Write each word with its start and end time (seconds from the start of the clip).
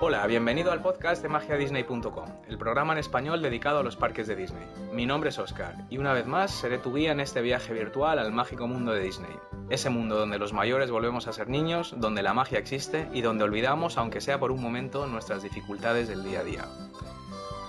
Hola, 0.00 0.26
bienvenido 0.26 0.70
al 0.72 0.82
podcast 0.82 1.22
de 1.22 1.30
magiadisney.com, 1.30 2.28
el 2.46 2.58
programa 2.58 2.92
en 2.92 2.98
español 2.98 3.40
dedicado 3.40 3.78
a 3.78 3.82
los 3.82 3.96
parques 3.96 4.26
de 4.26 4.36
Disney. 4.36 4.66
Mi 4.92 5.06
nombre 5.06 5.30
es 5.30 5.38
Oscar 5.38 5.74
y 5.88 5.96
una 5.96 6.12
vez 6.12 6.26
más 6.26 6.50
seré 6.50 6.76
tu 6.76 6.92
guía 6.92 7.12
en 7.12 7.20
este 7.20 7.40
viaje 7.40 7.72
virtual 7.72 8.18
al 8.18 8.32
mágico 8.32 8.66
mundo 8.66 8.92
de 8.92 9.00
Disney. 9.00 9.34
Ese 9.70 9.88
mundo 9.88 10.16
donde 10.16 10.38
los 10.38 10.52
mayores 10.52 10.90
volvemos 10.90 11.26
a 11.26 11.32
ser 11.32 11.48
niños, 11.48 11.94
donde 11.96 12.22
la 12.22 12.34
magia 12.34 12.58
existe 12.58 13.08
y 13.14 13.22
donde 13.22 13.44
olvidamos, 13.44 13.96
aunque 13.96 14.20
sea 14.20 14.38
por 14.38 14.52
un 14.52 14.60
momento, 14.60 15.06
nuestras 15.06 15.42
dificultades 15.42 16.08
del 16.08 16.22
día 16.22 16.40
a 16.40 16.44
día. 16.44 16.64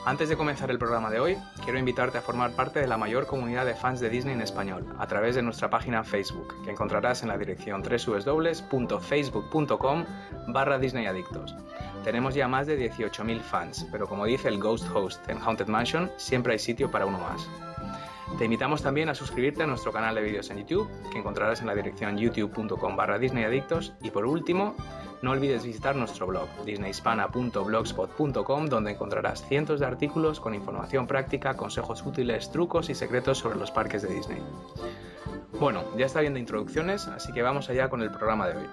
Antes 0.05 0.29
de 0.29 0.37
comenzar 0.37 0.69
el 0.69 0.77
programa 0.77 1.09
de 1.09 1.19
hoy, 1.19 1.35
quiero 1.63 1.79
invitarte 1.79 2.19
a 2.19 2.21
formar 2.21 2.51
parte 2.51 2.79
de 2.79 2.85
la 2.85 2.95
mayor 2.95 3.25
comunidad 3.25 3.65
de 3.65 3.73
fans 3.73 3.99
de 3.99 4.11
Disney 4.11 4.35
en 4.35 4.41
español 4.41 4.85
a 4.99 5.07
través 5.07 5.33
de 5.33 5.41
nuestra 5.41 5.71
página 5.71 6.03
Facebook, 6.03 6.53
que 6.63 6.69
encontrarás 6.69 7.23
en 7.23 7.29
la 7.29 7.39
dirección 7.39 7.81
www.facebook.com 7.81 10.05
barra 10.49 10.77
disneyadictos. 10.77 11.55
Tenemos 12.03 12.35
ya 12.35 12.47
más 12.47 12.67
de 12.67 12.87
18.000 12.87 13.39
fans, 13.39 13.87
pero 13.91 14.07
como 14.07 14.25
dice 14.25 14.47
el 14.47 14.59
Ghost 14.59 14.85
Host 14.93 15.27
en 15.27 15.39
Haunted 15.39 15.69
Mansion, 15.69 16.11
siempre 16.17 16.53
hay 16.53 16.59
sitio 16.59 16.91
para 16.91 17.07
uno 17.07 17.17
más. 17.17 17.49
Te 18.37 18.45
invitamos 18.45 18.83
también 18.83 19.09
a 19.09 19.15
suscribirte 19.15 19.63
a 19.63 19.67
nuestro 19.67 19.91
canal 19.91 20.13
de 20.13 20.21
vídeos 20.21 20.51
en 20.51 20.59
YouTube, 20.59 20.87
que 21.09 21.17
encontrarás 21.17 21.61
en 21.61 21.67
la 21.67 21.73
dirección 21.73 22.15
youtube.com 22.17 22.95
barra 22.95 23.17
disneyadictos. 23.17 23.93
Y 24.03 24.11
por 24.11 24.25
último, 24.25 24.75
no 25.21 25.31
olvides 25.31 25.63
visitar 25.63 25.95
nuestro 25.95 26.27
blog, 26.27 26.47
disneyhispana.blogspot.com, 26.65 28.67
donde 28.67 28.91
encontrarás 28.91 29.47
cientos 29.47 29.79
de 29.79 29.85
artículos 29.85 30.39
con 30.39 30.53
información 30.53 31.07
práctica, 31.07 31.55
consejos 31.55 32.03
útiles, 32.05 32.51
trucos 32.51 32.89
y 32.89 32.95
secretos 32.95 33.39
sobre 33.39 33.57
los 33.57 33.71
parques 33.71 34.01
de 34.01 34.13
Disney. 34.13 34.43
Bueno, 35.59 35.83
ya 35.97 36.05
está 36.05 36.21
bien 36.21 36.33
de 36.33 36.41
introducciones, 36.41 37.07
así 37.07 37.31
que 37.31 37.41
vamos 37.41 37.69
allá 37.69 37.89
con 37.89 38.01
el 38.01 38.11
programa 38.11 38.47
de 38.47 38.57
hoy. 38.57 38.67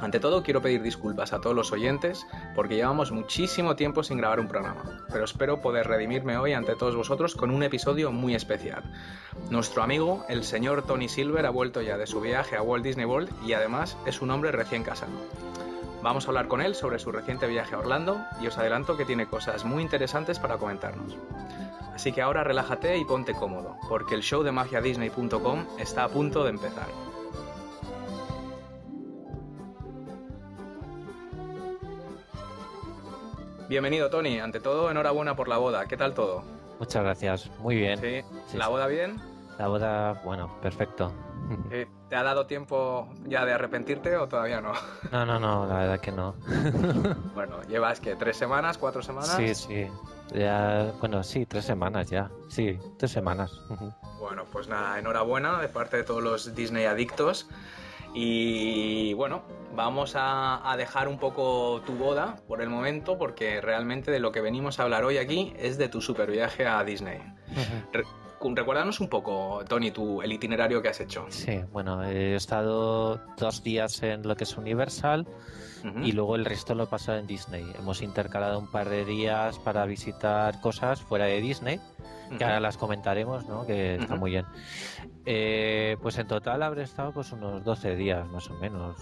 Ante 0.00 0.20
todo, 0.20 0.42
quiero 0.42 0.60
pedir 0.60 0.82
disculpas 0.82 1.32
a 1.32 1.40
todos 1.40 1.54
los 1.54 1.72
oyentes 1.72 2.26
porque 2.54 2.74
llevamos 2.74 3.12
muchísimo 3.12 3.76
tiempo 3.76 4.02
sin 4.02 4.18
grabar 4.18 4.40
un 4.40 4.48
programa, 4.48 5.04
pero 5.10 5.24
espero 5.24 5.62
poder 5.62 5.86
redimirme 5.86 6.36
hoy 6.36 6.52
ante 6.52 6.74
todos 6.74 6.96
vosotros 6.96 7.34
con 7.34 7.50
un 7.50 7.62
episodio 7.62 8.12
muy 8.12 8.34
especial. 8.34 8.82
Nuestro 9.50 9.82
amigo, 9.82 10.24
el 10.28 10.44
señor 10.44 10.82
Tony 10.82 11.08
Silver, 11.08 11.46
ha 11.46 11.50
vuelto 11.50 11.80
ya 11.80 11.96
de 11.96 12.06
su 12.06 12.20
viaje 12.20 12.56
a 12.56 12.62
Walt 12.62 12.84
Disney 12.84 13.06
World 13.06 13.30
y 13.46 13.52
además 13.52 13.96
es 14.04 14.20
un 14.20 14.30
hombre 14.30 14.52
recién 14.52 14.82
casado. 14.82 15.12
Vamos 16.04 16.26
a 16.26 16.28
hablar 16.28 16.48
con 16.48 16.60
él 16.60 16.74
sobre 16.74 16.98
su 16.98 17.10
reciente 17.10 17.46
viaje 17.46 17.74
a 17.74 17.78
Orlando 17.78 18.18
y 18.38 18.46
os 18.46 18.58
adelanto 18.58 18.94
que 18.94 19.06
tiene 19.06 19.26
cosas 19.26 19.64
muy 19.64 19.82
interesantes 19.82 20.38
para 20.38 20.58
comentarnos. 20.58 21.16
Así 21.94 22.12
que 22.12 22.20
ahora 22.20 22.44
relájate 22.44 22.98
y 22.98 23.06
ponte 23.06 23.32
cómodo, 23.32 23.78
porque 23.88 24.14
el 24.14 24.20
show 24.20 24.42
de 24.42 24.52
magiadisney.com 24.52 25.64
está 25.78 26.04
a 26.04 26.08
punto 26.08 26.44
de 26.44 26.50
empezar. 26.50 26.88
Bienvenido, 33.70 34.10
Tony. 34.10 34.40
Ante 34.40 34.60
todo, 34.60 34.90
enhorabuena 34.90 35.34
por 35.34 35.48
la 35.48 35.56
boda. 35.56 35.86
¿Qué 35.86 35.96
tal 35.96 36.12
todo? 36.12 36.44
Muchas 36.78 37.02
gracias. 37.02 37.50
Muy 37.60 37.76
bien. 37.76 37.98
Sí. 37.98 38.58
¿La 38.58 38.68
boda 38.68 38.88
bien? 38.88 39.22
La 39.58 39.68
boda, 39.68 40.20
bueno, 40.24 40.50
perfecto. 40.60 41.12
¿Te 42.08 42.16
ha 42.16 42.22
dado 42.22 42.46
tiempo 42.46 43.08
ya 43.26 43.44
de 43.44 43.52
arrepentirte 43.52 44.16
o 44.16 44.28
todavía 44.28 44.60
no? 44.60 44.72
No, 45.12 45.26
no, 45.26 45.38
no, 45.38 45.66
la 45.66 45.78
verdad 45.78 46.00
que 46.00 46.10
no. 46.10 46.34
bueno, 47.34 47.62
llevas 47.68 48.00
que 48.00 48.16
tres 48.16 48.36
semanas, 48.36 48.78
cuatro 48.78 49.02
semanas. 49.02 49.36
Sí, 49.36 49.54
sí. 49.54 49.86
Ya, 50.34 50.92
bueno, 51.00 51.22
sí, 51.22 51.46
tres 51.46 51.64
semanas 51.64 52.08
ya. 52.08 52.30
Sí, 52.48 52.78
tres 52.98 53.10
semanas. 53.10 53.52
Bueno, 54.18 54.44
pues 54.50 54.68
nada, 54.68 54.98
enhorabuena 54.98 55.60
de 55.60 55.68
parte 55.68 55.98
de 55.98 56.04
todos 56.04 56.22
los 56.22 56.54
Disney 56.54 56.86
adictos. 56.86 57.48
Y 58.14 59.12
bueno, 59.14 59.42
vamos 59.74 60.14
a, 60.16 60.74
dejar 60.78 61.08
un 61.08 61.18
poco 61.18 61.82
tu 61.84 61.94
boda 61.94 62.36
por 62.46 62.62
el 62.62 62.70
momento, 62.70 63.18
porque 63.18 63.60
realmente 63.60 64.10
de 64.10 64.20
lo 64.20 64.32
que 64.32 64.40
venimos 64.40 64.78
a 64.78 64.84
hablar 64.84 65.04
hoy 65.04 65.18
aquí 65.18 65.52
es 65.58 65.78
de 65.78 65.88
tu 65.88 66.00
super 66.00 66.30
viaje 66.30 66.66
a 66.66 66.82
Disney. 66.84 67.20
Recuérdanos 68.52 69.00
un 69.00 69.08
poco, 69.08 69.64
Tony, 69.68 69.90
tu, 69.90 70.20
el 70.22 70.32
itinerario 70.32 70.82
que 70.82 70.88
has 70.88 71.00
hecho. 71.00 71.26
Sí, 71.30 71.60
bueno, 71.72 72.02
he 72.04 72.34
estado 72.34 73.20
dos 73.38 73.62
días 73.62 74.02
en 74.02 74.26
lo 74.26 74.36
que 74.36 74.44
es 74.44 74.56
Universal 74.56 75.26
y 76.02 76.12
luego 76.12 76.36
el 76.36 76.46
resto 76.46 76.74
lo 76.74 76.84
he 76.84 76.86
pasado 76.86 77.18
en 77.18 77.26
Disney. 77.26 77.64
Hemos 77.78 78.00
intercalado 78.00 78.58
un 78.58 78.70
par 78.70 78.88
de 78.88 79.04
días 79.04 79.58
para 79.58 79.84
visitar 79.84 80.60
cosas 80.60 81.02
fuera 81.02 81.26
de 81.26 81.40
Disney 81.40 81.80
que 82.38 82.44
ahora 82.44 82.60
las 82.60 82.76
comentaremos, 82.76 83.46
¿no? 83.46 83.66
Que 83.66 83.96
está 83.96 84.16
muy 84.16 84.30
bien. 84.32 84.46
Eh, 85.24 85.96
pues 86.02 86.18
en 86.18 86.26
total 86.26 86.62
habré 86.62 86.82
estado 86.82 87.12
pues 87.12 87.32
unos 87.32 87.64
12 87.64 87.96
días 87.96 88.26
más 88.28 88.48
o 88.50 88.54
menos. 88.54 88.96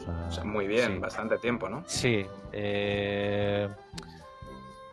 muy 0.45 0.67
bien, 0.67 1.01
bastante 1.01 1.39
tiempo, 1.39 1.69
¿no? 1.69 1.83
Sí. 1.87 2.25
Eh, 2.53 3.69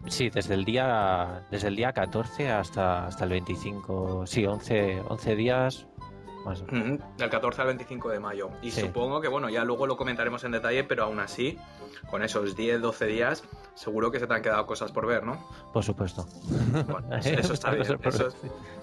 sí, 0.08 0.30
desde 0.30 0.54
el 0.54 0.66
día 0.66 1.46
desde 1.52 1.68
el 1.68 1.76
día 1.76 1.92
14 1.94 2.50
hasta 2.52 3.08
hasta 3.08 3.24
el 3.24 3.32
25, 3.32 4.26
sí, 4.26 4.46
11 4.46 5.02
11 5.08 5.36
días 5.36 5.88
del 7.18 7.30
14 7.30 7.62
al 7.62 7.68
25 7.68 8.10
de 8.10 8.20
mayo. 8.20 8.50
Y 8.62 8.72
supongo 8.72 9.22
que, 9.22 9.28
bueno, 9.28 9.50
ya 9.50 9.64
luego 9.64 9.88
lo 9.88 9.98
comentaremos 9.98 10.44
en 10.44 10.52
detalle, 10.52 10.84
pero 10.84 11.04
aún 11.04 11.20
así, 11.20 11.58
con 12.10 12.24
esos 12.24 12.56
10, 12.56 12.82
12 12.82 13.06
días, 13.06 13.44
seguro 13.76 14.12
que 14.12 14.20
se 14.20 14.28
te 14.28 14.34
han 14.34 14.42
quedado 14.42 14.66
cosas 14.66 14.92
por 14.92 15.06
ver, 15.06 15.24
¿no? 15.24 15.48
Por 15.74 15.84
supuesto. 15.84 16.28
eso 17.24 17.54
está 17.54 17.72
bien. 17.72 17.84
Eso, 18.04 18.30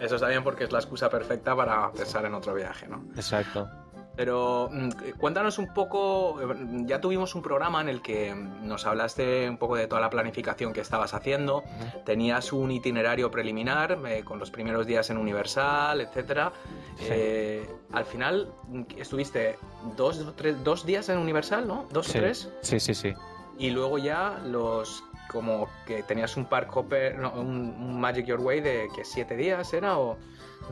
eso, 0.01 0.15
está 0.15 0.29
bien 0.29 0.45
porque 0.45 0.65
es 0.65 0.73
la 0.73 0.79
excusa 0.79 1.09
perfecta 1.09 1.57
para 1.57 1.91
pensar 1.93 2.25
en 2.25 2.35
otro 2.35 2.55
viaje, 2.55 2.87
¿no? 2.89 3.05
Exacto. 3.17 3.69
Pero 4.17 4.71
mm, 4.73 4.91
cuéntanos 5.19 5.59
un 5.59 5.73
poco, 5.75 6.41
ya 6.87 7.01
tuvimos 7.01 7.35
un 7.35 7.43
programa 7.43 7.81
en 7.81 7.89
el 7.89 8.01
que 8.03 8.35
nos 8.35 8.87
hablaste 8.87 9.49
un 9.49 9.59
poco 9.59 9.77
de 9.77 9.87
toda 9.87 10.01
la 10.01 10.11
planificación 10.11 10.73
que 10.73 10.81
estabas 10.81 11.15
haciendo, 11.15 11.65
tenías 12.05 12.53
un 12.53 12.71
itinerario 12.71 13.31
preliminar 13.31 13.99
eh, 14.07 14.25
con 14.25 14.39
los 14.39 14.51
primeros 14.51 14.87
días 14.87 15.11
en 15.11 15.19
Universal, 15.19 16.01
etcétera. 16.01 16.53
Eh, 17.01 17.69
al 17.93 18.05
final 18.05 18.53
estuviste 18.97 19.59
dos, 19.97 20.35
tres, 20.37 20.63
dos 20.65 20.87
días 20.87 21.09
en 21.09 21.19
Universal, 21.19 21.69
¿no? 21.69 21.87
¿Dos 21.93 22.09
o 22.09 22.13
tres? 22.13 22.51
Sí, 22.63 22.81
sí, 22.81 22.95
sí. 22.95 23.13
Y 23.59 23.71
luego 23.71 23.99
ya 23.99 24.41
los 24.45 25.03
como 25.31 25.69
que 25.87 26.03
tenías 26.03 26.37
un 26.37 26.47
Park 26.47 26.75
Hopper, 26.77 27.19
no, 27.19 27.33
un, 27.33 28.01
Magic 28.01 28.27
Your 28.27 28.41
Way 28.41 28.61
de 28.61 28.89
que 28.95 29.05
siete 29.05 29.37
días 29.37 29.73
era 29.73 29.99
o... 29.99 30.17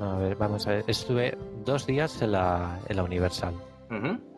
a 0.00 0.16
ver, 0.18 0.36
vamos 0.36 0.66
a 0.66 0.70
ver. 0.70 0.84
Estuve 0.86 1.36
dos 1.64 1.86
días 1.86 2.20
en 2.22 2.32
la, 2.32 2.78
en 2.88 2.96
la 2.96 3.02
Universal. 3.02 3.54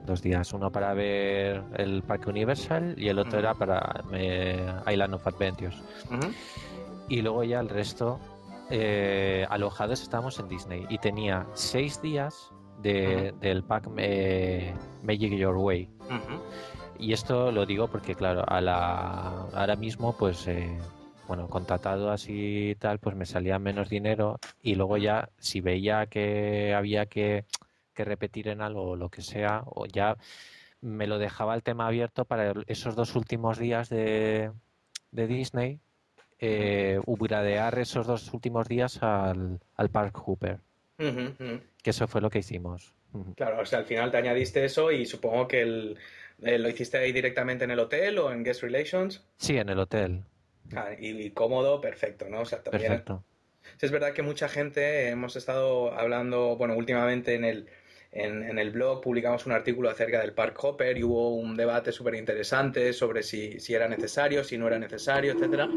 Dos 0.05 0.21
días, 0.23 0.53
uno 0.53 0.71
para 0.71 0.93
ver 0.93 1.63
el 1.77 2.03
Parque 2.03 2.29
Universal 2.29 2.95
y 2.99 3.09
el 3.09 3.19
otro 3.19 3.39
era 3.39 3.55
para 3.55 4.05
eh, 4.13 4.71
Island 4.87 5.15
of 5.15 5.27
Adventures. 5.27 5.83
Y 7.09 7.23
luego 7.23 7.43
ya 7.43 7.61
el 7.61 7.69
resto, 7.69 8.21
eh, 8.71 9.47
alojados 9.49 10.03
estábamos 10.03 10.39
en 10.41 10.49
Disney 10.49 10.87
y 10.91 10.99
tenía 10.99 11.47
seis 11.55 12.03
días 12.03 12.51
de, 12.83 13.33
del 13.41 13.65
pack 13.65 13.89
eh, 13.97 14.75
Magic 15.03 15.33
Your 15.33 15.57
Way. 15.57 15.89
Y 16.99 17.13
esto 17.13 17.51
lo 17.51 17.67
digo 17.67 17.89
porque, 17.89 18.15
claro, 18.15 18.45
a 18.47 18.61
la, 18.61 19.47
ahora 19.55 19.77
mismo, 19.77 20.17
pues, 20.17 20.47
eh, 20.49 20.79
bueno, 21.27 21.49
contratado 21.49 22.11
así 22.11 22.71
y 22.71 22.75
tal, 22.75 22.99
pues 22.99 23.17
me 23.17 23.27
salía 23.27 23.59
menos 23.59 23.89
dinero 23.89 24.39
y 24.63 24.75
luego 24.75 24.97
ya, 24.97 25.29
si 25.39 25.61
veía 25.61 26.07
que 26.07 26.75
había 26.75 27.07
que, 27.07 27.45
repetir 27.95 28.49
en 28.49 28.61
algo 28.61 28.91
o 28.91 28.97
lo 28.97 29.09
que 29.09 29.23
sea, 29.23 29.63
o 29.67 29.87
ya 29.87 30.17
me 30.83 31.07
lo 31.07 31.19
dejaba 31.19 31.55
el 31.55 31.63
tema 31.63 31.87
abierto 31.87 32.27
para 32.27 32.53
esos 32.67 32.95
dos 32.95 33.17
últimos 33.17 33.59
días 33.59 33.89
de, 33.89 34.51
de 35.13 35.27
Disney, 35.27 35.81
eh, 36.39 37.01
upgradear 37.07 37.79
esos 37.79 38.07
dos 38.07 38.33
últimos 38.35 38.69
días 38.69 39.03
al, 39.03 39.61
al 39.77 39.89
Park 39.89 40.19
Hooper. 40.19 40.59
Que 40.99 41.91
eso 41.91 42.07
fue 42.07 42.21
lo 42.21 42.29
que 42.29 42.41
hicimos. 42.41 42.95
Claro, 43.35 43.63
o 43.63 43.65
sea, 43.65 43.79
al 43.79 43.87
final 43.87 44.11
te 44.11 44.19
añadiste 44.19 44.65
eso 44.65 44.93
y 44.93 45.07
supongo 45.07 45.49
que 45.49 45.63
el, 45.63 45.99
eh, 46.43 46.59
¿Lo 46.59 46.69
hiciste 46.69 46.99
ahí 46.99 47.13
directamente 47.13 47.65
en 47.65 47.71
el 47.71 47.79
hotel 47.79 48.19
o 48.19 48.31
en 48.31 48.45
Guest 48.45 48.63
Relations? 48.63 49.25
Sí, 49.39 49.57
en 49.57 49.69
el 49.69 49.79
hotel. 49.79 50.23
Ah, 50.75 50.91
y, 50.99 51.31
cómodo, 51.31 51.81
perfecto, 51.81 52.29
¿no? 52.29 52.41
O 52.41 52.45
sea, 52.45 52.63
también, 52.63 52.89
perfecto. 52.89 53.25
es 53.81 53.91
verdad 53.91 54.13
que 54.13 54.23
mucha 54.23 54.49
gente 54.49 55.09
hemos 55.09 55.37
estado 55.37 55.93
hablando, 55.93 56.57
bueno, 56.57 56.77
últimamente 56.77 57.35
en 57.35 57.45
el, 57.45 57.69
en, 58.13 58.59
el 58.59 58.71
blog 58.71 59.03
publicamos 59.03 59.47
un 59.47 59.53
artículo 59.53 59.91
acerca 59.91 60.21
del 60.21 60.33
Park 60.33 60.57
Hopper 60.63 60.97
y 60.97 61.03
hubo 61.03 61.35
un 61.35 61.57
debate 61.57 61.93
súper 61.93 62.15
interesante 62.15 62.93
sobre 62.93 63.23
si, 63.23 63.61
si, 63.61 63.75
era 63.75 63.89
necesario, 63.89 64.43
si 64.43 64.57
no 64.57 64.67
era 64.67 64.79
necesario, 64.79 65.33
etcétera. 65.33 65.69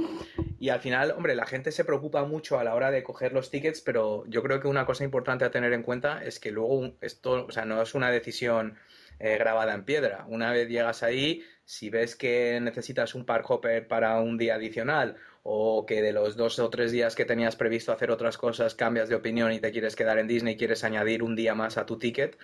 Y 0.59 0.69
al 0.69 0.79
final, 0.79 1.11
hombre, 1.11 1.35
la 1.35 1.45
gente 1.45 1.71
se 1.71 1.83
preocupa 1.83 2.23
mucho 2.25 2.57
a 2.57 2.63
la 2.63 2.75
hora 2.75 2.91
de 2.91 3.03
coger 3.03 3.33
los 3.33 3.51
tickets, 3.51 3.81
pero 3.81 4.25
yo 4.27 4.41
creo 4.41 4.59
que 4.59 4.67
una 4.67 4.85
cosa 4.85 5.03
importante 5.03 5.45
a 5.45 5.51
tener 5.51 5.73
en 5.73 5.83
cuenta 5.83 6.23
es 6.23 6.39
que 6.39 6.51
luego 6.51 6.93
esto, 7.01 7.45
o 7.45 7.51
sea, 7.51 7.65
no 7.65 7.81
es 7.81 7.93
una 7.93 8.09
decisión 8.09 8.77
eh, 9.19 9.37
grabada 9.37 9.73
en 9.73 9.83
piedra. 9.83 10.25
Una 10.29 10.51
vez 10.51 10.69
llegas 10.69 11.03
ahí, 11.03 11.43
si 11.65 11.89
ves 11.89 12.15
que 12.15 12.59
necesitas 12.61 13.15
un 13.15 13.25
park 13.25 13.49
hopper 13.49 13.87
para 13.87 14.19
un 14.21 14.37
día 14.37 14.55
adicional 14.55 15.17
o 15.43 15.85
que 15.85 16.01
de 16.01 16.13
los 16.13 16.37
dos 16.37 16.57
o 16.59 16.69
tres 16.69 16.91
días 16.91 17.15
que 17.15 17.25
tenías 17.25 17.55
previsto 17.55 17.91
hacer 17.91 18.11
otras 18.11 18.37
cosas 18.37 18.75
cambias 18.75 19.09
de 19.09 19.15
opinión 19.15 19.51
y 19.51 19.59
te 19.59 19.71
quieres 19.71 19.95
quedar 19.95 20.19
en 20.19 20.27
Disney 20.27 20.53
y 20.53 20.57
quieres 20.57 20.83
añadir 20.83 21.21
un 21.21 21.35
día 21.35 21.53
más 21.53 21.77
a 21.77 21.85
tu 21.85 21.97
ticket, 21.99 22.37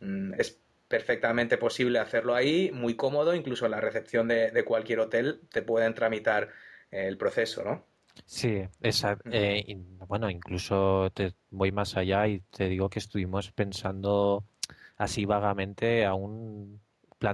mm, 0.00 0.34
es 0.38 0.60
perfectamente 0.88 1.58
posible 1.58 1.98
hacerlo 1.98 2.34
ahí, 2.34 2.70
muy 2.72 2.94
cómodo, 2.94 3.34
incluso 3.34 3.66
en 3.66 3.72
la 3.72 3.80
recepción 3.80 4.28
de, 4.28 4.64
cualquier 4.64 5.00
hotel 5.00 5.40
te 5.50 5.62
pueden 5.62 5.94
tramitar 5.94 6.50
el 6.90 7.16
proceso, 7.18 7.64
¿no? 7.64 7.86
Sí, 8.24 8.62
esa, 8.80 9.18
eh, 9.30 9.76
bueno, 10.06 10.30
incluso 10.30 11.10
te 11.12 11.34
voy 11.50 11.72
más 11.72 11.96
allá 11.96 12.28
y 12.28 12.40
te 12.40 12.68
digo 12.68 12.88
que 12.88 13.00
estuvimos 13.00 13.50
pensando 13.52 14.44
así 14.96 15.24
vagamente 15.24 16.04
aún 16.04 16.80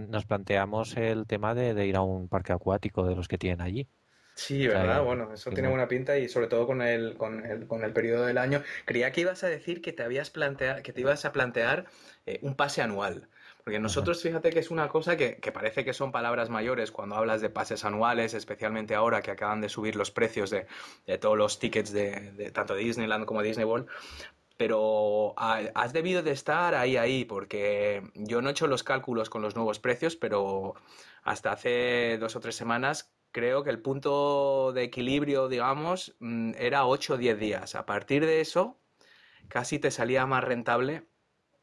nos 0.08 0.24
planteamos 0.24 0.96
el 0.96 1.26
tema 1.26 1.54
de, 1.54 1.86
ir 1.86 1.96
a 1.96 2.02
un 2.02 2.28
parque 2.28 2.52
acuático 2.52 3.04
de 3.04 3.16
los 3.16 3.26
que 3.26 3.38
tienen 3.38 3.60
allí. 3.60 3.88
Sí, 4.34 4.66
¿verdad? 4.66 5.02
bueno, 5.02 5.34
eso 5.34 5.50
tiene 5.50 5.68
buena 5.68 5.88
pinta 5.88 6.16
y 6.16 6.28
sobre 6.28 6.46
todo 6.46 6.66
con 6.66 6.80
el, 6.80 7.16
con 7.16 7.44
el, 7.44 7.66
con 7.66 7.84
el 7.84 7.92
periodo 7.92 8.24
del 8.24 8.38
año. 8.38 8.62
Creía 8.84 9.10
que 9.12 9.22
ibas 9.22 9.44
a 9.44 9.48
decir 9.48 9.82
que 9.82 9.92
te 9.92 10.02
habías 10.02 10.30
planteado, 10.30 10.82
que 10.82 10.92
te 10.92 11.00
ibas 11.00 11.24
a 11.24 11.32
plantear 11.32 11.86
eh, 12.24 12.38
un 12.42 12.54
pase 12.54 12.80
anual. 12.80 13.28
Porque 13.64 13.78
nosotros, 13.78 14.22
fíjate 14.22 14.50
que 14.50 14.58
es 14.58 14.70
una 14.70 14.88
cosa 14.88 15.16
que, 15.16 15.38
parece 15.52 15.84
que 15.84 15.92
son 15.92 16.12
palabras 16.12 16.48
mayores 16.48 16.90
cuando 16.90 17.16
hablas 17.16 17.42
de 17.42 17.50
pases 17.50 17.84
anuales, 17.84 18.32
especialmente 18.32 18.94
ahora 18.94 19.20
que 19.20 19.30
acaban 19.30 19.60
de 19.60 19.68
subir 19.68 19.96
los 19.96 20.10
precios 20.10 20.50
de, 20.50 20.66
todos 21.18 21.36
los 21.36 21.58
tickets 21.58 21.92
de, 21.92 22.50
tanto 22.54 22.74
de 22.74 22.80
Disneyland 22.80 23.26
como 23.26 23.42
de 23.42 23.48
Disney 23.48 23.66
World. 23.66 23.86
Pero 24.60 25.32
has 25.38 25.94
debido 25.94 26.22
de 26.22 26.32
estar 26.32 26.74
ahí, 26.74 26.98
ahí, 26.98 27.24
porque 27.24 28.02
yo 28.12 28.42
no 28.42 28.50
he 28.50 28.52
hecho 28.52 28.66
los 28.66 28.82
cálculos 28.82 29.30
con 29.30 29.40
los 29.40 29.56
nuevos 29.56 29.78
precios, 29.78 30.16
pero 30.16 30.74
hasta 31.22 31.52
hace 31.52 32.18
dos 32.18 32.36
o 32.36 32.40
tres 32.40 32.56
semanas 32.56 33.10
creo 33.32 33.64
que 33.64 33.70
el 33.70 33.80
punto 33.80 34.72
de 34.74 34.82
equilibrio, 34.82 35.48
digamos, 35.48 36.14
mm, 36.20 36.52
era 36.58 36.84
8 36.84 37.14
o 37.14 37.16
10 37.16 37.38
días. 37.38 37.74
A 37.74 37.86
partir 37.86 38.26
de 38.26 38.42
eso, 38.42 38.76
casi 39.48 39.78
te 39.78 39.90
salía 39.90 40.26
más 40.26 40.44
rentable 40.44 41.04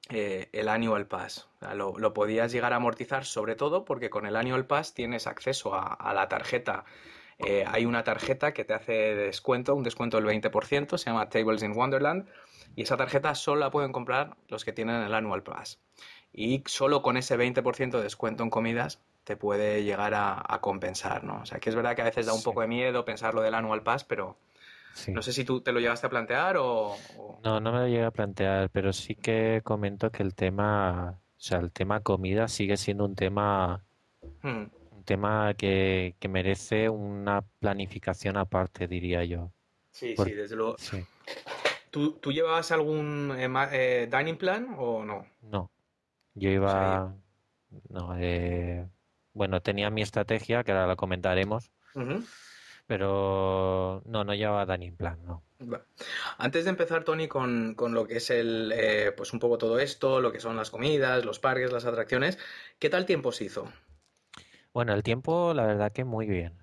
eh, 0.09 0.49
el 0.51 0.67
Annual 0.67 1.05
Pass. 1.05 1.49
lo, 1.75 2.13
podías 2.15 2.51
llegar 2.51 2.73
a 2.73 2.77
amortizar, 2.77 3.25
sobre 3.25 3.55
todo 3.55 3.85
porque 3.85 4.09
con 4.09 4.25
el 4.25 4.35
Annual 4.35 4.65
Pass 4.65 4.95
tienes 4.95 5.27
acceso 5.27 5.75
a, 5.75 6.13
la 6.15 6.27
tarjeta. 6.29 6.83
Eh, 7.38 7.63
hay 7.67 7.85
una 7.85 8.03
tarjeta 8.03 8.53
que 8.53 8.65
te 8.65 8.73
hace 8.73 9.13
descuento, 9.13 9.75
un 9.75 9.83
descuento 9.83 10.19
del 10.19 10.25
20%, 10.25 10.97
se 10.97 11.11
llama 11.11 11.29
Tables 11.29 11.61
in 11.61 11.77
Wonderland, 11.77 12.27
y 12.75 12.84
esa 12.84 12.98
tarjeta 12.98 13.34
solo 13.36 13.62
la 13.62 13.72
pueden 13.72 13.92
comprar 13.92 14.36
los 14.48 14.64
que 14.64 14.74
tienen 14.74 15.02
el 15.02 15.14
Annual 15.14 15.44
Pass. 15.44 15.80
Y 16.34 16.64
solo 16.68 17.02
con 17.02 17.18
ese 17.18 17.38
20% 17.38 17.98
de 17.98 18.04
descuento 18.04 18.44
en 18.44 18.50
comidas 18.50 19.00
te 19.24 19.36
puede 19.36 19.84
llegar 19.84 20.14
a, 20.16 20.60
compensar, 20.62 21.24
¿no? 21.24 21.42
O 21.42 21.46
sea, 21.46 21.60
que 21.60 21.69
es 21.69 21.75
verdad 21.75 21.96
que 21.96 22.02
a 22.02 22.06
veces 22.06 22.25
da 22.25 22.34
un 22.34 22.44
poco 22.44 22.62
de 22.62 22.68
miedo 22.68 23.04
pensar 23.04 23.34
lo 23.34 23.42
del 23.42 23.56
Annual 23.56 23.84
Pass, 23.84 24.06
pero 24.06 24.38
no 25.08 25.22
sé 25.22 25.34
si 25.34 25.44
tú 25.44 25.60
te 25.62 25.72
lo 25.72 25.80
llegaste 25.80 26.08
a 26.08 26.10
plantear 26.10 26.56
o, 26.58 26.96
No, 27.44 27.60
no 27.60 27.72
me 27.72 27.80
lo 27.80 27.88
llegué 27.88 28.06
a 28.06 28.12
plantear, 28.12 28.69
pero 28.69 28.94
sí 28.94 29.16
que 29.16 29.62
comento 29.64 30.12
que 30.12 30.24
el 30.24 30.34
tema, 30.34 31.19
o 31.19 31.40
sea, 31.40 31.60
el 31.60 31.72
tema 31.72 32.00
comida 32.00 32.48
sigue 32.48 32.78
siendo 32.78 33.04
un 33.04 33.16
tema... 33.16 33.84
Hmm. 34.42 34.66
Un 34.92 35.04
tema 35.04 35.54
que, 35.56 36.16
merece 36.30 36.90
una 36.90 37.42
planificación 37.60 38.38
aparte, 38.38 38.88
diría 38.88 39.24
yo. 39.24 39.52
Sí, 39.92 40.16
sí, 40.18 40.31
desde 40.31 40.56
luego. 40.56 40.78
¿Tú, 41.97 42.11
¿Tú, 42.21 42.31
llevabas 42.31 42.71
algún 42.71 43.33
eh, 43.35 43.49
eh, 43.71 44.07
dining 44.15 44.38
plan 44.38 44.75
o 44.77 45.03
no? 45.03 45.25
No. 45.41 45.71
Yo 46.35 46.51
iba. 46.51 47.15
No, 47.89 48.15
eh, 48.19 48.88
bueno, 49.33 49.61
tenía 49.63 49.89
mi 49.89 50.03
estrategia, 50.03 50.63
que 50.63 50.73
ahora 50.73 50.85
la 50.85 50.95
comentaremos. 50.95 51.71
Pero 52.85 54.03
no, 54.05 54.23
no 54.23 54.35
llevaba 54.35 54.67
Dani 54.67 54.85
en 54.85 54.95
plan, 54.95 55.25
no. 55.25 55.41
Antes 56.38 56.65
de 56.65 56.69
empezar, 56.69 57.03
Tony, 57.03 57.27
con, 57.27 57.75
lo 57.75 58.05
que 58.05 58.17
es 58.17 58.29
el, 58.29 58.71
eh, 58.75 59.11
pues 59.17 59.33
un 59.33 59.39
poco 59.39 59.57
todo 59.57 59.79
esto, 59.79 60.21
lo 60.21 60.31
que 60.31 60.39
son 60.39 60.55
las 60.55 60.69
comidas, 60.69 61.25
los 61.25 61.39
parques, 61.39 61.71
las 61.71 61.85
atracciones, 61.85 62.38
¿qué 62.77 62.91
tal 62.91 63.07
tiempo 63.07 63.31
se 63.31 63.45
hizo? 63.45 63.67
Bueno, 64.71 64.94
el 64.94 65.01
tiempo, 65.01 65.55
la 65.55 65.65
verdad 65.65 65.91
que 65.91 66.03
muy 66.03 66.27
bien. 66.27 66.53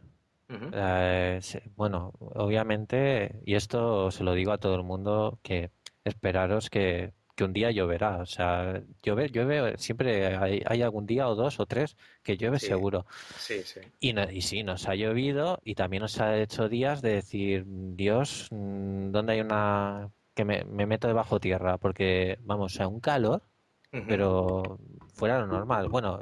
Eh, 0.49 1.41
bueno, 1.77 2.13
obviamente, 2.19 3.41
y 3.45 3.55
esto 3.55 4.11
se 4.11 4.25
lo 4.25 4.35
digo 4.35 4.53
a 4.53 4.59
todo 4.59 4.75
el 4.77 4.83
mundo, 4.83 5.39
que 5.43 5.71
esperaros 6.05 6.71
que 6.71 7.13
que 7.35 7.45
un 7.45 7.53
día 7.53 7.71
lloverá. 7.71 8.19
O 8.19 8.27
sea, 8.27 8.83
llueve, 9.03 9.29
llueve 9.29 9.77
siempre 9.79 10.37
hay, 10.37 10.83
algún 10.83 11.07
día 11.07 11.29
o 11.29 11.35
dos 11.35 11.61
o 11.61 11.67
tres 11.67 11.97
que 12.23 12.37
llueve 12.37 12.59
seguro. 12.59 13.07
Sí, 13.39 13.63
sí. 13.65 13.81
Y, 14.01 14.19
y 14.19 14.43
sí, 14.43 14.63
nos 14.63 14.89
ha 14.89 14.95
llovido 14.95 15.61
y 15.65 15.75
también 15.75 16.03
nos 16.03 16.21
ha 16.21 16.39
hecho 16.39 16.69
días 16.69 17.03
de 17.03 17.15
decir, 17.15 17.65
Dios, 17.67 18.49
mm, 18.51 19.11
¿dónde 19.11 19.35
hay 19.35 19.41
una... 19.41 20.11
que 20.35 20.45
me, 20.45 20.65
meto 20.65 21.09
debajo 21.09 21.41
tierra? 21.41 21.79
Porque, 21.79 22.39
vamos, 22.43 22.81
a 22.81 22.89
un 22.89 23.01
calor, 23.01 23.43
pero 23.91 24.79
fuera 25.15 25.41
lo 25.41 25.47
normal. 25.47 25.89
Bueno, 25.89 26.21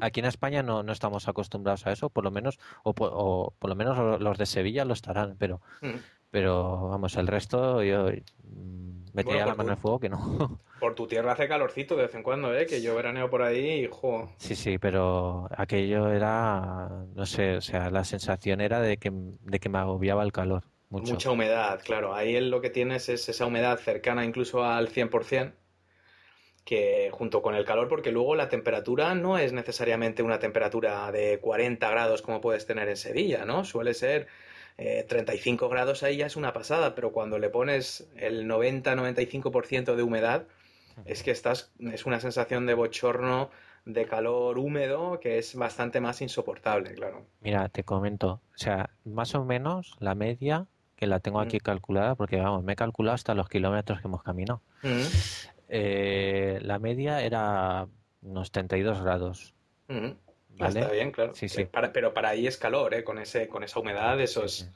aquí 0.00 0.20
en 0.20 0.26
España 0.26 0.62
no, 0.62 0.82
no 0.82 0.92
estamos 0.92 1.28
acostumbrados 1.28 1.86
a 1.86 1.92
eso, 1.92 2.08
por 2.08 2.24
lo 2.24 2.30
menos, 2.30 2.58
o, 2.84 2.94
por 2.94 3.68
lo 3.68 3.76
menos 3.76 4.20
los 4.20 4.38
de 4.38 4.46
Sevilla 4.46 4.84
lo 4.84 4.94
estarán, 4.94 5.36
pero, 5.38 5.60
pero 6.30 6.88
vamos, 6.88 7.16
el 7.16 7.26
resto 7.26 7.82
yo 7.82 8.08
Metía 9.12 9.44
la 9.44 9.54
mano 9.54 9.64
en 9.64 9.70
el 9.70 9.76
fuego 9.76 10.00
que 10.00 10.08
no. 10.08 10.18
Por 10.80 10.94
tu 10.94 11.06
tierra 11.06 11.32
hace 11.32 11.46
calorcito 11.46 11.96
de 11.96 12.04
vez 12.04 12.14
en 12.14 12.22
cuando, 12.22 12.56
¿eh? 12.56 12.66
Que 12.66 12.82
yo 12.82 12.94
veraneo 12.94 13.30
por 13.30 13.42
ahí 13.42 13.84
y 13.84 13.88
jo. 13.88 14.32
Sí, 14.38 14.56
sí, 14.56 14.78
pero 14.78 15.48
aquello 15.56 16.10
era, 16.10 16.88
no 17.14 17.26
sé, 17.26 17.56
o 17.56 17.60
sea, 17.60 17.90
la 17.90 18.04
sensación 18.04 18.60
era 18.60 18.80
de 18.80 18.96
que, 18.96 19.12
de 19.12 19.60
que 19.60 19.68
me 19.68 19.78
agobiaba 19.78 20.24
el 20.24 20.32
calor. 20.32 20.64
Mucho. 20.88 21.12
Mucha 21.12 21.30
humedad, 21.30 21.80
claro. 21.84 22.14
Ahí 22.14 22.40
lo 22.40 22.60
que 22.60 22.70
tienes 22.70 23.08
es 23.08 23.28
esa 23.28 23.46
humedad 23.46 23.78
cercana 23.78 24.24
incluso 24.24 24.64
al 24.64 24.88
100%, 24.88 25.52
que 26.64 27.10
junto 27.12 27.42
con 27.42 27.54
el 27.54 27.64
calor, 27.64 27.88
porque 27.88 28.12
luego 28.12 28.34
la 28.34 28.48
temperatura 28.48 29.14
no 29.14 29.38
es 29.38 29.52
necesariamente 29.52 30.22
una 30.22 30.38
temperatura 30.38 31.10
de 31.10 31.38
40 31.40 31.90
grados 31.90 32.22
como 32.22 32.40
puedes 32.40 32.66
tener 32.66 32.88
en 32.88 32.96
Sevilla, 32.96 33.44
¿no? 33.44 33.64
Suele 33.64 33.94
ser 33.94 34.28
35 34.76 35.64
eh, 35.64 35.68
grados 35.68 36.02
ahí 36.02 36.16
ya 36.18 36.26
es 36.26 36.36
una 36.36 36.52
pasada, 36.52 36.94
pero 36.94 37.12
cuando 37.12 37.38
le 37.38 37.50
pones 37.50 38.08
el 38.16 38.48
90-95% 38.48 39.94
de 39.96 40.02
humedad, 40.02 40.46
es 41.04 41.22
que 41.22 41.30
estás, 41.30 41.72
es 41.80 42.06
una 42.06 42.20
sensación 42.20 42.66
de 42.66 42.74
bochorno, 42.74 43.50
de 43.84 44.06
calor 44.06 44.58
húmedo, 44.58 45.18
que 45.20 45.38
es 45.38 45.56
bastante 45.56 46.00
más 46.00 46.22
insoportable, 46.22 46.94
claro. 46.94 47.26
Mira, 47.40 47.68
te 47.68 47.82
comento, 47.82 48.40
o 48.54 48.58
sea, 48.58 48.90
más 49.04 49.34
o 49.34 49.44
menos 49.44 49.96
la 49.98 50.14
media, 50.14 50.66
que 50.96 51.06
la 51.06 51.18
tengo 51.18 51.40
aquí 51.40 51.56
mm. 51.56 51.64
calculada, 51.64 52.14
porque 52.14 52.36
vamos, 52.36 52.62
me 52.62 52.74
he 52.74 52.76
calculado 52.76 53.14
hasta 53.14 53.34
los 53.34 53.48
kilómetros 53.48 54.00
que 54.00 54.06
hemos 54.06 54.22
caminado. 54.22 54.60
Mm. 54.82 55.02
Eh, 55.74 56.58
la 56.60 56.78
media 56.78 57.22
era 57.22 57.88
unos 58.20 58.52
32 58.52 59.02
grados. 59.02 59.54
Mm. 59.88 60.10
Está 60.58 60.90
bien, 60.90 61.12
claro. 61.12 61.34
Sí, 61.34 61.48
sí. 61.48 61.66
pero 61.94 62.12
para 62.12 62.28
ahí 62.28 62.46
es 62.46 62.58
calor, 62.58 62.92
¿eh? 62.92 63.02
Con, 63.02 63.18
ese, 63.18 63.48
con 63.48 63.64
esa 63.64 63.80
humedad, 63.80 64.20
eso 64.20 64.44
es... 64.44 64.70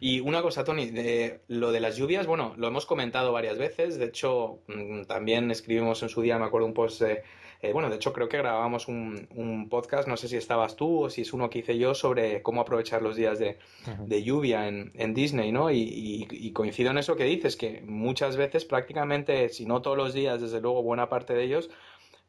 Y 0.00 0.20
una 0.20 0.40
cosa, 0.40 0.64
Tony, 0.64 0.86
de, 0.86 1.42
lo 1.46 1.72
de 1.72 1.80
las 1.80 1.96
lluvias, 1.96 2.26
bueno, 2.26 2.54
lo 2.56 2.68
hemos 2.68 2.86
comentado 2.86 3.32
varias 3.32 3.58
veces. 3.58 3.98
De 3.98 4.06
hecho, 4.06 4.62
mm, 4.66 5.02
también 5.02 5.50
escribimos 5.50 6.02
en 6.02 6.08
su 6.08 6.22
día, 6.22 6.38
me 6.38 6.46
acuerdo, 6.46 6.66
un 6.66 6.74
post 6.74 7.02
de, 7.02 7.22
eh, 7.60 7.72
bueno, 7.72 7.90
de 7.90 7.96
hecho 7.96 8.12
creo 8.12 8.28
que 8.28 8.38
grabábamos 8.38 8.86
un, 8.86 9.66
podcast, 9.68 10.06
no 10.06 10.16
sé 10.16 10.28
si 10.28 10.36
estabas 10.36 10.76
tú 10.76 11.04
o 11.04 11.10
si 11.10 11.22
es 11.22 11.32
uno 11.32 11.50
que 11.50 11.58
hice 11.58 11.76
yo, 11.76 11.94
sobre 11.94 12.40
cómo 12.42 12.60
aprovechar 12.60 13.02
los 13.02 13.16
días 13.16 13.38
de, 13.38 13.58
lluvia 14.22 14.68
en, 14.68 15.14
Disney, 15.14 15.50
¿no? 15.50 15.70
Y, 15.70 16.26
y, 16.30 16.52
coincido 16.52 16.90
en 16.90 16.98
eso 16.98 17.16
que 17.16 17.24
dices, 17.24 17.56
que 17.56 17.82
muchas 17.84 18.36
veces, 18.36 18.64
prácticamente, 18.64 19.48
si 19.48 19.66
no 19.66 19.82
todos 19.82 19.96
los 19.96 20.14
días, 20.14 20.40
desde 20.40 20.60
luego 20.60 20.82
buena 20.82 21.08
parte 21.08 21.34
de 21.34 21.42
ellos, 21.42 21.70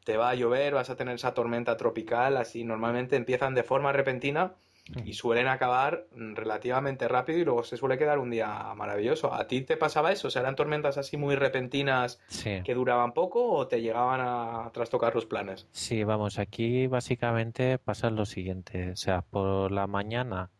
te 0.04 0.16
va 0.16 0.30
a 0.30 0.34
llover, 0.34 0.74
vas 0.74 0.90
a 0.90 0.96
tener 0.96 1.14
esa 1.14 1.34
tormenta 1.34 1.76
tropical, 1.76 2.36
así 2.36 2.64
normalmente 2.64 3.16
empiezan 3.16 3.54
de 3.54 3.62
forma 3.62 3.92
repentina 3.92 4.54
y 5.04 5.12
suelen 5.12 5.48
acabar 5.48 6.06
relativamente 6.12 7.06
rápido 7.08 7.38
y 7.38 7.44
luego 7.44 7.62
se 7.62 7.76
suele 7.76 7.98
quedar 7.98 8.18
un 8.18 8.30
día 8.30 8.72
maravilloso. 8.74 9.32
¿A 9.32 9.46
ti 9.46 9.62
te 9.62 9.76
pasaba 9.76 10.12
eso? 10.12 10.28
¿Eran 10.28 10.56
tormentas 10.56 10.98
así 10.98 11.16
muy 11.16 11.36
repentinas 11.36 12.20
que 12.42 12.74
duraban 12.74 13.12
poco 13.12 13.50
o 13.50 13.68
te 13.68 13.80
llegaban 13.80 14.20
a 14.22 14.70
trastocar 14.72 15.14
los 15.14 15.26
planes? 15.26 15.66
Sí, 15.72 16.04
vamos, 16.04 16.38
aquí 16.38 16.86
básicamente 16.86 17.78
pasa 17.78 18.10
lo 18.10 18.26
siguiente, 18.26 18.92
o 18.92 18.96
sea, 18.96 19.22
por 19.22 19.70
la 19.70 19.86
mañana 19.86 20.50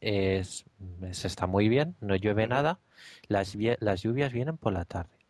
es, 0.00 0.64
se 1.10 1.26
está 1.26 1.46
muy 1.46 1.68
bien, 1.68 1.96
no 2.00 2.16
llueve 2.16 2.46
nada, 2.46 2.78
las, 3.28 3.56
las 3.80 4.02
lluvias 4.02 4.32
vienen 4.32 4.56
por 4.56 4.72
la 4.72 4.84
tarde. 4.84 5.20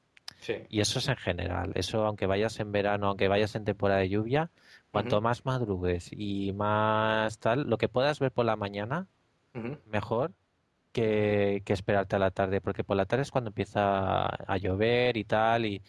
Y 0.68 0.80
eso 0.80 0.98
es 0.98 1.08
en 1.08 1.16
general. 1.16 1.72
Eso, 1.74 2.04
aunque 2.04 2.26
vayas 2.26 2.60
en 2.60 2.72
verano, 2.72 3.08
aunque 3.08 3.28
vayas 3.28 3.54
en 3.54 3.64
temporada 3.64 4.00
de 4.00 4.08
lluvia, 4.08 4.50
cuanto 4.90 5.20
más 5.20 5.44
madrugues 5.44 6.10
y 6.12 6.52
más 6.52 7.38
tal, 7.38 7.68
lo 7.68 7.78
que 7.78 7.88
puedas 7.88 8.18
ver 8.18 8.32
por 8.32 8.44
la 8.44 8.56
mañana, 8.56 9.06
mejor 9.86 10.32
que, 10.92 11.62
esperarte 11.66 12.16
a 12.16 12.18
la 12.18 12.30
tarde, 12.30 12.60
porque 12.60 12.84
por 12.84 12.96
la 12.96 13.06
tarde 13.06 13.22
es 13.22 13.30
cuando 13.30 13.50
empieza 13.50 14.26
a 14.26 14.56
llover 14.58 15.16
y 15.16 15.24
tal. 15.24 15.66
Y, 15.66 15.82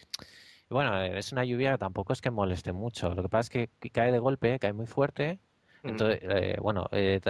bueno, 0.68 1.00
es 1.02 1.32
una 1.32 1.44
lluvia 1.44 1.72
que 1.72 1.78
tampoco 1.78 2.12
es 2.12 2.20
que 2.20 2.30
moleste 2.30 2.72
mucho. 2.72 3.14
Lo 3.14 3.22
que 3.22 3.28
pasa 3.28 3.58
es 3.60 3.68
que 3.80 3.90
cae 3.90 4.12
de 4.12 4.18
golpe, 4.18 4.58
cae 4.58 4.72
muy 4.72 4.86
fuerte. 4.86 5.38
Entonces, 5.82 6.20
eh, 6.22 6.56
bueno, 6.60 6.86
eh, 6.92 7.20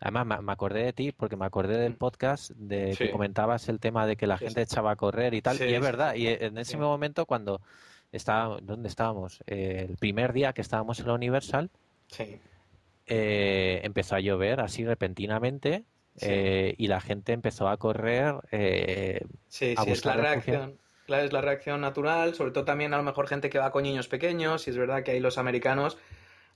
Además, 0.00 0.42
me, 0.42 0.52
acordé 0.52 0.84
de 0.84 0.92
ti 0.92 1.12
porque 1.12 1.36
me 1.36 1.44
acordé 1.44 1.76
del 1.76 1.94
mm. 1.94 1.96
podcast 1.96 2.50
de 2.52 2.94
que 2.96 3.10
comentabas 3.10 3.68
el 3.68 3.80
tema 3.80 4.06
de 4.06 4.16
que 4.16 4.28
la 4.28 4.38
gente 4.38 4.62
echaba 4.62 4.92
a 4.92 4.96
correr 4.96 5.34
y 5.34 5.42
tal. 5.42 5.56
y 5.60 5.74
es 5.74 5.80
verdad, 5.80 6.14
y 6.14 6.28
en 6.28 6.56
ese 6.56 6.76
momento 6.76 7.26
cuando 7.26 7.60
estaba, 8.12 8.58
¿dónde 8.62 8.88
estábamos? 8.88 9.42
Eh, 9.46 9.86
el 9.88 9.96
primer 9.96 10.32
día 10.32 10.52
que 10.52 10.60
estábamos 10.60 11.00
en 11.00 11.06
la 11.06 11.14
Universal, 11.14 11.70
eh, 13.06 13.80
empezó 13.82 14.16
a 14.16 14.20
llover 14.20 14.60
así 14.60 14.84
repentinamente 14.84 15.84
eh, 16.20 16.74
y 16.78 16.86
la 16.88 17.00
gente 17.00 17.32
empezó 17.32 17.68
a 17.68 17.76
correr. 17.76 18.34
sí, 19.48 19.74
sí, 19.76 19.90
es 19.90 20.04
la 20.04 20.14
reacción. 20.14 20.78
Claro, 21.06 21.24
es 21.24 21.32
la 21.32 21.40
reacción 21.40 21.80
natural, 21.80 22.34
sobre 22.34 22.50
todo 22.50 22.66
también 22.66 22.92
a 22.92 22.98
lo 22.98 23.02
mejor 23.02 23.28
gente 23.28 23.48
que 23.48 23.58
va 23.58 23.72
con 23.72 23.82
niños 23.84 24.08
pequeños, 24.08 24.66
y 24.66 24.70
es 24.70 24.76
verdad 24.76 25.02
que 25.02 25.12
ahí 25.12 25.20
los 25.20 25.38
americanos 25.38 25.96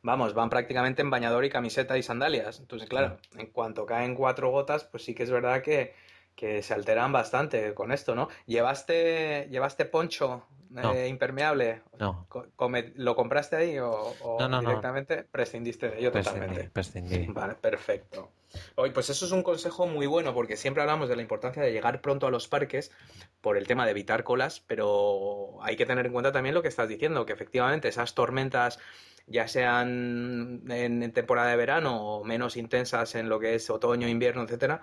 vamos, 0.03 0.35
van 0.35 0.51
prácticamente 0.51 1.01
en 1.01 1.11
bañador 1.11 1.45
y 1.45 1.51
camiseta 1.51 1.97
y 1.97 2.03
sandalias. 2.03 2.61
Entonces, 2.61 2.89
claro, 2.89 3.19
en 3.39 3.47
cuanto 3.47 3.87
caen 3.87 4.15
cuatro 4.15 4.51
gotas, 4.51 4.85
pues 4.85 5.05
sí 5.05 5.15
que 5.15 5.23
es 5.23 5.31
verdad 5.31 5.63
que, 5.63 5.95
se 6.37 6.75
alteran 6.75 7.13
bastante 7.13 7.73
con 7.73 7.93
esto, 7.93 8.15
¿no? 8.15 8.29
¿Llevaste, 8.47 9.49
llevaste 9.51 9.85
poncho 9.85 10.45
eh, 10.77 11.09
impermeable? 11.09 11.83
No. 11.99 12.27
¿Lo 12.97 13.17
compraste 13.17 13.57
ahí 13.57 13.79
o, 13.79 14.15
directamente 14.61 15.25
prescindiste 15.25 15.91
de 15.91 15.99
ello 15.99 16.13
totalmente? 16.13 16.71
Prescindí. 16.71 17.27
Vale, 17.29 17.55
perfecto. 17.55 18.31
Hoy, 18.75 18.91
pues 18.91 19.09
eso 19.11 19.25
es 19.25 19.33
un 19.33 19.43
consejo 19.43 19.87
muy 19.87 20.07
bueno 20.07 20.35
porque 20.35 20.57
siempre 20.57 20.83
hablamos 20.83 21.09
de 21.09 21.17
la 21.17 21.23
importancia 21.23 21.63
de 21.63 21.73
llegar 21.73 22.01
pronto 22.01 22.27
a 22.27 22.31
los 22.31 22.49
parques 22.49 22.91
por 23.41 23.57
el 23.57 23.67
tema 23.67 23.85
de 23.85 23.93
evitar 23.93 24.25
colas, 24.25 24.61
pero 24.67 25.59
hay 25.63 25.77
que 25.77 25.87
tener 25.87 26.07
en 26.07 26.13
cuenta 26.13 26.33
también 26.33 26.55
lo 26.55 26.63
que 26.63 26.69
estás 26.69 26.89
diciendo, 26.89 27.25
que 27.25 27.33
efectivamente 27.33 27.89
esas 27.89 28.15
tormentas 28.15 28.79
ya 29.27 29.49
sean 29.49 30.63
en 30.69 31.13
temporada 31.13 31.51
de 31.51 31.57
verano 31.57 32.03
o 32.03 32.25
menos 32.25 32.57
intensas 32.57 33.15
en 33.15 33.29
lo 33.29 33.39
que 33.41 33.55
es 33.55 33.71
otoño, 33.71 34.09
invierno, 34.09 34.43
etcétera, 34.43 34.83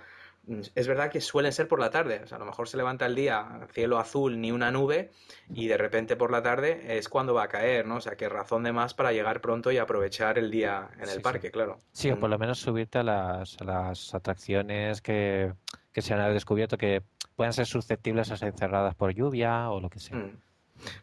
es 0.75 0.87
verdad 0.87 1.11
que 1.11 1.21
suelen 1.21 1.51
ser 1.51 1.67
por 1.67 1.79
la 1.79 1.89
tarde. 1.89 2.21
O 2.23 2.27
sea, 2.27 2.37
a 2.37 2.39
lo 2.39 2.45
mejor 2.45 2.67
se 2.67 2.77
levanta 2.77 3.05
el 3.05 3.15
día, 3.15 3.67
cielo 3.71 3.99
azul, 3.99 4.39
ni 4.41 4.51
una 4.51 4.71
nube, 4.71 5.11
y 5.53 5.67
de 5.67 5.77
repente 5.77 6.15
por 6.15 6.31
la 6.31 6.41
tarde 6.41 6.97
es 6.97 7.09
cuando 7.09 7.33
va 7.33 7.43
a 7.43 7.47
caer, 7.47 7.85
¿no? 7.85 7.97
O 7.97 8.01
sea, 8.01 8.15
que 8.15 8.29
razón 8.29 8.63
de 8.63 8.71
más 8.71 8.93
para 8.93 9.11
llegar 9.11 9.41
pronto 9.41 9.71
y 9.71 9.77
aprovechar 9.77 10.37
el 10.37 10.49
día 10.51 10.89
en 10.99 11.09
el 11.09 11.21
parque, 11.21 11.51
claro. 11.51 11.79
Sí, 11.91 12.09
o 12.11 12.19
por 12.19 12.29
lo 12.29 12.39
menos 12.39 12.59
subirte 12.59 12.99
a 12.99 13.03
las, 13.03 13.57
atracciones 14.13 15.01
que, 15.01 15.53
se 15.95 16.13
han 16.13 16.33
descubierto 16.33 16.77
que 16.77 17.03
puedan 17.35 17.53
ser 17.53 17.65
susceptibles 17.65 18.31
a 18.31 18.37
ser 18.37 18.53
cerradas 18.53 18.95
por 18.95 19.13
lluvia 19.13 19.69
o 19.69 19.79
lo 19.79 19.89
que 19.89 19.99
sea. 19.99 20.17
Mm. 20.17 20.37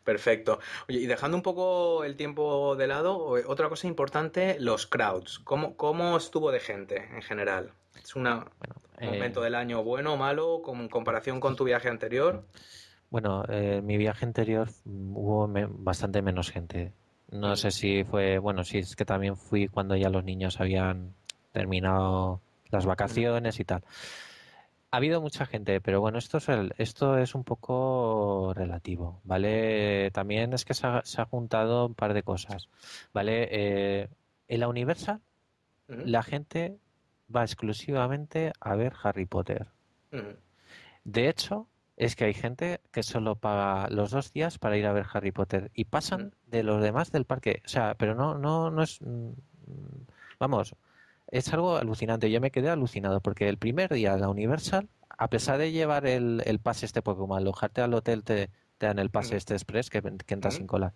Perfecto. 0.04 0.58
Oye, 0.88 1.00
y 1.00 1.06
dejando 1.06 1.36
un 1.36 1.42
poco 1.42 2.02
el 2.04 2.16
tiempo 2.16 2.76
de 2.76 2.86
lado, 2.86 3.18
otra 3.46 3.68
cosa 3.68 3.86
importante, 3.86 4.56
los 4.58 4.86
crowds. 4.86 5.38
¿Cómo, 5.40 5.76
cómo 5.76 6.16
estuvo 6.16 6.50
de 6.50 6.60
gente 6.60 7.08
en 7.14 7.20
general? 7.20 7.72
¿Es 8.02 8.14
un 8.16 8.24
momento 9.00 9.40
eh, 9.40 9.44
del 9.44 9.54
año 9.54 9.82
bueno 9.82 10.14
o 10.14 10.16
malo 10.16 10.62
con 10.62 10.88
comparación 10.88 11.40
con 11.40 11.56
tu 11.56 11.64
viaje 11.64 11.88
anterior? 11.88 12.44
Bueno, 13.10 13.44
eh, 13.48 13.80
mi 13.82 13.96
viaje 13.96 14.24
anterior 14.24 14.68
mm, 14.84 15.16
hubo 15.16 15.48
bastante 15.78 16.22
menos 16.22 16.50
gente. 16.50 16.92
No 17.30 17.56
sé 17.56 17.70
si 17.70 18.04
fue, 18.04 18.38
bueno, 18.38 18.64
si 18.64 18.78
es 18.78 18.94
que 18.96 19.04
también 19.04 19.36
fui 19.36 19.68
cuando 19.68 19.96
ya 19.96 20.10
los 20.10 20.24
niños 20.24 20.60
habían 20.60 21.14
terminado 21.52 22.40
las 22.70 22.86
vacaciones 22.86 23.58
y 23.60 23.64
tal. 23.64 23.82
Ha 24.90 24.98
habido 24.98 25.20
mucha 25.20 25.46
gente, 25.46 25.80
pero 25.80 26.00
bueno, 26.00 26.18
esto 26.18 26.38
es, 26.38 26.46
esto 26.78 27.18
es 27.18 27.34
un 27.34 27.44
poco 27.44 28.52
relativo, 28.54 29.20
¿vale? 29.24 30.10
También 30.12 30.52
es 30.52 30.64
que 30.64 30.74
se 30.74 30.86
ha, 30.86 31.24
juntado 31.28 31.86
un 31.86 31.94
par 31.94 32.14
de 32.14 32.22
cosas, 32.22 32.68
¿vale? 33.12 33.48
Eh, 33.50 34.08
en 34.48 34.60
la 34.60 34.68
Universal, 34.68 35.20
la 35.88 36.22
gente 36.22 36.78
va 37.34 37.42
exclusivamente 37.42 38.52
a 38.60 38.74
ver 38.76 38.94
Harry 39.02 39.26
Potter. 39.26 39.68
De 41.04 41.28
hecho, 41.28 41.68
es 41.96 42.16
que 42.16 42.24
hay 42.24 42.34
gente 42.34 42.80
que 42.90 43.02
solo 43.02 43.36
paga 43.36 43.88
los 43.90 44.10
dos 44.10 44.32
días 44.32 44.58
para 44.58 44.76
ir 44.76 44.86
a 44.86 44.92
ver 44.92 45.06
Harry 45.12 45.32
Potter 45.32 45.70
y 45.74 45.86
pasan 45.86 46.34
de 46.46 46.62
los 46.62 46.82
demás 46.82 47.12
del 47.12 47.24
parque. 47.24 47.62
O 47.64 47.68
sea, 47.68 47.94
pero 47.94 48.14
no, 48.14 48.38
no, 48.38 48.70
no 48.70 48.82
es. 48.82 49.00
Mm, 49.02 49.32
vamos, 50.38 50.74
es 51.28 51.52
algo 51.52 51.76
alucinante. 51.76 52.30
Yo 52.30 52.40
me 52.40 52.50
quedé 52.50 52.70
alucinado 52.70 53.20
porque 53.20 53.48
el 53.48 53.58
primer 53.58 53.92
día 53.92 54.16
la 54.16 54.28
Universal, 54.28 54.88
a 55.08 55.28
pesar 55.28 55.58
de 55.58 55.72
llevar 55.72 56.06
el, 56.06 56.42
el 56.44 56.60
pase 56.60 56.86
este, 56.86 57.02
como 57.02 57.36
alojarte 57.36 57.80
al 57.80 57.94
hotel 57.94 58.24
te, 58.24 58.50
dan 58.78 58.98
el 58.98 59.10
pase 59.10 59.36
este 59.36 59.54
express 59.54 59.90
que, 59.90 60.02
que 60.02 60.34
entras 60.34 60.54
sin 60.54 60.66
cola. 60.66 60.92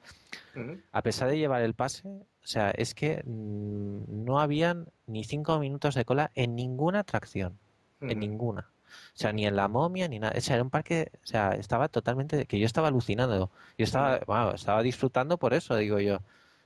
A 0.92 1.02
pesar 1.02 1.28
de 1.28 1.38
llevar 1.38 1.62
el 1.62 1.75
pase, 1.75 2.08
o 2.08 2.46
sea, 2.46 2.70
es 2.70 2.94
que 2.94 3.22
mm, 3.25 4.25
no 4.25 4.40
habían 4.40 4.88
ni 5.06 5.25
cinco 5.25 5.58
minutos 5.58 5.94
de 5.94 6.04
cola 6.04 6.30
en 6.34 6.54
ninguna 6.54 7.00
atracción. 7.00 7.58
En 8.00 8.18
ninguna. 8.18 8.70
O 9.14 9.18
sea, 9.18 9.32
ni 9.32 9.46
en 9.46 9.56
la 9.56 9.68
momia 9.68 10.08
ni 10.08 10.18
nada. 10.18 10.34
O 10.37 10.40
sea, 10.40 10.56
era 10.56 10.64
un 10.64 10.70
parque, 10.70 11.10
o 11.22 11.26
sea, 11.26 11.52
estaba 11.52 11.88
totalmente, 11.88 12.46
que 12.46 12.58
yo 12.58 12.66
estaba 12.66 12.88
alucinando. 12.88 13.50
Yo 13.78 13.84
estaba, 13.84 14.20
wow, 14.26 14.54
estaba 14.54 14.82
disfrutando 14.82 15.38
por 15.38 15.54
eso, 15.54 15.76
digo 15.76 16.00
yo. 16.00 16.20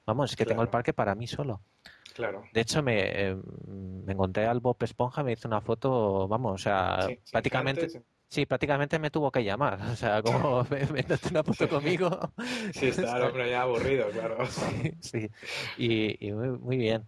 Vamos, 0.06 0.30
es 0.30 0.36
que 0.36 0.46
tengo 0.46 0.62
el 0.62 0.68
parque 0.68 0.92
para 0.92 1.14
mí 1.14 1.26
solo. 1.26 1.60
Claro. 2.14 2.44
De 2.52 2.60
hecho, 2.60 2.82
me, 2.82 3.00
eh, 3.00 3.36
me 4.06 4.12
encontré 4.12 4.46
al 4.46 4.60
Bob 4.60 4.76
Esponja, 4.80 5.24
me 5.24 5.32
hizo 5.32 5.48
una 5.48 5.60
foto, 5.60 6.28
vamos, 6.28 6.54
o 6.54 6.58
sea, 6.58 7.08
prácticamente... 7.32 8.02
Sí, 8.34 8.46
prácticamente 8.46 8.98
me 8.98 9.12
tuvo 9.12 9.30
que 9.30 9.44
llamar. 9.44 9.78
O 9.92 9.96
sea, 9.96 10.20
como 10.20 10.64
me, 10.70 10.86
me 10.86 11.04
una 11.30 11.44
foto 11.44 11.68
conmigo. 11.68 12.32
Sí, 12.72 12.88
está 12.88 13.16
el 13.16 13.22
hombre 13.22 13.48
ya 13.48 13.62
aburrido, 13.62 14.08
claro. 14.10 14.38
Sí, 15.00 15.30
Y, 15.78 16.32
muy, 16.32 16.76
bien. 16.76 17.04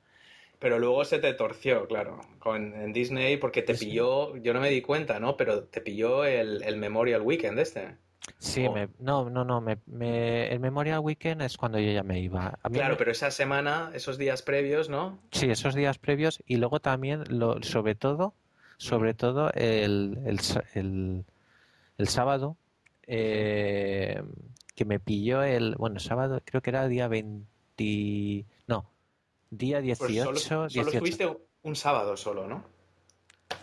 Pero 0.61 0.79
luego 0.79 1.05
se 1.05 1.19
te 1.19 1.35
torció, 1.35 1.89
claro, 1.89 2.21
con, 2.39 2.75
en 2.75 2.93
Disney, 2.93 3.39
porque 3.39 3.63
te 3.63 3.75
pilló, 3.75 4.37
yo 4.37 4.55
no 4.55 4.61
me 4.61 4.71
di 4.71 4.83
cuenta, 4.83 5.19
¿no? 5.19 5.37
Pero 5.37 5.65
te 5.65 5.81
pilló 5.81 6.25
el, 6.25 6.63
el 6.63 6.77
Memorial 6.77 7.23
Weekend 7.23 7.59
este. 7.59 7.97
Sí, 8.39 8.69
me, 8.69 8.89
no, 9.01 9.29
no, 9.29 9.45
no. 9.45 9.61
Me, 9.61 10.47
el 10.47 10.61
Memorial 10.61 11.01
Weekend 11.01 11.43
es 11.43 11.57
cuando 11.57 11.81
yo 11.81 11.91
ya 11.91 12.05
me 12.05 12.21
iba. 12.21 12.57
claro, 12.73 12.97
pero 12.97 13.11
esa 13.11 13.33
semana, 13.33 13.91
esos 13.95 14.17
días 14.17 14.43
previos, 14.43 14.89
¿no? 14.89 15.19
Sí, 15.33 15.51
esos 15.51 15.75
días 15.75 15.99
previos 15.99 16.41
y 16.47 16.57
luego 16.57 16.79
también, 16.81 17.25
lo, 17.29 17.61
sobre 17.63 17.97
todo, 17.97 18.35
sobre 18.77 19.15
todo 19.15 19.51
el, 19.53 20.19
el, 20.75 21.25
el, 21.99 22.09
sábado, 22.09 22.57
eh, 23.07 24.23
que 24.75 24.85
me 24.85 25.01
pilló 25.01 25.43
el, 25.43 25.75
bueno, 25.77 26.01
sábado 26.01 26.41
creo 26.45 26.61
que 26.61 26.71
era 26.71 26.89
día 26.89 27.09
20, 27.09 28.45
no, 28.67 28.91
día 29.51 29.81
18. 29.81 30.31
Pues 30.31 30.43
solo, 30.43 30.71
solo 30.71 30.93
fuiste 30.93 31.37
un 31.63 31.77
sábado 31.77 32.17
solo, 32.17 32.47
¿no? 32.47 32.65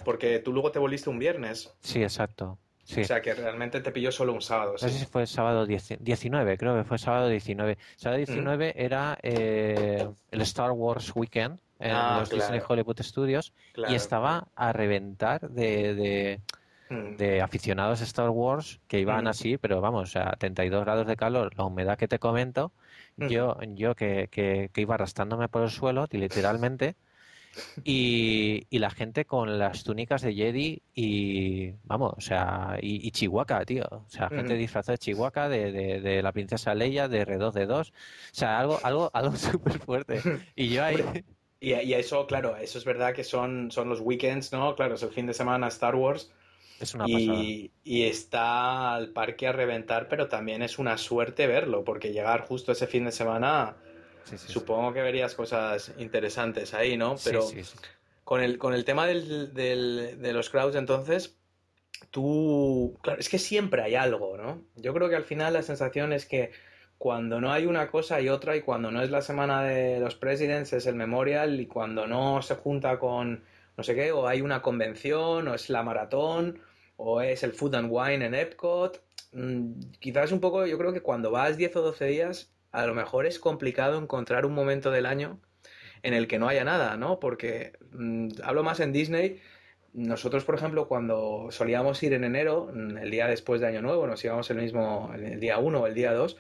Porque 0.04 0.40
tú 0.40 0.54
luego 0.54 0.72
te 0.72 0.80
volviste 0.80 1.10
un 1.10 1.20
viernes. 1.20 1.74
Sí, 1.82 2.02
exacto. 2.02 2.58
O 2.86 3.04
sea, 3.04 3.22
que 3.22 3.34
realmente 3.34 3.80
te 3.80 3.92
pilló 3.92 4.12
solo 4.12 4.34
un 4.34 4.42
sábado. 4.42 4.74
No 4.74 4.78
sé 4.78 4.90
si 4.90 5.06
fue 5.06 5.26
sábado 5.26 5.66
19, 5.66 6.58
creo 6.58 6.76
que 6.78 6.84
fue 6.84 6.98
sábado 6.98 7.30
19. 7.30 7.78
Sábado 7.96 8.18
19 8.18 8.74
era 8.76 9.18
eh, 9.24 10.06
el 10.32 10.42
Star 10.42 10.72
Wars 10.72 11.12
Weekend 11.16 11.60
en 11.80 11.92
ah, 11.92 12.18
los 12.20 12.30
Disney 12.30 12.62
Hollywood 12.66 13.02
Studios 13.02 13.54
y 13.90 13.96
estaba 13.96 14.48
a 14.56 14.74
reventar 14.74 15.50
de, 15.50 16.40
mm. 16.90 17.16
de, 17.16 17.42
aficionados 17.42 18.02
a 18.02 18.04
Star 18.04 18.30
Wars 18.30 18.80
que 18.88 19.00
iban 19.00 19.26
mm. 19.26 19.28
así, 19.28 19.58
pero 19.58 19.80
vamos, 19.80 20.16
a 20.16 20.32
32 20.38 20.84
grados 20.84 21.08
de 21.08 21.16
calor, 21.16 21.54
la 21.58 21.64
humedad 21.66 21.98
que 21.98 22.08
te 22.08 22.20
comento, 22.20 22.74
mm. 23.18 23.28
yo, 23.28 23.58
yo 23.76 23.96
que, 23.96 24.28
que, 24.30 24.70
que 24.74 24.82
iba 24.82 24.96
arrastrándome 24.96 25.48
por 25.48 25.64
el 25.64 25.70
suelo, 25.70 26.06
literalmente, 26.12 26.96
y, 27.84 28.66
y, 28.70 28.80
la 28.80 28.90
gente 28.90 29.26
con 29.26 29.60
las 29.60 29.84
túnicas 29.84 30.22
de 30.22 30.34
Jedi 30.34 30.82
y, 30.94 31.72
vamos, 31.84 32.14
o 32.18 32.22
sea, 32.22 32.78
y, 32.82 33.12
Chihuahua, 33.12 33.66
tío. 33.66 33.84
O 33.92 34.10
sea, 34.10 34.30
gente 34.30 34.56
disfrazada 34.56 34.94
de 34.94 35.00
Chihuahua, 35.00 35.50
de, 35.50 35.72
de, 36.02 36.22
la 36.22 36.32
princesa 36.32 36.74
Leia, 36.74 37.08
de 37.08 37.26
R2D2. 37.26 37.92
O 37.92 37.94
sea, 38.32 38.60
algo, 38.60 38.80
algo, 38.84 39.10
algo 39.14 39.36
súper 39.36 39.80
fuerte. 39.80 40.22
Y 40.56 40.70
yo 40.70 40.84
ahí... 40.84 40.98
Y, 41.60 41.74
y, 41.74 41.94
eso, 41.94 42.28
claro, 42.28 42.58
eso 42.58 42.78
es 42.78 42.84
verdad 42.84 43.14
que 43.14 43.24
son, 43.24 43.72
son 43.72 43.88
los 43.88 44.02
weekends, 44.02 44.52
¿no? 44.52 44.76
Claro, 44.76 44.96
es 44.96 45.04
el 45.04 45.12
fin 45.12 45.28
de 45.28 45.34
semana 45.34 45.68
Star 45.70 45.96
Wars. 45.96 46.30
Es 46.80 46.94
una 46.94 47.06
y, 47.08 47.72
y, 47.86 48.04
está 48.04 48.96
al 48.96 49.10
parque 49.10 49.48
a 49.48 49.54
reventar, 49.54 50.10
pero 50.10 50.28
también 50.28 50.62
es 50.62 50.78
una 50.78 50.98
suerte 50.98 51.48
verlo, 51.48 51.86
porque 51.86 52.12
llegar 52.12 52.42
justo 52.42 52.74
ese 52.74 52.88
fin 52.88 53.06
de 53.06 53.14
semana 53.14 53.78
Supongo 54.26 54.94
que 54.94 55.02
verías 55.02 55.36
cosas 55.36 55.92
interesantes 55.98 56.74
ahí, 56.74 56.98
¿no? 56.98 57.16
Pero 57.24 57.48
con 58.24 58.42
el, 58.42 58.58
con 58.58 58.74
el 58.74 58.86
tema 58.86 59.06
del, 59.06 59.54
de 59.54 60.34
los 60.34 60.50
crowds, 60.50 60.76
entonces, 60.76 61.38
tú. 62.12 62.98
Claro, 63.02 63.20
es 63.20 63.30
que 63.30 63.40
siempre 63.40 63.82
hay 63.82 63.96
algo, 63.96 64.38
¿no? 64.38 64.62
Yo 64.76 64.94
creo 64.94 65.10
que 65.10 65.16
al 65.16 65.26
final 65.26 65.54
la 65.54 65.64
sensación 65.64 66.14
es 66.14 66.26
que 66.26 66.52
cuando 66.98 67.42
no 67.42 67.52
hay 67.52 67.66
una 67.66 67.90
cosa 67.90 68.16
hay 68.16 68.30
otra, 68.30 68.56
y 68.56 68.62
cuando 68.62 68.92
no 68.92 69.02
es 69.02 69.10
la 69.10 69.22
semana 69.22 69.64
de 69.64 70.00
los 70.00 70.16
presidents 70.16 70.74
es 70.74 70.86
el 70.86 70.96
memorial, 70.96 71.60
y 71.60 71.68
cuando 71.68 72.08
no 72.08 72.42
se 72.42 72.56
junta 72.56 72.98
con 73.00 73.44
no 73.76 73.84
sé 73.84 73.96
qué, 73.96 74.12
o 74.12 74.28
hay 74.28 74.42
una 74.42 74.62
convención, 74.62 75.48
o 75.48 75.54
es 75.54 75.70
la 75.70 75.84
maratón, 75.84 76.60
o 76.96 77.22
es 77.22 77.44
el 77.44 77.54
food 77.54 77.76
and 77.76 77.90
wine 77.92 78.26
en 78.26 78.36
Epcot. 78.36 79.02
Mm, 79.34 79.80
quizás 80.00 80.32
un 80.32 80.40
poco, 80.40 80.66
yo 80.66 80.78
creo 80.78 80.94
que 80.94 81.02
cuando 81.02 81.32
vas 81.32 81.58
10 81.58 81.76
o 81.78 81.82
12 81.82 82.06
días 82.06 82.53
a 82.74 82.86
lo 82.86 82.94
mejor 82.94 83.26
es 83.26 83.40
complicado 83.40 83.98
encontrar 83.98 84.46
un 84.46 84.54
momento 84.54 84.92
del 84.92 85.06
año 85.06 85.40
en 86.02 86.14
el 86.14 86.28
que 86.28 86.40
no 86.40 86.50
haya 86.50 86.66
nada, 86.66 86.98
¿no? 86.98 87.20
Porque 87.20 87.74
mm, 87.92 88.30
hablo 88.44 88.64
más 88.64 88.82
en 88.82 88.92
Disney. 88.92 89.40
Nosotros, 89.94 90.44
por 90.44 90.56
ejemplo, 90.56 90.88
cuando 90.88 91.48
solíamos 91.52 92.02
ir 92.04 92.14
en 92.14 92.24
enero, 92.26 92.72
mm, 92.74 92.98
el 92.98 93.12
día 93.12 93.28
después 93.28 93.62
de 93.62 93.68
Año 93.68 93.82
Nuevo, 93.82 94.08
nos 94.08 94.24
íbamos 94.26 94.50
el 94.50 94.58
mismo, 94.58 95.14
el 95.16 95.40
día 95.40 95.60
1 95.60 95.82
o 95.82 95.88
el 95.88 95.94
día 95.94 96.14
2, 96.14 96.38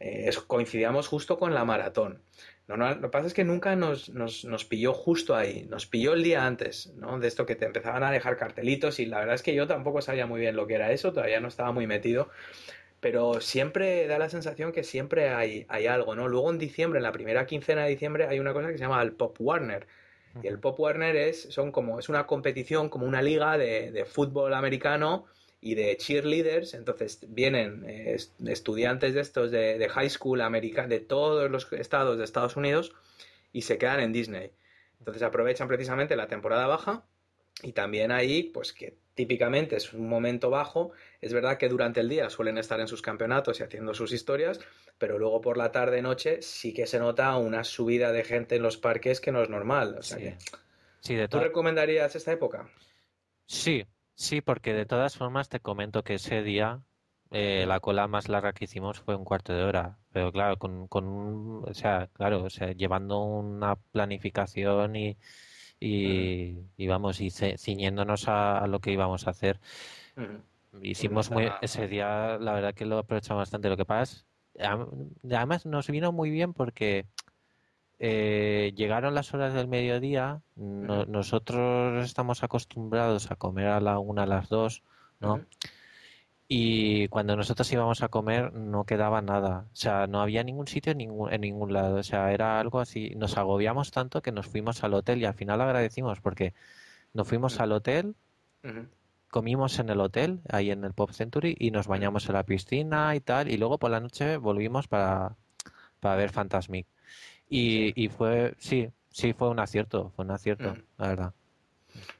eh, 0.00 0.30
coincidíamos 0.46 1.08
justo 1.08 1.38
con 1.38 1.54
la 1.54 1.64
maratón. 1.64 2.22
No, 2.68 2.76
lo 2.76 3.00
que 3.00 3.08
pasa 3.08 3.28
es 3.28 3.34
que 3.34 3.44
nunca 3.44 3.76
nos, 3.76 4.08
nos, 4.08 4.64
pilló 4.64 4.92
justo 4.92 5.36
ahí, 5.36 5.66
nos 5.70 5.86
pilló 5.86 6.14
el 6.14 6.24
día 6.24 6.46
antes, 6.46 6.92
¿no? 6.96 7.20
De 7.20 7.28
esto 7.28 7.46
que 7.46 7.54
te 7.54 7.64
empezaban 7.64 8.02
a 8.02 8.10
dejar 8.10 8.36
cartelitos 8.36 8.98
y 8.98 9.06
la 9.06 9.20
verdad 9.20 9.36
es 9.36 9.42
que 9.42 9.54
yo 9.54 9.68
tampoco 9.68 10.02
sabía 10.02 10.26
muy 10.26 10.40
bien 10.40 10.56
lo 10.56 10.66
que 10.66 10.74
era 10.74 10.90
eso, 10.90 11.12
todavía 11.12 11.38
no 11.38 11.46
estaba 11.46 11.70
muy 11.70 11.86
metido, 11.86 12.28
pero 13.06 13.40
siempre 13.40 14.08
da 14.08 14.18
la 14.18 14.28
sensación 14.28 14.72
que 14.72 14.82
siempre 14.82 15.28
hay, 15.28 15.64
hay 15.68 15.86
algo, 15.86 16.16
¿no? 16.16 16.26
Luego 16.26 16.50
en 16.50 16.58
diciembre, 16.58 16.98
en 16.98 17.04
la 17.04 17.12
primera 17.12 17.46
quincena 17.46 17.84
de 17.84 17.90
diciembre, 17.90 18.26
hay 18.26 18.40
una 18.40 18.52
cosa 18.52 18.66
que 18.66 18.72
se 18.72 18.80
llama 18.80 19.00
el 19.00 19.12
Pop 19.12 19.36
Warner. 19.38 19.86
Y 20.42 20.48
el 20.48 20.58
Pop 20.58 20.80
Warner 20.80 21.14
es, 21.14 21.42
son 21.42 21.70
como, 21.70 22.00
es 22.00 22.08
una 22.08 22.26
competición, 22.26 22.88
como 22.88 23.06
una 23.06 23.22
liga 23.22 23.58
de, 23.58 23.92
de 23.92 24.04
fútbol 24.06 24.52
americano 24.54 25.26
y 25.60 25.76
de 25.76 25.96
cheerleaders, 25.96 26.74
entonces 26.74 27.20
vienen 27.28 27.84
eh, 27.86 28.16
estudiantes 28.44 29.14
de 29.14 29.20
estos 29.20 29.52
de, 29.52 29.88
high 29.88 30.10
school 30.10 30.40
americana 30.40 30.88
de 30.88 30.98
todos 30.98 31.48
los 31.48 31.72
estados 31.74 32.18
de 32.18 32.24
Estados 32.24 32.56
Unidos 32.56 32.92
y 33.52 33.62
se 33.62 33.78
quedan 33.78 34.00
en 34.00 34.12
Disney. 34.12 34.50
Entonces 34.98 35.22
aprovechan 35.22 35.68
precisamente 35.68 36.16
la 36.16 36.26
temporada 36.26 36.66
baja 36.66 37.04
y 37.62 37.70
también 37.70 38.10
ahí, 38.10 38.42
pues 38.42 38.72
que 38.72 38.96
típicamente 39.16 39.74
es 39.74 39.92
un 39.92 40.08
momento 40.08 40.48
bajo, 40.50 40.92
es 41.20 41.32
verdad 41.32 41.58
que 41.58 41.68
durante 41.68 41.98
el 41.98 42.08
día 42.08 42.30
suelen 42.30 42.58
estar 42.58 42.78
en 42.78 42.86
sus 42.86 43.02
campeonatos 43.02 43.58
y 43.58 43.64
haciendo 43.64 43.94
sus 43.94 44.12
historias, 44.12 44.60
pero 44.98 45.18
luego 45.18 45.40
por 45.40 45.56
la 45.56 45.72
tarde 45.72 46.02
noche 46.02 46.40
sí 46.42 46.72
que 46.72 46.86
se 46.86 47.00
nota 47.00 47.36
una 47.36 47.64
subida 47.64 48.12
de 48.12 48.22
gente 48.22 48.54
en 48.54 48.62
los 48.62 48.76
parques 48.76 49.20
que 49.20 49.32
no 49.32 49.42
es 49.42 49.48
normal. 49.48 49.96
O 49.98 50.02
sea 50.02 50.18
que, 50.18 50.36
¿Tú 51.28 51.40
recomendarías 51.40 52.14
esta 52.14 52.30
época? 52.30 52.70
Sí, 53.46 53.84
Sí, 54.16 54.40
porque 54.40 54.72
de 54.72 54.86
todas 54.86 55.16
formas 55.16 55.50
te 55.50 55.60
comento 55.60 56.02
que 56.02 56.14
ese 56.14 56.42
día 56.42 56.82
eh, 57.30 57.66
la 57.66 57.80
cola 57.80 58.08
más 58.08 58.28
larga 58.30 58.54
que 58.54 58.64
hicimos 58.64 58.98
fue 59.00 59.14
un 59.14 59.24
cuarto 59.24 59.52
de 59.52 59.62
hora. 59.62 59.98
Pero 60.10 60.32
claro, 60.32 60.58
con, 60.58 60.88
con 60.88 61.62
o 61.64 61.74
sea, 61.74 62.08
claro, 62.14 62.44
o 62.44 62.50
sea, 62.50 62.72
llevando 62.72 63.22
una 63.22 63.76
planificación 63.76 64.96
y, 64.96 65.18
y, 65.80 66.86
vamos, 66.86 67.20
y 67.20 67.30
ciñéndonos 67.30 68.28
a, 68.28 68.66
lo 68.66 68.80
que 68.80 68.92
íbamos 68.92 69.26
a 69.26 69.30
hacer. 69.30 69.60
Hicimos 70.82 71.30
muy, 71.30 71.48
ese 71.62 71.88
día, 71.88 72.38
la 72.38 72.52
verdad 72.52 72.74
que 72.74 72.86
lo 72.86 72.98
aprovechamos 72.98 73.42
bastante. 73.42 73.68
Lo 73.68 73.76
que 73.76 73.84
pasa 73.84 74.24
es, 74.54 74.68
además 75.24 75.66
nos 75.66 75.88
vino 75.88 76.12
muy 76.12 76.30
bien 76.30 76.52
porque 76.52 77.06
eh, 77.98 78.72
llegaron 78.76 79.14
las 79.14 79.32
horas 79.32 79.54
del 79.54 79.68
mediodía, 79.68 80.42
nosotros 80.54 82.04
estamos 82.04 82.42
acostumbrados 82.42 83.30
a 83.30 83.36
comer 83.36 83.68
a 83.68 83.80
la 83.80 83.98
una, 83.98 84.24
a 84.24 84.26
las 84.26 84.48
dos, 84.48 84.82
¿no? 85.20 85.40
Y 86.48 87.08
cuando 87.08 87.34
nosotros 87.34 87.72
íbamos 87.72 88.02
a 88.02 88.08
comer 88.08 88.52
no 88.52 88.84
quedaba 88.84 89.20
nada, 89.20 89.66
o 89.72 89.76
sea, 89.76 90.06
no 90.06 90.20
había 90.20 90.44
ningún 90.44 90.68
sitio 90.68 90.92
en 90.92 90.98
ningún, 90.98 91.32
en 91.32 91.40
ningún 91.40 91.72
lado, 91.72 91.96
o 91.96 92.02
sea, 92.04 92.32
era 92.32 92.60
algo 92.60 92.78
así, 92.78 93.14
nos 93.16 93.36
agobiamos 93.36 93.90
tanto 93.90 94.22
que 94.22 94.30
nos 94.30 94.46
fuimos 94.46 94.84
al 94.84 94.94
hotel 94.94 95.20
y 95.20 95.24
al 95.24 95.34
final 95.34 95.60
agradecimos 95.60 96.20
porque 96.20 96.54
nos 97.14 97.26
fuimos 97.26 97.58
al 97.58 97.72
hotel, 97.72 98.14
comimos 99.28 99.78
en 99.80 99.90
el 99.90 100.00
hotel, 100.00 100.40
ahí 100.48 100.70
en 100.70 100.84
el 100.84 100.92
Pop 100.92 101.10
Century, 101.10 101.56
y 101.58 101.70
nos 101.70 101.88
bañamos 101.88 102.28
en 102.28 102.34
la 102.34 102.44
piscina 102.44 103.14
y 103.16 103.20
tal, 103.20 103.50
y 103.50 103.56
luego 103.56 103.78
por 103.78 103.90
la 103.90 104.00
noche 104.00 104.36
volvimos 104.36 104.86
para, 104.86 105.36
para 106.00 106.16
ver 106.16 106.30
Fantasmic. 106.30 106.86
Y, 107.48 107.92
y 108.02 108.08
fue, 108.08 108.54
sí, 108.58 108.88
sí, 109.10 109.32
fue 109.32 109.48
un 109.48 109.58
acierto, 109.58 110.10
fue 110.14 110.24
un 110.24 110.30
acierto, 110.30 110.76
la 110.98 111.08
verdad. 111.08 111.34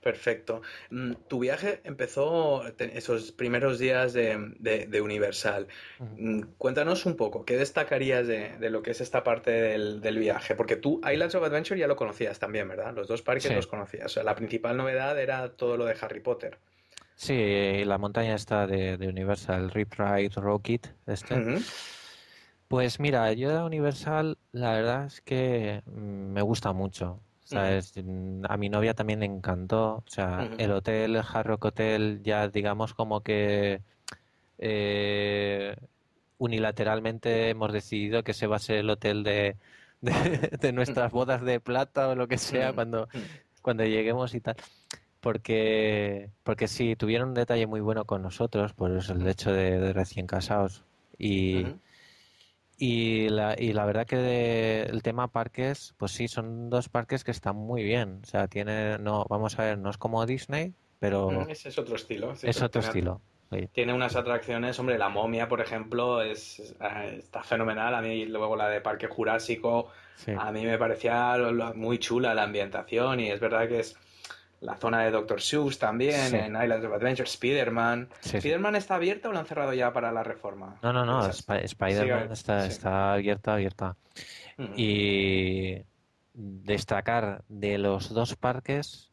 Perfecto. 0.03 0.63
Mm, 0.91 1.13
tu 1.29 1.41
viaje 1.41 1.81
empezó 1.85 2.63
esos 2.79 3.33
primeros 3.33 3.79
días 3.79 4.13
de, 4.13 4.55
de, 4.59 5.01
Universal. 5.01 5.67
Mm, 5.99 6.43
cuéntanos 6.59 7.07
un 7.07 7.17
poco, 7.17 7.45
¿qué 7.45 7.57
destacarías 7.57 8.27
de, 8.27 8.59
de 8.59 8.71
lo 8.71 8.83
que 8.83 8.93
es 8.93 9.01
esta 9.01 9.23
parte 9.25 9.51
del, 9.51 10.01
del, 10.01 10.19
viaje? 10.19 10.55
Porque 10.55 10.77
tú 10.77 11.01
Islands 11.11 11.35
of 11.35 11.45
Adventure 11.45 11.79
ya 11.79 11.87
lo 11.87 11.97
conocías 11.97 12.39
también, 12.39 12.69
¿verdad? 12.69 12.95
Los 12.95 13.09
dos 13.09 13.23
parques 13.23 13.55
los 13.55 13.67
conocías. 13.67 14.07
O 14.07 14.09
sea, 14.09 14.23
la 14.23 14.35
principal 14.35 14.77
novedad 14.77 15.19
era 15.21 15.51
todo 15.51 15.77
lo 15.77 15.85
de 15.85 15.97
Harry 16.01 16.21
Potter. 16.21 16.59
Sí, 17.15 17.83
la 17.85 17.97
montaña 17.97 18.35
está 18.35 18.67
de, 18.67 18.97
Universal, 19.09 19.71
Rip 19.71 19.95
Ride 19.95 20.35
Rocket, 20.37 20.95
este. 21.07 21.61
Pues 22.69 22.99
mira, 22.99 23.33
yo 23.33 23.51
de 23.51 23.63
Universal 23.63 24.39
la 24.53 24.73
verdad 24.73 25.07
es 25.07 25.21
que 25.21 25.83
mm, 25.87 26.33
me 26.33 26.43
gusta 26.43 26.73
mucho. 26.73 27.21
¿Sabes? 27.47 27.95
Mm, 27.97 28.45
a 28.49 28.57
mi 28.57 28.69
novia 28.69 28.95
también 28.95 29.21
le 29.21 29.27
encantó. 29.27 30.03
O 30.07 30.11
sea, 30.11 30.51
el 30.59 30.73
hotel, 30.73 31.17
el 31.17 31.23
Hard 31.23 31.47
Rock 31.47 31.67
Hotel, 31.67 32.21
ya 32.23 32.49
digamos 32.49 32.93
como 32.95 33.23
que 33.23 33.81
eh, 34.59 35.77
unilateralmente 36.39 37.51
hemos 37.51 37.73
decidido 37.73 38.23
que 38.23 38.33
ese 38.33 38.47
va 38.47 38.57
a 38.57 38.59
ser 38.61 38.79
el 38.79 38.91
hotel 38.91 39.23
de, 39.23 39.57
de, 40.03 40.73
nuestras 40.73 41.13
bodas 41.13 41.43
de 41.43 41.61
plata 41.61 42.09
o 42.09 42.15
lo 42.15 42.29
que 42.29 42.39
sea 42.39 42.73
cuando, 42.73 43.09
cuando 43.63 43.85
lleguemos 43.85 44.35
y 44.35 44.41
tal. 44.41 44.57
Porque, 45.21 46.31
porque 46.43 46.69
sí, 46.69 46.95
tuvieron 46.97 47.31
un 47.31 47.35
detalle 47.35 47.67
muy 47.67 47.81
bueno 47.81 48.05
con 48.05 48.23
nosotros, 48.23 48.75
por 48.75 48.93
eso 48.97 49.13
el 49.13 49.27
hecho 49.27 49.53
de, 49.53 49.93
recién 49.93 50.27
casados. 50.27 50.85
Y, 51.19 51.65
y 52.77 53.29
la, 53.31 53.55
y 53.59 53.73
la 53.73 53.87
verdad 53.87 54.07
que 54.07 54.83
el 54.83 55.03
tema 55.03 55.29
parques, 55.29 55.95
pues 55.97 56.13
sí, 56.13 56.29
son 56.29 56.69
dos 56.69 56.89
parques 56.89 57.25
que 57.25 57.31
están 57.31 57.57
muy 57.57 57.83
bien. 57.83 58.21
O 58.23 58.27
sea, 58.27 58.49
tiene, 58.49 58.99
no, 58.99 59.25
vamos 59.29 59.59
a 59.59 59.65
ver, 59.65 59.79
no 59.79 59.91
es 59.91 59.97
como 59.97 60.25
Disney, 60.27 60.75
pero... 60.99 61.49
Ese 61.49 61.71
es 61.71 61.79
otro 61.79 61.97
estilo. 61.97 62.35
Es, 62.43 62.63
otro 62.63 62.83
estilo. 62.83 63.23
Tiene 63.73 63.95
unas 63.95 64.17
atracciones, 64.17 64.79
hombre, 64.79 64.99
la 64.99 65.09
momia, 65.09 65.49
por 65.49 65.61
ejemplo, 65.61 66.21
es, 66.21 66.61
está 66.61 67.43
fenomenal. 67.43 67.95
A 67.95 68.03
mí, 68.03 68.27
luego 68.27 68.57
la 68.57 68.69
de 68.69 68.81
Parque 68.81 69.07
Jurásico, 69.07 69.89
a 70.37 70.51
mí 70.53 70.65
me 70.65 70.77
parecía 70.79 71.37
muy 71.75 71.99
chula 71.99 72.35
la 72.35 72.43
ambientación 72.43 73.21
y 73.21 73.31
es 73.31 73.41
verdad 73.41 73.69
que 73.69 73.81
es 73.81 73.97
la 74.61 74.77
zona 74.77 75.05
de 75.05 75.11
Doctor 75.11 75.41
Seuss 75.41 75.79
también, 75.79 76.35
en 76.35 76.57
Islands 76.57 76.87
of 76.87 76.93
Adventure, 76.93 77.29
Spider-Man. 77.29 78.09
¿Spider-Man 78.23 78.77
está 78.77 78.97
abierta 78.97 79.29
o 79.29 79.33
lo 79.33 79.39
han 79.39 79.47
cerrado 79.47 79.73
ya 79.75 79.93
para 79.93 80.13
la 80.13 80.23
reforma? 80.23 80.77
No, 80.83 80.93
no, 80.93 81.05
no, 81.05 81.27
Spider-Man 81.29 82.33
está, 82.33 82.67
está 82.67 83.13
abierta, 83.15 83.55
abierta. 83.55 83.97
Y 84.77 85.83
destacar 86.33 87.43
de 87.49 87.79
los 87.79 88.13
dos 88.13 88.37
parques, 88.37 89.11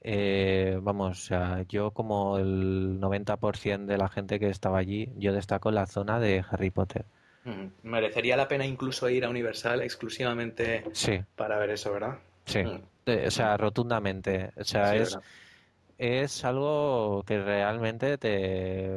eh, 0.00 0.78
vamos, 0.80 1.18
o 1.18 1.26
sea, 1.26 1.64
yo 1.68 1.90
como 1.90 2.38
el 2.38 2.98
90% 3.00 3.84
de 3.84 3.98
la 3.98 4.08
gente 4.08 4.40
que 4.40 4.48
estaba 4.48 4.78
allí, 4.78 5.10
yo 5.16 5.32
destaco 5.32 5.70
la 5.70 5.86
zona 5.86 6.18
de 6.18 6.44
Harry 6.50 6.70
Potter. 6.70 7.04
Merecería 7.82 8.36
la 8.36 8.48
pena 8.48 8.64
incluso 8.64 9.08
ir 9.10 9.24
a 9.24 9.28
Universal 9.28 9.82
exclusivamente 9.82 10.84
para 11.36 11.58
ver 11.58 11.70
eso, 11.70 11.92
¿verdad? 11.92 12.18
Sí 12.44 12.60
o 13.06 13.30
sea, 13.30 13.56
rotundamente. 13.56 14.52
O 14.56 14.64
sea, 14.64 14.94
es, 14.94 15.18
es 15.98 16.44
algo 16.44 17.22
que 17.26 17.42
realmente 17.42 18.18
te, 18.18 18.88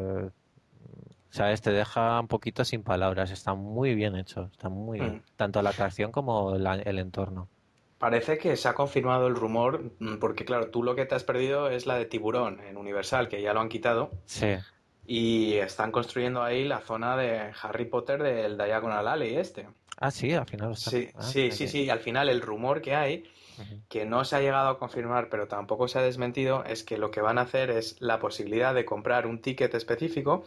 ¿sabes? 1.30 1.62
Te 1.62 1.72
deja 1.72 2.20
un 2.20 2.28
poquito 2.28 2.64
sin 2.64 2.82
palabras. 2.84 3.32
Está 3.32 3.54
muy 3.54 3.94
bien 3.94 4.16
hecho, 4.16 4.50
está 4.52 4.70
muy 4.70 5.00
bien. 5.00 5.16
Mm. 5.16 5.22
Tanto 5.36 5.62
la 5.62 5.72
atracción 5.72 6.12
como 6.12 6.56
el 6.56 7.00
entorno. 7.00 7.50
Parece 7.98 8.38
que 8.38 8.56
se 8.56 8.68
ha 8.68 8.74
confirmado 8.74 9.28
el 9.28 9.36
rumor, 9.36 9.92
mm, 10.00 10.18
porque 10.18 10.46
claro, 10.46 10.70
tú 10.70 10.84
lo 10.84 10.96
que 10.96 11.06
te 11.06 11.16
has 11.16 11.24
perdido 11.24 11.70
es 11.70 11.86
la 11.86 11.96
de 11.96 12.06
tiburón 12.06 12.60
en 12.62 12.78
Universal, 12.78 13.28
que 13.28 13.42
ya 13.42 13.54
lo 13.54 13.62
han 13.62 13.70
quitado. 13.70 14.12
Sí. 14.26 14.56
Y 15.06 15.54
están 15.56 15.92
construyendo 15.92 16.42
ahí 16.42 16.64
la 16.66 16.80
zona 16.80 17.16
de 17.16 17.52
Harry 17.62 17.86
Potter 17.86 18.24
del 18.24 18.58
Diagonal 18.58 19.08
Alley 19.08 19.36
este. 19.36 19.68
Ah, 19.98 20.12
sí, 20.12 20.34
al 20.34 20.46
final. 20.46 20.76
Sí, 20.76 21.10
ah, 21.16 21.22
sí, 21.22 21.52
sí, 21.52 21.68
sí. 21.68 21.90
Al 21.90 22.00
final 22.00 22.30
el 22.30 22.42
rumor 22.42 22.82
que 22.82 22.96
hay 22.96 23.24
que 23.90 24.06
no 24.06 24.26
se 24.26 24.36
ha 24.36 24.42
llegado 24.42 24.70
a 24.70 24.80
confirmar, 24.80 25.30
pero 25.30 25.48
tampoco 25.48 25.88
se 25.88 26.00
ha 26.00 26.02
desmentido, 26.02 26.64
es 26.66 26.84
que 26.84 26.98
lo 26.98 27.12
que 27.12 27.22
van 27.22 27.38
a 27.38 27.42
hacer 27.42 27.70
es 27.70 27.96
la 28.00 28.20
posibilidad 28.20 28.74
de 28.74 28.86
comprar 28.86 29.28
un 29.28 29.42
ticket 29.42 29.74
específico. 29.74 30.44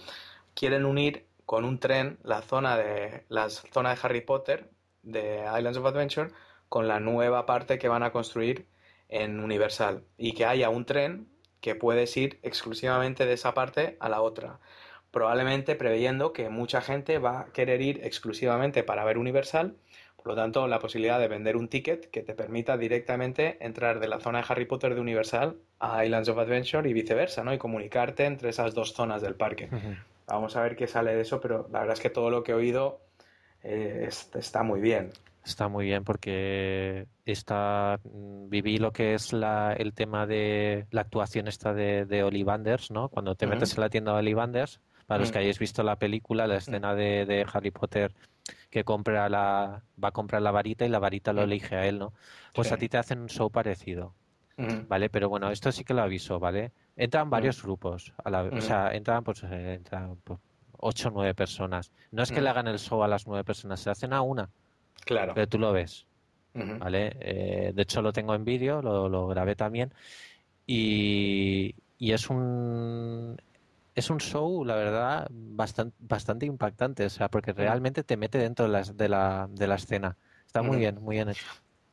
Quieren 0.55 0.85
unir 0.85 1.27
con 1.47 1.65
un 1.65 1.79
tren 1.79 2.19
la 2.23 2.43
zona 2.43 2.77
de, 2.77 3.25
la 3.29 3.49
zona 3.49 3.95
de 3.95 4.01
Harry 4.03 4.21
Potter 4.21 4.71
de 5.03 5.45
Islands 5.57 5.79
of 5.79 5.87
Adventure 5.87 6.31
con 6.69 6.89
la 6.89 7.01
nueva 7.01 7.47
parte 7.47 7.79
que 7.79 7.89
van 7.89 8.03
a 8.03 8.13
construir 8.13 8.67
en 9.09 9.41
Universal 9.41 10.05
y 10.19 10.33
que 10.33 10.45
haya 10.45 10.69
un 10.69 10.85
tren 10.85 11.29
que 11.61 11.75
puedes 11.75 12.17
ir 12.17 12.39
exclusivamente 12.43 13.27
de 13.27 13.33
esa 13.33 13.55
parte 13.55 13.97
a 14.01 14.09
la 14.09 14.21
otra. 14.21 14.61
Probablemente 15.11 15.75
preveyendo 15.75 16.33
que 16.33 16.51
mucha 16.51 16.83
gente 16.83 17.19
va 17.19 17.41
a 17.41 17.47
querer 17.47 17.81
ir 17.81 18.01
exclusivamente 18.05 18.83
para 18.85 19.05
ver 19.05 19.19
Universal 19.19 19.77
por 20.19 20.27
lo 20.33 20.35
tanto, 20.35 20.67
la 20.67 20.81
posibilidad 20.81 21.21
de 21.21 21.29
vender 21.29 21.57
un 21.57 21.69
ticket 21.69 22.11
que 22.11 22.23
te 22.23 22.35
permita 22.35 22.77
directamente 22.77 23.57
entrar 23.65 24.01
de 24.01 24.09
la 24.09 24.19
zona 24.19 24.41
de 24.41 24.47
Harry 24.49 24.67
Potter 24.67 24.95
de 24.95 25.01
Universal 25.01 25.57
a 25.79 26.05
Islands 26.05 26.29
of 26.29 26.39
Adventure 26.39 26.91
y 26.91 26.93
viceversa, 26.93 27.45
¿no? 27.45 27.55
Y 27.55 27.59
comunicarte 27.59 28.25
entre 28.27 28.51
esas 28.51 28.75
dos 28.75 28.93
zonas 28.93 29.23
del 29.23 29.37
parque. 29.37 29.69
Vamos 30.27 30.57
a 30.57 30.63
ver 30.63 30.77
qué 30.77 30.87
sale 30.87 31.15
de 31.15 31.23
eso, 31.23 31.41
pero 31.41 31.69
la 31.73 31.81
verdad 31.81 31.95
es 31.95 32.01
que 32.01 32.11
todo 32.11 32.31
lo 32.31 32.43
que 32.43 32.53
he 32.53 32.55
oído 32.55 33.01
eh, 33.63 34.09
está 34.09 34.63
muy 34.63 34.81
bien. 34.81 35.11
Está 35.45 35.69
muy 35.69 35.87
bien 35.87 36.05
porque 36.05 37.07
está, 37.25 37.99
mm, 38.05 38.51
viví 38.51 38.79
lo 38.79 38.93
que 38.93 39.15
es 39.15 39.33
la, 39.33 39.73
el 39.73 39.95
tema 39.95 40.27
de 40.27 40.87
la 40.91 41.03
actuación 41.03 41.49
esta 41.49 41.73
de, 41.73 42.05
de 42.05 42.23
Ollivanders, 42.23 42.91
¿no? 42.91 43.09
Cuando 43.09 43.35
te 43.35 43.47
metes 43.47 43.75
en 43.75 43.81
la 43.81 43.89
tienda 43.89 44.13
de 44.13 44.19
Ollivanders, 44.19 44.81
para 45.07 45.21
los 45.21 45.33
que 45.33 45.39
hayáis 45.39 45.59
visto 45.59 45.83
la 45.83 45.97
película, 45.97 46.47
la 46.47 46.57
escena 46.57 46.95
de, 46.95 47.25
de, 47.25 47.47
Harry 47.51 47.71
Potter 47.71 48.13
que 48.71 48.85
compra 48.85 49.29
la, 49.29 49.83
va 50.03 50.09
a 50.09 50.13
comprar 50.13 50.43
la 50.43 50.51
varita 50.51 50.85
y 50.85 50.89
la 50.89 50.99
varita 50.99 51.33
lo 51.33 51.43
elige 51.43 51.77
a 51.77 51.87
él, 51.87 51.99
¿no? 51.99 52.13
Pues 52.55 52.73
a 52.73 52.77
ti 52.77 52.89
te 52.89 52.99
hacen 52.99 53.21
un 53.21 53.29
show 53.29 53.51
parecido, 53.51 54.15
¿vale? 54.89 55.11
Pero 55.11 55.29
bueno, 55.29 55.51
esto 55.51 55.73
sí 55.73 55.85
que 55.85 55.95
lo 55.95 56.03
aviso, 56.03 56.39
¿vale? 56.39 56.73
Entran 56.97 57.31
varios 57.31 57.63
grupos, 57.63 58.13
a 58.25 58.31
la, 58.31 58.43
o 58.43 58.61
sea, 58.61 58.93
entran 58.93 59.23
pues, 59.23 59.43
eh, 59.45 59.75
entran, 59.75 60.17
pues, 60.25 60.41
ocho 60.79 61.09
o 61.09 61.13
nueve 61.13 61.35
personas. 61.35 61.93
No 62.11 62.23
es 62.23 62.33
que 62.33 62.41
le 62.41 62.49
hagan 62.49 62.69
el 62.69 62.79
show 62.79 63.03
a 63.03 63.09
las 63.09 63.27
nueve 63.27 63.45
personas, 63.45 63.81
se 63.81 63.91
hacen 63.91 64.13
a 64.13 64.23
una. 64.23 64.49
Claro. 65.05 65.33
Pero 65.35 65.47
tú 65.49 65.59
lo 65.59 65.73
ves. 65.73 66.07
¿Vale? 66.55 67.17
Eh, 67.21 67.73
de 67.75 67.83
hecho, 67.83 68.03
lo 68.03 68.13
tengo 68.13 68.35
en 68.35 68.45
vídeo, 68.45 68.83
lo, 68.83 69.29
grabé 69.29 69.55
también. 69.55 69.93
Y, 70.67 71.75
es 72.01 72.29
un. 72.31 73.41
Es 73.99 74.11
un 74.11 74.19
show, 74.19 74.65
la 74.65 74.77
verdad, 74.77 75.27
bastante, 75.31 75.97
bastante 75.99 76.47
impactante, 76.47 77.05
o 77.05 77.11
sea, 77.11 77.29
porque 77.29 77.53
realmente 77.53 78.05
te 78.05 78.17
mete 78.17 78.39
dentro 78.39 78.67
de 78.67 78.73
la, 78.73 78.83
de 78.83 79.09
la, 79.09 79.49
de 79.51 79.67
la 79.67 79.75
escena. 79.75 80.17
Está 80.47 80.63
muy 80.63 80.77
bien, 80.77 81.03
muy 81.03 81.17
bien 81.17 81.29
hecho. 81.29 81.45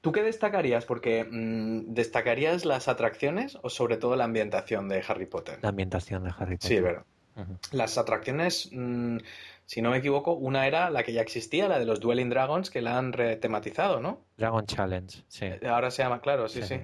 ¿Tú 0.01 0.11
qué 0.11 0.21
destacarías? 0.21 0.85
Porque 0.85 1.23
mm, 1.23 1.95
¿destacarías 1.95 2.63
las 2.63 2.87
atracciones 2.87 3.57
o 3.63 3.71
sobre 3.71 3.97
todo 3.97 4.15
la 4.15 4.25
ambientación 4.25 4.87
de 4.87 5.03
Harry 5.07 5.25
Potter? 5.25 5.57
La 5.63 5.69
ambientación 5.69 6.23
de 6.23 6.29
Harry 6.37 6.57
Potter. 6.57 6.69
Sí, 6.69 6.79
verdad. 6.79 7.05
Las 7.71 7.97
atracciones, 7.97 8.69
mm, 8.71 9.17
si 9.65 9.81
no 9.81 9.89
me 9.89 9.97
equivoco, 9.97 10.33
una 10.33 10.67
era 10.67 10.91
la 10.91 11.01
que 11.01 11.11
ya 11.11 11.21
existía, 11.21 11.67
la 11.67 11.79
de 11.79 11.85
los 11.85 11.99
Dueling 12.01 12.29
Dragons, 12.29 12.69
que 12.69 12.81
la 12.81 12.99
han 12.99 13.13
retematizado, 13.13 13.99
¿no? 13.99 14.21
Dragon 14.37 14.63
Challenge, 14.67 15.23
sí. 15.27 15.47
Ahora 15.67 15.89
se 15.89 16.03
llama, 16.03 16.21
claro, 16.21 16.47
sí, 16.49 16.61
sí. 16.61 16.79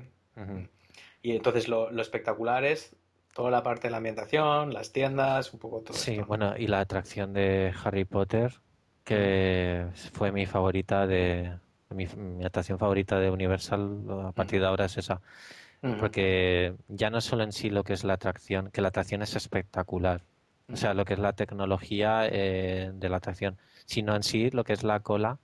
Y 1.22 1.36
entonces 1.36 1.68
lo, 1.68 1.92
espectacular 2.02 2.66
es 2.66 2.96
toda 3.34 3.52
la 3.52 3.64
parte 3.64 3.88
de 3.88 3.92
la 3.92 3.98
ambientación, 3.98 4.74
las 4.74 4.92
tiendas, 4.92 5.54
un 5.54 5.60
poco 5.60 5.82
todo. 5.82 5.98
Sí, 5.98 6.20
bueno, 6.20 6.56
y 6.58 6.68
la 6.68 6.80
atracción 6.80 7.34
de 7.34 7.74
Harry 7.84 8.06
Potter, 8.06 8.54
que 9.04 9.88
fue 10.14 10.32
mi 10.32 10.46
favorita 10.46 11.08
de. 11.08 11.58
Mi, 11.90 12.08
mi 12.16 12.46
atracción 12.46 12.80
favorita 12.80 13.20
de 13.20 13.30
Universal 13.30 14.06
a 14.28 14.32
partir 14.32 14.62
de 14.62 14.68
ahora 14.68 14.86
es 14.86 14.98
esa. 14.98 15.22
Porque 16.00 16.76
ya 16.90 17.10
no 17.10 17.22
solo 17.22 17.44
en 17.44 17.52
sí 17.52 17.72
lo 17.72 17.84
que 17.84 17.94
es 17.94 18.04
la 18.04 18.14
atracción, 18.14 18.70
que 18.70 18.82
la 18.82 18.90
atracción 18.90 19.24
es 19.24 19.36
espectacular, 19.36 20.22
o 20.72 20.76
sea, 20.76 20.94
lo 20.94 21.06
que 21.06 21.14
es 21.14 21.20
la 21.20 21.34
tecnología 21.34 22.28
eh, 22.28 22.92
de 22.94 23.10
la 23.10 23.18
atracción, 23.18 23.58
sino 23.86 24.16
en 24.16 24.22
sí 24.22 24.52
lo 24.52 24.64
que 24.64 24.74
es 24.74 24.84
la 24.84 25.00
cola 25.00 25.40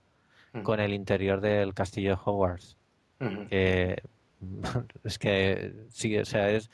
con 0.62 0.78
el 0.78 0.94
interior 0.94 1.40
del 1.40 1.74
castillo 1.74 2.10
de 2.10 2.18
Hogwarts. 2.24 2.76
es 5.04 5.18
que 5.18 5.74
sí, 5.90 6.16
o 6.16 6.24
sea, 6.24 6.50
es, 6.50 6.70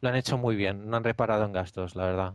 lo 0.00 0.08
han 0.08 0.16
hecho 0.16 0.38
muy 0.38 0.56
bien, 0.56 0.88
no 0.88 0.96
han 0.96 1.04
reparado 1.04 1.44
en 1.44 1.52
gastos, 1.52 1.96
la 1.96 2.06
verdad. 2.06 2.34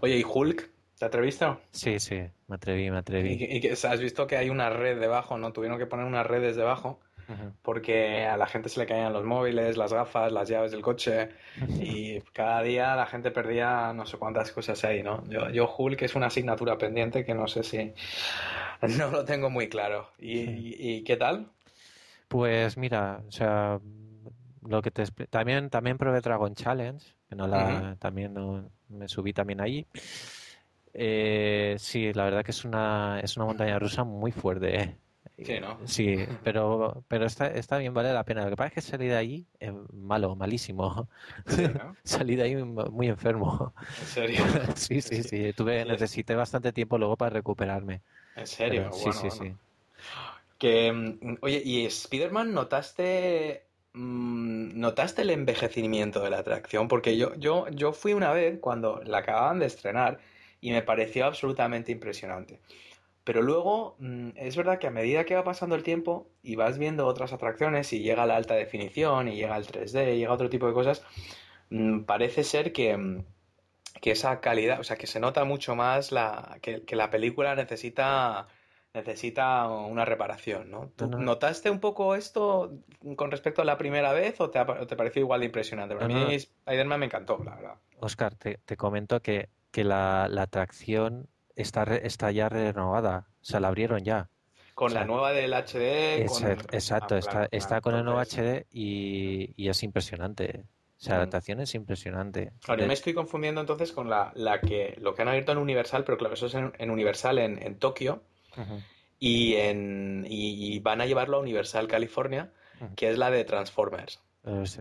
Oye, 0.00 0.18
¿y 0.18 0.24
Hulk? 0.24 0.70
¿Te 0.98 1.06
atreviste? 1.06 1.46
Sí, 1.70 1.98
sí, 1.98 2.20
me 2.46 2.56
atreví, 2.56 2.90
me 2.90 2.98
atreví. 2.98 3.32
¿Y, 3.40 3.68
has 3.68 4.00
visto 4.00 4.26
que 4.26 4.36
hay 4.36 4.50
una 4.50 4.68
red 4.68 5.00
debajo, 5.00 5.38
no? 5.38 5.52
Tuvieron 5.52 5.78
que 5.78 5.86
poner 5.86 6.04
unas 6.04 6.26
redes 6.26 6.56
debajo 6.56 7.00
porque 7.62 8.24
a 8.26 8.36
la 8.36 8.46
gente 8.46 8.68
se 8.68 8.80
le 8.80 8.86
caían 8.86 9.12
los 9.12 9.24
móviles, 9.24 9.76
las 9.76 9.92
gafas, 9.92 10.32
las 10.32 10.48
llaves 10.48 10.72
del 10.72 10.82
coche 10.82 11.30
y 11.80 12.20
cada 12.32 12.62
día 12.62 12.96
la 12.96 13.06
gente 13.06 13.30
perdía 13.30 13.92
no 13.92 14.06
sé 14.06 14.16
cuántas 14.16 14.50
cosas 14.52 14.82
ahí, 14.84 15.02
¿no? 15.02 15.24
Yo, 15.28 15.50
yo 15.50 15.72
Hulk 15.76 16.02
es 16.02 16.14
una 16.14 16.26
asignatura 16.26 16.78
pendiente 16.78 17.24
que 17.24 17.34
no 17.34 17.46
sé 17.46 17.62
si 17.62 17.92
no 18.98 19.10
lo 19.10 19.24
tengo 19.24 19.50
muy 19.50 19.68
claro. 19.68 20.10
¿Y, 20.18 21.02
qué 21.04 21.16
tal? 21.16 21.46
Pues 22.28 22.76
mira, 22.76 23.22
o 23.26 23.32
sea, 23.32 23.80
lo 24.70 24.82
que 24.82 24.90
te 24.90 25.04
también 25.28 25.68
también 25.68 25.98
probé 25.98 26.20
Dragon 26.20 26.54
Challenge, 26.54 27.04
que 27.28 27.34
no 27.34 27.46
la 27.48 27.96
también 27.98 28.34
me 28.88 29.08
subí 29.08 29.32
también 29.32 29.60
ahí. 29.60 29.84
Eh, 30.94 31.76
sí, 31.78 32.12
la 32.12 32.24
verdad 32.24 32.44
que 32.44 32.52
es 32.52 32.64
una 32.64 33.20
es 33.20 33.36
una 33.36 33.46
montaña 33.46 33.78
rusa 33.78 34.04
muy 34.04 34.30
fuerte. 34.30 34.80
¿eh? 34.80 34.96
Sí, 35.42 35.58
¿no? 35.60 35.78
Sí, 35.86 36.16
pero, 36.44 37.02
pero 37.08 37.26
está, 37.26 37.48
está 37.48 37.78
bien, 37.78 37.94
vale 37.94 38.12
la 38.12 38.24
pena. 38.24 38.44
Lo 38.44 38.50
que 38.50 38.56
pasa 38.56 38.68
es 38.68 38.74
que 38.74 38.80
salí 38.80 39.06
de 39.06 39.44
eh, 39.60 39.72
malo, 39.92 40.36
malísimo. 40.36 41.08
salí 42.04 42.36
de 42.36 42.42
ahí 42.42 42.56
muy 42.56 43.08
enfermo. 43.08 43.72
¿En 44.00 44.06
serio? 44.06 44.44
sí, 44.76 45.00
sí, 45.00 45.22
sí. 45.22 45.52
Tuve, 45.54 45.84
necesité 45.86 46.34
bastante 46.34 46.72
tiempo 46.72 46.98
luego 46.98 47.16
para 47.16 47.30
recuperarme. 47.30 48.02
¿En 48.36 48.46
serio? 48.46 48.92
sí, 48.92 49.12
sí, 49.12 49.30
sí. 49.30 49.52
Que, 50.58 50.92
mm, 50.92 51.38
oye, 51.40 51.62
¿y 51.64 51.86
Spider-Man 51.86 52.52
notaste 52.52 53.69
¿Notaste 53.92 55.22
el 55.22 55.30
envejecimiento 55.30 56.20
de 56.20 56.30
la 56.30 56.38
atracción? 56.38 56.88
Porque 56.88 57.16
yo, 57.16 57.34
yo, 57.36 57.68
yo 57.70 57.92
fui 57.92 58.12
una 58.12 58.32
vez 58.32 58.58
cuando 58.60 59.02
la 59.04 59.18
acababan 59.18 59.58
de 59.58 59.66
estrenar 59.66 60.20
y 60.60 60.70
me 60.70 60.82
pareció 60.82 61.26
absolutamente 61.26 61.92
impresionante. 61.92 62.60
Pero 63.24 63.42
luego 63.42 63.96
mm, 63.98 64.30
es 64.36 64.56
verdad 64.56 64.78
que 64.78 64.86
a 64.86 64.90
medida 64.90 65.24
que 65.24 65.34
va 65.34 65.44
pasando 65.44 65.74
el 65.76 65.82
tiempo 65.82 66.28
y 66.42 66.56
vas 66.56 66.78
viendo 66.78 67.06
otras 67.06 67.32
atracciones 67.32 67.92
y 67.92 68.00
llega 68.00 68.26
la 68.26 68.36
alta 68.36 68.54
definición 68.54 69.28
y 69.28 69.36
llega 69.36 69.56
el 69.56 69.66
3D, 69.66 70.14
y 70.14 70.18
llega 70.18 70.32
otro 70.32 70.50
tipo 70.50 70.66
de 70.66 70.72
cosas, 70.72 71.02
mm, 71.70 72.00
parece 72.00 72.44
ser 72.44 72.72
que, 72.72 72.96
mm, 72.96 73.24
que, 74.00 74.12
esa 74.12 74.40
calidad, 74.40 74.80
o 74.80 74.84
sea, 74.84 74.96
que 74.96 75.06
se 75.06 75.20
nota 75.20 75.44
mucho 75.44 75.74
más 75.76 76.12
la, 76.12 76.58
que, 76.62 76.84
la 76.96 77.10
película 77.10 77.54
necesita 77.54 78.48
necesita 78.92 79.68
una 79.68 80.04
reparación, 80.04 80.70
¿no? 80.70 80.90
notaste 80.98 81.70
un 81.70 81.78
poco 81.78 82.14
esto 82.14 82.72
con 83.16 83.30
respecto 83.30 83.62
a 83.62 83.64
la 83.64 83.78
primera 83.78 84.12
vez 84.12 84.40
o 84.40 84.50
te, 84.50 84.60
te 84.64 84.96
pareció 84.96 85.22
igual 85.22 85.40
de 85.40 85.46
impresionante? 85.46 85.94
Para 85.94 86.08
mí 86.08 86.34
Spider-Man 86.34 87.00
me 87.00 87.06
encantó, 87.06 87.38
la 87.44 87.54
verdad. 87.54 87.74
Oscar, 88.00 88.34
te, 88.34 88.58
te 88.64 88.76
comento 88.76 89.20
que, 89.20 89.48
que 89.70 89.84
la, 89.84 90.26
la 90.28 90.42
atracción 90.42 91.28
está, 91.54 91.82
está 91.84 92.30
ya 92.32 92.48
renovada, 92.48 93.28
o 93.40 93.44
sea, 93.44 93.60
la 93.60 93.68
abrieron 93.68 94.02
ya. 94.02 94.28
Con 94.74 94.94
la 94.94 95.04
nueva 95.04 95.32
del 95.32 95.52
HD. 95.52 96.22
Exacto, 96.72 97.16
está, 97.16 97.48
está 97.50 97.80
con 97.82 97.94
el 97.94 98.04
nuevo 98.04 98.20
HD 98.20 98.66
y, 98.72 99.52
y 99.56 99.68
es 99.68 99.82
impresionante. 99.82 100.64
O 100.96 101.02
sea, 101.02 101.14
la 101.14 101.22
adaptación 101.22 101.60
es 101.60 101.74
impresionante. 101.74 102.52
Claro, 102.62 102.82
yo 102.82 102.86
me 102.86 102.94
estoy 102.94 103.14
confundiendo 103.14 103.60
entonces 103.60 103.92
con 103.92 104.10
la, 104.10 104.32
la, 104.34 104.60
que 104.60 104.96
lo 104.98 105.14
que 105.14 105.22
han 105.22 105.28
abierto 105.28 105.52
en 105.52 105.58
Universal, 105.58 106.04
pero 106.04 106.18
claro, 106.18 106.34
eso 106.34 106.46
es 106.46 106.54
en, 106.54 106.90
Universal 106.90 107.38
en, 107.38 107.62
en 107.62 107.78
Tokio 107.78 108.22
y, 109.18 109.54
en, 109.54 110.26
y, 110.28 110.78
van 110.80 111.00
a 111.00 111.06
llevarlo 111.06 111.38
a 111.38 111.40
Universal 111.40 111.88
California, 111.88 112.52
que 112.96 113.10
es 113.10 113.18
la 113.18 113.30
de 113.30 113.44
Transformers. 113.44 114.20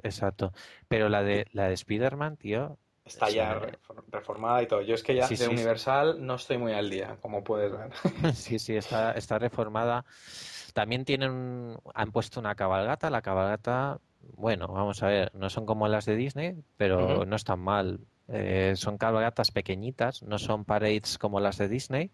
exacto. 0.03 0.53
Pero 0.87 1.09
la 1.09 1.23
de 1.23 1.47
la 1.51 1.67
de 1.67 1.73
Spider-Man, 1.73 2.37
tío, 2.37 2.77
Está 3.09 3.27
ya 3.29 3.59
reformada 4.11 4.61
y 4.61 4.67
todo. 4.67 4.81
Yo 4.81 4.93
es 4.93 5.01
que 5.01 5.15
ya 5.15 5.27
de 5.27 5.47
Universal 5.47 6.23
no 6.23 6.35
estoy 6.35 6.59
muy 6.59 6.73
al 6.73 6.91
día, 6.91 7.17
como 7.21 7.43
puedes 7.43 7.71
ver. 7.71 7.89
sí, 8.35 8.59
sí, 8.59 8.75
está, 8.75 9.13
está 9.13 9.39
reformada. 9.39 10.05
También 10.73 11.05
tienen, 11.05 11.75
han 11.95 12.11
puesto 12.11 12.39
una 12.39 12.53
cabalgata. 12.53 13.09
La 13.09 13.23
cabalgata, 13.23 13.99
bueno, 14.35 14.67
vamos 14.67 15.01
a 15.01 15.07
ver, 15.07 15.31
no 15.33 15.49
son 15.49 15.65
como 15.65 15.87
las 15.87 16.05
de 16.05 16.15
Disney, 16.15 16.55
pero 16.77 17.25
no 17.25 17.35
están 17.35 17.59
mal. 17.59 17.99
Eh, 18.27 18.73
son 18.75 18.99
cabalgatas 18.99 19.49
pequeñitas, 19.49 20.21
no 20.21 20.37
son 20.37 20.63
parades 20.63 21.17
como 21.17 21.39
las 21.39 21.57
de 21.57 21.67
Disney. 21.67 22.11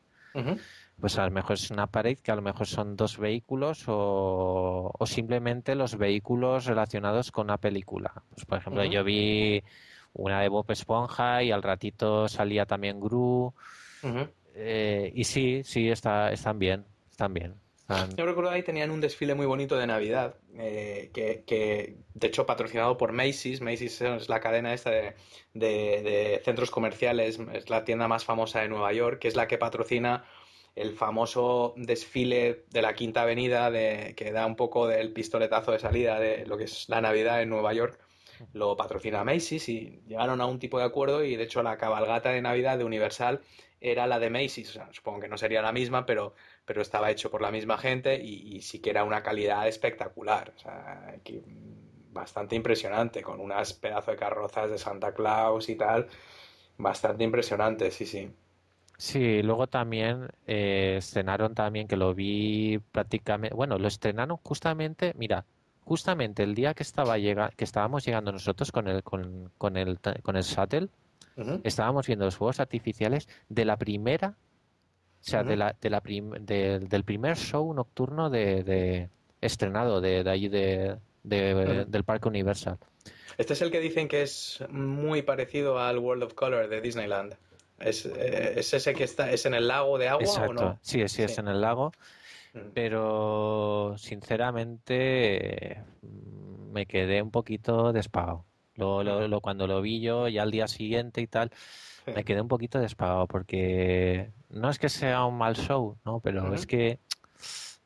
Pues 1.00 1.18
a 1.18 1.26
lo 1.26 1.32
mejor 1.32 1.54
es 1.54 1.72
una 1.72 1.88
parade 1.88 2.16
que 2.18 2.32
a 2.32 2.36
lo 2.36 2.42
mejor 2.42 2.68
son 2.68 2.96
dos 2.96 3.18
vehículos 3.18 3.84
o, 3.88 4.92
o 4.98 5.06
simplemente 5.06 5.76
los 5.76 5.98
vehículos 5.98 6.66
relacionados 6.66 7.32
con 7.32 7.48
una 7.48 7.58
película. 7.58 8.14
Pues 8.30 8.46
por 8.46 8.58
ejemplo, 8.58 8.84
yo 8.86 9.04
vi 9.04 9.62
una 10.16 10.42
de 10.42 10.50
Bob 10.50 10.70
Esponja 10.72 11.44
y 11.44 11.52
al 11.52 11.62
ratito 11.62 12.28
salía 12.28 12.66
también 12.66 13.00
Gru. 13.00 13.54
Eh, 14.56 15.12
y 15.14 15.24
sí, 15.26 15.62
sí, 15.64 15.90
está, 15.90 16.32
están 16.32 16.58
bien, 16.58 16.86
están 17.12 17.34
bien. 17.34 17.56
Yo 18.18 18.26
recuerdo 18.26 18.50
ahí 18.50 18.64
tenían 18.64 18.90
un 18.90 19.00
desfile 19.00 19.36
muy 19.36 19.46
bonito 19.46 19.78
de 19.78 19.86
Navidad, 19.86 20.36
eh, 20.58 21.12
que, 21.14 21.98
de 22.16 22.28
hecho 22.28 22.46
patrocinado 22.46 22.98
por 22.98 23.12
Macy's. 23.12 23.62
Macy's 23.62 24.02
es 24.02 24.28
la 24.28 24.40
cadena 24.40 24.74
esta 24.74 24.90
de, 25.54 26.42
centros 26.44 26.72
comerciales, 26.72 27.40
es 27.54 27.70
la 27.70 27.84
tienda 27.84 28.08
más 28.08 28.26
famosa 28.26 28.62
de 28.62 28.70
Nueva 28.70 28.92
York, 28.92 29.20
que 29.20 29.28
es 29.28 29.36
la 29.36 29.48
que 29.48 29.60
patrocina 29.60 30.26
el 30.76 30.94
famoso 30.94 31.74
desfile 31.78 32.66
de 32.70 32.82
la 32.82 32.94
Quinta 32.94 33.22
Avenida, 33.22 33.72
de, 33.72 34.14
que 34.16 34.32
da 34.32 34.46
un 34.46 34.56
poco 34.56 34.88
del 34.88 35.14
pistoletazo 35.14 35.72
de 35.72 35.80
salida 35.80 36.20
de 36.20 36.46
lo 36.46 36.58
que 36.58 36.66
es 36.66 36.90
la 36.90 37.02
Navidad 37.02 37.42
en 37.42 37.50
Nueva 37.50 37.74
York 37.74 38.00
lo 38.54 38.76
patrocina 38.76 39.24
Macy's 39.24 39.70
y 39.70 40.02
llegaron 40.08 40.42
a 40.42 40.46
un 40.46 40.60
tipo 40.60 40.80
de 40.80 40.86
acuerdo 40.86 41.24
y 41.24 41.36
de 41.36 41.44
hecho 41.44 41.64
la 41.64 41.78
cabalgata 41.78 42.30
de 42.30 42.42
Navidad 42.42 42.78
de 42.78 42.84
Universal 42.84 43.42
era 43.82 44.08
la 44.08 44.20
de 44.20 44.30
Macy's. 44.30 44.80
supongo 44.92 45.20
que 45.20 45.28
no 45.28 45.38
sería 45.38 45.62
la 45.62 45.72
misma, 45.72 46.06
pero, 46.06 46.34
pero 46.66 46.82
estaba 46.82 47.12
hecho 47.12 47.30
por 47.30 47.42
la 47.42 47.52
misma 47.52 47.78
gente 47.78 48.16
y, 48.22 48.62
sí 48.62 48.80
que 48.80 48.90
era 48.90 49.04
una 49.04 49.22
calidad 49.22 49.68
espectacular. 49.68 50.54
O 50.56 50.60
sea, 50.60 51.16
bastante 52.12 52.56
impresionante, 52.56 53.22
con 53.22 53.40
unas 53.40 53.74
pedazos 53.74 54.14
de 54.14 54.16
carrozas 54.16 54.72
de 54.72 54.78
Santa 54.78 55.14
Claus 55.14 55.70
y 55.70 55.76
tal. 55.76 56.08
Bastante 56.78 57.24
impresionante, 57.24 57.92
sí, 57.92 58.06
sí. 58.06 58.32
Sí, 58.98 59.42
luego 59.44 59.68
también 59.68 60.30
eh, 60.48 60.96
estrenaron 60.98 61.54
también, 61.54 61.88
que 61.88 61.98
lo 61.98 62.14
vi 62.14 62.80
prácticamente, 62.92 63.56
bueno, 63.56 63.78
lo 63.78 63.88
estrenaron 63.88 64.38
justamente, 64.38 65.14
mira, 65.18 65.46
justamente 65.84 66.44
el 66.44 66.56
día 66.56 66.74
que 66.74 66.84
estaba 66.84 67.18
llega, 67.18 67.50
que 67.50 67.66
estábamos 67.66 68.06
llegando 68.06 68.32
nosotros 68.32 68.72
con 68.72 68.88
el 68.88 69.04
con, 69.04 69.52
con 69.58 69.78
el 69.78 70.00
con 70.00 70.38
el 70.38 70.44
shuttle, 70.44 70.88
estábamos 71.64 72.08
viendo 72.08 72.24
los 72.24 72.38
fuegos 72.38 72.62
artificiales 72.62 73.28
de 73.50 73.66
la 73.66 73.76
primera, 73.76 74.30
o 74.30 75.24
sea, 75.24 75.44
de 75.44 75.58
la, 75.58 75.76
de 75.80 75.90
la 75.90 76.02
del 76.02 77.04
primer 77.04 77.36
show 77.36 77.74
nocturno 77.74 78.30
de, 78.30 78.64
de 78.64 79.10
estrenado 79.42 80.00
de, 80.00 80.24
de 80.24 80.30
allí 80.30 80.48
de, 80.48 80.98
del 81.24 82.04
Parque 82.06 82.30
Universal. 82.30 82.78
Este 83.38 83.54
es 83.54 83.62
el 83.62 83.72
que 83.72 83.82
dicen 83.82 84.08
que 84.08 84.22
es 84.22 84.64
muy 84.70 85.22
parecido 85.22 85.80
al 85.80 86.00
World 86.00 86.24
of 86.24 86.34
Color 86.34 86.70
de 86.70 86.80
Disneyland. 86.80 87.36
¿Es, 87.80 88.06
eh, 88.06 88.54
ese 88.58 88.94
que 88.94 89.04
está, 89.04 89.32
es 89.32 89.46
en 89.46 89.54
el 89.54 89.68
lago 89.68 89.98
de 89.98 90.08
agua 90.08 90.48
o 90.48 90.54
no? 90.54 90.80
Sí, 90.82 91.08
sí, 91.08 91.24
es 91.24 91.38
en 91.38 91.48
el 91.48 91.62
lago. 91.62 91.92
Mm. 92.54 92.60
Pero 92.74 93.96
sinceramente 93.98 95.82
me 96.72 96.86
quedé 96.86 97.22
un 97.22 97.32
poquito 97.32 97.92
despagado. 97.92 98.46
Lo, 98.76 99.04
lo, 99.04 99.40
cuando 99.40 99.68
lo 99.68 99.82
vi 99.82 100.02
yo 100.02 100.28
ya 100.28 100.44
al 100.44 100.52
día 100.52 100.68
siguiente 100.68 101.22
y 101.22 101.28
tal, 101.28 101.50
me 102.06 102.26
quedé 102.26 102.42
un 102.42 102.50
poquito 102.50 102.80
despagado 102.80 103.26
porque 103.26 104.32
no 104.50 104.70
es 104.70 104.80
que 104.80 104.90
sea 104.90 105.24
un 105.26 105.38
mal 105.38 105.56
show, 105.56 105.98
¿no? 106.04 106.20
Pero 106.20 106.54
es 106.54 106.68
que 106.68 107.00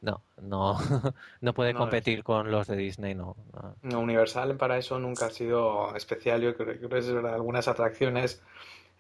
no, 0.01 0.21
no, 0.41 0.77
no 1.41 1.53
puede 1.53 1.73
competir 1.73 2.23
con 2.23 2.51
los 2.51 2.67
de 2.67 2.77
Disney, 2.77 3.15
no, 3.15 3.35
no, 3.83 3.99
Universal 3.99 4.55
para 4.55 4.77
eso 4.77 4.97
nunca 4.97 5.27
ha 5.27 5.29
sido 5.29 5.95
especial. 5.95 6.41
Yo 6.41 6.55
creo, 6.55 6.89
que 6.89 6.97
es 6.97 7.11
verdad, 7.11 7.35
algunas 7.35 7.67
atracciones 7.67 8.41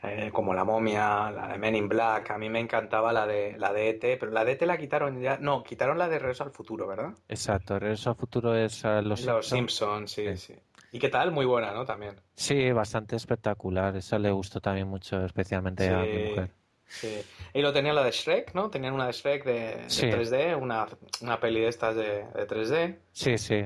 eh, 0.01 0.29
como 0.31 0.53
la 0.53 0.63
momia, 0.63 1.29
la 1.31 1.49
de 1.49 1.57
Men 1.57 1.75
in 1.75 1.89
Black, 1.89 2.31
a 2.31 2.37
mí 2.37 2.49
me 2.49 2.59
encantaba 2.59 3.11
la 3.11 3.27
de 3.27 3.57
la 3.57 3.73
de 3.73 3.89
ET, 3.89 4.19
pero 4.19 4.31
la 4.31 4.45
de 4.45 4.53
ET 4.53 4.61
la 4.61 4.77
quitaron 4.77 5.21
ya, 5.21 5.37
no, 5.37 5.63
quitaron 5.63 5.97
la 5.97 6.07
de 6.07 6.19
Regreso 6.19 6.43
al 6.43 6.51
Futuro, 6.51 6.87
¿verdad? 6.87 7.13
Exacto, 7.27 7.77
Regreso 7.77 8.11
al 8.11 8.15
Futuro 8.15 8.55
es 8.55 8.83
uh, 8.83 9.01
los, 9.01 9.25
los 9.25 9.47
Simpsons, 9.47 10.11
sí, 10.11 10.37
sí, 10.37 10.55
¿Y 10.91 10.99
qué 10.99 11.09
tal? 11.09 11.31
Muy 11.31 11.45
buena, 11.45 11.71
¿no? 11.71 11.85
También. 11.85 12.15
Sí, 12.35 12.71
bastante 12.71 13.15
espectacular. 13.15 13.95
Eso 13.95 14.17
le 14.17 14.31
gustó 14.31 14.59
también 14.59 14.87
mucho, 14.87 15.23
especialmente 15.23 15.87
a 15.89 15.99
mi 15.99 16.29
mujer. 16.29 16.51
Sí. 16.87 17.21
Y 17.53 17.61
lo 17.61 17.71
tenía 17.71 17.93
la 17.93 18.03
de 18.03 18.11
Shrek, 18.11 18.55
¿no? 18.55 18.69
Tenían 18.71 18.93
una 18.93 19.05
de 19.05 19.11
Shrek 19.11 19.43
de, 19.43 19.85
3D, 19.85 20.59
una, 20.59 20.87
una, 21.21 21.39
peli 21.39 21.61
de 21.61 21.67
estas 21.67 21.95
de, 21.95 22.25
3D. 22.33 22.97
Sí, 23.11 23.37
sí. 23.37 23.65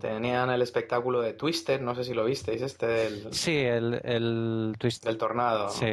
Tenían 0.00 0.50
el 0.50 0.62
espectáculo 0.62 1.20
de 1.20 1.32
Twister, 1.32 1.80
no 1.80 1.94
sé 1.94 2.04
si 2.04 2.14
lo 2.14 2.24
visteis, 2.24 2.60
este 2.62 2.86
del... 2.86 3.32
Sí, 3.32 3.56
el, 3.56 4.00
el 4.04 4.74
Twister. 4.78 5.08
Del 5.08 5.18
tornado. 5.18 5.70
Sí. 5.70 5.92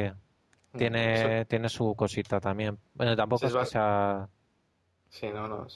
Mm, 0.72 0.78
tiene, 0.78 1.44
tiene 1.46 1.68
su 1.68 1.94
cosita 1.96 2.40
también. 2.40 2.78
Bueno, 2.94 3.16
tampoco 3.16 3.46
es, 3.46 3.54
que 3.54 3.64
sea... 3.66 4.28
Sí, 5.08 5.28
no, 5.32 5.48
no. 5.48 5.66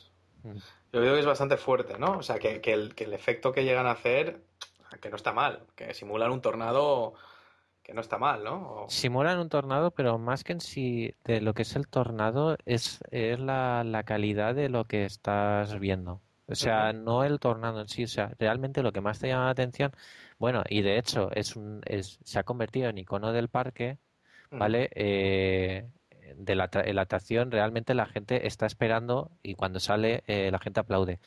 Mm. 0.42 0.56
Yo 0.92 1.00
veo 1.00 1.14
que 1.14 1.20
es 1.20 1.26
bastante 1.26 1.56
fuerte, 1.56 1.98
¿no? 1.98 2.18
O 2.18 2.22
sea, 2.22 2.38
que, 2.38 2.60
que, 2.60 2.72
el, 2.72 2.94
que 2.94 3.04
el 3.04 3.14
efecto 3.14 3.52
que 3.52 3.64
llegan 3.64 3.86
a 3.86 3.92
hacer, 3.92 4.42
que 5.00 5.08
no 5.10 5.16
está 5.16 5.32
mal, 5.32 5.66
que 5.74 5.94
simulan 5.94 6.30
un 6.30 6.40
tornado 6.40 7.14
que 7.84 7.92
no 7.92 8.00
está 8.00 8.16
mal, 8.16 8.42
¿no? 8.42 8.86
Simulan 8.88 9.38
un 9.38 9.50
tornado, 9.50 9.90
pero 9.90 10.18
más 10.18 10.42
que 10.42 10.52
en 10.52 10.60
sí 10.60 11.14
de 11.22 11.42
lo 11.42 11.52
que 11.52 11.62
es 11.62 11.76
el 11.76 11.86
tornado 11.86 12.56
es, 12.64 13.00
es 13.10 13.38
la, 13.38 13.84
la 13.84 14.04
calidad 14.04 14.54
de 14.54 14.70
lo 14.70 14.86
que 14.86 15.04
estás 15.04 15.78
viendo. 15.78 16.22
O 16.46 16.54
sea, 16.54 16.92
no 16.92 17.24
el 17.24 17.40
tornado 17.40 17.80
en 17.80 17.88
sí, 17.88 18.04
o 18.04 18.08
sea, 18.08 18.32
realmente 18.38 18.82
lo 18.82 18.92
que 18.92 19.00
más 19.00 19.18
te 19.18 19.28
llama 19.28 19.46
la 19.46 19.50
atención, 19.50 19.92
bueno, 20.38 20.62
y 20.68 20.82
de 20.82 20.98
hecho 20.98 21.30
es 21.32 21.56
un, 21.56 21.80
es, 21.86 22.18
se 22.22 22.38
ha 22.38 22.42
convertido 22.42 22.90
en 22.90 22.98
icono 22.98 23.32
del 23.32 23.48
parque, 23.48 23.98
¿vale? 24.50 24.90
Eh, 24.94 25.88
de 26.36 26.54
la, 26.54 26.68
la, 26.72 27.02
atracción 27.02 27.50
realmente 27.50 27.94
la 27.94 28.06
gente 28.06 28.46
está 28.46 28.66
esperando 28.66 29.30
y 29.42 29.54
cuando 29.54 29.80
sale 29.80 30.22
eh, 30.26 30.50
la 30.50 30.58
gente 30.58 30.80
aplaude. 30.80 31.18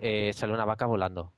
Eh, 0.00 0.32
sale 0.32 0.52
una 0.52 0.64
vaca 0.64 0.86
volando. 0.86 1.32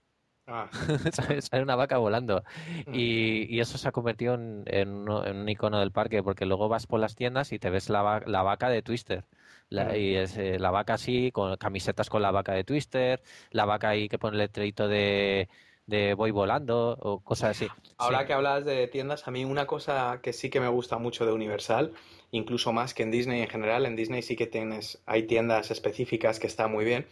Ah. 0.48 0.68
Sale 1.40 1.62
una 1.62 1.74
vaca 1.74 1.98
volando. 1.98 2.44
Mm. 2.87 2.94
Y, 2.94 3.59
eso 3.59 3.78
se 3.78 3.88
ha 3.88 3.92
convertido 3.92 4.35
en, 4.35 5.09
un 5.09 5.48
icono 5.48 5.80
del 5.80 5.90
parque, 5.90 6.22
porque 6.22 6.46
luego 6.46 6.68
vas 6.68 6.87
por 6.87 7.00
las 7.00 7.16
tiendas 7.16 7.52
y 7.52 7.59
te 7.59 7.68
ves 7.68 7.88
la, 7.88 8.22
la 8.26 8.42
vaca 8.42 8.68
de 8.68 8.82
Twister. 8.82 9.24
La, 9.68 9.96
y 9.96 10.14
es 10.14 10.37
eh, 10.37 10.59
la 10.59 10.70
vaca 10.70 10.94
así, 10.94 11.33
con 11.33 11.57
camisetas 11.57 12.09
con 12.09 12.22
la 12.22 12.31
vaca 12.31 12.52
de 12.52 12.64
Twister, 12.64 13.22
la 13.50 13.64
vaca 13.64 13.88
ahí 13.88 14.09
que 14.09 14.18
pone 14.18 14.35
el 14.35 14.38
letrerito 14.38 14.87
de, 14.87 15.48
de 15.87 16.14
voy 16.14 16.31
volando 16.31 16.96
o 17.00 17.20
cosas 17.20 17.50
así. 17.50 17.68
Ahora 17.98 18.26
que 18.26 18.33
hablas 18.33 18.64
de 18.64 18.87
tiendas, 18.88 19.26
a 19.26 19.31
mí 19.31 19.44
una 19.44 19.66
cosa 19.66 20.20
que 20.22 20.33
sí 20.33 20.50
que 20.50 20.61
me 20.61 20.68
gusta 20.68 20.98
mucho 20.98 21.26
de 21.26 21.33
Universal, 21.33 21.92
incluso 22.31 22.72
más 22.72 22.94
que 22.94 23.05
en 23.05 23.11
Disney 23.11 23.40
en 23.40 23.48
general, 23.48 23.87
en 23.87 23.96
Disney 23.96 24.22
sí 24.22 24.37
que 24.37 24.46
tienes, 24.46 25.02
hay 25.07 25.24
tiendas 25.24 25.70
específicas 25.70 26.38
que 26.38 26.46
están 26.46 26.72
muy 26.72 26.85
bien, 26.85 27.07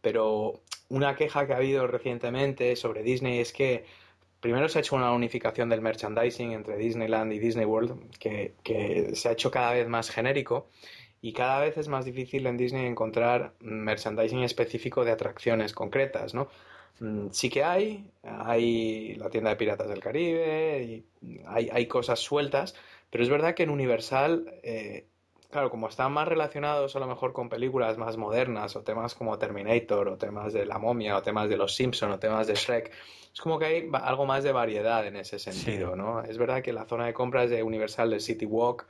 pero 0.00 0.60
una 0.88 1.16
queja 1.16 1.46
que 1.46 1.52
ha 1.52 1.56
habido 1.56 1.86
recientemente 1.86 2.76
sobre 2.76 3.02
Disney 3.02 3.38
es 3.38 3.52
que 3.52 3.84
primero 4.40 4.68
se 4.68 4.78
ha 4.78 4.80
hecho 4.80 4.96
una 4.96 5.12
unificación 5.12 5.68
del 5.68 5.80
merchandising 5.80 6.52
entre 6.52 6.76
Disneyland 6.76 7.32
y 7.32 7.38
Disney 7.38 7.64
World 7.64 8.10
que, 8.18 9.10
se 9.14 9.28
ha 9.28 9.32
hecho 9.32 9.50
cada 9.50 9.72
vez 9.72 9.88
más 9.88 10.10
genérico 10.10 10.68
y 11.24 11.32
cada 11.32 11.58
vez 11.60 11.78
es 11.78 11.88
más 11.88 12.04
difícil 12.04 12.46
en 12.46 12.58
Disney 12.58 12.84
encontrar 12.84 13.54
merchandising 13.60 14.42
específico 14.42 15.06
de 15.06 15.12
atracciones 15.12 15.72
concretas, 15.72 16.34
¿no? 16.34 16.48
Mm, 17.00 17.28
sí 17.30 17.48
que 17.48 17.64
hay, 17.64 18.10
hay 18.22 19.14
la 19.14 19.30
tienda 19.30 19.48
de 19.48 19.56
Piratas 19.56 19.88
del 19.88 20.00
Caribe, 20.00 20.82
y 20.82 21.40
hay, 21.46 21.70
hay 21.72 21.86
cosas 21.86 22.20
sueltas, 22.20 22.74
pero 23.08 23.24
es 23.24 23.30
verdad 23.30 23.54
que 23.54 23.62
en 23.62 23.70
Universal 23.70 24.52
eh, 24.62 25.06
claro, 25.54 25.70
como 25.70 25.88
están 25.88 26.12
más 26.12 26.26
relacionados 26.26 26.96
a 26.96 26.98
lo 26.98 27.06
mejor 27.06 27.32
con 27.32 27.48
películas 27.48 27.96
más 27.96 28.16
modernas 28.16 28.74
o 28.74 28.82
temas 28.82 29.14
como 29.14 29.38
Terminator 29.38 30.08
o 30.08 30.18
temas 30.18 30.52
de 30.52 30.66
La 30.66 30.78
momia 30.78 31.16
o 31.16 31.22
temas 31.22 31.48
de 31.48 31.56
Los 31.56 31.76
Simpson 31.76 32.10
o 32.10 32.18
temas 32.18 32.48
de 32.48 32.54
Shrek, 32.56 32.90
es 33.32 33.40
como 33.40 33.58
que 33.58 33.64
hay 33.64 33.90
algo 34.02 34.26
más 34.26 34.42
de 34.42 34.50
variedad 34.50 35.06
en 35.06 35.14
ese 35.14 35.38
sentido, 35.38 35.94
¿no? 35.94 36.22
Es 36.24 36.38
verdad 36.38 36.60
que 36.60 36.72
la 36.72 36.86
zona 36.86 37.06
de 37.06 37.14
compras 37.14 37.50
de 37.50 37.62
Universal 37.62 38.10
del 38.10 38.20
City 38.20 38.44
Walk, 38.46 38.88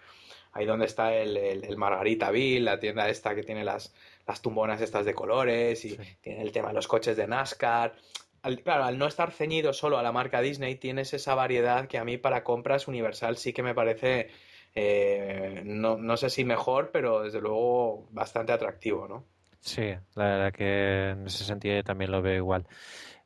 ahí 0.55 0.65
donde 0.65 0.87
está 0.87 1.15
el, 1.15 1.37
el, 1.37 1.77
Margarita 1.77 2.31
Bill, 2.31 2.65
la 2.65 2.79
tienda 2.79 3.09
esta 3.09 3.35
que 3.35 3.43
tiene 3.43 3.65
las, 3.65 3.93
las 4.27 4.41
tumbonas 4.41 4.81
estas 4.81 5.05
de 5.05 5.15
colores 5.15 5.85
y 5.85 5.99
tiene 6.23 6.43
el 6.43 6.53
tema 6.53 6.69
de 6.69 6.75
los 6.75 6.89
coches 6.89 7.17
de 7.17 7.27
NASCAR. 7.27 7.95
claro, 8.63 8.85
al 8.85 8.99
no 8.99 9.07
estar 9.07 9.33
ceñido 9.33 9.73
solo 9.73 9.99
a 9.99 10.03
la 10.03 10.13
marca 10.13 10.41
Disney, 10.41 10.77
tienes 10.77 11.13
esa 11.13 11.35
variedad 11.35 11.89
que 11.89 11.99
a 11.99 12.05
mí 12.05 12.17
para 12.17 12.45
compras 12.45 12.89
Universal 12.89 13.37
sí 13.37 13.53
que 13.53 13.63
me 13.63 13.75
parece 13.75 14.31
eh, 14.75 15.63
no, 15.65 15.97
no 15.97 16.17
sé 16.17 16.31
si 16.31 16.45
mejor, 16.45 16.91
pero 16.93 17.23
desde 17.23 17.41
luego 17.41 18.07
bastante 18.11 18.53
atractivo, 18.53 19.07
¿no? 19.07 19.25
Sí, 19.61 19.95
la 20.15 20.25
verdad 20.25 20.53
que 20.53 21.11
en 21.11 21.27
ese 21.27 21.45
sentido 21.45 21.83
también 21.83 22.11
lo 22.11 22.23
veo 22.23 22.37
igual. 22.37 22.67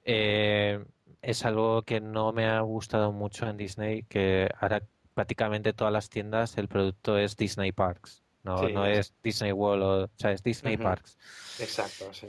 Eh, 0.04 0.84
es 1.20 1.44
algo 1.44 1.82
que 1.82 2.00
no 2.00 2.32
me 2.32 2.46
ha 2.46 2.60
gustado 2.60 3.12
mucho 3.12 3.48
en 3.48 3.56
Disney, 3.56 4.04
que 4.04 4.48
ahora 4.60 4.82
prácticamente 5.18 5.72
todas 5.72 5.92
las 5.92 6.10
tiendas 6.10 6.56
el 6.58 6.68
producto 6.68 7.18
es 7.18 7.36
Disney 7.36 7.72
Parks, 7.72 8.22
no, 8.44 8.68
no 8.68 8.86
es 8.86 9.12
Disney 9.20 9.50
World, 9.50 9.82
o, 9.82 10.10
sea, 10.14 10.30
es 10.30 10.44
Disney 10.44 10.76
Parks. 10.76 11.18
Exacto, 11.58 12.14
sí. 12.14 12.28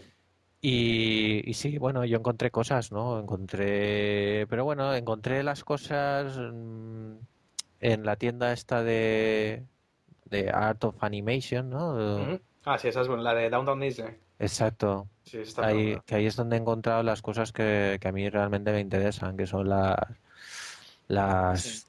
Y, 0.60 1.48
y, 1.48 1.54
sí, 1.54 1.78
bueno, 1.78 2.04
yo 2.04 2.18
encontré 2.18 2.50
cosas, 2.50 2.92
¿no? 2.92 3.20
Encontré, 3.20 4.48
pero 4.48 4.66
bueno, 4.66 4.96
encontré 4.96 5.44
las 5.44 5.64
cosas 5.64 6.36
mm, 6.36 7.12
en 7.82 8.06
la 8.06 8.16
tienda 8.16 8.54
esta 8.54 8.82
de, 8.82 9.66
de 10.26 10.50
Art 10.50 10.84
of 10.86 10.96
Animation, 11.04 11.70
¿no? 11.70 12.40
Ah, 12.66 12.80
sí, 12.80 12.88
esa 12.88 13.02
es 13.02 13.08
la 13.08 13.36
de 13.36 13.52
Downtown 13.52 13.82
Disney. 13.82 14.18
Exacto. 14.40 15.08
Sí, 15.26 15.38
está 15.38 15.68
ahí, 15.68 15.96
que 16.08 16.16
ahí 16.16 16.26
es 16.26 16.36
donde 16.36 16.56
he 16.56 16.60
encontrado 16.60 17.04
las 17.04 17.22
cosas 17.22 17.52
que, 17.52 18.00
que 18.02 18.08
a 18.08 18.12
mí 18.12 18.28
realmente 18.32 18.72
me 18.72 18.80
interesan, 18.80 19.38
que 19.38 19.46
son 19.46 19.70
las 21.08 21.89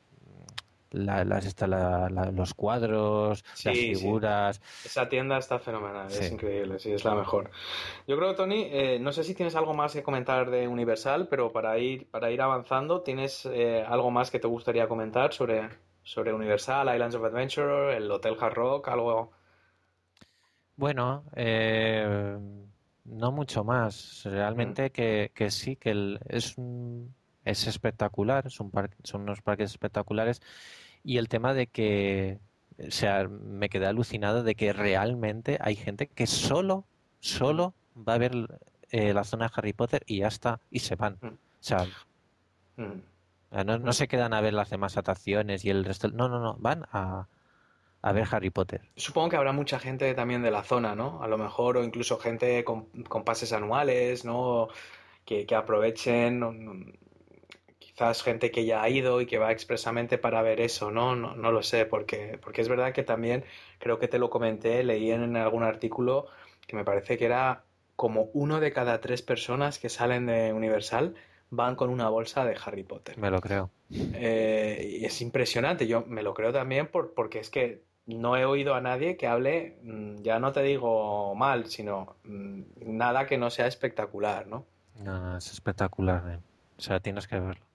las 0.90 1.26
las 1.26 2.32
los 2.32 2.54
cuadros, 2.54 3.44
las 3.64 3.78
figuras. 3.78 4.60
Esa 4.84 5.08
tienda 5.08 5.38
está 5.38 5.58
fenomenal, 5.58 6.06
es 6.08 6.30
increíble, 6.30 6.78
sí, 6.78 6.92
es 6.92 7.04
la 7.04 7.14
mejor. 7.14 7.50
Yo 8.06 8.16
creo, 8.16 8.34
Tony, 8.34 8.68
eh, 8.70 8.98
no 9.00 9.12
sé 9.12 9.24
si 9.24 9.34
tienes 9.34 9.54
algo 9.54 9.74
más 9.74 9.92
que 9.92 10.02
comentar 10.02 10.50
de 10.50 10.66
Universal, 10.66 11.28
pero 11.28 11.52
para 11.52 11.78
ir, 11.78 12.10
para 12.10 12.30
ir 12.30 12.42
avanzando, 12.42 13.02
¿tienes 13.02 13.46
eh, 13.46 13.84
algo 13.86 14.10
más 14.10 14.30
que 14.30 14.38
te 14.38 14.48
gustaría 14.48 14.88
comentar 14.88 15.32
sobre, 15.32 15.68
sobre 16.02 16.32
Universal, 16.32 16.92
Islands 16.92 17.14
of 17.14 17.24
Adventure, 17.24 17.96
el 17.96 18.10
Hotel 18.10 18.36
Hard 18.40 18.54
Rock, 18.54 18.88
algo? 18.88 19.32
Bueno, 20.76 21.24
eh, 21.36 22.38
no 23.04 23.32
mucho 23.32 23.64
más. 23.64 24.22
Realmente 24.24 24.86
mm. 24.86 24.90
que, 24.90 25.30
que, 25.34 25.50
sí, 25.50 25.76
que 25.76 26.18
es 26.28 26.56
un 26.56 27.14
es 27.44 27.66
espectacular, 27.66 28.50
son, 28.50 28.70
son 29.02 29.22
unos 29.22 29.42
parques 29.42 29.70
espectaculares 29.70 30.40
y 31.02 31.18
el 31.18 31.28
tema 31.28 31.54
de 31.54 31.66
que, 31.66 32.38
o 32.78 32.90
sea, 32.90 33.28
me 33.28 33.68
quedé 33.68 33.86
alucinado 33.86 34.42
de 34.42 34.54
que 34.54 34.72
realmente 34.72 35.58
hay 35.60 35.76
gente 35.76 36.06
que 36.06 36.26
solo, 36.26 36.84
solo 37.20 37.74
va 37.96 38.14
a 38.14 38.18
ver 38.18 38.32
eh, 38.90 39.14
la 39.14 39.24
zona 39.24 39.46
de 39.46 39.52
Harry 39.56 39.72
Potter 39.72 40.02
y 40.06 40.18
ya 40.18 40.28
está, 40.28 40.60
y 40.70 40.80
se 40.80 40.96
van. 40.96 41.18
Mm. 41.20 41.26
O 41.26 41.38
sea, 41.60 41.86
mm. 42.76 43.64
no, 43.64 43.78
no, 43.78 43.92
se 43.92 44.08
quedan 44.08 44.34
a 44.34 44.40
ver 44.40 44.54
las 44.54 44.70
demás 44.70 44.96
atracciones 44.96 45.64
y 45.64 45.70
el 45.70 45.84
resto. 45.84 46.10
No, 46.10 46.28
no, 46.28 46.40
no, 46.40 46.56
van 46.58 46.86
a, 46.92 47.26
a 48.02 48.12
ver 48.12 48.26
Harry 48.30 48.50
Potter. 48.50 48.82
Supongo 48.96 49.30
que 49.30 49.36
habrá 49.36 49.52
mucha 49.52 49.78
gente 49.78 50.12
también 50.14 50.42
de 50.42 50.50
la 50.50 50.64
zona, 50.64 50.94
¿no? 50.94 51.22
A 51.22 51.28
lo 51.28 51.38
mejor, 51.38 51.76
o 51.76 51.84
incluso 51.84 52.18
gente 52.18 52.64
con, 52.64 52.86
pases 53.24 53.52
anuales, 53.52 54.24
¿no? 54.24 54.68
Que, 55.24 55.46
aprovechen, 55.54 56.98
quizás 58.00 58.22
gente 58.22 58.50
que 58.50 58.64
ya 58.64 58.82
ha 58.82 58.88
ido 58.88 59.20
y 59.20 59.26
que 59.26 59.36
va 59.36 59.52
expresamente 59.52 60.16
para 60.16 60.40
ver 60.40 60.60
eso, 60.60 60.90
¿no? 60.90 61.14
No, 61.14 61.34
no 61.34 61.52
lo 61.52 61.62
sé, 61.62 61.84
porque, 61.84 62.38
porque 62.40 62.62
es 62.62 62.68
verdad 62.68 62.94
que 62.94 63.02
también, 63.02 63.44
creo 63.78 63.98
que 63.98 64.08
te 64.08 64.18
lo 64.18 64.30
comenté, 64.30 64.82
leí 64.82 65.10
en 65.10 65.36
algún 65.36 65.64
artículo 65.64 66.26
que 66.66 66.76
me 66.76 66.84
parece 66.84 67.18
que 67.18 67.26
era 67.26 67.64
como 67.96 68.30
uno 68.32 68.58
de 68.58 68.72
cada 68.72 69.02
tres 69.02 69.20
personas 69.20 69.78
que 69.78 69.90
salen 69.90 70.24
de 70.24 70.54
Universal 70.54 71.14
van 71.50 71.76
con 71.76 71.90
una 71.90 72.08
bolsa 72.08 72.46
de 72.46 72.56
Harry 72.64 72.84
Potter. 72.84 73.18
Me 73.18 73.30
lo 73.30 73.42
creo. 73.42 73.68
Eh, 73.90 74.98
y 75.02 75.04
es 75.04 75.20
impresionante, 75.20 75.86
yo 75.86 76.02
me 76.06 76.22
lo 76.22 76.32
creo 76.32 76.54
también 76.54 76.86
por, 76.86 77.12
porque 77.12 77.40
es 77.40 77.50
que 77.50 77.82
no 78.06 78.34
he 78.38 78.46
oído 78.46 78.74
a 78.74 78.80
nadie 78.80 79.18
que 79.18 79.26
hable, 79.26 79.76
mm, 79.82 80.22
ya 80.22 80.38
no 80.38 80.52
te 80.52 80.62
digo 80.62 81.34
mal, 81.34 81.66
sino 81.66 82.16
mm, 82.24 82.62
nada 82.86 83.26
que 83.26 83.36
no 83.36 83.50
sea 83.50 83.66
espectacular, 83.66 84.46
¿no? 84.46 84.64
No, 85.04 85.36
es 85.36 85.52
espectacular, 85.52 86.22
eh. 86.30 86.38
o 86.78 86.80
sea, 86.80 87.00
tienes 87.00 87.28
que 87.28 87.38
verlo. 87.38 87.69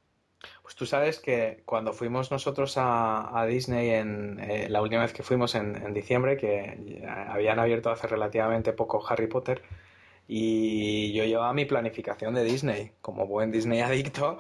Pues 0.65 0.75
tú 0.75 0.87
sabes 0.87 1.19
que 1.19 1.61
cuando 1.65 1.93
fuimos 1.93 2.31
nosotros 2.31 2.73
a, 2.77 3.45
Disney 3.47 3.91
en 3.91 4.39
eh, 4.39 4.67
la 4.67 4.81
última 4.81 5.03
vez 5.03 5.13
que 5.13 5.21
fuimos 5.21 5.53
en, 5.53 5.75
en, 5.75 5.93
diciembre, 5.93 6.37
que 6.37 7.05
habían 7.07 7.59
abierto 7.59 7.91
hace 7.91 8.07
relativamente 8.07 8.73
poco 8.73 9.05
Harry 9.07 9.27
Potter, 9.27 9.61
y 10.27 11.13
yo 11.13 11.23
llevaba 11.23 11.53
mi 11.53 11.65
planificación 11.65 12.33
de 12.33 12.43
Disney, 12.43 12.93
como 13.01 13.27
buen 13.27 13.51
Disney 13.51 13.81
adicto, 13.81 14.39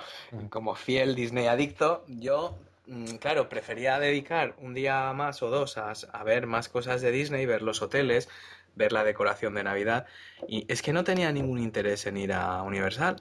como 0.49 0.73
fiel 0.73 1.13
Disney 1.13 1.45
adicto, 1.45 2.03
yo 2.07 2.57
Mm, 2.87 3.15
claro, 3.15 3.49
prefería 3.49 3.99
dedicar 3.99 4.55
un 4.59 4.73
día 4.73 5.11
más 5.13 5.41
o 5.41 5.49
dos 5.49 5.77
a, 5.77 6.23
ver 6.23 6.45
más 6.45 6.69
cosas 6.69 7.01
de 7.01 7.11
Disney, 7.11 7.45
ver 7.45 7.61
los 7.63 7.81
hoteles, 7.81 8.29
ver 8.75 8.91
la 8.91 9.03
decoración 9.03 9.55
de 9.55 9.63
Navidad. 9.63 10.05
Y 10.47 10.65
es 10.71 10.81
que 10.81 10.93
no 10.93 11.03
tenía 11.03 11.31
ningún 11.31 11.59
interés 11.59 12.05
en 12.05 12.17
ir 12.17 12.33
a 12.33 12.61
Universal. 12.61 13.17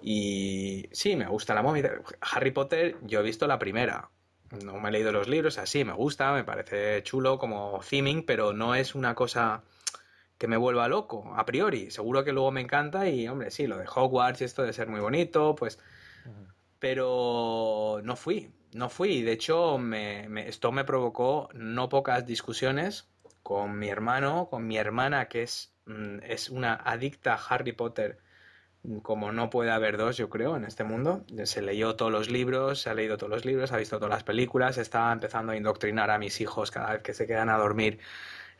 Y 0.00 0.88
sí, 0.92 1.16
me 1.16 1.26
gusta 1.26 1.54
la 1.54 1.62
movida. 1.62 1.90
Harry 2.20 2.50
Potter, 2.50 2.96
yo 3.02 3.20
he 3.20 3.22
visto 3.22 3.46
la 3.46 3.58
primera. 3.58 4.10
No 4.64 4.78
me 4.78 4.88
he 4.88 4.92
leído 4.92 5.12
los 5.12 5.28
libros, 5.28 5.58
así 5.58 5.84
me 5.84 5.92
gusta, 5.92 6.32
me 6.32 6.44
parece 6.44 7.02
chulo 7.02 7.38
como 7.38 7.80
theming, 7.88 8.24
pero 8.24 8.52
no 8.52 8.74
es 8.74 8.94
una 8.94 9.14
cosa 9.14 9.62
que 10.38 10.48
me 10.48 10.56
vuelva 10.56 10.88
loco, 10.88 11.34
a 11.36 11.44
priori. 11.44 11.90
Seguro 11.90 12.24
que 12.24 12.32
luego 12.32 12.50
me 12.50 12.60
encanta 12.60 13.08
y, 13.08 13.28
hombre, 13.28 13.50
sí, 13.50 13.66
lo 13.66 13.76
de 13.76 13.86
Hogwarts 13.86 14.40
y 14.40 14.44
esto 14.44 14.62
de 14.62 14.72
ser 14.72 14.88
muy 14.88 15.00
bonito, 15.00 15.54
pues... 15.54 15.78
Pero 16.78 18.00
no 18.04 18.14
fui 18.14 18.52
no 18.72 18.88
fui. 18.88 19.22
De 19.22 19.32
hecho, 19.32 19.78
me, 19.78 20.48
esto 20.48 20.72
me 20.72 20.84
provocó 20.84 21.48
no 21.54 21.88
pocas 21.88 22.26
discusiones 22.26 23.08
con 23.42 23.78
mi 23.78 23.88
hermano, 23.88 24.48
con 24.50 24.66
mi 24.66 24.76
hermana, 24.76 25.28
que 25.28 25.42
es, 25.42 25.74
mm, 25.86 26.18
es 26.22 26.50
una 26.50 26.74
adicta 26.74 27.34
a 27.34 27.54
Harry 27.54 27.72
Potter, 27.72 28.18
como 29.02 29.32
no 29.32 29.50
puede 29.50 29.70
haber 29.70 29.96
dos, 29.96 30.16
yo 30.16 30.28
creo, 30.28 30.56
en 30.56 30.64
este 30.64 30.84
mundo. 30.84 31.24
Se 31.44 31.62
leyó 31.62 31.96
todos 31.96 32.12
los 32.12 32.30
libros, 32.30 32.82
se 32.82 32.90
ha 32.90 32.94
leído 32.94 33.16
todos 33.16 33.30
los 33.30 33.44
libros, 33.44 33.72
ha 33.72 33.76
visto 33.76 33.96
todas 33.98 34.10
las 34.10 34.24
películas, 34.24 34.78
está 34.78 35.12
empezando 35.12 35.52
a 35.52 35.56
indoctrinar 35.56 36.10
a 36.10 36.18
mis 36.18 36.40
hijos 36.40 36.70
cada 36.70 36.92
vez 36.92 37.02
que 37.02 37.14
se 37.14 37.26
quedan 37.26 37.48
a 37.48 37.56
dormir 37.56 37.98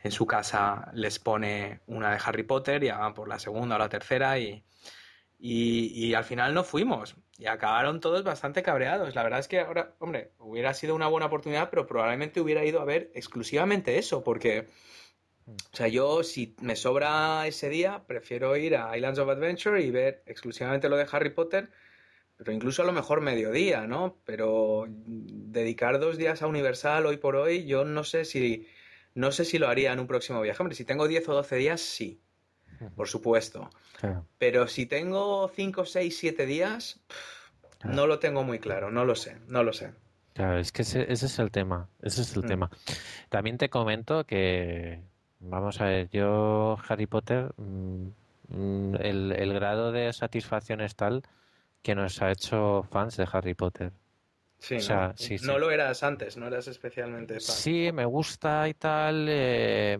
en 0.03 0.11
su 0.11 0.25
casa 0.25 0.89
les 0.93 1.19
pone 1.19 1.81
una 1.87 2.11
de 2.11 2.19
Harry 2.23 2.43
Potter, 2.43 2.83
ya 2.83 2.97
van 2.97 3.13
por 3.13 3.27
la 3.27 3.39
segunda 3.39 3.75
o 3.75 3.79
la 3.79 3.89
tercera 3.89 4.39
y, 4.39 4.63
y, 5.37 6.13
al 6.13 6.23
final 6.23 6.53
no 6.53 6.63
fuimos 6.63 7.15
y 7.37 7.47
acabaron 7.47 7.99
todos 7.99 8.23
bastante 8.23 8.63
cabreados. 8.63 9.15
La 9.15 9.23
verdad 9.23 9.39
es 9.39 9.47
que 9.47 9.59
ahora, 9.59 9.95
hombre, 9.99 10.31
hubiera 10.39 10.73
sido 10.73 10.95
una 10.95 11.07
buena 11.07 11.27
oportunidad, 11.27 11.69
pero 11.69 11.87
probablemente 11.87 12.41
hubiera 12.41 12.65
ido 12.65 12.81
a 12.81 12.85
ver 12.85 13.11
exclusivamente 13.13 13.97
eso, 13.97 14.23
porque, 14.23 14.67
o 15.71 15.75
sea, 15.75 15.87
yo 15.87 16.23
si 16.23 16.55
me 16.61 16.75
sobra 16.75 17.47
ese 17.47 17.69
día, 17.69 18.03
prefiero 18.07 18.55
ir 18.57 18.75
a 18.75 18.95
Islands 18.95 19.19
of 19.19 19.29
Adventure 19.29 19.81
y 19.81 19.91
ver 19.91 20.23
exclusivamente 20.25 20.89
lo 20.89 20.97
de 20.97 21.07
Harry 21.11 21.29
Potter, 21.29 21.69
pero 22.37 22.51
incluso 22.51 22.83
a 22.83 22.85
lo 22.85 22.93
mejor 22.93 23.21
mediodía, 23.21 23.87
¿no? 23.87 24.17
Pero 24.25 24.85
dedicar 24.87 25.99
dos 25.99 26.17
días 26.17 26.41
a 26.41 26.47
Universal 26.47 27.05
hoy 27.05 27.17
por 27.17 27.35
hoy, 27.35 27.65
yo 27.65 27.85
no 27.85 28.03
sé 28.03 28.25
si, 28.25 28.67
no 29.13 29.31
sé 29.31 29.45
si 29.45 29.57
lo 29.57 29.67
haría 29.67 29.93
en 29.93 29.99
un 29.99 30.07
próximo 30.07 30.41
viaje. 30.41 30.61
Hombre, 30.61 30.75
si 30.75 30.85
tengo 30.85 31.07
10 31.07 31.29
o 31.29 31.33
12 31.33 31.55
días, 31.57 31.81
sí 31.81 32.21
por 32.95 33.07
supuesto. 33.07 33.69
Pero 34.37 34.67
si 34.67 34.85
tengo 34.85 35.49
5, 35.53 35.85
6, 35.85 36.17
7 36.17 36.45
días, 36.45 36.99
no 37.83 38.07
lo 38.07 38.19
tengo 38.19 38.43
muy 38.43 38.59
claro, 38.59 38.91
no 38.91 39.05
lo 39.05 39.15
sé, 39.15 39.37
no 39.47 39.63
lo 39.63 39.73
sé. 39.73 39.91
Claro, 40.33 40.57
es 40.57 40.71
que 40.71 40.83
ese, 40.83 41.11
es 41.11 41.39
el 41.39 41.51
tema, 41.51 41.89
ese 42.01 42.21
es 42.21 42.35
el 42.35 42.43
mm. 42.43 42.47
tema. 42.47 42.71
También 43.29 43.57
te 43.57 43.69
comento 43.69 44.25
que, 44.25 45.01
vamos 45.39 45.81
a 45.81 45.85
ver, 45.85 46.09
yo 46.09 46.77
Harry 46.87 47.07
Potter, 47.07 47.51
mm, 47.57 48.07
mm, 48.49 48.95
el, 48.99 49.53
grado 49.53 49.91
de 49.91 50.11
satisfacción 50.13 50.81
es 50.81 50.95
tal 50.95 51.23
que 51.81 51.95
nos 51.95 52.21
ha 52.21 52.31
hecho 52.31 52.83
fans 52.91 53.17
de 53.17 53.27
Harry 53.31 53.53
Potter. 53.53 53.91
Sí, 54.59 54.77
no, 54.89 55.13
no 55.43 55.57
lo 55.57 55.71
eras 55.71 56.03
antes, 56.03 56.35
no 56.35 56.47
eras 56.47 56.67
especialmente 56.67 57.35
fan. 57.35 57.55
Sí, 57.55 57.91
me 57.93 58.03
gusta 58.03 58.67
y 58.67 58.73
tal. 58.73 59.25
Eh, 59.29 59.97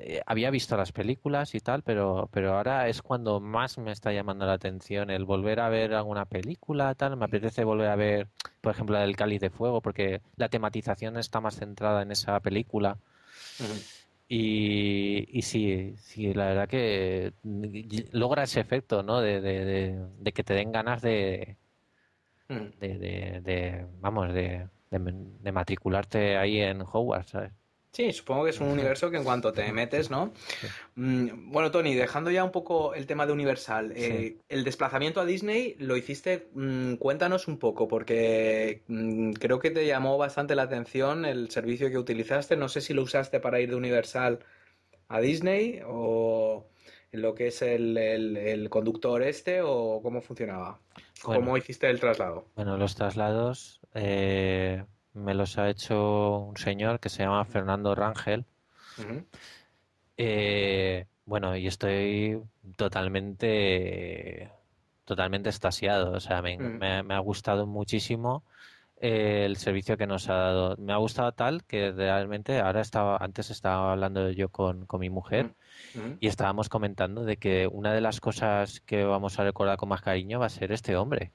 eh, 0.00 0.22
había 0.26 0.50
visto 0.50 0.76
las 0.76 0.92
películas 0.92 1.56
y 1.56 1.60
tal, 1.60 1.82
pero, 1.82 2.28
pero 2.32 2.56
ahora 2.56 2.88
es 2.88 3.02
cuando 3.02 3.40
más 3.40 3.78
me 3.78 3.90
está 3.90 4.12
llamando 4.12 4.46
la 4.46 4.52
atención 4.52 5.10
el 5.10 5.24
volver 5.24 5.58
a 5.58 5.68
ver 5.68 5.94
alguna 5.94 6.26
película, 6.26 6.94
tal. 6.94 7.16
Me 7.16 7.24
apetece 7.24 7.64
volver 7.64 7.88
a 7.88 7.96
ver, 7.96 8.28
por 8.60 8.72
ejemplo, 8.72 8.94
la 8.94 9.02
del 9.02 9.16
Cáliz 9.16 9.40
de 9.40 9.50
Fuego, 9.50 9.80
porque 9.80 10.22
la 10.36 10.48
tematización 10.48 11.16
está 11.16 11.40
más 11.40 11.56
centrada 11.56 12.02
en 12.02 12.12
esa 12.12 12.38
película. 12.38 12.98
Y, 14.30 15.26
y 15.38 15.42
sí, 15.42 15.94
sí, 15.96 16.34
la 16.34 16.46
verdad 16.48 16.68
que 16.68 17.32
logra 18.12 18.42
ese 18.42 18.60
efecto, 18.60 19.02
¿no? 19.02 19.20
De, 19.20 19.40
de, 19.40 19.64
de, 20.18 20.32
que 20.32 20.44
te 20.44 20.52
den 20.54 20.70
ganas 20.72 21.00
de, 21.02 21.56
de, 22.80 23.40
de, 23.42 23.86
vamos, 24.00 24.32
de, 24.32 24.68
de, 24.90 25.52
matricularte 25.52 26.36
ahí 26.36 26.60
en 26.60 26.82
Hogwarts, 26.82 27.30
¿sabes? 27.30 27.52
Sí, 27.92 28.12
supongo 28.12 28.44
que 28.44 28.50
es 28.50 28.60
un 28.60 28.68
universo 28.68 29.10
que 29.10 29.16
en 29.16 29.24
cuanto 29.24 29.52
te 29.52 29.72
metes, 29.72 30.10
¿no? 30.10 30.32
Mm, 30.94 31.50
bueno, 31.50 31.70
Tony, 31.70 31.94
dejando 31.94 32.30
ya 32.30 32.44
un 32.44 32.52
poco 32.52 32.94
el 32.94 33.06
tema 33.06 33.26
de 33.26 33.32
Universal, 33.32 33.92
eh, 33.96 34.36
el 34.48 34.62
desplazamiento 34.62 35.20
a 35.20 35.24
Disney 35.24 35.74
lo 35.78 35.96
hiciste, 35.96 36.48
mm, 36.54 36.94
cuéntanos 36.94 37.48
un 37.48 37.58
poco, 37.58 37.88
porque 37.88 38.82
mm, 38.88 39.32
creo 39.32 39.58
que 39.58 39.70
te 39.70 39.86
llamó 39.86 40.18
bastante 40.18 40.54
la 40.54 40.64
atención 40.64 41.24
el 41.24 41.50
servicio 41.50 41.90
que 41.90 41.98
utilizaste. 41.98 42.56
No 42.56 42.68
sé 42.68 42.82
si 42.82 42.92
lo 42.94 43.02
usaste 43.02 43.40
para 43.40 43.60
ir 43.60 43.70
de 43.70 43.76
Universal 43.76 44.40
a 45.08 45.20
Disney 45.20 45.80
o 45.86 46.66
lo 47.12 47.34
que 47.34 47.48
es 47.48 47.62
el, 47.62 48.68
conductor 48.70 49.22
este 49.22 49.62
o 49.62 50.00
cómo 50.02 50.20
funcionaba. 50.20 50.78
¿Cómo 51.22 51.56
hiciste 51.56 51.88
el 51.88 51.98
traslado? 52.00 52.44
Bueno, 52.54 52.76
los 52.76 52.94
traslados... 52.94 53.80
Eh 53.94 54.84
me 55.18 55.34
los 55.34 55.58
ha 55.58 55.68
hecho 55.68 56.38
un 56.38 56.56
señor 56.56 57.00
que 57.00 57.08
se 57.08 57.22
llama 57.22 57.44
Fernando 57.44 57.94
Rangel. 57.94 58.44
Eh, 60.16 61.06
bueno, 61.24 61.56
y 61.56 61.66
estoy 61.66 62.40
totalmente, 62.76 64.50
totalmente 65.04 65.48
estasiado. 65.50 66.12
O 66.12 66.20
sea, 66.20 66.42
me, 66.42 67.14
ha 67.14 67.18
gustado 67.20 67.66
muchísimo 67.66 68.44
eh, 68.96 69.44
el 69.44 69.56
servicio 69.56 69.96
que 69.96 70.06
nos 70.06 70.28
ha 70.28 70.34
dado. 70.34 70.76
Me 70.78 70.92
ha 70.92 70.96
gustado 70.96 71.32
tal 71.32 71.64
que 71.64 71.92
realmente 71.92 72.60
ahora 72.60 72.80
estaba, 72.80 73.18
antes 73.18 73.50
estaba 73.50 73.92
hablando 73.92 74.30
yo 74.30 74.48
con, 74.48 74.86
mi 74.98 75.10
mujer 75.10 75.54
y 76.20 76.26
estábamos 76.26 76.68
comentando 76.68 77.24
de 77.24 77.36
que 77.36 77.66
una 77.66 77.92
de 77.92 78.00
las 78.00 78.20
cosas 78.20 78.80
que 78.80 79.04
vamos 79.04 79.38
a 79.38 79.44
recordar 79.44 79.76
con 79.76 79.88
más 79.88 80.02
cariño 80.02 80.40
va 80.40 80.46
a 80.46 80.50
ser 80.50 80.72
este 80.72 80.96
hombre 80.96 81.32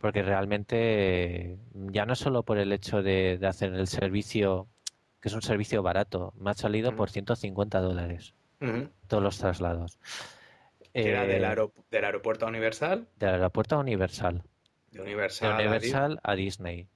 porque 0.00 0.22
realmente 0.22 1.58
ya 1.74 2.06
no 2.06 2.14
solo 2.14 2.42
por 2.42 2.58
el 2.58 2.72
hecho 2.72 3.02
de, 3.02 3.38
hacer 3.46 3.74
el 3.74 3.86
servicio, 3.86 4.68
que 5.20 5.28
es 5.28 5.34
un 5.34 5.42
servicio 5.42 5.82
barato, 5.82 6.32
me 6.38 6.50
ha 6.50 6.54
salido 6.54 6.94
por 6.96 7.10
150 7.10 7.80
dólares 7.80 8.34
todos 9.06 9.22
los 9.22 9.38
traslados. 9.38 9.98
¿Era 10.92 11.22
del, 11.22 11.44
eh, 11.44 11.70
del, 11.90 12.04
aeropuerto 12.04 12.46
Universal? 12.46 13.06
Del 13.16 13.30
aeropuerto 13.30 13.78
Universal. 13.78 14.42
De 14.90 15.00
Universal, 15.00 15.56
de 15.56 15.62
Universal 15.62 16.20
a, 16.22 16.34
Disney. 16.34 16.88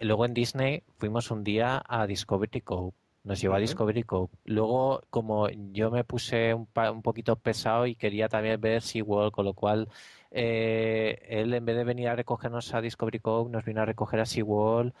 Luego 0.00 0.26
en 0.26 0.34
Disney 0.34 0.82
fuimos 0.98 1.30
un 1.30 1.44
día 1.44 1.82
a 1.88 2.06
Discovery 2.06 2.60
Cove. 2.60 2.92
Nos 3.26 3.40
llevó 3.40 3.56
a 3.56 3.58
Discovery 3.58 4.04
Cove. 4.04 4.30
Luego, 4.44 5.02
como 5.10 5.48
yo 5.50 5.90
me 5.90 6.04
puse 6.04 6.54
un, 6.54 6.68
un 6.92 7.02
poquito 7.02 7.34
pesado 7.34 7.84
y 7.84 7.96
quería 7.96 8.28
también 8.28 8.60
ver 8.60 8.80
SeaWorld, 8.80 9.32
con 9.32 9.44
lo 9.44 9.52
cual 9.52 9.88
eh, 10.30 11.26
él 11.28 11.52
en 11.52 11.64
vez 11.64 11.76
de 11.76 11.82
venir 11.82 12.08
a 12.08 12.14
recogernos 12.14 12.72
a 12.72 12.80
Discovery 12.80 13.18
Cove, 13.18 13.50
nos 13.50 13.64
vino 13.64 13.82
a 13.82 13.84
recoger 13.84 14.20
a 14.20 14.26
SeaWorld 14.26 14.92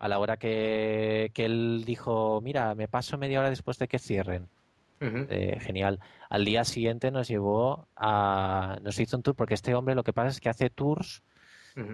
a 0.00 0.08
la 0.08 0.18
hora 0.18 0.36
que, 0.36 1.30
él 1.32 1.84
dijo, 1.86 2.40
mira, 2.40 2.74
me 2.74 2.88
paso 2.88 3.18
media 3.18 3.38
hora 3.38 3.50
después 3.50 3.78
de 3.78 3.86
que 3.86 4.00
cierren. 4.00 4.48
Eh, 5.00 5.58
genial. 5.60 6.00
Al 6.30 6.44
día 6.44 6.64
siguiente 6.64 7.12
nos 7.12 7.28
llevó 7.28 7.86
a... 7.94 8.78
nos 8.82 8.98
hizo 8.98 9.16
un 9.16 9.22
tour, 9.22 9.36
porque 9.36 9.54
este 9.54 9.76
hombre 9.76 9.94
lo 9.94 10.02
que 10.02 10.12
pasa 10.12 10.30
es 10.30 10.40
que 10.40 10.48
hace 10.48 10.70
tours, 10.70 11.22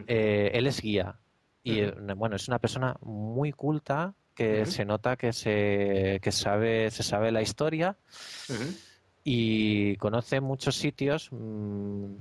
eh, 0.06 0.52
él 0.54 0.66
es 0.66 0.80
guía. 0.80 1.16
Y 1.62 1.82
bueno, 2.16 2.36
es 2.36 2.48
una 2.48 2.60
persona 2.60 2.96
muy 3.02 3.52
culta 3.52 4.14
que 4.40 4.64
se 4.64 4.86
nota 4.86 5.16
que 5.16 5.34
se 5.34 6.18
que 6.22 6.32
sabe 6.32 6.90
se 6.90 7.02
sabe 7.02 7.30
la 7.30 7.42
historia 7.42 7.96
y 9.22 9.96
conoce 9.96 10.40
muchos 10.40 10.76
sitios. 10.76 11.28
Mm, 11.30 12.14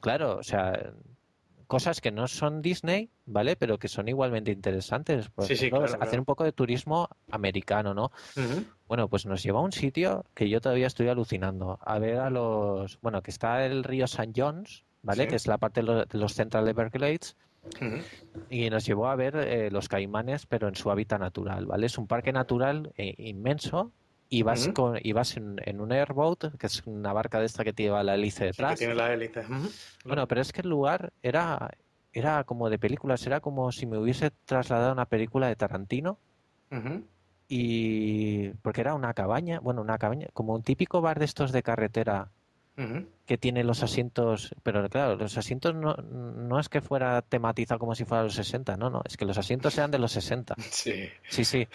claro, 0.00 0.36
o 0.36 0.42
sea, 0.42 0.92
cosas 1.66 2.02
que 2.02 2.10
no 2.10 2.28
son 2.28 2.60
Disney, 2.60 3.08
¿vale? 3.24 3.56
Pero 3.56 3.78
que 3.78 3.88
son 3.88 4.06
igualmente 4.08 4.50
interesantes. 4.50 5.30
Por 5.30 5.46
sí, 5.46 5.54
ejemplo, 5.54 5.86
hacer 6.00 6.18
un 6.18 6.26
poco 6.26 6.44
de 6.44 6.52
turismo 6.52 7.08
americano, 7.30 7.94
¿no? 7.94 8.12
Bueno, 8.86 9.08
pues 9.08 9.24
nos 9.24 9.42
lleva 9.42 9.60
a 9.60 9.62
un 9.62 9.72
sitio 9.72 10.26
que 10.34 10.50
yo 10.50 10.60
todavía 10.60 10.88
estoy 10.88 11.08
alucinando. 11.08 11.78
A 11.82 11.98
ver 11.98 12.18
a 12.18 12.28
los. 12.28 13.00
Bueno, 13.00 13.22
que 13.22 13.30
está 13.30 13.64
el 13.64 13.82
río 13.82 14.04
St. 14.04 14.32
John's, 14.36 14.84
¿vale? 15.00 15.26
Que 15.26 15.36
es 15.36 15.46
la 15.46 15.56
parte 15.56 15.82
de 15.82 16.06
los, 16.18 16.34
Central 16.34 16.68
Everglades. 16.68 17.34
Y 18.50 18.70
nos 18.70 18.84
llevó 18.84 19.08
a 19.08 19.16
ver 19.16 19.36
eh, 19.36 19.70
los 19.70 19.88
caimanes, 19.88 20.46
pero 20.46 20.68
en 20.68 20.74
su 20.74 20.90
hábitat 20.90 21.20
natural, 21.20 21.66
¿vale? 21.66 21.86
Es 21.86 21.98
un 21.98 22.06
parque 22.06 22.32
natural 22.32 22.92
eh, 22.96 23.14
inmenso 23.18 23.92
y 24.28 24.42
vas, 24.42 24.68
con, 24.68 24.98
y 25.00 25.12
vas 25.12 25.36
en, 25.36 25.80
un 25.80 25.92
airboat, 25.92 26.56
que 26.58 26.66
es 26.66 26.82
una 26.86 27.12
barca 27.12 27.38
de 27.38 27.46
esta 27.46 27.64
que 27.64 27.72
lleva 27.72 28.02
la 28.02 28.14
hélice 28.14 28.46
detrás. 28.46 28.78
tiene 28.78 28.94
la 28.94 29.12
hélice. 29.12 29.44
Bueno, 30.04 30.26
pero 30.26 30.40
es 30.40 30.52
que 30.52 30.62
el 30.62 30.70
lugar 30.70 31.12
era, 31.22 31.70
era 32.12 32.44
como 32.44 32.70
de 32.70 32.78
películas, 32.78 33.26
era 33.26 33.40
como 33.40 33.70
si 33.72 33.86
me 33.86 33.98
hubiese 33.98 34.30
trasladado 34.46 34.90
a 34.90 34.92
una 34.92 35.06
película 35.06 35.48
de 35.48 35.56
Tarantino. 35.56 36.18
Y 37.46 38.48
porque 38.62 38.80
era 38.80 38.94
una 38.94 39.12
cabaña, 39.12 39.60
bueno, 39.60 39.82
una 39.82 39.98
cabaña, 39.98 40.28
como 40.32 40.54
un 40.54 40.62
típico 40.62 41.02
bar 41.02 41.18
de 41.18 41.26
estos 41.26 41.52
de 41.52 41.62
carretera 41.62 42.30
que 43.26 43.38
tiene 43.38 43.64
los 43.64 43.82
asientos, 43.82 44.54
pero 44.62 44.88
claro, 44.88 45.16
los 45.16 45.36
asientos 45.36 45.74
no, 45.74 45.94
no 45.94 46.58
es 46.58 46.68
que 46.68 46.80
fuera 46.80 47.20
tematizado 47.22 47.78
como 47.78 47.94
si 47.94 48.04
fuera 48.04 48.24
los 48.24 48.34
60, 48.34 48.76
no, 48.76 48.88
no, 48.88 49.02
es 49.04 49.16
que 49.16 49.24
los 49.24 49.36
asientos 49.36 49.74
sean 49.74 49.90
de 49.90 49.98
los 49.98 50.12
60. 50.12 50.54
Sí. 50.70 51.08
Sí, 51.28 51.44
sí. 51.44 51.68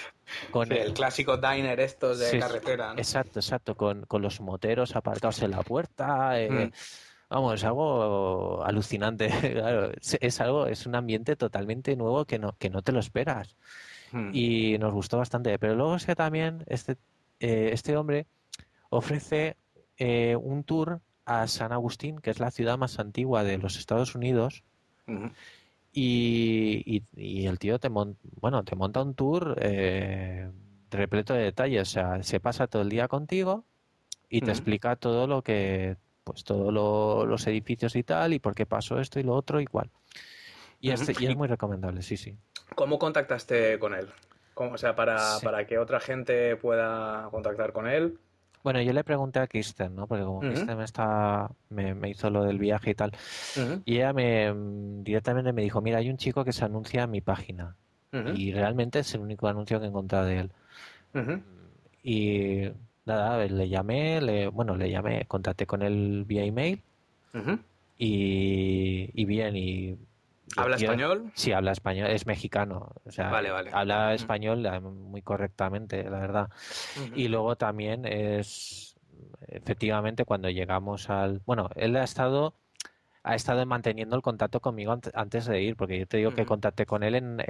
Con 0.51 0.71
el, 0.71 0.93
clásico 0.93 1.37
diner 1.37 1.79
estos 1.79 2.19
de 2.19 2.39
carretera. 2.39 2.93
Exacto, 2.97 3.39
exacto, 3.39 3.75
con, 3.75 4.05
los 4.11 4.41
moteros 4.41 4.95
aparcados 4.95 5.41
en 5.43 5.51
la 5.51 5.61
puerta. 5.61 6.39
Eh, 6.39 6.49
mm. 6.49 6.71
Vamos, 7.29 7.55
es 7.55 7.63
algo 7.63 8.63
alucinante. 8.65 9.29
Claro, 9.53 9.91
es, 10.01 10.41
algo, 10.41 10.67
es 10.67 10.85
un 10.85 10.95
ambiente 10.95 11.35
totalmente 11.35 11.95
nuevo 11.95 12.25
que 12.25 12.39
no, 12.39 12.55
que 12.57 12.69
no 12.69 12.81
te 12.81 12.91
lo 12.91 12.99
esperas. 12.99 13.55
Mm. 14.11 14.31
Y 14.33 14.77
nos 14.79 14.93
gustó 14.93 15.17
bastante. 15.17 15.57
Pero 15.59 15.75
luego 15.75 15.95
es 15.95 16.05
que 16.05 16.15
también 16.15 16.63
este, 16.67 16.97
eh, 17.39 17.69
este 17.71 17.95
hombre 17.95 18.25
ofrece 18.89 19.57
eh, 19.97 20.35
un 20.35 20.63
tour 20.63 21.01
a 21.25 21.47
San 21.47 21.71
Agustín, 21.71 22.19
que 22.19 22.29
es 22.29 22.39
la 22.39 22.51
ciudad 22.51 22.77
más 22.77 22.99
antigua 22.99 23.43
de 23.43 23.57
los 23.57 23.77
Estados 23.77 24.15
Unidos. 24.15 24.63
y, 25.93 27.03
el 27.15 27.59
tío 27.59 27.79
te, 27.79 27.89
bueno, 27.89 28.63
te 28.63 28.75
monta 28.75 29.01
un 29.01 29.13
tour 29.13 29.57
eh, 29.61 30.49
repleto 30.89 31.33
de 31.33 31.43
detalles. 31.43 31.89
O 31.89 31.91
sea, 31.91 32.23
se 32.23 32.39
pasa 32.39 32.67
todo 32.67 32.81
el 32.81 32.89
día 32.89 33.07
contigo 33.07 33.65
y 34.29 34.41
te 34.41 34.51
explica 34.51 34.95
todo 34.95 35.27
lo 35.27 35.41
que, 35.41 35.97
pues 36.23 36.43
todos 36.43 36.73
los 36.73 37.47
edificios 37.47 37.95
y 37.95 38.03
tal, 38.03 38.33
y 38.33 38.39
por 38.39 38.55
qué 38.55 38.65
pasó 38.65 38.99
esto 38.99 39.19
y 39.19 39.23
lo 39.23 39.33
otro. 39.33 39.59
Y, 39.61 40.91
este, 40.91 41.13
y 41.19 41.25
es 41.25 41.35
muy 41.35 41.47
recomendable, 41.47 42.01
sí, 42.01 42.17
sí. 42.17 42.37
¿Cómo 42.75 42.99
contactaste 42.99 43.79
con 43.79 43.93
él? 43.93 44.09
o 44.55 44.77
sea, 44.77 44.95
para, 44.95 45.39
para 45.43 45.67
que 45.67 45.77
otra 45.77 45.99
gente 45.99 46.55
pueda 46.55 47.27
contactar 47.31 47.73
con 47.73 47.87
él. 47.87 48.17
Bueno, 48.63 48.81
yo 48.81 48.91
le 48.93 49.03
pregunté 49.03 49.39
a 49.39 49.47
Kristen, 49.47 49.95
¿no? 49.95 50.07
Porque 50.07 50.23
como 50.23 50.39
Kristen 50.39 50.77
me, 51.69 51.95
me, 51.95 52.09
hizo 52.09 52.29
lo 52.29 52.43
del 52.43 52.57
viaje 52.59 52.91
y 52.91 52.95
tal, 52.95 53.11
y 53.85 53.95
ella 53.95 54.13
me 54.13 54.53
directamente 55.03 55.53
me 55.53 55.61
dijo, 55.61 55.81
mira, 55.81 55.99
hay 55.99 56.09
un 56.09 56.17
chico 56.17 56.43
que 56.43 56.53
se 56.53 56.65
anuncia 56.65 57.03
en 57.03 57.11
mi 57.11 57.21
página. 57.21 57.75
Y 58.35 58.51
realmente 58.51 58.99
es 58.99 59.13
el 59.13 59.21
único 59.21 59.47
anuncio 59.47 59.79
que 59.79 59.85
he 59.85 59.89
encontrado 59.89 60.25
de 60.25 60.39
él. 60.39 60.51
Y 62.03 62.69
nada, 63.05 63.45
le 63.45 63.69
llamé, 63.69 64.21
le, 64.21 64.47
bueno, 64.47 64.75
le 64.75 64.89
llamé, 64.89 65.25
contacté 65.25 65.65
con 65.65 65.81
él 65.83 66.23
vía 66.25 66.43
email. 66.43 66.81
y, 67.97 69.09
y 69.13 69.25
bien, 69.25 69.55
y 69.55 69.97
¿Habla 70.55 70.77
español? 70.77 71.31
Sí, 71.35 71.51
habla 71.51 71.71
español, 71.71 72.09
es 72.09 72.25
mexicano, 72.25 72.91
o 73.03 73.11
sea, 73.11 73.29
habla 73.73 74.13
español 74.13 74.65
eh, 74.65 74.79
muy 74.79 75.21
correctamente, 75.21 76.03
la 76.03 76.19
verdad. 76.19 76.49
Y 77.15 77.27
luego 77.27 77.57
también 77.57 78.05
es, 78.05 78.95
efectivamente, 79.47 80.25
cuando 80.25 80.49
llegamos 80.49 81.09
al... 81.09 81.41
Bueno, 81.45 81.69
él 81.75 81.95
ha 81.97 82.03
estado 82.03 82.53
ha 83.23 83.35
estado 83.35 83.65
manteniendo 83.65 84.15
el 84.15 84.21
contacto 84.21 84.61
conmigo 84.61 84.97
antes 85.13 85.45
de 85.45 85.61
ir, 85.61 85.75
porque 85.75 85.99
yo 85.99 86.07
te 86.07 86.17
digo 86.17 86.33
que 86.33 86.45
contacté 86.45 86.85
con 86.85 87.03
él 87.03 87.15
en, 87.15 87.43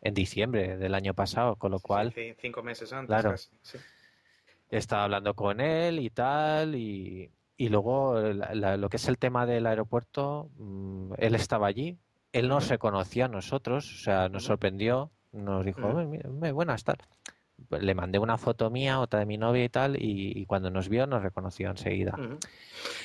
en, 0.00 0.14
diciembre 0.14 0.78
del 0.78 0.94
año 0.94 1.12
pasado, 1.12 1.56
con 1.56 1.72
lo 1.72 1.80
cual... 1.80 2.12
Sí, 2.14 2.34
cinco 2.40 2.62
meses 2.62 2.92
antes. 2.94 3.08
Claro. 3.08 3.34
He 4.70 4.78
estado 4.78 5.02
hablando 5.02 5.34
con 5.34 5.60
él 5.60 5.98
y 5.98 6.08
tal, 6.08 6.76
y, 6.76 7.30
y 7.58 7.68
luego 7.68 8.18
lo 8.18 8.88
que 8.88 8.96
es 8.96 9.08
el 9.08 9.18
tema 9.18 9.44
del 9.44 9.66
aeropuerto, 9.66 10.48
mm, 10.56 11.12
él 11.18 11.34
estaba 11.34 11.66
allí, 11.66 11.98
él 12.38 12.48
nos 12.48 12.68
reconoció 12.68 13.24
a 13.24 13.28
nosotros, 13.28 13.92
o 13.92 13.98
sea, 13.98 14.28
nos 14.28 14.44
sorprendió, 14.44 15.10
nos 15.32 15.64
dijo, 15.64 15.92
buenas 16.52 16.84
tal. 16.84 16.98
Le 17.80 17.94
mandé 17.94 18.18
una 18.18 18.36
foto 18.36 18.70
mía, 18.70 19.00
otra 19.00 19.20
de 19.20 19.26
mi 19.26 19.38
novia 19.38 19.64
y 19.64 19.68
tal, 19.70 19.96
y, 19.98 20.44
cuando 20.44 20.70
nos 20.70 20.90
vio 20.90 21.06
nos 21.06 21.22
reconoció 21.22 21.70
enseguida. 21.70 22.14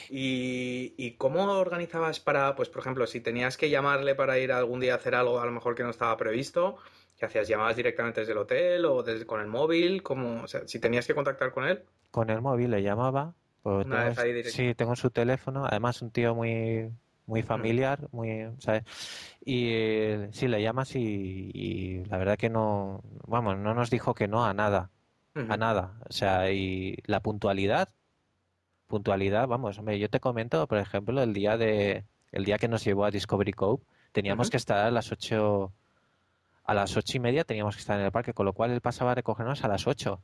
¿Y, 0.09 1.11
cómo 1.17 1.43
organizabas 1.53 2.19
para, 2.19 2.55
pues 2.55 2.67
por 2.69 2.82
ejemplo, 2.82 3.07
si 3.07 3.21
tenías 3.21 3.57
que 3.57 3.69
llamarle 3.69 4.15
para 4.15 4.38
ir 4.39 4.51
algún 4.51 4.82
día 4.82 4.93
a 4.93 4.97
hacer 4.97 5.15
algo 5.15 5.39
a 5.39 5.45
lo 5.45 5.51
mejor 5.51 5.75
que 5.75 5.84
no 5.84 5.89
estaba 5.89 6.17
previsto, 6.17 6.77
¿qué 7.17 7.25
hacías? 7.25 7.47
¿Llamabas 7.47 7.77
directamente 7.77 8.19
desde 8.19 8.34
el 8.34 8.39
hotel 8.39 8.86
o 8.86 9.03
desde, 9.03 9.25
con 9.25 9.39
el 9.39 9.47
móvil? 9.47 10.03
¿Cómo, 10.03 10.43
o 10.43 10.47
sea, 10.47 10.67
si 10.67 10.79
tenías 10.79 11.07
que 11.07 11.15
contactar 11.15 11.51
con 11.51 11.65
él. 11.65 11.84
Con 12.11 12.29
el 12.29 12.41
móvil 12.41 12.71
le 12.71 12.84
llamaba. 12.84 13.34
Pues 13.63 13.86
sí, 14.45 14.73
tengo 14.73 14.95
su 14.95 15.11
teléfono, 15.11 15.65
además 15.65 16.01
un 16.01 16.09
tío 16.09 16.34
muy 16.34 16.91
muy 17.26 17.43
familiar, 17.43 18.07
muy, 18.11 18.49
¿sabes? 18.59 18.84
Y 19.43 19.69
eh, 19.72 20.30
sí, 20.32 20.47
le 20.47 20.61
llamas 20.61 20.95
y, 20.95 22.03
la 22.09 22.17
verdad 22.17 22.38
que 22.38 22.49
no, 22.49 23.03
vamos, 23.28 23.57
no 23.57 23.74
nos 23.74 23.89
dijo 23.89 24.13
que 24.13 24.28
no 24.28 24.45
a 24.45 24.53
nada, 24.53 24.89
a 25.36 25.57
nada. 25.57 25.93
O 26.09 26.13
sea, 26.13 26.51
y 26.51 26.97
la 27.05 27.22
puntualidad, 27.22 27.89
puntualidad, 28.88 29.47
vamos, 29.47 29.80
hombre, 29.80 29.99
yo 29.99 30.09
te 30.09 30.19
comento, 30.19 30.67
por 30.67 30.78
ejemplo, 30.78 31.22
el 31.22 31.34
día 31.34 31.57
de, 31.57 32.05
el 32.32 32.45
día 32.45 32.57
que 32.57 32.67
nos 32.67 32.84
llevó 32.84 33.05
a 33.05 33.11
Discovery 33.11 33.53
Cove, 33.53 33.84
teníamos 34.11 34.49
que 34.49 34.57
estar 34.57 34.86
a 34.86 34.91
las 34.91 35.11
ocho, 35.11 35.74
a 36.65 36.74
las 36.74 36.95
ocho 36.97 37.17
y 37.17 37.19
media 37.19 37.43
teníamos 37.43 37.76
que 37.76 37.82
estar 37.82 37.99
en 37.99 38.05
el 38.05 38.11
parque, 38.11 38.34
con 38.34 38.45
lo 38.45 38.53
cual 38.53 38.72
él 38.72 38.82
pasaba 38.82 39.11
a 39.11 39.15
recogernos 39.15 39.63
a 39.63 39.67
las 39.67 39.88
ocho. 39.88 40.22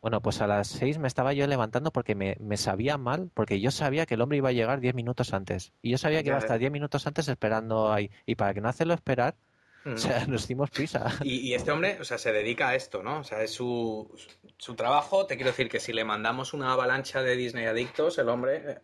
Bueno, 0.00 0.20
pues 0.20 0.40
a 0.40 0.46
las 0.46 0.66
seis 0.66 0.98
me 0.98 1.06
estaba 1.06 1.32
yo 1.32 1.46
levantando 1.46 1.92
porque 1.92 2.14
me, 2.14 2.56
sabía 2.56 2.98
mal, 2.98 3.30
porque 3.34 3.60
yo 3.60 3.70
sabía 3.70 4.04
que 4.04 4.14
el 4.14 4.20
hombre 4.20 4.38
iba 4.38 4.48
a 4.48 4.52
llegar 4.52 4.80
diez 4.80 4.94
minutos 4.94 5.32
antes. 5.32 5.72
Y 5.80 5.90
yo 5.90 5.98
sabía 5.98 6.22
que 6.22 6.28
iba 6.28 6.36
a 6.36 6.40
estar 6.40 6.58
diez 6.58 6.72
minutos 6.72 7.06
antes 7.06 7.28
esperando 7.28 7.92
ahí. 7.92 8.10
Y 8.26 8.34
para 8.34 8.52
que 8.52 8.60
no 8.60 8.68
hacerlo 8.68 8.94
esperar, 8.94 9.36
o 9.84 9.96
sea, 9.96 10.26
nos 10.26 10.48
dimos 10.48 10.70
prisa. 10.70 11.08
Y, 11.22 11.54
este 11.54 11.70
hombre, 11.70 11.98
o 12.00 12.04
sea, 12.04 12.18
se 12.18 12.32
dedica 12.32 12.70
a 12.70 12.74
esto, 12.74 13.02
¿no? 13.02 13.20
O 13.20 13.24
sea, 13.24 13.42
es 13.42 13.52
su, 13.52 14.10
su 14.56 14.74
trabajo. 14.74 15.26
Te 15.26 15.36
quiero 15.36 15.50
decir 15.50 15.68
que 15.68 15.78
si 15.80 15.92
le 15.92 16.04
mandamos 16.04 16.52
una 16.52 16.72
avalancha 16.72 17.22
de 17.22 17.36
Disney 17.36 17.66
adictos, 17.66 18.18
el 18.18 18.28
hombre, 18.28 18.80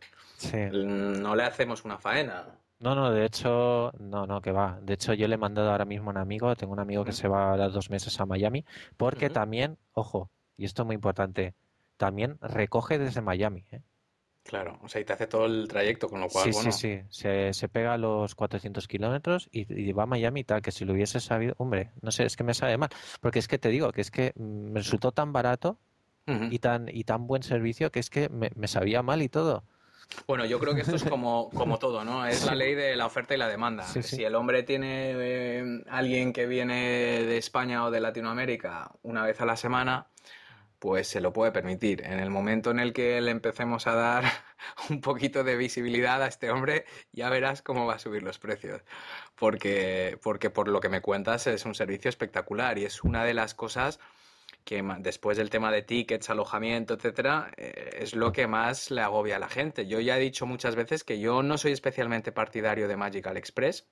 no 0.72 1.34
le 1.34 1.42
hacemos 1.42 1.84
una 1.84 1.98
faena. 1.98 2.46
No, 2.80 2.94
no, 2.94 3.10
de 3.10 3.24
hecho, 3.24 3.90
no, 3.98 4.26
no, 4.26 4.40
que 4.40 4.52
va. 4.52 4.78
De 4.82 4.94
hecho, 4.94 5.12
yo 5.14 5.26
le 5.26 5.34
he 5.34 5.38
mandado 5.38 5.72
ahora 5.72 5.84
mismo 5.84 6.10
a 6.10 6.12
un 6.12 6.18
amigo, 6.18 6.54
tengo 6.54 6.72
un 6.72 6.78
amigo 6.78 7.04
que 7.04 7.10
se 7.12 7.26
va 7.26 7.52
a 7.52 7.56
dar 7.56 7.72
dos 7.72 7.90
meses 7.90 8.20
a 8.20 8.26
Miami, 8.26 8.64
porque 8.96 9.30
también, 9.30 9.78
ojo, 9.94 10.30
y 10.58 10.66
esto 10.66 10.82
es 10.82 10.86
muy 10.86 10.94
importante, 10.96 11.54
también 11.96 12.36
recoge 12.42 12.98
desde 12.98 13.22
Miami. 13.22 13.64
¿eh? 13.70 13.80
Claro, 14.48 14.78
o 14.82 14.88
sea, 14.88 15.00
y 15.02 15.04
te 15.04 15.12
hace 15.12 15.26
todo 15.26 15.44
el 15.44 15.68
trayecto, 15.68 16.08
con 16.08 16.20
lo 16.20 16.28
cual, 16.28 16.52
sí, 16.52 16.62
Sí, 16.62 16.72
sí, 16.72 17.00
se, 17.10 17.52
se 17.52 17.68
pega 17.68 17.92
a 17.92 17.98
los 17.98 18.34
400 18.34 18.88
kilómetros 18.88 19.48
y, 19.52 19.92
va 19.92 20.04
a 20.04 20.06
Miami 20.06 20.40
y 20.40 20.44
tal, 20.44 20.62
que 20.62 20.72
si 20.72 20.86
lo 20.86 20.94
hubiese 20.94 21.20
sabido, 21.20 21.54
hombre, 21.58 21.90
no 22.00 22.10
sé, 22.10 22.24
es 22.24 22.34
que 22.34 22.44
me 22.44 22.54
sabe 22.54 22.78
mal, 22.78 22.88
porque 23.20 23.40
es 23.40 23.46
que 23.46 23.58
te 23.58 23.68
digo, 23.68 23.92
que 23.92 24.00
es 24.00 24.10
que 24.10 24.32
me 24.36 24.80
resultó 24.80 25.12
tan 25.12 25.34
barato 25.34 25.78
y, 26.26 26.58
tan, 26.58 26.88
y 26.88 27.04
tan 27.04 27.26
buen 27.26 27.42
servicio 27.42 27.90
que 27.90 28.00
es 28.00 28.10
que 28.10 28.30
me, 28.30 28.68
sabía 28.68 29.02
mal 29.02 29.20
y 29.20 29.28
todo. 29.28 29.64
Bueno, 30.26 30.46
yo 30.46 30.58
creo 30.58 30.74
que 30.74 30.80
esto 30.80 30.96
es 30.96 31.04
como, 31.04 31.50
como 31.50 31.78
todo, 31.78 32.02
¿no? 32.02 32.24
Es 32.26 32.44
la 32.46 32.54
ley 32.54 32.74
de 32.74 32.96
la 32.96 33.04
oferta 33.04 33.34
y 33.34 33.36
la 33.36 33.48
demanda. 33.48 33.84
si 33.84 34.24
el 34.24 34.34
hombre 34.34 34.62
tiene 34.62 35.12
eh, 35.14 35.82
alguien 35.90 36.32
que 36.32 36.46
viene 36.46 37.22
de 37.22 37.36
España 37.36 37.84
o 37.84 37.90
de 37.90 38.00
Latinoamérica 38.00 38.92
una 39.02 39.24
vez 39.24 39.42
a 39.42 39.46
la 39.46 39.56
semana, 39.56 40.06
pues 40.78 41.08
se 41.08 41.20
lo 41.20 41.32
puede 41.32 41.52
permitir. 41.52 42.04
En 42.04 42.18
el 42.20 42.30
momento 42.30 42.70
en 42.70 42.78
el 42.80 42.92
que 42.92 43.20
le 43.20 43.30
empecemos 43.30 43.86
a 43.86 43.94
dar 43.94 44.24
un 44.90 45.00
poquito 45.00 45.44
de 45.44 45.56
visibilidad 45.56 46.22
a 46.22 46.26
este 46.26 46.50
hombre, 46.50 46.84
ya 47.12 47.30
verás 47.30 47.62
cómo 47.62 47.86
va 47.86 47.94
a 47.94 47.98
subir 47.98 48.22
los 48.22 48.38
precios. 48.38 48.82
Porque, 49.34 50.18
porque 50.22 50.50
por 50.50 50.68
lo 50.68 50.80
que 50.80 50.88
me 50.88 51.00
cuentas 51.00 51.46
es 51.46 51.64
un 51.64 51.74
servicio 51.74 52.08
espectacular 52.08 52.78
y 52.78 52.84
es 52.84 53.02
una 53.04 53.24
de 53.24 53.34
las 53.34 53.54
cosas 53.54 53.98
que 54.64 54.82
después 54.98 55.38
del 55.38 55.48
tema 55.48 55.72
de 55.72 55.82
tickets, 55.82 56.28
alojamiento, 56.28 56.94
etcétera, 56.94 57.50
eh, 57.56 58.00
es 58.00 58.14
lo 58.14 58.32
que 58.32 58.46
más 58.46 58.90
le 58.90 59.00
agobia 59.00 59.36
a 59.36 59.38
la 59.38 59.48
gente. 59.48 59.86
Yo 59.86 59.98
ya 60.00 60.18
he 60.18 60.20
dicho 60.20 60.44
muchas 60.44 60.76
veces 60.76 61.04
que 61.04 61.18
yo 61.18 61.42
no 61.42 61.56
soy 61.56 61.72
especialmente 61.72 62.32
partidario 62.32 62.86
de 62.86 62.96
Magical 62.96 63.38
Express 63.38 63.86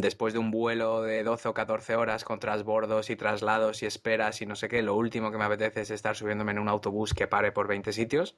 después 0.00 0.32
de 0.32 0.38
un 0.38 0.50
vuelo 0.50 1.02
de 1.02 1.22
12 1.22 1.48
o 1.48 1.54
14 1.54 1.96
horas 1.96 2.24
con 2.24 2.40
trasbordos 2.40 3.10
y 3.10 3.16
traslados 3.16 3.82
y 3.82 3.86
esperas 3.86 4.42
y 4.42 4.46
no 4.46 4.56
sé 4.56 4.68
qué, 4.68 4.82
lo 4.82 4.96
último 4.96 5.30
que 5.30 5.38
me 5.38 5.44
apetece 5.44 5.82
es 5.82 5.90
estar 5.90 6.16
subiéndome 6.16 6.52
en 6.52 6.58
un 6.58 6.68
autobús 6.68 7.14
que 7.14 7.26
pare 7.26 7.52
por 7.52 7.68
20 7.68 7.92
sitios. 7.92 8.36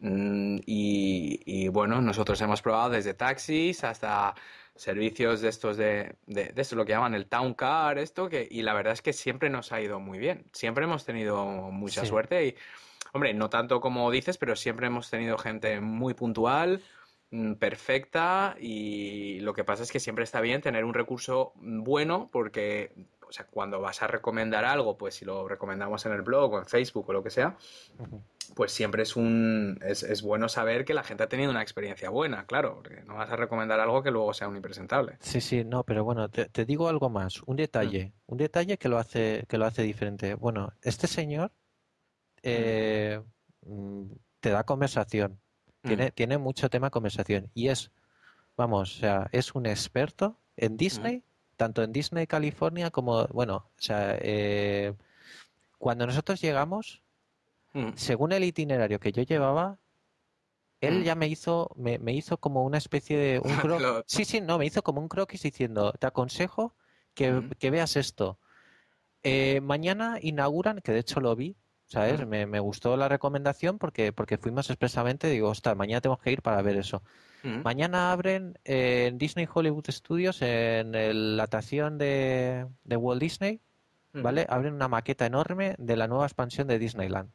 Mm, 0.00 0.58
y, 0.66 1.68
bueno, 1.68 2.00
nosotros 2.00 2.40
hemos 2.40 2.62
probado 2.62 2.90
desde 2.90 3.14
taxis 3.14 3.84
hasta 3.84 4.34
servicios 4.74 5.40
de 5.40 5.48
estos 5.48 5.76
de, 5.76 6.16
de, 6.26 6.52
esto 6.56 6.74
lo 6.74 6.84
que 6.84 6.92
llaman 6.92 7.14
el 7.14 7.26
town 7.26 7.54
car, 7.54 7.98
esto, 7.98 8.28
que, 8.28 8.46
y 8.50 8.62
la 8.62 8.74
verdad 8.74 8.92
es 8.92 9.02
que 9.02 9.12
siempre 9.12 9.48
nos 9.50 9.70
ha 9.72 9.80
ido 9.80 10.00
muy 10.00 10.18
bien. 10.18 10.46
Siempre 10.52 10.84
hemos 10.84 11.04
tenido 11.04 11.46
mucha 11.70 12.04
suerte 12.04 12.46
y, 12.46 12.56
hombre, 13.12 13.32
no 13.34 13.48
tanto 13.48 13.80
como 13.80 14.10
dices, 14.10 14.36
pero 14.38 14.56
siempre 14.56 14.88
hemos 14.88 15.10
tenido 15.10 15.38
gente 15.38 15.80
muy 15.80 16.14
puntual, 16.14 16.82
mm, 16.82 16.82
perfecta 17.58 18.56
y 18.60 19.40
lo 19.40 19.54
que 19.54 19.64
pasa 19.64 19.82
es 19.82 19.90
que 19.90 19.98
siempre 19.98 20.22
está 20.24 20.40
bien 20.40 20.60
tener 20.60 20.84
un 20.84 20.94
recurso 20.94 21.52
bueno 21.56 22.28
porque 22.32 22.92
o 23.28 23.32
sea, 23.32 23.46
cuando 23.46 23.80
vas 23.80 24.02
a 24.02 24.06
recomendar 24.06 24.64
algo, 24.64 24.96
pues 24.96 25.16
si 25.16 25.24
lo 25.24 25.48
recomendamos 25.48 26.06
en 26.06 26.12
el 26.12 26.22
blog 26.22 26.52
o 26.52 26.58
en 26.58 26.66
Facebook 26.66 27.08
o 27.08 27.12
lo 27.12 27.22
que 27.22 27.30
sea, 27.30 27.56
pues 28.54 28.72
siempre 28.72 29.02
es 29.02 29.16
un 29.16 29.80
es, 29.84 30.22
bueno 30.22 30.48
saber 30.48 30.84
que 30.84 30.94
la 30.94 31.02
gente 31.02 31.24
ha 31.24 31.28
tenido 31.28 31.50
una 31.50 31.62
experiencia 31.62 32.10
buena, 32.10 32.46
claro, 32.46 32.74
porque 32.76 33.02
no 33.02 33.14
vas 33.14 33.30
a 33.30 33.36
recomendar 33.36 33.80
algo 33.80 34.02
que 34.02 34.10
luego 34.10 34.32
sea 34.34 34.48
un 34.48 34.56
impresentable. 34.56 35.16
Sí, 35.20 35.40
sí, 35.40 35.64
no, 35.64 35.84
pero 35.84 36.04
bueno, 36.04 36.28
te, 36.28 36.64
digo 36.64 36.88
algo 36.88 37.10
más, 37.10 37.42
un 37.42 37.56
detalle, 37.56 38.06
mm. 38.06 38.32
un 38.32 38.38
detalle 38.38 38.78
que 38.78 38.88
lo 38.88 38.98
hace 38.98 39.44
que 39.48 39.58
lo 39.58 39.66
hace 39.66 39.82
diferente. 39.82 40.34
Bueno, 40.34 40.72
este 40.82 41.06
señor 41.06 41.52
eh, 42.42 43.20
mm, 43.62 44.12
te 44.40 44.50
da 44.50 44.64
conversación, 44.64 45.40
tiene, 45.84 46.08
mm. 46.08 46.10
tiene 46.12 46.38
mucho 46.38 46.68
tema 46.70 46.90
conversación 46.90 47.50
y 47.54 47.68
es, 47.68 47.90
vamos, 48.56 48.96
o 48.96 49.00
sea, 49.00 49.28
es 49.32 49.54
un 49.54 49.66
experto 49.66 50.38
en 50.56 50.76
Disney, 50.76 51.22
tanto 51.56 51.82
en 51.82 51.92
Disney 51.92 52.26
California 52.26 52.90
como, 52.90 53.26
bueno, 53.28 53.56
o 53.56 53.82
sea, 53.82 54.16
eh, 54.20 54.94
cuando 55.78 56.06
nosotros 56.06 56.40
llegamos 56.40 57.04
Mm. 57.74 57.90
Según 57.96 58.32
el 58.32 58.44
itinerario 58.44 59.00
que 59.00 59.12
yo 59.12 59.22
llevaba, 59.22 59.78
él 60.80 61.00
mm. 61.00 61.02
ya 61.02 61.14
me 61.16 61.26
hizo, 61.26 61.70
me, 61.76 62.12
hizo 62.12 62.38
como 62.38 62.64
una 62.64 62.78
especie 62.78 63.18
de 63.18 63.40
un 63.40 63.44
croquis. 63.60 64.04
sí, 64.06 64.24
sí, 64.24 64.40
no, 64.40 64.58
me 64.58 64.66
hizo 64.66 64.82
como 64.82 65.00
un 65.00 65.08
croquis 65.08 65.42
diciendo, 65.42 65.92
te 65.98 66.06
aconsejo 66.06 66.74
que, 67.14 67.32
mm. 67.32 67.50
veas 67.70 67.96
esto. 67.96 68.38
Eh, 69.22 69.60
mañana 69.60 70.18
inauguran, 70.22 70.80
que 70.80 70.92
de 70.92 71.00
hecho 71.00 71.20
lo 71.20 71.34
vi, 71.34 71.56
¿sabes? 71.86 72.26
Me, 72.26 72.60
gustó 72.60 72.96
la 72.96 73.08
recomendación 73.08 73.78
porque, 73.78 74.12
porque 74.12 74.38
fuimos 74.38 74.70
expresamente, 74.70 75.28
digo, 75.28 75.48
ostras, 75.48 75.76
mañana 75.76 76.00
tenemos 76.00 76.20
que 76.20 76.32
ir 76.32 76.42
para 76.42 76.62
ver 76.62 76.76
eso. 76.76 77.02
Mañana 77.62 78.10
abren 78.10 78.58
en 78.64 79.18
Disney 79.18 79.46
Hollywood 79.52 79.84
Studios, 79.90 80.40
en 80.40 81.36
la 81.36 81.42
atracción 81.42 81.98
de, 81.98 82.66
de 82.84 82.96
Walt 82.96 83.20
Disney, 83.20 83.60
¿vale? 84.14 84.46
Abren 84.48 84.72
una 84.72 84.88
maqueta 84.88 85.26
enorme 85.26 85.74
de 85.78 85.96
la 85.96 86.08
nueva 86.08 86.24
expansión 86.24 86.68
de 86.68 86.78
Disneyland. 86.78 87.30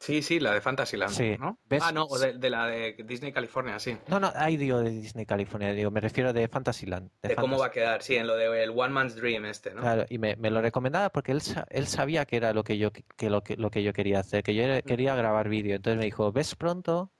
Sí, 0.00 0.22
sí, 0.22 0.40
la 0.40 0.54
de 0.54 0.62
Fantasyland, 0.62 1.12
sí. 1.12 1.36
¿no? 1.38 1.58
Ah, 1.78 1.92
no, 1.92 2.04
o 2.04 2.18
de, 2.18 2.48
la 2.48 2.66
de 2.66 2.96
Disney 3.04 3.32
California, 3.32 3.78
sí. 3.78 3.98
No, 4.08 4.18
no, 4.18 4.32
ahí 4.34 4.56
digo 4.56 4.80
de 4.80 4.90
Disney 4.90 5.26
California, 5.26 5.74
digo, 5.74 5.90
me 5.90 6.00
refiero 6.00 6.32
de 6.32 6.48
Fantasyland. 6.48 7.10
De, 7.22 7.36
cómo 7.36 7.58
va 7.58 7.66
a 7.66 7.70
quedar, 7.70 8.02
sí, 8.02 8.16
en 8.16 8.26
lo 8.26 8.34
del 8.34 8.70
One 8.70 8.94
Man's 8.94 9.14
Dream 9.14 9.44
este, 9.44 9.74
¿no? 9.74 9.82
Claro, 9.82 10.06
y 10.08 10.16
me, 10.16 10.36
lo 10.36 10.62
recomendaba 10.62 11.10
porque 11.10 11.32
él, 11.32 11.42
él 11.68 11.86
sabía 11.86 12.24
que 12.24 12.38
era 12.38 12.54
lo 12.54 12.64
que 12.64 12.78
yo, 12.78 12.92
que 12.92 13.28
lo, 13.28 13.42
que, 13.42 13.58
lo 13.58 13.70
que 13.70 13.82
yo 13.82 13.92
quería 13.92 14.20
hacer, 14.20 14.42
que 14.42 14.54
yo 14.54 14.64
quería 14.84 15.14
grabar 15.14 15.50
vídeo. 15.50 15.76
Entonces 15.76 15.98
me 15.98 16.06
dijo, 16.06 16.32
ves 16.32 16.54
pronto, 16.56 17.12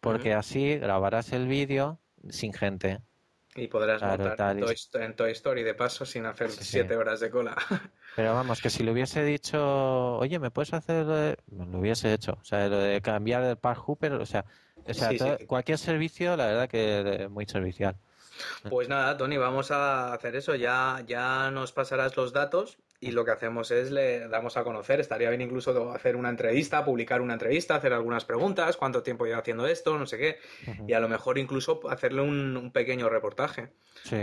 porque 0.00 0.32
así 0.32 0.76
grabarás 0.76 1.32
el 1.32 1.48
vídeo 1.48 1.98
sin 2.30 2.52
gente. 2.52 3.00
Y 3.58 3.68
podrás 3.68 4.00
montar 4.02 4.56
en, 4.56 5.14
Toy, 5.14 5.32
Story 5.32 5.62
de 5.62 5.74
paso 5.74 6.06
sin 6.06 6.26
hacer 6.26 6.50
siete 6.50 6.96
horas 6.96 7.20
de 7.20 7.30
cola. 7.30 7.56
Pero 8.16 8.34
vamos, 8.34 8.60
que 8.60 8.70
si 8.70 8.82
le 8.82 8.92
hubiese 8.92 9.24
dicho, 9.24 10.16
oye, 10.18 10.38
¿me 10.38 10.50
puedes 10.50 10.72
hacer 10.72 11.04
lo 11.04 11.14
de... 11.14 11.36
Lo 11.50 11.78
hubiese 11.78 12.12
hecho. 12.12 12.38
O 12.40 12.44
sea, 12.44 12.68
lo 12.68 12.78
de 12.78 13.00
cambiar 13.00 13.42
el 13.44 13.56
Park 13.56 13.80
Hooper, 13.80 14.14
o 14.14 14.26
sea, 14.26 14.44
o 14.86 14.94
sea 14.94 15.38
cualquier 15.46 15.78
servicio, 15.78 16.36
la 16.36 16.46
verdad 16.46 16.68
que 16.68 17.24
es 17.24 17.30
muy 17.30 17.46
servicial. 17.46 17.96
Pues 18.68 18.88
nada, 18.88 19.16
Tony, 19.16 19.36
vamos 19.36 19.70
a 19.70 20.12
hacer 20.12 20.36
eso. 20.36 20.54
Ya, 20.54 21.02
ya 21.06 21.50
nos 21.50 21.72
pasarás 21.72 22.16
los 22.16 22.32
datos 22.32 22.78
y 23.00 23.12
lo 23.12 23.24
que 23.24 23.30
hacemos 23.30 23.70
es 23.70 23.90
le 23.90 24.28
damos 24.28 24.56
a 24.56 24.64
conocer. 24.64 25.00
Estaría 25.00 25.30
bien 25.30 25.42
incluso 25.42 25.92
hacer 25.92 26.16
una 26.16 26.30
entrevista, 26.30 26.84
publicar 26.84 27.20
una 27.20 27.34
entrevista, 27.34 27.76
hacer 27.76 27.92
algunas 27.92 28.24
preguntas, 28.24 28.76
cuánto 28.76 29.02
tiempo 29.02 29.24
lleva 29.24 29.38
haciendo 29.38 29.66
esto, 29.66 29.98
no 29.98 30.06
sé 30.06 30.18
qué, 30.18 30.38
y 30.86 30.92
a 30.92 31.00
lo 31.00 31.08
mejor 31.08 31.38
incluso 31.38 31.80
hacerle 31.88 32.22
un, 32.22 32.70
pequeño 32.72 33.08
reportaje. 33.08 33.72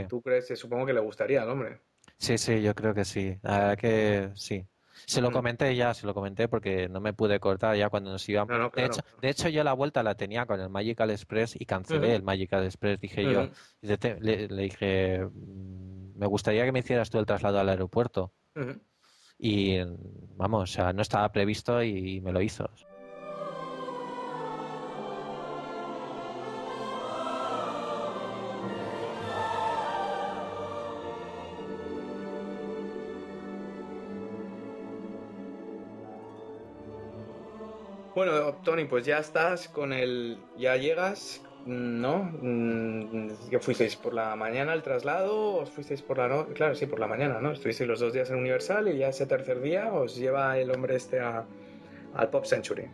¿Tú 0.07 0.21
crees? 0.21 0.47
Supongo 0.59 0.85
que 0.85 0.93
le 0.93 0.99
gustaría 0.99 1.41
al 1.41 1.49
hombre. 1.49 1.79
Sí, 2.17 2.37
sí, 2.37 2.61
yo 2.61 2.73
creo 2.75 2.93
que 2.93 3.05
sí. 3.05 3.37
La 3.41 3.59
verdad 3.59 3.77
que 3.77 4.29
sí. 4.35 4.65
Se 5.05 5.21
lo 5.21 5.31
comenté 5.31 5.75
ya, 5.75 5.93
se 5.93 6.07
lo 6.07 6.13
comenté 6.13 6.47
porque 6.47 6.87
no 6.87 6.99
me 6.99 7.13
pude 7.13 7.39
cortar 7.39 7.75
ya 7.75 7.89
cuando 7.89 8.11
nos 8.11 8.27
íbamos. 8.27 8.73
de, 8.73 8.85
hecho, 8.85 9.01
de 9.21 9.29
hecho, 9.29 9.49
yo 9.49 9.63
la 9.63 9.73
vuelta 9.73 10.01
la 10.03 10.15
tenía 10.15 10.45
con 10.45 10.59
el 10.59 10.69
Magical 10.69 11.11
Express 11.11 11.55
y 11.59 11.65
cancelé 11.65 12.15
el 12.15 12.23
Magical 12.23 12.63
Express. 12.63 12.99
Dije 12.99 13.23
yo, 13.23 13.49
le, 13.81 14.47
dije, 14.47 15.25
mm, 15.25 16.17
me 16.17 16.27
gustaría 16.27 16.65
que 16.65 16.71
me 16.71 16.79
hicieras 16.79 17.09
tú 17.09 17.19
el 17.19 17.25
traslado 17.25 17.59
al 17.59 17.69
aeropuerto. 17.69 18.31
Y 19.37 19.77
vamos, 20.37 20.63
o 20.63 20.73
sea, 20.73 20.93
no 20.93 21.01
estaba 21.01 21.31
previsto 21.31 21.83
y 21.83 22.21
me 22.21 22.31
lo 22.31 22.41
hizo. 22.41 22.69
Bueno, 38.15 38.53
Tony, 38.63 38.85
pues 38.85 39.05
ya 39.05 39.17
estás 39.17 39.67
con 39.67 39.91
el. 39.91 40.37
Ya 40.57 40.77
llegas, 40.77 41.41
¿no? 41.65 42.31
Mm, 42.41 43.49
¿Que 43.49 43.59
fuisteis 43.59 43.95
por 43.95 44.13
la 44.13 44.35
mañana 44.35 44.73
el 44.73 44.83
traslado? 44.83 45.55
¿Os 45.57 45.69
fuisteis 45.69 46.01
por 46.01 46.17
la 46.17 46.27
noche? 46.27 46.53
Claro, 46.53 46.75
sí, 46.75 46.85
por 46.85 46.99
la 46.99 47.07
mañana, 47.07 47.39
¿no? 47.41 47.51
Estuvisteis 47.51 47.87
los 47.87 47.99
dos 47.99 48.13
días 48.13 48.29
en 48.29 48.37
Universal 48.37 48.87
y 48.87 48.97
ya 48.97 49.09
ese 49.09 49.25
tercer 49.25 49.61
día 49.61 49.91
os 49.93 50.15
lleva 50.15 50.57
el 50.57 50.71
hombre 50.71 50.95
este 50.95 51.19
a, 51.19 51.45
al 52.13 52.29
Pop 52.29 52.45
Century. 52.45 52.87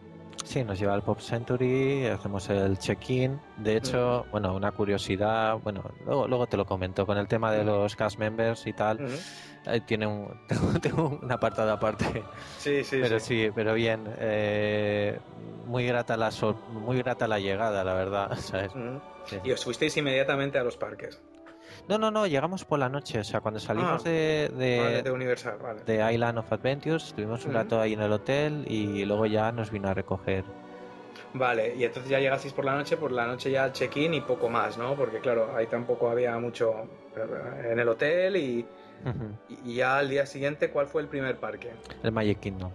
Sí, 0.44 0.64
nos 0.64 0.80
lleva 0.80 0.94
al 0.94 1.04
Pop 1.04 1.20
Century, 1.20 2.08
hacemos 2.08 2.50
el 2.50 2.78
check-in. 2.78 3.40
De 3.58 3.78
hecho, 3.78 4.26
mm. 4.28 4.32
bueno, 4.32 4.56
una 4.56 4.72
curiosidad, 4.72 5.58
bueno, 5.60 5.84
luego, 6.06 6.28
luego 6.28 6.48
te 6.48 6.58
lo 6.58 6.66
comento, 6.66 7.06
con 7.06 7.18
el 7.18 7.28
tema 7.28 7.52
de 7.52 7.64
mm. 7.64 7.68
los 7.68 7.96
cast 7.96 8.18
members 8.18 8.66
y 8.66 8.74
tal, 8.74 9.00
tiene 9.86 10.08
un, 10.08 10.30
tengo, 10.82 11.20
un 11.22 11.32
apartado 11.32 11.72
aparte. 11.72 12.24
Sí, 12.58 12.84
sí, 12.84 13.00
pero 13.02 13.20
sí. 13.20 13.50
pero 13.54 13.74
bien, 13.74 14.04
eh, 14.18 15.20
muy 15.66 15.86
grata 15.86 16.18
la 16.18 16.32
muy 16.70 16.98
grata 16.98 17.28
la 17.28 17.40
llegada, 17.40 17.84
la 17.84 17.94
verdad. 17.94 18.38
Y 19.44 19.52
os 19.52 19.64
fuisteis 19.64 19.96
inmediatamente 19.98 20.58
a 20.58 20.64
los 20.64 20.78
parques. 20.78 21.22
No, 21.88 22.00
no, 22.00 22.10
no, 22.10 22.26
llegamos 22.26 22.66
por 22.66 22.80
la 22.80 22.90
noche, 22.90 23.20
o 23.20 23.24
sea, 23.24 23.40
cuando 23.40 23.60
salimos 23.60 24.02
ah, 24.04 24.10
de, 24.10 25.02
de, 25.04 25.12
Universal, 25.12 25.58
de 25.86 26.14
Island 26.14 26.40
of 26.40 26.52
Adventures, 26.52 27.06
estuvimos 27.06 27.46
un 27.46 27.54
rato 27.54 27.80
ahí 27.80 27.94
en 27.94 28.02
el 28.02 28.12
hotel 28.12 28.66
y 28.68 29.06
luego 29.06 29.28
ya 29.28 29.52
nos 29.52 29.70
vino 29.70 29.90
a 29.90 29.94
recoger. 29.94 30.44
Vale, 31.34 31.76
y 31.76 31.84
entonces 31.86 32.10
ya 32.10 32.20
llegasteis 32.20 32.54
por 32.54 32.66
la 32.66 32.76
noche, 32.76 32.98
por 32.98 33.12
la 33.12 33.26
noche 33.26 33.52
ya 33.52 33.72
check-in 33.72 34.14
y 34.14 34.22
poco 34.22 34.50
más, 34.50 34.78
¿no? 34.78 34.96
Porque 34.96 35.20
claro, 35.20 35.56
ahí 35.56 35.68
tampoco 35.68 36.10
había 36.10 36.38
mucho 36.40 36.74
en 37.64 37.80
el 37.80 37.88
hotel 37.88 38.36
y, 38.36 38.66
y 39.66 39.76
ya 39.76 39.98
al 39.98 40.10
día 40.10 40.26
siguiente, 40.26 40.70
¿cuál 40.70 40.88
fue 40.88 41.02
el 41.02 41.08
primer 41.08 41.38
parque? 41.38 41.72
El 42.04 42.12
Magic 42.12 42.40
Kingdom. 42.40 42.72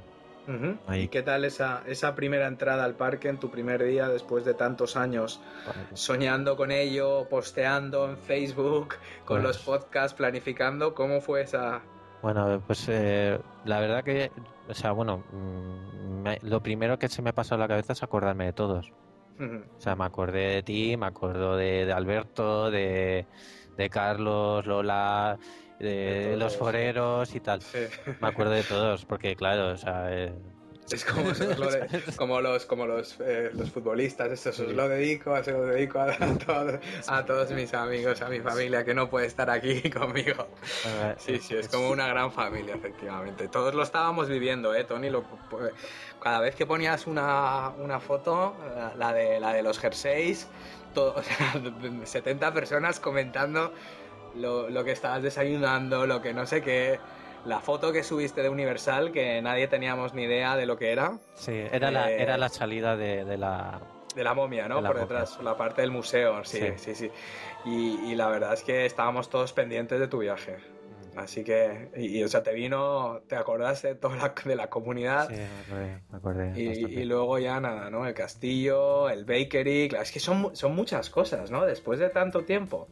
¿Y 0.92 1.08
qué 1.08 1.22
tal 1.22 1.44
esa, 1.44 1.82
esa 1.86 2.14
primera 2.14 2.46
entrada 2.46 2.84
al 2.84 2.94
parque 2.94 3.28
en 3.28 3.38
tu 3.38 3.50
primer 3.50 3.82
día 3.82 4.08
después 4.08 4.44
de 4.44 4.54
tantos 4.54 4.96
años 4.96 5.40
soñando 5.94 6.56
con 6.56 6.70
ello, 6.70 7.26
posteando 7.28 8.08
en 8.08 8.16
Facebook, 8.16 8.94
con 9.24 9.42
los 9.42 9.58
podcasts, 9.58 10.14
planificando? 10.16 10.94
¿Cómo 10.94 11.20
fue 11.20 11.42
esa...? 11.42 11.82
Bueno, 12.22 12.62
pues 12.66 12.86
eh, 12.88 13.38
la 13.64 13.80
verdad 13.80 14.02
que, 14.02 14.30
o 14.68 14.74
sea, 14.74 14.92
bueno, 14.92 15.22
mm, 15.32 16.26
lo 16.42 16.62
primero 16.62 16.98
que 16.98 17.08
se 17.08 17.22
me 17.22 17.32
pasó 17.32 17.56
a 17.56 17.58
la 17.58 17.68
cabeza 17.68 17.92
es 17.92 18.02
acordarme 18.02 18.46
de 18.46 18.52
todos. 18.52 18.92
O 19.38 19.80
sea, 19.80 19.94
me 19.96 20.04
acordé 20.04 20.54
de 20.54 20.62
ti, 20.62 20.96
me 20.96 21.06
acuerdo 21.06 21.56
de, 21.56 21.92
Alberto, 21.92 22.70
de, 22.70 23.26
de 23.76 23.90
Carlos, 23.90 24.64
Lola, 24.64 25.38
de, 25.78 26.36
los 26.36 26.56
foreros 26.56 27.34
y 27.34 27.40
tal. 27.40 27.60
Me 28.20 28.28
acuerdo 28.28 28.52
de 28.52 28.62
todos, 28.62 29.04
porque 29.04 29.36
claro, 29.36 29.68
o 29.68 29.76
sea... 29.76 30.06
Eh, 30.10 30.32
es 30.90 31.04
como, 31.04 31.32
como 32.16 32.40
los 32.40 32.64
como 32.66 32.86
los, 32.86 33.16
eh, 33.20 33.50
los 33.52 33.70
futbolistas, 33.70 34.30
esto 34.30 34.50
os 34.50 34.72
lo 34.72 34.88
dedico, 34.88 35.42
se 35.42 35.50
lo 35.50 35.66
dedico 35.66 35.98
a, 35.98 36.16
todos, 36.38 36.80
a 37.08 37.24
todos 37.24 37.50
mis 37.50 37.74
amigos, 37.74 38.22
a 38.22 38.28
mi 38.28 38.40
familia 38.40 38.84
que 38.84 38.94
no 38.94 39.10
puede 39.10 39.26
estar 39.26 39.50
aquí 39.50 39.90
conmigo. 39.90 40.46
Sí, 41.18 41.38
sí, 41.38 41.56
es 41.56 41.68
como 41.68 41.90
una 41.90 42.06
gran 42.06 42.30
familia, 42.30 42.76
efectivamente. 42.76 43.48
Todos 43.48 43.74
lo 43.74 43.82
estábamos 43.82 44.28
viviendo, 44.28 44.74
¿eh, 44.74 44.84
Tony? 44.84 45.10
Lo, 45.10 45.24
cada 46.22 46.40
vez 46.40 46.54
que 46.54 46.66
ponías 46.66 47.08
una, 47.08 47.70
una 47.78 47.98
foto, 47.98 48.54
la 48.96 49.12
de, 49.12 49.40
la 49.40 49.52
de 49.52 49.62
los 49.64 49.80
jerseys, 49.80 50.46
todo, 50.94 51.16
70 52.04 52.54
personas 52.54 53.00
comentando 53.00 53.72
lo, 54.36 54.70
lo 54.70 54.84
que 54.84 54.92
estabas 54.92 55.22
desayunando, 55.22 56.06
lo 56.06 56.20
que 56.22 56.32
no 56.32 56.46
sé 56.46 56.62
qué 56.62 56.98
la 57.46 57.60
foto 57.60 57.92
que 57.92 58.02
subiste 58.02 58.42
de 58.42 58.48
Universal, 58.48 59.12
que 59.12 59.40
nadie 59.40 59.68
teníamos 59.68 60.14
ni 60.14 60.24
idea 60.24 60.56
de 60.56 60.66
lo 60.66 60.76
que 60.76 60.90
era. 60.90 61.18
Sí, 61.34 61.52
era, 61.52 61.90
la, 61.90 62.10
eh, 62.10 62.22
era 62.22 62.36
la 62.36 62.48
salida 62.48 62.96
de, 62.96 63.36
la... 63.36 63.80
De 64.14 64.24
la 64.24 64.34
momia, 64.34 64.68
¿no? 64.68 64.82
Por 64.82 64.98
detrás, 64.98 65.38
la 65.42 65.56
parte 65.56 65.82
del 65.82 65.90
museo, 65.90 66.44
sí, 66.44 66.60
sí, 66.76 66.94
sí. 66.94 67.10
Y, 67.64 68.14
la 68.14 68.28
verdad 68.28 68.54
es 68.54 68.62
que 68.62 68.86
estábamos 68.86 69.28
todos 69.28 69.52
pendientes 69.52 70.00
de 70.00 70.08
tu 70.08 70.18
viaje. 70.18 70.56
Mm. 71.14 71.18
Así 71.18 71.44
que, 71.44 71.90
y, 71.96 72.22
o 72.22 72.28
sea, 72.28 72.42
te 72.42 72.52
vino, 72.52 73.20
te 73.28 73.36
acordaste 73.36 73.88
de 73.88 73.94
toda 73.94 74.16
la, 74.16 74.34
de 74.44 74.56
la 74.56 74.68
comunidad. 74.68 75.28
Sí, 75.28 75.36
me 75.72 76.16
acordé. 76.16 76.60
y, 76.60 77.04
luego 77.04 77.38
ya 77.38 77.60
nada, 77.60 77.90
¿no? 77.90 78.06
El 78.06 78.14
castillo, 78.14 79.08
el 79.08 79.24
bakery, 79.24 79.88
claro, 79.88 80.02
es 80.02 80.12
que 80.12 80.20
son, 80.20 80.56
son 80.56 80.74
muchas 80.74 81.10
cosas, 81.10 81.50
¿no? 81.50 81.64
Después 81.64 81.98
de 81.98 82.08
tanto 82.08 82.44
tiempo 82.44 82.88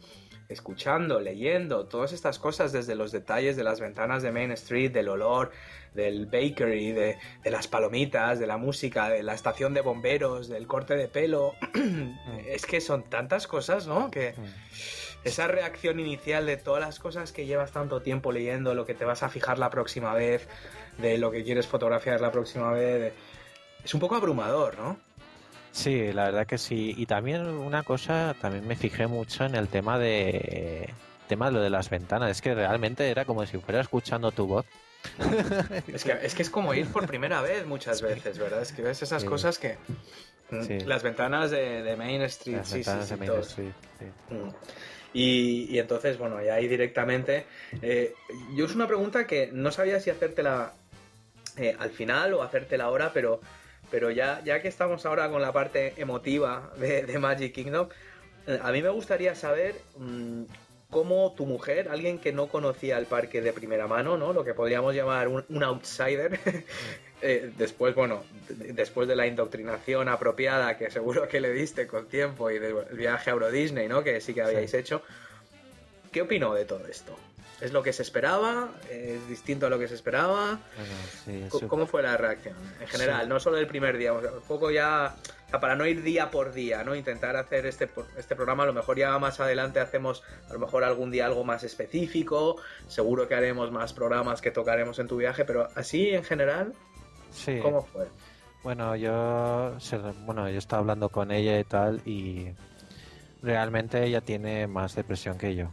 escuchando, 0.55 1.21
leyendo, 1.21 1.85
todas 1.85 2.13
estas 2.13 2.39
cosas 2.39 2.73
desde 2.73 2.95
los 2.95 3.13
detalles 3.13 3.57
de 3.57 3.65
las 3.65 3.81
ventanas 3.81 4.23
de 4.23 4.33
Main 4.33 4.53
Street, 4.53 4.91
del 4.91 5.09
olor, 5.09 5.53
del 5.93 6.27
bakery, 6.27 6.93
de, 6.93 7.19
las 7.45 7.69
palomitas, 7.69 8.39
de 8.39 8.47
la 8.47 8.57
música, 8.57 9.11
de 9.11 9.23
la 9.23 9.35
estación 9.35 9.75
de 9.75 9.83
bomberos, 9.83 10.49
del 10.49 10.67
corte 10.67 10.97
de 10.97 11.09
pelo. 11.09 11.55
es 12.49 12.65
que 12.65 12.81
son 12.81 13.03
tantas 13.05 13.47
cosas, 13.47 13.87
¿no? 13.87 14.11
Que 14.11 14.35
esa 15.25 15.49
reacción 15.49 16.01
inicial 16.01 16.47
de 16.47 16.57
todas 16.57 16.81
las 16.81 16.99
cosas 16.99 17.33
que 17.33 17.47
llevas 17.47 17.73
tanto 17.73 18.01
tiempo 18.03 18.33
leyendo, 18.33 18.75
lo 18.75 18.87
que 18.87 18.95
te 18.95 19.05
vas 19.05 19.23
a 19.23 19.29
fijar 19.29 19.59
la 19.59 19.71
próxima 19.71 20.15
vez, 20.15 20.49
de 20.99 21.19
lo 21.19 21.31
que 21.31 21.45
quieres 21.45 21.67
fotografiar 21.67 22.21
la 22.21 22.33
próxima 22.33 22.73
vez, 22.73 23.13
es 23.85 23.95
un 23.95 24.01
poco 24.01 24.17
abrumador, 24.17 24.79
¿no? 24.79 24.99
Sí, 25.75 26.12
la 26.12 26.27
verdad 26.27 26.47
que 26.47 26.57
sí. 26.57 26.95
Y 26.97 27.07
también 27.07 27.43
una 27.43 27.83
cosa, 27.83 28.37
también 28.41 28.66
me 28.66 28.77
fijé 28.77 29.09
mucho 29.09 29.45
en 29.45 29.57
el 29.57 29.66
tema 29.66 29.99
de 29.99 30.89
tema 31.27 31.47
de 31.47 31.53
lo 31.53 31.61
de 31.61 31.68
las 31.68 31.91
ventanas. 31.91 32.31
Es 32.31 32.41
que 32.41 32.55
realmente 32.55 33.11
era 33.11 33.25
como 33.25 33.45
si 33.45 33.59
fuera 33.59 33.81
escuchando 33.81 34.31
tu 34.31 34.47
voz. 34.47 34.66
es, 35.93 36.05
que, 36.05 36.12
es 36.22 36.35
que 36.35 36.43
es 36.43 36.51
como 36.51 36.72
ir 36.75 36.87
por 36.87 37.09
primera 37.09 37.43
vez 37.43 37.66
muchas 37.66 38.01
veces, 38.03 38.39
¿verdad? 38.39 38.62
Es 38.62 38.72
que 38.72 38.83
ves 38.83 39.03
esas 39.03 39.25
cosas 39.25 39.59
que... 39.59 39.77
Mm, 40.51 40.87
las 40.87 41.03
ventanas 41.03 41.51
de, 41.51 41.95
Main 41.99 42.22
Street, 42.22 42.59
las 42.59 42.72
ventanas 42.72 43.09
de 43.09 43.16
Main 43.16 43.33
Street, 43.41 43.72
mm. 44.31 44.49
y, 45.12 45.75
y, 45.75 45.79
entonces, 45.81 46.18
bueno, 46.18 46.43
y 46.43 46.49
ahí 46.49 46.68
directamente... 46.68 47.47
Eh, 47.83 48.14
yo 48.55 48.66
es 48.66 48.75
una 48.77 48.87
pregunta 48.87 49.27
que 49.27 49.51
no 49.53 49.72
sabía 49.72 49.99
si 49.99 50.11
hacértela 50.11 50.75
eh, 51.57 51.75
al 51.79 51.91
final 51.91 52.35
o 52.35 52.43
hacértela 52.43 52.85
ahora, 52.85 53.11
pero 53.12 53.41
pero 53.95 54.11
ya, 54.11 54.42
ya 54.45 54.61
que 54.61 54.66
estamos 54.66 55.07
ahora 55.07 55.30
con 55.30 55.40
la 55.40 55.53
parte 55.53 55.95
emotiva 55.99 56.72
de, 56.78 57.16
Magic 57.16 57.55
Kingdom, 57.55 57.88
eh, 58.49 58.59
a 58.61 58.72
mí 58.72 58.82
me 58.82 58.88
gustaría 58.88 59.36
saber 59.36 59.76
mm, 59.97 60.42
cómo 60.90 61.32
tu 61.36 61.47
mujer, 61.47 61.88
alguien 61.88 62.18
que 62.18 62.32
no 62.32 62.49
conocía 62.49 62.99
el 62.99 63.07
parque 63.07 63.40
de 63.40 63.53
primera 63.53 63.86
mano, 63.86 64.18
¿no? 64.18 64.32
Lo 64.32 64.45
que 64.45 64.53
podríamos 64.53 64.97
llamar 64.97 65.28
un, 65.28 65.62
outsider, 65.62 66.40
eh, 67.22 67.53
después, 67.57 67.95
bueno, 67.95 68.24
después 68.49 69.07
de 69.07 69.14
la 69.14 69.28
indoctrinación 69.28 70.09
apropiada 70.09 70.76
que 70.76 70.90
seguro 70.90 71.28
que 71.28 71.40
le 71.40 71.53
diste 71.53 71.86
con 71.86 72.09
tiempo 72.09 72.51
y 72.51 72.59
del 72.59 72.74
viaje 72.97 73.30
a 73.30 73.34
Euro 73.34 73.53
Disney, 73.53 73.86
¿no? 73.86 74.03
Que 74.03 74.20
sí 74.20 74.34
que 74.34 74.42
habíais 74.42 74.74
hecho, 74.74 75.03
¿qué 76.11 76.22
opinó 76.22 76.53
de 76.53 76.64
todo 76.64 76.84
esto? 76.88 77.16
¿Es 77.61 77.73
lo 77.73 77.83
que 77.83 77.93
se 77.93 78.03
esperaba? 78.03 78.69
¿Es 78.91 79.27
distinto 79.29 79.67
a 79.67 79.71
lo 79.71 79.79
que 79.79 79.89
se 79.89 79.95
esperaba? 79.95 80.59
¿Cómo 81.69 81.87
fue 81.87 82.03
la 82.03 82.17
reacción? 82.17 82.57
En 82.81 82.89
general, 82.89 83.29
no 83.29 83.41
solo 83.41 83.59
el 83.59 83.67
primer 83.67 83.97
día, 83.97 84.13
un 84.13 84.23
poco 84.47 84.71
ya, 84.71 85.15
para 85.51 85.77
no 85.77 85.87
ir 85.87 86.03
día 86.03 86.31
por 86.31 86.53
día, 86.53 86.85
¿no? 86.85 86.95
Intentar 86.95 87.37
hacer 87.37 87.67
este, 87.67 87.89
este 88.17 88.35
programa, 88.37 88.65
a 88.65 88.67
lo 88.67 88.73
mejor 88.73 88.99
ya 88.99 89.19
más 89.19 89.41
adelante 89.41 89.81
hacemos, 89.81 90.23
a 90.51 90.53
lo 90.53 90.59
mejor 90.59 90.85
algún 90.85 91.11
día 91.11 91.27
algo 91.27 91.45
más 91.45 91.63
específico, 91.65 92.57
seguro 92.89 93.29
que 93.29 93.35
haremos 93.35 93.71
más 93.71 93.93
programas 93.93 94.41
que 94.41 94.51
tocaremos 94.51 94.99
en 94.99 95.09
tu 95.09 95.17
viaje, 95.17 95.45
pero 95.45 95.69
así 95.75 96.11
en 96.11 96.25
general, 96.25 96.75
¿cómo 97.63 97.83
fue? 97.87 98.09
Bueno, 98.65 98.97
yo, 98.97 99.77
bueno, 100.25 100.49
yo 100.49 100.59
estaba 100.59 100.81
hablando 100.81 101.09
con 101.11 101.31
ella 101.31 101.59
y 101.59 101.65
tal, 101.65 102.01
y 102.07 102.49
realmente 103.43 104.03
ella 104.05 104.23
tiene 104.23 104.67
más 104.67 104.95
depresión 104.97 105.39
que 105.39 105.55
yo. 105.55 105.71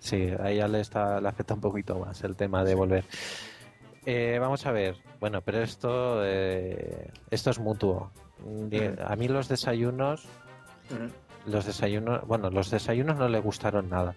Sí, 0.00 0.30
a 0.38 0.50
ella 0.50 0.66
le, 0.66 0.80
está, 0.80 1.20
le 1.20 1.28
afecta 1.28 1.54
un 1.54 1.60
poquito 1.60 1.98
más 1.98 2.24
el 2.24 2.34
tema 2.34 2.64
de 2.64 2.74
volver. 2.74 3.04
Eh, 4.06 4.38
vamos 4.40 4.64
a 4.66 4.72
ver, 4.72 4.96
bueno, 5.20 5.42
pero 5.42 5.62
esto, 5.62 6.24
eh, 6.24 7.10
esto 7.30 7.50
es 7.50 7.58
mutuo. 7.58 8.10
A 9.04 9.16
mí 9.16 9.28
los 9.28 9.48
desayunos, 9.48 10.24
los 11.46 11.66
desayunos, 11.66 12.26
bueno, 12.26 12.50
los 12.50 12.70
desayunos 12.70 13.18
no 13.18 13.28
le 13.28 13.40
gustaron 13.40 13.90
nada. 13.90 14.16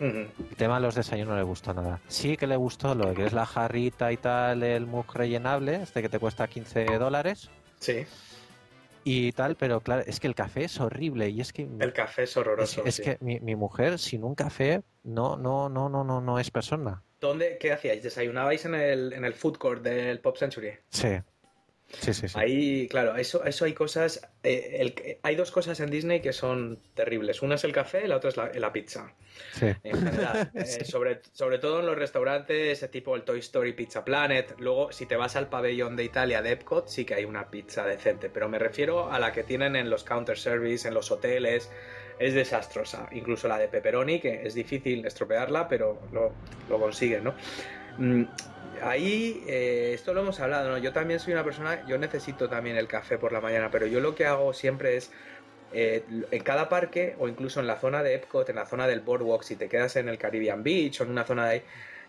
El 0.00 0.56
tema 0.56 0.76
de 0.76 0.80
los 0.80 0.94
desayunos 0.96 1.34
no 1.34 1.36
le 1.36 1.44
gustó 1.44 1.72
nada. 1.72 2.00
Sí 2.08 2.36
que 2.36 2.48
le 2.48 2.56
gustó 2.56 2.94
lo 2.94 3.14
que 3.14 3.26
es 3.26 3.32
la 3.32 3.46
jarrita 3.46 4.10
y 4.10 4.16
tal, 4.16 4.64
el 4.64 4.86
mug 4.86 5.06
rellenable, 5.14 5.82
este 5.82 6.02
que 6.02 6.08
te 6.08 6.18
cuesta 6.18 6.48
15 6.48 6.98
dólares. 6.98 7.48
Sí 7.78 8.06
y 9.04 9.32
tal, 9.32 9.56
pero 9.56 9.80
claro, 9.80 10.02
es 10.06 10.20
que 10.20 10.26
el 10.26 10.34
café 10.34 10.64
es 10.64 10.80
horrible 10.80 11.28
y 11.28 11.40
es 11.40 11.52
que 11.52 11.68
el 11.78 11.92
café 11.92 12.24
es 12.24 12.36
horroroso. 12.36 12.84
Es, 12.84 13.00
que 13.00 13.18
mi, 13.20 13.40
mi, 13.40 13.56
mujer 13.56 13.98
sin 13.98 14.24
un 14.24 14.34
café 14.34 14.82
no 15.02 15.36
no 15.36 15.68
no 15.68 15.88
no 15.88 16.04
no 16.04 16.20
no 16.20 16.38
es 16.38 16.50
persona. 16.50 17.02
¿Dónde 17.20 17.58
qué 17.58 17.72
hacíais? 17.72 18.02
¿Desayunabais 18.02 18.64
en 18.64 18.74
el 18.74 19.12
en 19.12 19.24
el 19.24 19.34
food 19.34 19.56
court 19.56 19.82
del 19.82 20.20
Pop 20.20 20.36
Century? 20.36 20.72
Sí. 20.90 21.18
Sí, 21.98 22.14
sí, 22.14 22.28
sí. 22.28 22.38
Ahí, 22.38 22.88
claro, 22.88 23.16
eso, 23.16 23.44
eso 23.44 23.64
hay 23.64 23.74
cosas. 23.74 24.28
Eh, 24.42 24.76
el, 24.80 25.18
hay 25.22 25.34
dos 25.34 25.50
cosas 25.50 25.80
en 25.80 25.90
Disney 25.90 26.20
que 26.20 26.32
son 26.32 26.78
terribles. 26.94 27.42
Una 27.42 27.56
es 27.56 27.64
el 27.64 27.72
café 27.72 28.04
y 28.04 28.08
la 28.08 28.16
otra 28.16 28.30
es 28.30 28.36
la, 28.36 28.72
pizza. 28.72 29.12
Sí. 29.52 29.66
En 29.82 29.96
general. 29.98 30.50
Eh, 30.60 30.84
sobre, 30.84 31.20
sobre 31.32 31.58
todo 31.58 31.80
en 31.80 31.86
los 31.86 31.96
restaurantes, 31.96 32.88
tipo 32.90 33.16
el 33.16 33.22
Toy 33.22 33.40
Story 33.40 33.72
Pizza 33.72 34.04
Planet. 34.04 34.54
Luego, 34.58 34.92
si 34.92 35.06
te 35.06 35.16
vas 35.16 35.36
al 35.36 35.48
pabellón 35.48 35.96
de 35.96 36.04
Italia 36.04 36.42
de 36.42 36.52
Epcot, 36.52 36.88
sí 36.88 37.04
que 37.04 37.14
hay 37.14 37.24
una 37.24 37.50
pizza 37.50 37.84
decente. 37.84 38.30
Pero 38.30 38.48
me 38.48 38.58
refiero 38.58 39.10
a 39.10 39.18
la 39.18 39.32
que 39.32 39.42
tienen 39.42 39.76
en 39.76 39.90
los 39.90 40.04
counter 40.04 40.38
service, 40.38 40.86
en 40.86 40.94
los 40.94 41.10
hoteles. 41.10 41.70
Es 42.18 42.34
desastrosa. 42.34 43.08
Incluso 43.12 43.48
la 43.48 43.58
de 43.58 43.68
pepperoni, 43.68 44.20
que 44.20 44.46
es 44.46 44.54
difícil 44.54 45.04
estropearla, 45.06 45.68
pero 45.68 46.00
lo, 46.12 46.32
lo 46.68 46.78
consiguen, 46.78 47.24
¿no? 47.24 47.34
Mm, 47.98 48.24
ahí, 48.82 49.42
eh, 49.46 49.92
esto 49.94 50.14
lo 50.14 50.20
hemos 50.20 50.40
hablado, 50.40 50.70
¿no? 50.70 50.78
Yo 50.78 50.92
también 50.92 51.20
soy 51.20 51.32
una 51.32 51.44
persona, 51.44 51.86
yo 51.86 51.98
necesito 51.98 52.48
también 52.48 52.76
el 52.76 52.88
café 52.88 53.18
por 53.18 53.32
la 53.32 53.40
mañana, 53.40 53.70
pero 53.70 53.86
yo 53.86 54.00
lo 54.00 54.14
que 54.14 54.26
hago 54.26 54.52
siempre 54.52 54.96
es, 54.96 55.10
eh, 55.72 56.02
en 56.30 56.42
cada 56.42 56.68
parque 56.68 57.14
o 57.18 57.28
incluso 57.28 57.60
en 57.60 57.66
la 57.66 57.76
zona 57.76 58.02
de 58.02 58.14
Epcot, 58.14 58.48
en 58.48 58.56
la 58.56 58.66
zona 58.66 58.86
del 58.86 59.00
Boardwalk, 59.00 59.42
si 59.42 59.56
te 59.56 59.68
quedas 59.68 59.96
en 59.96 60.08
el 60.08 60.18
Caribbean 60.18 60.62
Beach 60.62 61.00
o 61.00 61.04
en 61.04 61.10
una 61.10 61.24
zona 61.24 61.46
de 61.46 61.50
ahí, 61.50 61.62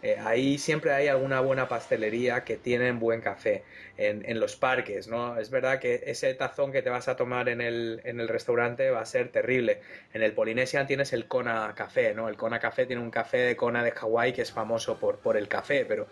eh, 0.04 0.18
ahí 0.20 0.58
siempre 0.58 0.92
hay 0.94 1.08
alguna 1.08 1.42
buena 1.42 1.68
pastelería 1.68 2.44
que 2.44 2.58
tienen 2.58 3.00
buen 3.00 3.22
café 3.22 3.64
en, 3.98 4.40
los 4.40 4.56
parques, 4.56 5.08
¿no? 5.08 5.38
Es 5.38 5.52
verdad 5.52 5.80
que 5.80 6.02
ese 6.08 6.34
tazón 6.34 6.72
que 6.72 6.82
te 6.82 6.90
vas 6.90 7.08
a 7.08 7.16
tomar 7.16 7.50
en 7.50 7.62
el, 7.62 8.02
en 8.04 8.20
el 8.20 8.28
restaurante 8.28 8.90
va 8.90 9.02
a 9.02 9.06
ser 9.06 9.32
terrible. 9.32 9.80
En 10.14 10.24
el 10.24 10.34
Polynesian 10.34 10.88
tienes 10.88 11.14
el 11.14 11.28
Kona 11.28 11.74
Café, 11.76 12.16
¿no? 12.16 12.30
El 12.30 12.36
Kona 12.36 12.60
Café 12.60 12.88
tiene 12.88 13.02
un 13.02 13.12
café 13.12 13.38
de 13.38 13.56
Kona 13.56 13.84
de 13.84 13.92
Hawái 13.92 14.34
que 14.34 14.42
es 14.42 14.52
famoso 14.52 15.00
por, 15.00 15.20
por 15.20 15.38
el 15.38 15.48
café, 15.48 15.86
pero 15.86 16.08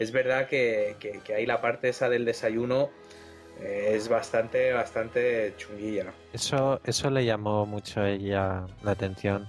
es 0.00 0.12
verdad 0.12 0.48
que, 0.48 0.96
que, 0.98 1.34
ahí 1.34 1.44
la 1.44 1.60
parte 1.60 1.90
esa 1.90 2.08
del 2.08 2.24
desayuno 2.24 2.88
eh, 3.60 3.92
es 3.92 4.08
bastante, 4.08 4.72
bastante 4.72 5.54
chunguilla. 5.58 6.14
Eso, 6.32 6.80
eso 6.84 7.10
le 7.10 7.26
llamó 7.26 7.66
mucho 7.66 8.00
a 8.00 8.08
ella 8.08 8.66
la 8.82 8.92
atención. 8.92 9.46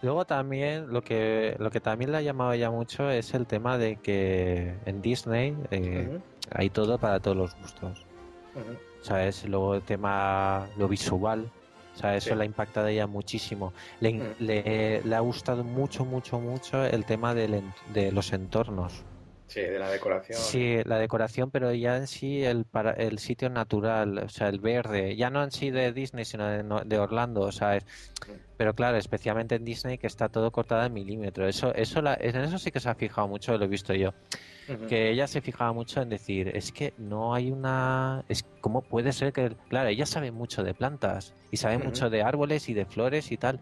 Luego 0.00 0.24
también 0.24 0.90
lo 0.90 1.02
que 1.02 1.54
lo 1.58 1.70
que 1.70 1.80
también 1.80 2.10
le 2.12 2.16
ha 2.16 2.22
llamado 2.22 2.54
ella 2.54 2.70
mucho 2.70 3.10
es 3.10 3.34
el 3.34 3.46
tema 3.46 3.76
de 3.76 3.96
que 3.96 4.74
en 4.86 5.02
Disney 5.02 5.54
eh, 5.70 6.18
hay 6.50 6.70
todo 6.70 6.96
para 6.96 7.20
todos 7.20 7.36
los 7.36 7.54
gustos. 7.56 8.06
¿Sabes? 9.02 9.46
Luego 9.46 9.74
el 9.74 9.82
tema 9.82 10.66
lo 10.78 10.88
visual, 10.88 11.50
o 11.94 11.98
sea, 11.98 12.16
eso 12.16 12.34
le 12.34 12.44
ha 12.44 12.46
impactado 12.46 12.86
a 12.86 12.90
ella 12.90 13.06
muchísimo. 13.06 13.74
Le, 14.00 14.34
le, 14.38 15.02
le, 15.04 15.14
ha 15.14 15.20
gustado 15.20 15.62
mucho, 15.62 16.06
mucho, 16.06 16.40
mucho 16.40 16.82
el 16.86 17.04
tema 17.04 17.34
de 17.34 18.10
los 18.12 18.32
entornos. 18.32 19.04
Sí, 19.50 19.62
de 19.62 19.80
la 19.80 19.90
decoración. 19.90 20.38
Sí, 20.38 20.76
la 20.84 20.96
decoración, 20.96 21.50
pero 21.50 21.74
ya 21.74 21.96
en 21.96 22.06
sí 22.06 22.44
el, 22.44 22.64
para, 22.64 22.92
el 22.92 23.18
sitio 23.18 23.50
natural, 23.50 24.18
o 24.18 24.28
sea, 24.28 24.48
el 24.48 24.60
verde, 24.60 25.16
ya 25.16 25.28
no 25.28 25.42
en 25.42 25.50
sí 25.50 25.72
de 25.72 25.92
Disney, 25.92 26.24
sino 26.24 26.46
de, 26.84 26.98
Orlando, 26.98 27.40
o 27.40 27.50
sea, 27.50 27.76
pero 28.56 28.74
claro, 28.74 28.96
especialmente 28.96 29.56
en 29.56 29.64
Disney 29.64 29.98
que 29.98 30.06
está 30.06 30.28
todo 30.28 30.52
cortado 30.52 30.86
en 30.86 30.92
milímetros. 30.92 31.48
Eso, 31.48 31.74
eso 31.74 32.00
la, 32.00 32.16
en 32.20 32.36
eso 32.36 32.58
sí 32.58 32.70
que 32.70 32.78
se 32.78 32.90
ha 32.90 32.94
fijado 32.94 33.26
mucho, 33.26 33.58
lo 33.58 33.64
he 33.64 33.68
visto 33.68 33.92
yo. 33.92 34.14
Que 34.88 35.10
ella 35.10 35.26
se 35.26 35.40
fijaba 35.40 35.72
mucho 35.72 36.00
en 36.00 36.10
decir, 36.10 36.52
es 36.54 36.70
que 36.70 36.94
no 36.96 37.34
hay 37.34 37.50
una... 37.50 38.24
Es, 38.28 38.44
¿Cómo 38.60 38.82
puede 38.82 39.12
ser 39.12 39.32
que...? 39.32 39.56
Claro, 39.68 39.88
ella 39.88 40.06
sabe 40.06 40.30
mucho 40.30 40.62
de 40.62 40.74
plantas 40.74 41.34
y 41.50 41.56
sabe 41.56 41.78
mucho 41.78 42.08
de 42.08 42.22
árboles 42.22 42.68
y 42.68 42.74
de 42.74 42.84
flores 42.84 43.32
y 43.32 43.36
tal 43.36 43.58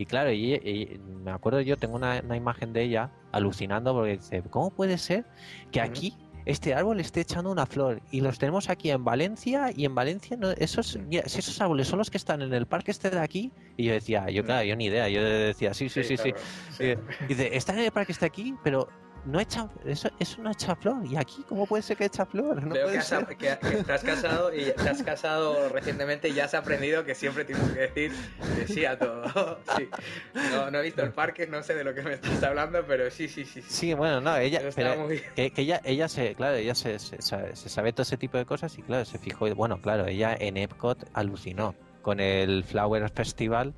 y 0.00 0.06
claro, 0.06 0.32
y, 0.32 0.98
me 1.22 1.30
acuerdo 1.30 1.60
yo, 1.60 1.76
tengo 1.76 1.96
una, 1.96 2.22
imagen 2.34 2.72
de 2.72 2.84
ella 2.84 3.10
alucinando 3.32 3.92
porque 3.92 4.12
dice, 4.12 4.42
¿cómo 4.48 4.70
puede 4.70 4.96
ser 4.96 5.26
que 5.70 5.82
aquí, 5.82 6.16
este 6.46 6.72
árbol 6.72 7.00
esté 7.00 7.20
echando 7.20 7.52
una 7.52 7.66
flor 7.66 8.00
y 8.10 8.22
los 8.22 8.38
tenemos 8.38 8.70
aquí 8.70 8.90
en 8.90 9.04
Valencia 9.04 9.70
y 9.76 9.84
en 9.84 9.94
Valencia 9.94 10.38
no, 10.38 10.52
esos, 10.52 10.98
si 11.26 11.38
esos 11.38 11.60
árboles 11.60 11.86
son 11.86 11.98
los 11.98 12.08
que 12.08 12.16
están 12.16 12.40
en 12.40 12.54
el 12.54 12.64
parque 12.64 12.92
este 12.92 13.10
de 13.10 13.18
aquí 13.18 13.52
y 13.76 13.84
yo 13.84 13.92
decía, 13.92 14.30
yo 14.30 14.42
claro, 14.42 14.64
yo 14.64 14.74
ni 14.74 14.86
idea, 14.86 15.06
yo 15.10 15.22
decía, 15.22 15.74
sí, 15.74 15.90
sí, 15.90 16.02
sí, 16.02 16.16
sí. 16.16 16.32
dice, 17.28 17.54
están 17.54 17.78
en 17.78 17.84
el 17.84 17.90
parque 17.90 18.12
este 18.12 18.24
aquí, 18.24 18.54
pero 18.64 18.88
no 19.24 19.40
echa, 19.40 19.68
eso, 19.84 20.10
eso 20.18 20.42
no 20.42 20.50
echa 20.50 20.74
flor. 20.76 21.04
¿Y 21.06 21.16
aquí 21.16 21.44
cómo 21.48 21.66
puede 21.66 21.82
ser 21.82 21.96
que 21.96 22.06
echa 22.06 22.26
flor? 22.26 22.62
No 22.64 22.74
Veo 22.74 22.88
que, 22.88 23.56
te 23.84 23.92
has 23.92 24.02
casado 24.02 24.54
y 24.54 24.72
te 24.72 24.88
has 24.88 25.02
casado 25.02 25.68
recientemente 25.68 26.28
y 26.28 26.34
ya 26.34 26.44
has 26.44 26.54
aprendido 26.54 27.04
que 27.04 27.14
siempre 27.14 27.44
tienes 27.44 27.70
que 27.70 27.80
decir 27.80 28.12
que 28.56 28.66
sí 28.66 28.84
a 28.84 28.98
todo. 28.98 29.58
Sí. 29.76 29.88
No, 30.52 30.70
no, 30.70 30.78
he 30.78 30.82
visto 30.82 31.02
el 31.02 31.12
parque, 31.12 31.46
no 31.46 31.62
sé 31.62 31.74
de 31.74 31.84
lo 31.84 31.94
que 31.94 32.02
me 32.02 32.14
estás 32.14 32.42
hablando, 32.42 32.84
pero 32.86 33.10
sí, 33.10 33.28
sí, 33.28 33.44
sí. 33.44 33.62
Sí, 33.62 33.94
bueno, 33.94 34.20
no, 34.20 34.36
ella, 34.36 34.60
pero 34.74 35.08
que, 35.08 35.52
ella, 35.56 35.80
ella 35.84 36.08
se, 36.08 36.34
claro, 36.34 36.56
ella 36.56 36.74
se, 36.74 36.98
se, 36.98 37.20
se, 37.20 37.68
sabe 37.68 37.92
todo 37.92 38.02
ese 38.02 38.16
tipo 38.16 38.36
de 38.36 38.44
cosas 38.44 38.76
y 38.78 38.82
claro, 38.82 39.04
se 39.04 39.18
fijó, 39.18 39.52
bueno, 39.54 39.80
claro, 39.80 40.06
ella 40.06 40.36
en 40.38 40.56
Epcot 40.56 41.08
alucinó 41.14 41.74
con 42.02 42.20
el 42.20 42.64
Flower 42.64 43.08
Festival. 43.10 43.74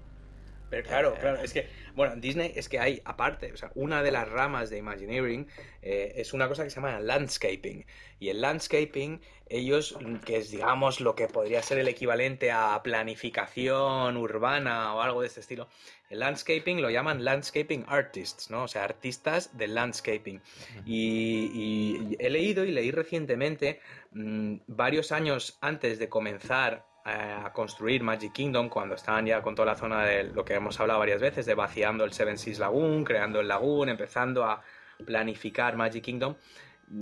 Pero 0.72 0.88
claro, 0.88 1.14
claro, 1.20 1.42
es 1.42 1.52
que 1.52 1.68
bueno, 1.94 2.14
en 2.14 2.22
Disney 2.22 2.50
es 2.56 2.70
que 2.70 2.78
hay, 2.78 3.02
aparte, 3.04 3.52
o 3.52 3.56
sea, 3.58 3.70
una 3.74 4.02
de 4.02 4.10
las 4.10 4.26
ramas 4.26 4.70
de 4.70 4.78
Imagineering 4.78 5.46
eh, 5.82 6.14
es 6.16 6.32
una 6.32 6.48
cosa 6.48 6.64
que 6.64 6.70
se 6.70 6.76
llama 6.76 6.98
landscaping. 6.98 7.84
Y 8.18 8.30
el 8.30 8.40
landscaping, 8.40 9.20
ellos, 9.50 9.98
que 10.24 10.38
es, 10.38 10.50
digamos, 10.50 11.02
lo 11.02 11.14
que 11.14 11.28
podría 11.28 11.62
ser 11.62 11.76
el 11.76 11.88
equivalente 11.88 12.50
a 12.50 12.80
planificación 12.82 14.16
urbana 14.16 14.94
o 14.94 15.02
algo 15.02 15.20
de 15.20 15.26
este 15.26 15.40
estilo, 15.40 15.68
el 16.08 16.20
landscaping 16.20 16.80
lo 16.80 16.88
llaman 16.88 17.22
landscaping 17.22 17.84
artists, 17.88 18.48
¿no? 18.48 18.62
O 18.62 18.68
sea, 18.68 18.84
artistas 18.84 19.54
del 19.58 19.74
landscaping. 19.74 20.40
Y, 20.86 22.16
he 22.18 22.30
leído 22.30 22.64
y 22.64 22.70
leí 22.70 22.90
recientemente, 22.92 23.80
mm, 24.12 24.56
varios 24.68 25.12
años 25.12 25.58
antes 25.60 25.98
de 25.98 26.08
comenzar 26.08 26.86
a 27.04 27.52
construir 27.52 28.02
Magic 28.02 28.32
Kingdom 28.32 28.68
cuando 28.68 28.94
estaban 28.94 29.26
ya 29.26 29.42
con 29.42 29.54
toda 29.54 29.66
la 29.66 29.74
zona 29.74 30.04
de 30.04 30.24
lo 30.24 30.44
que 30.44 30.54
hemos 30.54 30.78
hablado 30.80 31.00
varias 31.00 31.20
veces, 31.20 31.46
de 31.46 31.54
vaciando 31.54 32.04
el 32.04 32.12
Seven 32.12 32.38
Seas 32.38 32.58
Lagoon, 32.58 33.04
creando 33.04 33.40
el 33.40 33.48
lagoon, 33.48 33.88
empezando 33.88 34.44
a 34.44 34.62
planificar 35.04 35.76
Magic 35.76 36.04
Kingdom. 36.04 36.36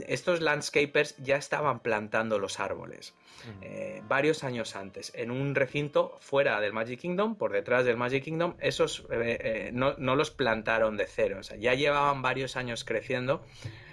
Estos 0.07 0.40
landscapers 0.40 1.16
ya 1.16 1.36
estaban 1.36 1.80
plantando 1.80 2.38
los 2.38 2.61
árboles 2.61 3.14
eh, 3.61 4.03
varios 4.07 4.44
años 4.44 4.76
antes, 4.76 5.11
en 5.16 5.30
un 5.30 5.55
recinto 5.55 6.16
fuera 6.20 6.61
del 6.61 6.72
Magic 6.72 7.01
Kingdom, 7.01 7.34
por 7.34 7.53
detrás 7.53 7.84
del 7.84 7.96
Magic 7.96 8.22
Kingdom. 8.22 8.55
Esos 8.61 9.07
eh, 9.11 9.38
eh, 9.40 9.70
no, 9.72 9.94
no, 9.98 10.14
los 10.14 10.30
plantaron 10.30 10.96
de 10.96 11.07
cero, 11.07 11.38
o 11.40 11.42
sea, 11.42 11.57
ya 11.57 11.74
llevaban 11.74 12.22
varios 12.22 12.57
años 12.57 12.84
creciendo 12.84 13.44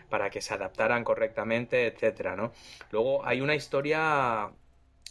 para 0.10 0.30
que 0.30 0.42
se 0.42 0.54
adaptaran 0.54 1.04
correctamente, 1.04 1.88
etcétera, 1.88 2.36
¿no? 2.36 2.54
Luego 2.92 3.26
hay 3.26 3.42
una 3.42 3.56
historia 3.56 4.52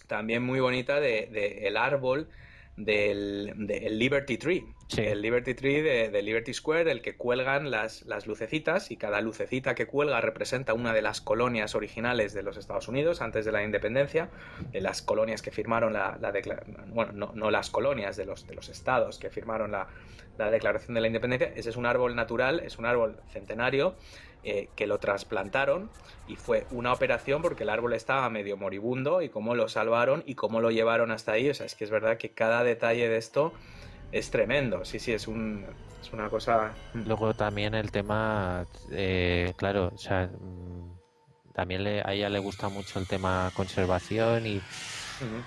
también 0.06 0.42
muy 0.42 0.60
bonita 0.60 1.00
de, 1.00 1.66
el 1.66 1.76
árbol 1.76 2.28
del, 2.76 3.54
Liberty 3.98 4.38
Tree. 4.38 4.64
El 4.96 5.20
Liberty 5.20 5.54
Tree 5.54 5.82
de, 5.82 6.22
Liberty 6.22 6.54
Square, 6.54 6.90
el 6.92 7.02
que 7.02 7.16
cuelgan 7.16 7.70
las, 7.70 8.02
las, 8.06 8.26
lucecitas 8.26 8.90
y 8.90 8.96
cada 8.96 9.20
lucecita 9.20 9.74
que 9.74 9.86
cuelga 9.86 10.20
representa 10.20 10.74
una 10.74 10.92
de 10.92 11.02
las 11.02 11.20
colonias 11.20 11.74
originales 11.74 12.34
de 12.34 12.42
los 12.42 12.56
Estados 12.56 12.86
Unidos 12.86 13.20
antes 13.20 13.44
de 13.44 13.52
la 13.52 13.64
independencia, 13.64 14.30
de 14.70 14.80
las 14.80 15.02
colonias 15.02 15.42
que 15.42 15.50
firmaron 15.50 15.92
la, 15.92 16.18
la 16.20 16.30
declaración, 16.30 16.76
bueno, 16.94 17.12
no, 17.12 17.32
no, 17.34 17.50
las 17.50 17.70
colonias 17.70 18.16
de 18.16 18.26
los, 18.26 18.46
de 18.46 18.54
los 18.54 18.68
estados 18.68 19.18
que 19.18 19.28
firmaron 19.28 19.72
la, 19.72 19.88
la 20.38 20.50
declaración 20.50 20.94
de 20.94 21.00
la 21.00 21.06
independencia. 21.08 21.52
Ese 21.56 21.70
es 21.70 21.76
un 21.76 21.86
árbol 21.86 22.14
natural, 22.14 22.60
es 22.60 22.78
un 22.78 22.86
árbol 22.86 23.16
centenario 23.28 23.96
eh, 24.48 24.68
que 24.76 24.86
lo 24.86 25.00
trasplantaron 25.00 25.90
y 26.28 26.36
fue 26.36 26.68
una 26.70 26.92
operación 26.92 27.42
porque 27.42 27.64
el 27.64 27.68
árbol 27.68 27.94
estaba 27.94 28.30
medio 28.30 28.56
moribundo 28.56 29.20
y 29.20 29.28
cómo 29.28 29.56
lo 29.56 29.68
salvaron 29.68 30.22
y 30.24 30.36
cómo 30.36 30.60
lo 30.60 30.70
llevaron 30.70 31.10
hasta 31.10 31.32
ahí. 31.32 31.50
O 31.50 31.54
sea, 31.54 31.66
es 31.66 31.74
que 31.74 31.82
es 31.82 31.90
verdad 31.90 32.16
que 32.16 32.30
cada 32.30 32.62
detalle 32.62 33.08
de 33.08 33.16
esto 33.16 33.52
es 34.12 34.30
tremendo. 34.30 34.84
Sí, 34.84 35.00
sí, 35.00 35.10
es, 35.10 35.26
un, 35.26 35.66
es 36.00 36.12
una 36.12 36.28
cosa. 36.28 36.72
Luego 36.94 37.34
también 37.34 37.74
el 37.74 37.90
tema, 37.90 38.64
eh, 38.92 39.52
claro, 39.56 39.90
o 39.92 39.98
sea, 39.98 40.28
mm, 40.28 41.52
también 41.52 41.84
a 41.84 42.12
ella 42.12 42.28
le 42.28 42.38
gusta 42.38 42.68
mucho 42.68 43.00
el 43.00 43.08
tema 43.08 43.50
conservación 43.52 44.46
y. 44.46 44.62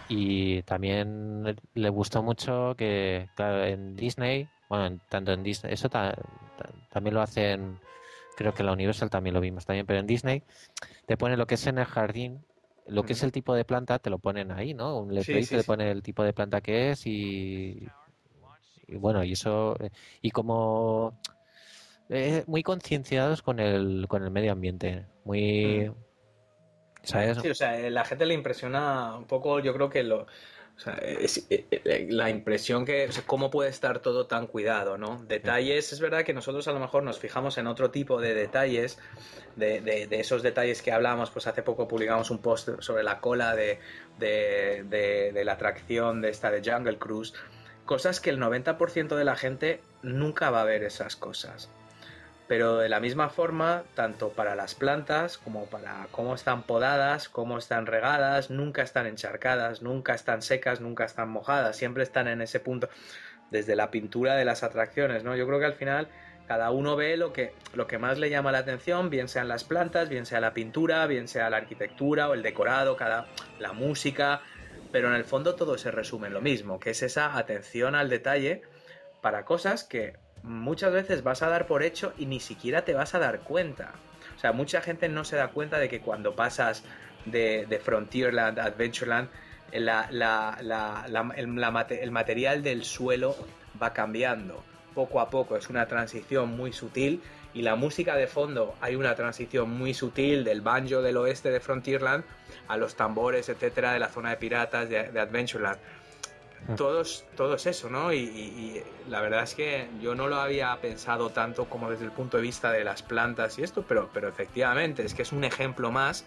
Y 0.09 0.63
también 0.63 1.55
le 1.75 1.89
gustó 1.89 2.23
mucho 2.23 2.73
que, 2.75 3.29
claro, 3.35 3.63
en 3.63 3.95
Disney, 3.95 4.49
bueno, 4.67 4.99
tanto 5.09 5.31
en 5.31 5.43
Disney, 5.43 5.71
eso 5.71 5.89
también 5.89 7.13
lo 7.13 7.21
hacen 7.21 7.79
creo 8.39 8.53
que 8.53 8.61
en 8.61 8.67
la 8.67 8.71
Universal 8.71 9.09
también 9.09 9.33
lo 9.33 9.41
vimos 9.41 9.65
también, 9.65 9.85
pero 9.85 9.99
en 9.99 10.07
Disney 10.07 10.43
te 11.05 11.17
pone 11.17 11.35
lo 11.35 11.45
que 11.45 11.55
es 11.55 11.67
en 11.67 11.77
el 11.77 11.83
jardín, 11.83 12.39
lo 12.87 13.03
que 13.03 13.11
es 13.11 13.21
el 13.21 13.33
tipo 13.33 13.53
de 13.53 13.65
planta, 13.65 13.99
te 13.99 14.09
lo 14.09 14.17
ponen 14.17 14.53
ahí, 14.53 14.73
¿no? 14.73 14.97
Un 14.97 15.13
letrerío 15.13 15.45
te 15.45 15.63
pone 15.65 15.91
el 15.91 16.01
tipo 16.01 16.23
de 16.23 16.31
planta 16.31 16.61
que 16.61 16.91
es 16.91 17.05
y, 17.05 17.85
y 18.87 18.95
bueno, 18.95 19.25
y 19.25 19.33
eso, 19.33 19.75
y 20.21 20.31
como 20.31 21.19
eh, 22.07 22.45
muy 22.47 22.63
concienciados 22.63 23.41
con 23.41 23.59
el, 23.59 24.05
con 24.07 24.23
el 24.23 24.31
medio 24.31 24.53
ambiente, 24.53 25.05
muy... 25.25 25.91
¿Sabes? 27.03 27.39
Sí, 27.41 27.49
o 27.49 27.55
sea, 27.55 27.77
la 27.89 28.05
gente 28.05 28.25
le 28.25 28.35
impresiona 28.35 29.17
un 29.17 29.25
poco, 29.25 29.59
yo 29.59 29.73
creo 29.73 29.89
que 29.89 30.03
lo, 30.03 30.27
o 30.79 30.81
sea, 30.81 30.93
es, 30.93 31.45
eh, 31.49 31.65
eh, 31.71 32.07
la 32.09 32.29
impresión 32.29 32.85
que, 32.85 33.09
cómo 33.25 33.51
puede 33.51 33.69
estar 33.69 33.99
todo 33.99 34.27
tan 34.27 34.47
cuidado, 34.47 34.97
¿no? 34.97 35.21
Detalles, 35.27 35.91
es 35.91 35.99
verdad 35.99 36.23
que 36.23 36.33
nosotros 36.33 36.69
a 36.69 36.71
lo 36.71 36.79
mejor 36.79 37.03
nos 37.03 37.19
fijamos 37.19 37.57
en 37.57 37.67
otro 37.67 37.91
tipo 37.91 38.21
de 38.21 38.33
detalles, 38.33 38.97
de, 39.57 39.81
de, 39.81 40.07
esos 40.21 40.41
detalles 40.41 40.81
que 40.81 40.93
hablamos, 40.93 41.31
pues 41.31 41.47
hace 41.47 41.63
poco 41.63 41.85
publicamos 41.85 42.31
un 42.31 42.37
post 42.37 42.69
sobre 42.79 43.03
la 43.03 43.19
cola 43.19 43.57
de, 43.57 43.79
de 44.19 45.41
la 45.43 45.51
atracción 45.51 46.21
de 46.21 46.29
esta 46.29 46.49
de 46.49 46.61
Jungle 46.63 46.97
Cruise, 46.97 47.33
cosas 47.83 48.21
que 48.21 48.29
el 48.29 48.39
90% 48.39 49.17
de 49.17 49.25
la 49.25 49.35
gente 49.35 49.81
nunca 50.01 50.49
va 50.49 50.61
a 50.61 50.65
ver 50.65 50.83
esas 50.83 51.17
cosas. 51.17 51.69
Pero 52.49 52.79
de 52.79 52.89
la 52.89 52.99
misma 52.99 53.29
forma, 53.29 53.83
tanto 53.93 54.29
para 54.29 54.55
las 54.55 54.73
plantas 54.73 55.37
como 55.37 55.67
para 55.67 56.07
cómo 56.09 56.33
están 56.33 56.63
podadas, 56.63 57.29
cómo 57.29 57.59
están 57.59 57.85
regadas, 57.85 58.49
nunca 58.49 58.81
están 58.81 59.05
encharcadas, 59.05 59.83
nunca 59.83 60.15
están 60.15 60.41
secas, 60.41 60.81
nunca 60.81 61.05
están 61.05 61.29
mojadas, 61.29 61.77
siempre 61.77 62.01
están 62.01 62.27
en 62.27 62.41
ese 62.41 62.59
punto, 62.59 62.89
desde 63.51 63.75
la 63.75 63.91
pintura 63.91 64.35
de 64.35 64.45
las 64.45 64.63
atracciones, 64.63 65.23
¿no? 65.23 65.35
Yo 65.35 65.45
creo 65.45 65.59
que 65.59 65.65
al 65.65 65.75
final 65.75 66.07
cada 66.47 66.71
uno 66.71 66.95
ve 66.95 67.17
lo 67.17 67.33
que, 67.33 67.53
lo 67.75 67.85
que 67.85 67.99
más 67.99 68.17
le 68.17 68.31
llama 68.31 68.51
la 68.51 68.57
atención, 68.57 69.11
bien 69.11 69.27
sean 69.27 69.47
las 69.47 69.63
plantas, 69.63 70.09
bien 70.09 70.25
sea 70.25 70.41
la 70.41 70.55
pintura, 70.55 71.05
bien 71.05 71.27
sea 71.27 71.51
la 71.51 71.57
arquitectura 71.57 72.27
o 72.29 72.33
el 72.33 72.41
decorado, 72.41 72.97
cada, 72.97 73.27
la 73.59 73.73
música, 73.73 74.41
pero 74.91 75.09
en 75.09 75.13
el 75.13 75.23
fondo 75.23 75.53
todo 75.53 75.77
se 75.77 75.91
resume 75.91 76.25
en 76.29 76.33
lo 76.33 76.41
mismo, 76.41 76.79
que 76.79 76.89
es 76.89 77.03
esa 77.03 77.37
atención 77.37 77.93
al 77.93 78.09
detalle 78.09 78.63
para 79.21 79.45
cosas 79.45 79.83
que 79.83 80.17
muchas 80.43 80.91
veces 80.91 81.23
vas 81.23 81.41
a 81.41 81.49
dar 81.49 81.67
por 81.67 81.83
hecho 81.83 82.13
y 82.17 82.25
ni 82.25 82.39
siquiera 82.39 82.83
te 82.85 82.93
vas 82.93 83.15
a 83.15 83.19
dar 83.19 83.39
cuenta. 83.41 83.93
O 84.35 84.39
sea, 84.39 84.51
mucha 84.51 84.81
gente 84.81 85.09
no 85.09 85.23
se 85.23 85.35
da 85.35 85.49
cuenta 85.49 85.79
de 85.79 85.89
que 85.89 86.01
cuando 86.01 86.35
pasas 86.35 86.83
de, 87.25 87.81
Frontierland 87.83 88.59
a 88.59 88.65
Adventureland, 88.65 89.29
el, 89.71 89.85
material 92.11 92.63
del 92.63 92.83
suelo 92.83 93.35
va 93.81 93.93
cambiando 93.93 94.63
poco 94.95 95.19
a 95.19 95.29
poco. 95.29 95.55
Es 95.57 95.69
una 95.69 95.87
transición 95.87 96.55
muy 96.55 96.73
sutil 96.73 97.21
y 97.53 97.61
la 97.61 97.75
música 97.75 98.15
de 98.15 98.27
fondo 98.27 98.75
hay 98.81 98.95
una 98.95 99.15
transición 99.15 99.69
muy 99.71 99.93
sutil 99.93 100.43
del 100.43 100.61
banjo 100.61 101.01
del 101.01 101.17
oeste 101.17 101.51
de 101.51 101.59
Frontierland 101.59 102.23
a 102.67 102.77
los 102.77 102.95
tambores, 102.95 103.49
etcétera, 103.49 103.93
de 103.93 103.99
la 103.99 104.09
zona 104.09 104.29
de 104.31 104.37
piratas 104.37 104.89
de 104.89 105.19
Adventureland 105.19 105.79
todos, 106.75 107.25
todo 107.35 107.55
es 107.55 107.65
eso, 107.65 107.89
¿no? 107.89 108.13
Y, 108.13 108.83
la 109.09 109.21
verdad 109.21 109.43
es 109.43 109.55
que 109.55 109.89
yo 110.01 110.13
no 110.13 110.27
lo 110.27 110.35
había 110.35 110.75
pensado 110.81 111.31
tanto 111.31 111.65
como 111.65 111.89
desde 111.89 112.05
el 112.05 112.11
punto 112.11 112.37
de 112.37 112.43
vista 112.43 112.71
de 112.71 112.83
las 112.83 113.01
plantas 113.01 113.57
y 113.57 113.63
esto, 113.63 113.83
pero, 113.87 114.09
pero 114.13 114.27
efectivamente 114.27 115.03
es 115.03 115.13
que 115.13 115.23
es 115.23 115.31
un 115.31 115.43
ejemplo 115.43 115.91
más 115.91 116.25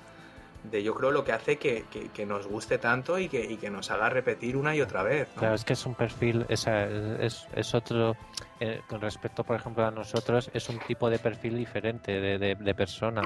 de 0.64 0.82
yo 0.82 0.94
creo 0.94 1.10
lo 1.10 1.24
que 1.24 1.32
hace 1.32 1.56
que, 1.58 1.84
que, 2.14 2.26
nos 2.26 2.46
guste 2.46 2.78
tanto 2.78 3.18
y 3.18 3.28
que, 3.28 3.44
y 3.44 3.56
que, 3.56 3.70
nos 3.70 3.90
haga 3.90 4.08
repetir 4.08 4.56
una 4.56 4.74
y 4.76 4.80
otra 4.80 5.02
vez. 5.02 5.28
Claro, 5.36 5.54
es 5.54 5.64
que 5.64 5.72
es 5.72 5.86
un 5.86 5.94
perfil, 5.94 6.46
es, 6.48 6.66
es, 6.66 7.46
es 7.54 7.74
otro, 7.74 8.16
eh, 8.60 8.80
con 8.88 9.00
respecto 9.00 9.42
por 9.42 9.56
ejemplo 9.56 9.84
a 9.84 9.90
nosotros, 9.90 10.50
es 10.54 10.68
un 10.68 10.78
tipo 10.80 11.10
de 11.10 11.18
perfil 11.18 11.56
diferente 11.56 12.20
de, 12.20 12.38
de, 12.38 12.54
de 12.54 12.74
persona. 12.74 13.22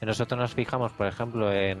Nosotros 0.00 0.40
nos 0.40 0.54
fijamos, 0.54 0.92
por 0.92 1.06
ejemplo, 1.06 1.52
en 1.52 1.80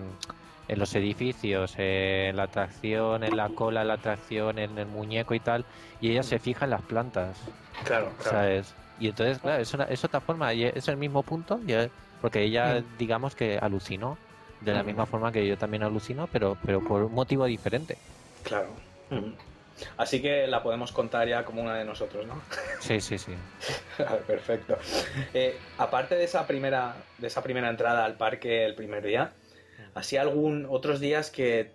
en 0.70 0.78
los 0.78 0.94
edificios, 0.94 1.74
en 1.78 2.36
la 2.36 2.44
atracción, 2.44 3.24
en 3.24 3.36
la 3.36 3.48
cola, 3.48 3.82
en 3.82 3.88
la 3.88 3.94
atracción, 3.94 4.58
en 4.60 4.78
el 4.78 4.86
muñeco 4.86 5.34
y 5.34 5.40
tal, 5.40 5.64
y 6.00 6.12
ella 6.12 6.22
se 6.22 6.38
fija 6.38 6.64
en 6.64 6.70
las 6.70 6.82
plantas. 6.82 7.36
Claro, 7.84 8.12
claro. 8.18 8.30
¿sabes? 8.30 8.74
Y 9.00 9.08
entonces, 9.08 9.40
claro, 9.40 9.60
es, 9.60 9.74
una, 9.74 9.84
es 9.84 10.04
otra 10.04 10.20
forma, 10.20 10.52
es 10.52 10.86
el 10.86 10.96
mismo 10.96 11.24
punto, 11.24 11.58
porque 12.20 12.42
ella, 12.42 12.84
digamos 12.98 13.34
que 13.34 13.58
alucinó, 13.58 14.16
de 14.60 14.72
la 14.72 14.84
mm. 14.84 14.86
misma 14.86 15.06
forma 15.06 15.32
que 15.32 15.44
yo 15.44 15.58
también 15.58 15.82
alucino, 15.82 16.28
pero, 16.30 16.56
pero 16.64 16.84
por 16.84 17.02
un 17.02 17.14
motivo 17.14 17.46
diferente. 17.46 17.98
Claro. 18.44 18.68
Mm. 19.10 19.32
así 19.96 20.22
que 20.22 20.46
la 20.46 20.62
podemos 20.62 20.92
contar 20.92 21.26
ya 21.26 21.44
como 21.44 21.62
una 21.62 21.74
de 21.74 21.84
nosotros, 21.84 22.28
¿no? 22.28 22.40
Sí, 22.78 23.00
sí, 23.00 23.18
sí. 23.18 23.32
Perfecto. 24.26 24.78
Eh, 25.34 25.58
aparte 25.78 26.14
de 26.14 26.24
esa 26.24 26.46
primera, 26.46 26.94
de 27.18 27.26
esa 27.26 27.42
primera 27.42 27.68
entrada 27.68 28.04
al 28.04 28.14
parque 28.14 28.64
el 28.64 28.76
primer 28.76 29.02
día, 29.02 29.32
¿así 29.94 30.16
algún 30.16 30.66
otros 30.68 31.00
días 31.00 31.30
que, 31.30 31.70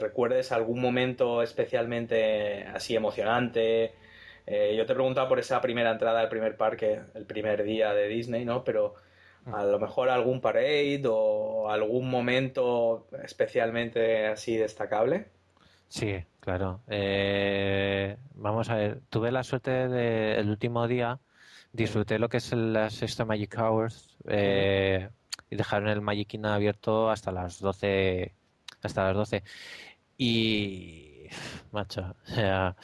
recuerdes 0.00 0.52
algún 0.52 0.80
momento 0.80 1.42
especialmente 1.42 2.64
así 2.64 2.96
emocionante? 2.96 3.94
Eh, 4.46 4.74
yo 4.76 4.86
te 4.86 4.94
preguntaba 4.94 5.28
por 5.28 5.38
esa 5.38 5.60
primera 5.60 5.90
entrada 5.90 6.20
al 6.20 6.28
primer 6.28 6.56
parque, 6.56 7.00
el 7.14 7.24
primer 7.24 7.64
día 7.64 7.94
de 7.94 8.08
Disney, 8.08 8.44
¿no? 8.44 8.64
Pero 8.64 8.94
a 9.46 9.64
lo 9.64 9.78
mejor 9.78 10.08
algún 10.08 10.40
parade 10.40 11.02
o 11.06 11.70
algún 11.70 12.08
momento 12.08 13.06
especialmente 13.22 14.26
así 14.26 14.56
destacable. 14.56 15.26
Sí, 15.88 16.24
claro. 16.40 16.80
Eh, 16.88 18.16
vamos 18.34 18.70
a 18.70 18.76
ver, 18.76 19.00
tuve 19.10 19.30
la 19.30 19.44
suerte 19.44 19.70
de 19.88 20.38
el 20.38 20.48
último 20.48 20.88
día, 20.88 21.20
disfruté 21.72 22.18
lo 22.18 22.28
que 22.28 22.38
es 22.38 22.52
la 22.52 22.90
sexta 22.90 23.24
Magic 23.24 23.56
Hours 23.58 24.16
eh, 24.26 25.08
y 25.54 25.56
dejaron 25.56 25.88
el 25.88 26.00
Magic 26.00 26.26
Kingdom 26.26 26.50
abierto 26.50 27.10
hasta 27.10 27.30
las 27.30 27.60
12, 27.60 28.32
hasta 28.82 29.04
las 29.04 29.14
12. 29.14 29.44
Y, 30.18 31.28
macho, 31.70 32.16
o 32.24 32.34
sea, 32.34 32.76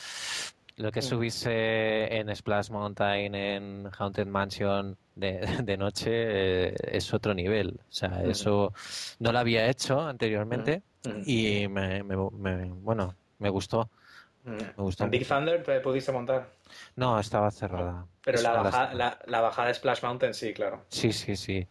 lo 0.77 0.93
que 0.93 1.03
subiste 1.03 2.17
en 2.17 2.35
Splash 2.35 2.71
Mountain, 2.71 3.35
en 3.35 3.91
Haunted 3.99 4.27
Mansion 4.27 4.97
de, 5.17 5.41
de 5.65 5.77
noche, 5.77 6.11
eh, 6.13 6.75
es 6.93 7.13
otro 7.13 7.35
nivel. 7.35 7.81
O 7.89 7.93
sea, 7.93 8.23
eso 8.23 8.73
no 9.19 9.33
lo 9.33 9.39
había 9.41 9.69
hecho 9.69 10.01
anteriormente 10.01 10.83
y 11.27 11.67
me, 11.67 12.03
bueno, 12.03 13.17
me 13.41 13.51
gustó. 13.51 13.91
Me 14.45 14.73
gustó 14.77 15.05
¿En 15.05 15.11
Big 15.11 15.27
Thunder 15.27 15.63
te 15.63 15.81
pudiste 15.81 16.13
montar? 16.13 16.51
No, 16.97 17.19
estaba 17.19 17.51
cerrada. 17.51 18.07
Pero 18.25 18.41
la, 18.41 19.19
la, 19.27 19.41
bajada 19.41 19.69
de 19.69 19.75
Splash 19.75 20.03
Mountain 20.03 20.33
sí, 20.33 20.55
claro. 20.55 20.85
Sí, 20.89 21.13
sí, 21.13 21.37
sí. 21.37 21.67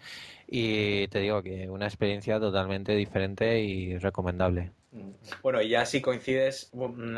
Y 0.52 1.08
te 1.10 1.20
digo 1.20 1.44
que 1.44 1.70
una 1.70 1.86
experiencia 1.86 2.40
totalmente 2.40 2.96
diferente 2.96 3.60
y 3.60 3.98
recomendable. 4.00 4.72
Bueno, 5.44 5.62
y 5.62 5.70
ya 5.70 5.86
si 5.86 6.02
coincides, 6.02 6.72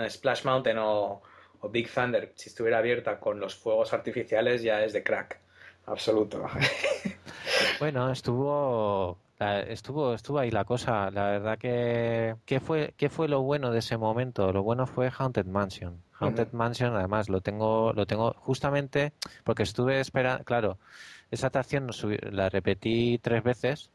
Splash 0.09 0.43
Mountain 0.43 0.77
o, 0.79 1.21
o 1.61 1.69
Big 1.69 1.89
Thunder, 1.89 2.33
si 2.35 2.49
estuviera 2.49 2.79
abierta 2.79 3.19
con 3.19 3.39
los 3.39 3.55
fuegos 3.55 3.93
artificiales, 3.93 4.61
ya 4.63 4.83
es 4.83 4.91
de 4.91 5.03
crack. 5.03 5.39
Absoluto. 5.85 6.45
bueno, 7.79 8.11
estuvo 8.11 9.17
estuvo 9.67 10.13
estuvo 10.13 10.37
ahí 10.37 10.51
la 10.51 10.65
cosa 10.65 11.09
la 11.09 11.31
verdad 11.31 11.57
que 11.57 12.35
¿qué 12.45 12.59
fue 12.59 12.93
qué 12.95 13.09
fue 13.09 13.27
lo 13.27 13.41
bueno 13.41 13.71
de 13.71 13.79
ese 13.79 13.97
momento 13.97 14.51
lo 14.53 14.61
bueno 14.61 14.85
fue 14.85 15.11
Haunted 15.17 15.47
Mansion 15.47 16.03
Haunted 16.19 16.51
Mansion 16.51 16.95
además 16.95 17.27
lo 17.27 17.41
tengo 17.41 17.91
lo 17.93 18.05
tengo 18.05 18.35
justamente 18.37 19.13
porque 19.43 19.63
estuve 19.63 19.99
esperando 19.99 20.43
claro 20.43 20.77
esa 21.31 21.47
atracción 21.47 21.89
la 22.31 22.49
repetí 22.49 23.17
tres 23.19 23.43
veces 23.43 23.91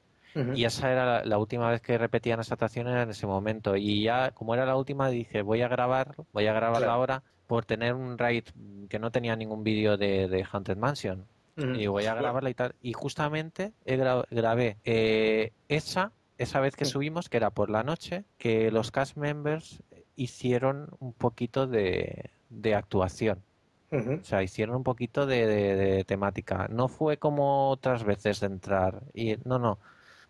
y 0.55 0.65
esa 0.65 0.93
era 0.93 1.25
la, 1.25 1.39
última 1.39 1.71
vez 1.71 1.81
que 1.81 1.97
repetían 1.97 2.41
esa 2.41 2.55
atracción 2.55 2.89
era 2.89 3.05
en 3.05 3.11
ese 3.11 3.27
momento 3.27 3.75
y 3.75 4.03
ya 4.03 4.33
como 4.33 4.55
era 4.55 4.67
la 4.67 4.77
última 4.77 5.09
dije 5.09 5.41
voy 5.41 5.63
a 5.63 5.69
grabar 5.69 6.15
voy 6.35 6.47
a 6.47 6.53
grabarla 6.53 6.93
ahora 6.93 7.23
por 7.47 7.65
tener 7.65 7.95
un 7.95 8.19
raid 8.19 8.45
que 8.89 8.99
no 8.99 9.11
tenía 9.11 9.37
ningún 9.37 9.65
vídeo 9.65 9.97
de, 9.97 10.29
de, 10.29 10.45
Haunted 10.51 10.77
Mansion. 10.77 11.27
Y 11.57 11.87
voy 11.87 12.05
a 12.05 12.15
grabarla 12.15 12.51
y 12.51 12.55
tal. 12.55 12.75
Y 12.83 12.93
justamente 12.93 13.73
he 13.87 13.97
grabé 13.97 14.77
eh, 14.85 15.53
esa, 15.69 16.13
esa 16.37 16.61
vez 16.61 16.77
que 16.77 16.85
subimos, 16.85 17.31
que 17.31 17.39
era 17.39 17.49
por 17.49 17.71
la 17.71 17.83
noche, 17.83 18.25
que 18.37 18.71
los 18.71 18.91
cast 18.91 19.17
members 19.17 19.83
hicieron 20.17 20.89
un 20.99 21.15
poquito 21.15 21.67
de, 21.67 22.29
de 22.51 22.75
actuación. 22.75 23.43
O 23.91 24.25
sea, 24.25 24.43
hicieron 24.43 24.77
un 24.77 24.83
poquito 24.83 25.27
de, 25.27 25.47
de, 25.47 26.05
temática. 26.05 26.69
No 26.69 26.89
fue 26.89 27.19
como 27.19 27.71
otras 27.71 28.05
veces 28.05 28.41
de 28.41 28.47
entrar. 28.47 29.03
Y 29.15 29.37
no, 29.45 29.59
no, 29.59 29.79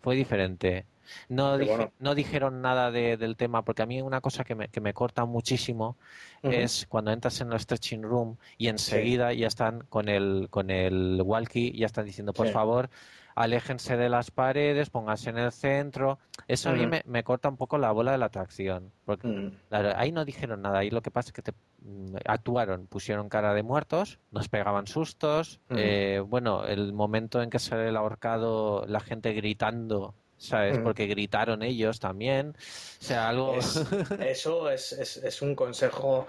fue 0.00 0.14
diferente. 0.14 0.84
No, 1.28 1.56
no 2.00 2.14
dijeron 2.14 2.60
nada 2.62 2.90
del 2.90 3.36
tema, 3.36 3.64
porque 3.64 3.82
a 3.82 3.86
mí 3.86 4.02
una 4.02 4.20
cosa 4.20 4.44
que 4.44 4.54
me, 4.54 4.68
que 4.68 4.80
me 4.80 4.92
corta 4.92 5.24
muchísimo 5.24 5.96
es 6.42 6.86
cuando 6.88 7.12
entras 7.12 7.40
en 7.40 7.52
el 7.52 7.60
stretching 7.60 8.02
room 8.02 8.36
y 8.58 8.68
enseguida 8.68 9.32
ya 9.32 9.46
están 9.46 9.84
con 9.88 10.08
el, 10.08 10.48
con 10.50 10.70
el 10.70 11.22
walkie, 11.24 11.72
ya 11.72 11.86
están 11.86 12.06
diciendo, 12.06 12.32
por 12.32 12.48
favor, 12.48 12.90
aléjense 13.36 13.96
de 13.96 14.08
las 14.08 14.30
paredes, 14.30 14.90
pónganse 14.90 15.30
en 15.30 15.38
el 15.38 15.52
centro. 15.52 16.18
Eso 16.48 16.70
a 16.70 16.72
mí 16.72 16.86
me, 16.86 17.22
corta 17.22 17.48
un 17.48 17.56
poco 17.56 17.78
la 17.78 17.92
bola 17.92 18.12
de 18.12 18.18
la 18.18 18.26
atracción. 18.26 18.90
Porque, 19.04 19.52
ahí 19.70 20.10
no 20.10 20.24
dijeron 20.24 20.62
nada, 20.62 20.78
ahí 20.78 20.90
lo 20.90 21.02
que 21.02 21.10
pasa 21.10 21.28
es 21.28 21.32
que 21.34 21.42
te, 21.42 21.52
mm, 21.82 22.16
actuaron, 22.24 22.86
pusieron 22.86 23.28
cara 23.28 23.52
de 23.54 23.62
muertos, 23.62 24.18
nos 24.30 24.48
pegaban 24.48 24.86
sustos. 24.86 25.60
Eh, 25.70 26.22
bueno, 26.26 26.64
el 26.64 26.92
momento 26.94 27.42
en 27.42 27.50
que 27.50 27.58
sale 27.58 27.90
el 27.90 27.96
ahorcado, 27.96 28.86
la 28.86 29.00
gente 29.00 29.32
gritando 29.34 30.14
¿sabes? 30.38 30.78
Mm. 30.78 30.82
Porque 30.82 31.06
gritaron 31.06 31.62
ellos 31.62 32.00
también. 32.00 32.56
O 33.00 33.04
sea, 33.04 33.28
algo... 33.28 33.56
eso 34.20 34.70
es, 34.70 34.92
es, 34.92 35.42
un 35.42 35.54
consejo. 35.54 36.26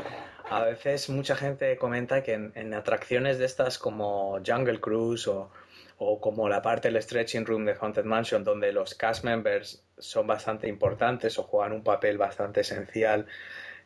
A 0.49 0.63
veces 0.63 1.09
mucha 1.09 1.35
gente 1.35 1.77
comenta 1.77 2.23
que 2.23 2.33
en, 2.33 2.73
atracciones 2.73 3.37
de 3.37 3.45
estas 3.45 3.77
como 3.77 4.39
Jungle 4.45 4.79
Cruise 4.79 5.27
o, 5.27 5.51
o, 5.97 6.21
como 6.21 6.47
la 6.49 6.61
parte 6.61 6.89
del 6.89 7.01
Stretching 7.01 7.45
Room 7.45 7.65
de 7.65 7.75
Haunted 7.79 8.05
Mansion, 8.05 8.43
donde 8.43 8.71
los 8.71 8.95
cast 8.95 9.23
members 9.23 9.83
son 9.97 10.27
bastante 10.27 10.67
importantes 10.67 11.37
o 11.39 11.43
juegan 11.43 11.73
un 11.73 11.83
papel 11.83 12.17
bastante 12.17 12.61
esencial, 12.61 13.27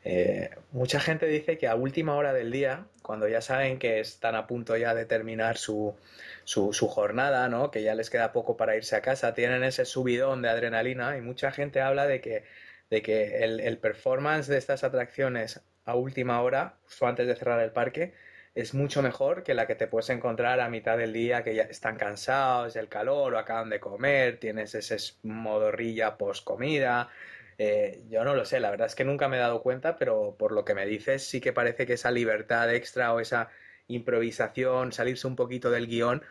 eh, 0.03 0.49
mucha 0.71 0.99
gente 0.99 1.27
dice 1.27 1.57
que 1.57 1.67
a 1.67 1.75
última 1.75 2.15
hora 2.15 2.33
del 2.33 2.51
día, 2.51 2.87
cuando 3.03 3.27
ya 3.27 3.41
saben 3.41 3.77
que 3.77 3.99
están 3.99 4.35
a 4.35 4.47
punto 4.47 4.75
ya 4.75 4.95
de 4.95 5.05
terminar 5.05 5.57
su, 5.57 5.95
su, 6.43 6.71
jornada, 6.87 7.47
¿no? 7.49 7.69
que 7.69 7.83
ya 7.83 7.93
les 7.93 8.09
queda 8.09 8.31
poco 8.31 8.57
para 8.57 8.75
irse 8.75 8.95
a 8.95 9.01
casa, 9.01 9.33
tienen 9.33 9.63
ese 9.63 9.85
subidón 9.85 10.41
de 10.41 10.49
adrenalina 10.49 11.17
y 11.17 11.21
mucha 11.21 11.51
gente 11.51 11.81
habla 11.81 12.07
de 12.07 12.19
que, 12.19 12.43
de 12.89 13.01
que 13.01 13.43
el, 13.43 13.77
performance 13.77 14.47
de 14.47 14.57
estas 14.57 14.83
atracciones 14.83 15.61
a 15.85 15.95
última 15.95 16.41
hora, 16.41 16.77
justo 16.83 17.05
antes 17.07 17.27
de 17.27 17.35
cerrar 17.35 17.61
el 17.61 17.71
parque, 17.71 18.13
es 18.55 18.73
mucho 18.73 19.01
mejor 19.01 19.43
que 19.43 19.53
la 19.53 19.67
que 19.67 19.75
te 19.75 19.87
puedes 19.87 20.09
encontrar 20.09 20.59
a 20.59 20.69
mitad 20.69 20.97
del 20.97 21.13
día 21.13 21.43
que 21.43 21.55
ya 21.55 21.63
están 21.63 21.97
cansados 21.97 22.73
del 22.73 22.89
calor 22.89 23.33
o 23.33 23.39
acaban 23.39 23.69
de 23.69 23.79
comer, 23.79 24.39
tienes 24.39 24.75
ese 24.75 24.97
modorrilla 25.23 26.17
post 26.17 26.43
comida, 26.43 27.09
eh, 27.57 28.01
yo 28.09 28.23
no 28.23 28.35
lo 28.35 28.45
sé, 28.45 28.59
la 28.59 28.71
verdad 28.71 28.87
es 28.87 28.95
que 28.95 29.05
nunca 29.05 29.27
me 29.27 29.37
he 29.37 29.39
dado 29.39 29.61
cuenta, 29.61 29.95
pero 29.95 30.35
por 30.37 30.51
lo 30.51 30.65
que 30.65 30.73
me 30.75 30.85
dices 30.85 31.23
sí 31.23 31.39
que 31.39 31.53
parece 31.53 31.85
que 31.85 31.93
esa 31.93 32.11
libertad 32.11 32.73
extra 32.73 33.13
o 33.13 33.19
esa 33.19 33.49
improvisación, 33.87 34.91
salirse 34.91 35.27
un 35.27 35.35
poquito 35.35 35.69
del 35.71 35.87
guion, 35.87 36.23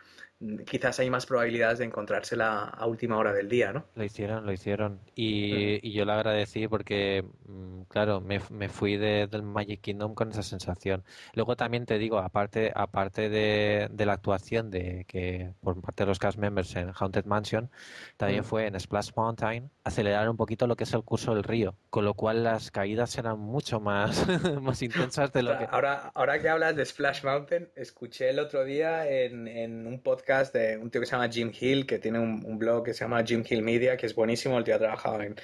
quizás 0.65 0.99
hay 0.99 1.09
más 1.09 1.25
probabilidades 1.25 1.79
de 1.79 1.85
encontrársela 1.85 2.63
a 2.63 2.85
última 2.87 3.17
hora 3.17 3.31
del 3.31 3.47
día, 3.47 3.71
¿no? 3.73 3.85
Lo 3.95 4.03
hicieron, 4.03 4.45
lo 4.45 4.51
hicieron. 4.51 4.99
Y, 5.15 5.91
yo 5.91 6.05
lo 6.05 6.13
agradecí 6.13 6.67
porque, 6.67 7.23
mm, 7.45 7.81
claro, 7.83 8.21
me, 8.21 8.39
fui 8.69 8.97
del 8.97 9.43
Magic 9.43 9.81
Kingdom 9.81 10.15
con 10.15 10.31
esa 10.31 10.41
sensación. 10.41 11.03
Luego 11.33 11.55
también 11.55 11.85
te 11.85 11.97
digo, 11.97 12.17
aparte, 12.17 12.71
aparte 12.73 13.29
de, 13.29 13.89
la 14.01 14.13
actuación 14.13 14.71
de 14.71 15.05
que 15.07 15.53
por 15.61 15.79
parte 15.79 16.03
de 16.03 16.07
los 16.07 16.17
cast 16.17 16.39
members 16.39 16.75
en 16.75 16.91
Haunted 16.99 17.25
Mansion, 17.25 17.69
también 18.17 18.43
fue 18.43 18.65
en 18.65 18.79
Splash 18.79 19.11
Mountain 19.15 19.69
acelerar 19.83 20.27
un 20.27 20.37
poquito 20.37 20.65
lo 20.65 20.75
que 20.75 20.85
es 20.85 20.93
el 20.93 21.03
curso 21.03 21.35
del 21.35 21.43
río, 21.43 21.75
con 21.91 22.03
lo 22.03 22.15
cual 22.15 22.43
las 22.43 22.71
caídas 22.71 23.15
eran 23.17 23.39
mucho 23.39 23.79
más, 23.79 24.25
más 24.61 24.81
intensas 24.81 25.31
de 25.33 25.43
lo 25.43 25.55
que... 25.57 25.67
Ahora, 25.69 26.11
ahora 26.15 26.41
que 26.41 26.49
hablas 26.49 26.75
de 26.75 26.83
Splash 26.83 27.23
Mountain, 27.23 27.69
escuché 27.75 28.31
el 28.31 28.39
otro 28.39 28.63
día 28.63 29.07
en, 29.07 29.47
en 29.47 29.85
un 29.85 30.01
podcast 30.01 30.30
de 30.53 30.77
un 30.77 30.89
tío 30.89 31.01
que 31.01 31.07
se 31.07 31.11
llama 31.11 31.29
Jim 31.29 31.51
Hill, 31.59 31.85
que 31.85 31.99
tiene 31.99 32.19
un, 32.19 32.57
blog 32.57 32.85
que 32.85 32.93
se 32.93 33.03
llama 33.03 33.23
Jim 33.23 33.43
Hill 33.47 33.61
Media, 33.61 33.97
que 33.97 34.05
es 34.05 34.15
buenísimo. 34.15 34.57
El 34.57 34.63
tío 34.63 34.75
ha 34.75 34.79
trabajado 34.79 35.21
en, 35.21 35.35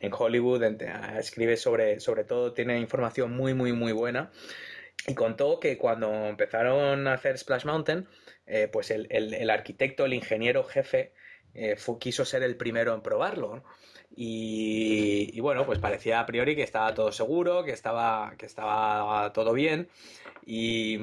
en 0.00 0.12
Hollywood, 0.12 0.62
escribe 1.18 1.56
sobre, 1.56 1.98
sobre 2.00 2.24
todo, 2.24 2.52
tiene 2.52 2.78
información 2.78 3.32
muy, 3.32 3.54
muy, 3.54 3.72
muy 3.72 3.92
buena. 3.92 4.30
Y 5.06 5.14
contó 5.14 5.58
que 5.58 5.76
cuando 5.76 6.12
empezaron 6.26 7.06
a 7.08 7.14
hacer 7.14 7.38
Splash 7.38 7.64
Mountain, 7.64 8.06
eh, 8.46 8.68
pues 8.72 8.90
el, 8.90 9.06
el, 9.10 9.50
arquitecto, 9.50 10.04
el 10.04 10.14
ingeniero 10.14 10.64
jefe, 10.64 11.12
eh, 11.54 11.76
quiso 11.98 12.24
ser 12.24 12.42
el 12.42 12.56
primero 12.56 12.94
en 12.94 13.02
probarlo. 13.02 13.64
Y, 14.16 15.30
y, 15.32 15.40
bueno, 15.40 15.66
pues 15.66 15.80
parecía 15.80 16.20
a 16.20 16.26
priori 16.26 16.54
que 16.54 16.62
estaba 16.62 16.94
todo 16.94 17.10
seguro, 17.10 17.64
que 17.64 17.72
estaba, 17.72 18.34
que 18.38 18.46
estaba 18.46 19.32
todo 19.32 19.52
bien. 19.52 19.88
Y, 20.46 20.98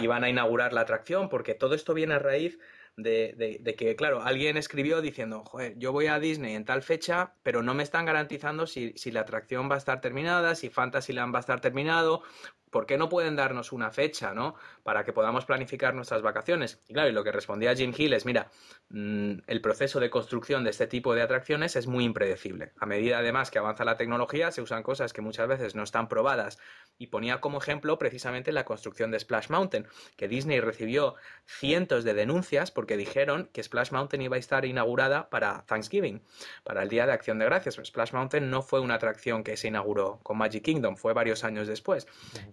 iban 0.00 0.24
a 0.24 0.28
inaugurar 0.28 0.72
la 0.72 0.82
atracción 0.82 1.28
porque 1.28 1.54
todo 1.54 1.74
esto 1.74 1.94
viene 1.94 2.14
a 2.14 2.18
raíz 2.18 2.58
de, 2.96 3.74
que, 3.76 3.96
claro, 3.96 4.22
alguien 4.22 4.56
escribió 4.56 5.00
diciendo, 5.00 5.44
joder, 5.44 5.78
yo 5.78 5.92
voy 5.92 6.06
a 6.06 6.18
Disney 6.18 6.54
en 6.54 6.64
tal 6.64 6.82
fecha, 6.82 7.34
pero 7.42 7.62
no 7.62 7.74
me 7.74 7.82
están 7.82 8.06
garantizando 8.06 8.66
si, 8.66 8.92
la 9.10 9.20
atracción 9.20 9.70
va 9.70 9.76
a 9.76 9.78
estar 9.78 10.00
terminada, 10.00 10.54
si 10.54 10.68
Fantasyland 10.68 11.32
va 11.32 11.38
a 11.38 11.40
estar 11.40 11.60
terminado, 11.60 12.22
¿por 12.70 12.86
qué 12.86 12.98
no 12.98 13.08
pueden 13.08 13.36
darnos 13.36 13.72
una 13.72 13.90
fecha, 13.90 14.34
¿no? 14.34 14.54
Para 14.82 15.04
que 15.04 15.12
podamos 15.12 15.44
planificar 15.44 15.94
nuestras 15.94 16.22
vacaciones. 16.22 16.80
Y 16.88 16.94
claro, 16.94 17.10
lo 17.12 17.24
que 17.24 17.32
respondía 17.32 17.74
Jim 17.74 17.92
Hill 17.96 18.12
es, 18.12 18.26
mira, 18.26 18.50
mm, 18.90 19.32
el 19.46 19.60
proceso 19.60 20.00
de 20.00 20.10
construcción 20.10 20.64
de 20.64 20.70
este 20.70 20.86
tipo 20.86 21.14
de 21.14 21.22
atracciones 21.22 21.76
es 21.76 21.86
muy 21.86 22.04
impredecible. 22.04 22.72
A 22.78 22.86
medida 22.86 23.18
además 23.18 23.50
que 23.50 23.58
avanza 23.58 23.84
la 23.84 23.96
tecnología, 23.96 24.50
se 24.50 24.62
usan 24.62 24.82
cosas 24.82 25.12
que 25.12 25.20
muchas 25.20 25.48
veces 25.48 25.74
no 25.74 25.82
están 25.82 26.08
probadas. 26.08 26.58
Y 26.98 27.08
ponía 27.08 27.40
como 27.40 27.58
ejemplo 27.58 27.98
precisamente 27.98 28.52
la 28.52 28.64
construcción 28.64 29.10
de 29.10 29.20
Splash 29.20 29.50
Mountain, 29.50 29.86
que 30.16 30.28
Disney 30.28 30.60
recibió 30.60 31.14
cientos 31.46 32.04
de 32.04 32.14
denuncias 32.14 32.70
porque 32.70 32.96
dijeron 32.96 33.48
que 33.52 33.62
Splash 33.62 33.92
Mountain 33.92 34.22
iba 34.22 34.36
a 34.36 34.38
estar 34.38 34.64
inaugurada 34.64 35.30
para 35.30 35.64
Thanksgiving, 35.66 36.22
para 36.64 36.82
el 36.82 36.88
Día 36.88 37.06
de 37.06 37.12
Acción 37.12 37.38
de 37.38 37.44
Gracias. 37.44 37.80
Splash 37.84 38.12
Mountain 38.12 38.50
no 38.50 38.62
fue 38.62 38.80
una 38.80 38.94
atracción 38.94 39.44
que 39.44 39.56
se 39.56 39.68
inauguró 39.68 40.20
con 40.22 40.38
Magic 40.38 40.64
Kingdom, 40.64 40.96
fue 40.96 41.12
varios 41.12 41.44
años 41.44 41.66
después. 41.66 42.06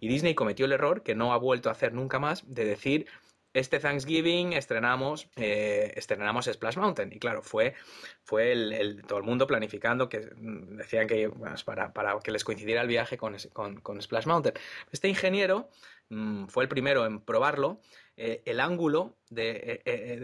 Y 0.05 0.07
Disney 0.07 0.35
cometió 0.35 0.67
el 0.67 0.71
error, 0.71 1.01
que 1.01 1.15
no 1.15 1.33
ha 1.33 1.37
vuelto 1.37 1.67
a 1.67 1.71
hacer 1.71 1.91
nunca 1.91 2.19
más, 2.19 2.43
de 2.45 2.63
decir 2.63 3.07
este 3.53 3.79
Thanksgiving 3.79 4.53
estrenamos, 4.53 5.27
eh, 5.35 5.93
estrenamos 5.95 6.45
Splash 6.45 6.77
Mountain. 6.77 7.11
Y 7.11 7.17
claro, 7.17 7.41
fue, 7.41 7.73
fue 8.23 8.51
el, 8.51 9.01
todo 9.07 9.17
el 9.17 9.25
mundo 9.25 9.47
planificando 9.47 10.07
que 10.07 10.19
mm, 10.19 10.75
decían 10.77 11.07
que 11.07 11.31
para, 11.65 11.91
para, 11.91 12.19
que 12.19 12.29
les 12.29 12.43
coincidiera 12.43 12.83
el 12.83 12.87
viaje 12.87 13.17
con, 13.17 13.35
con, 13.81 13.99
Splash 13.99 14.27
Mountain. 14.27 14.53
Este 14.91 15.07
ingeniero 15.07 15.71
mm, 16.09 16.45
fue 16.49 16.65
el 16.65 16.69
primero 16.69 17.07
en 17.07 17.19
probarlo. 17.19 17.81
Eh, 18.15 18.43
el 18.45 18.59
ángulo 18.59 19.17
eh, 19.35 20.19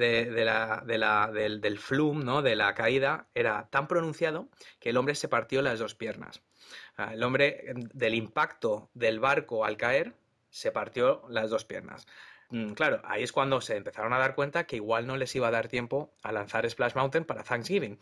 del, 0.85 1.59
del 1.59 1.79
flume, 1.79 2.23
¿no? 2.23 2.43
de 2.43 2.55
la 2.55 2.75
caída, 2.75 3.29
era 3.33 3.67
tan 3.71 3.87
pronunciado 3.87 4.47
que 4.79 4.91
el 4.91 4.97
hombre 4.97 5.15
se 5.15 5.27
partió 5.27 5.63
las 5.63 5.79
dos 5.79 5.95
piernas. 5.95 6.43
El 7.11 7.23
hombre, 7.23 7.73
del 7.93 8.13
impacto 8.15 8.89
del 8.93 9.19
barco 9.19 9.65
al 9.65 9.77
caer, 9.77 10.13
se 10.49 10.71
partió 10.71 11.23
las 11.29 11.49
dos 11.49 11.65
piernas. 11.65 12.05
Mm, 12.49 12.73
claro, 12.73 13.01
ahí 13.05 13.23
es 13.23 13.31
cuando 13.31 13.61
se 13.61 13.77
empezaron 13.77 14.13
a 14.13 14.17
dar 14.17 14.35
cuenta 14.35 14.65
que 14.65 14.75
igual 14.75 15.07
no 15.07 15.15
les 15.17 15.33
iba 15.35 15.47
a 15.47 15.51
dar 15.51 15.69
tiempo 15.69 16.13
a 16.21 16.31
lanzar 16.31 16.69
Splash 16.69 16.95
Mountain 16.95 17.25
para 17.25 17.43
Thanksgiving. 17.43 17.97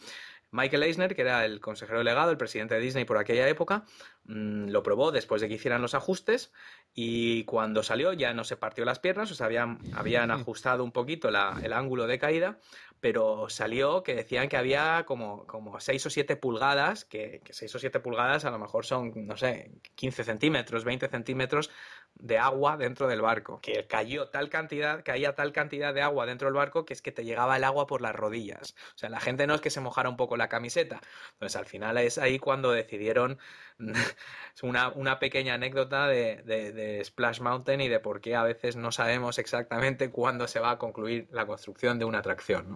Michael 0.51 0.81
Eisner, 0.81 1.15
que 1.15 1.21
era 1.21 1.45
el 1.45 1.59
consejero 1.59 1.99
delegado, 1.99 2.31
el 2.31 2.37
presidente 2.37 2.73
de 2.73 2.81
Disney 2.81 3.05
por 3.05 3.19
aquella 3.19 3.47
época, 3.47 3.85
mm, 4.25 4.69
lo 4.69 4.81
probó 4.81 5.11
después 5.11 5.41
de 5.41 5.47
que 5.47 5.53
hicieran 5.53 5.83
los 5.83 5.93
ajustes 5.93 6.51
y 6.93 7.43
cuando 7.45 7.83
salió 7.83 8.13
ya 8.13 8.33
no 8.33 8.43
se 8.43 8.57
partió 8.57 8.85
las 8.85 8.99
piernas, 8.99 9.31
o 9.31 9.35
sea, 9.35 9.45
habían, 9.45 9.79
habían 9.93 10.31
ajustado 10.31 10.83
un 10.83 10.91
poquito 10.91 11.29
el 11.29 11.73
ángulo 11.73 12.07
de 12.07 12.19
caída, 12.19 12.59
pero 12.99 13.49
salió 13.49 14.03
que 14.03 14.15
decían 14.15 14.49
que 14.49 14.57
había 14.57 15.05
como, 15.05 15.45
como 15.47 15.79
6 15.79 16.05
o 16.05 16.09
7 16.09 16.35
pulgadas, 16.35 17.05
que, 17.05 17.41
que 17.43 17.53
6 17.53 17.75
o 17.75 17.79
7 17.79 17.99
pulgadas 18.01 18.43
a 18.45 18.51
lo 18.51 18.59
mejor 18.59 18.85
son, 18.85 19.13
no 19.15 19.37
sé, 19.37 19.71
15 19.95 20.23
centímetros, 20.23 20.83
20 20.83 21.07
centímetros 21.07 21.69
de 22.15 22.37
agua 22.37 22.75
dentro 22.75 23.07
del 23.07 23.21
barco, 23.21 23.61
que 23.61 23.87
cayó 23.87 24.27
tal 24.27 24.49
cantidad, 24.49 25.03
caía 25.03 25.35
tal 25.35 25.53
cantidad 25.53 25.93
de 25.93 26.01
agua 26.01 26.25
dentro 26.25 26.47
del 26.47 26.55
barco 26.55 26.85
que 26.85 26.93
es 26.93 27.01
que 27.01 27.13
te 27.13 27.23
llegaba 27.23 27.55
el 27.55 27.63
agua 27.63 27.87
por 27.87 28.01
las 28.01 28.15
rodillas. 28.15 28.75
O 28.95 28.97
sea, 28.97 29.09
la 29.09 29.21
gente 29.21 29.47
no 29.47 29.55
es 29.55 29.61
que 29.61 29.69
se 29.69 29.79
mojara 29.79 30.09
un 30.09 30.17
poco 30.17 30.35
la 30.35 30.49
camiseta. 30.49 30.99
Entonces, 31.33 31.55
al 31.55 31.65
final 31.65 31.97
es 31.97 32.17
ahí 32.17 32.37
cuando 32.37 32.71
decidieron 32.71 33.39
es 33.79 34.63
una, 34.63 34.89
una, 34.89 35.19
pequeña 35.19 35.53
anécdota 35.53 36.07
de, 36.07 36.41
de, 36.43 36.73
Splash 37.03 37.41
Mountain 37.41 37.81
y 37.81 37.87
de 37.87 37.99
por 37.99 38.21
qué 38.21 38.35
a 38.35 38.43
veces 38.43 38.75
no 38.75 38.91
sabemos 38.91 39.37
exactamente 39.37 40.09
cuándo 40.11 40.47
se 40.47 40.59
va 40.59 40.71
a 40.71 40.77
concluir 40.77 41.27
la 41.31 41.45
construcción 41.45 41.99
de 41.99 42.05
una 42.05 42.19
atracción. 42.19 42.73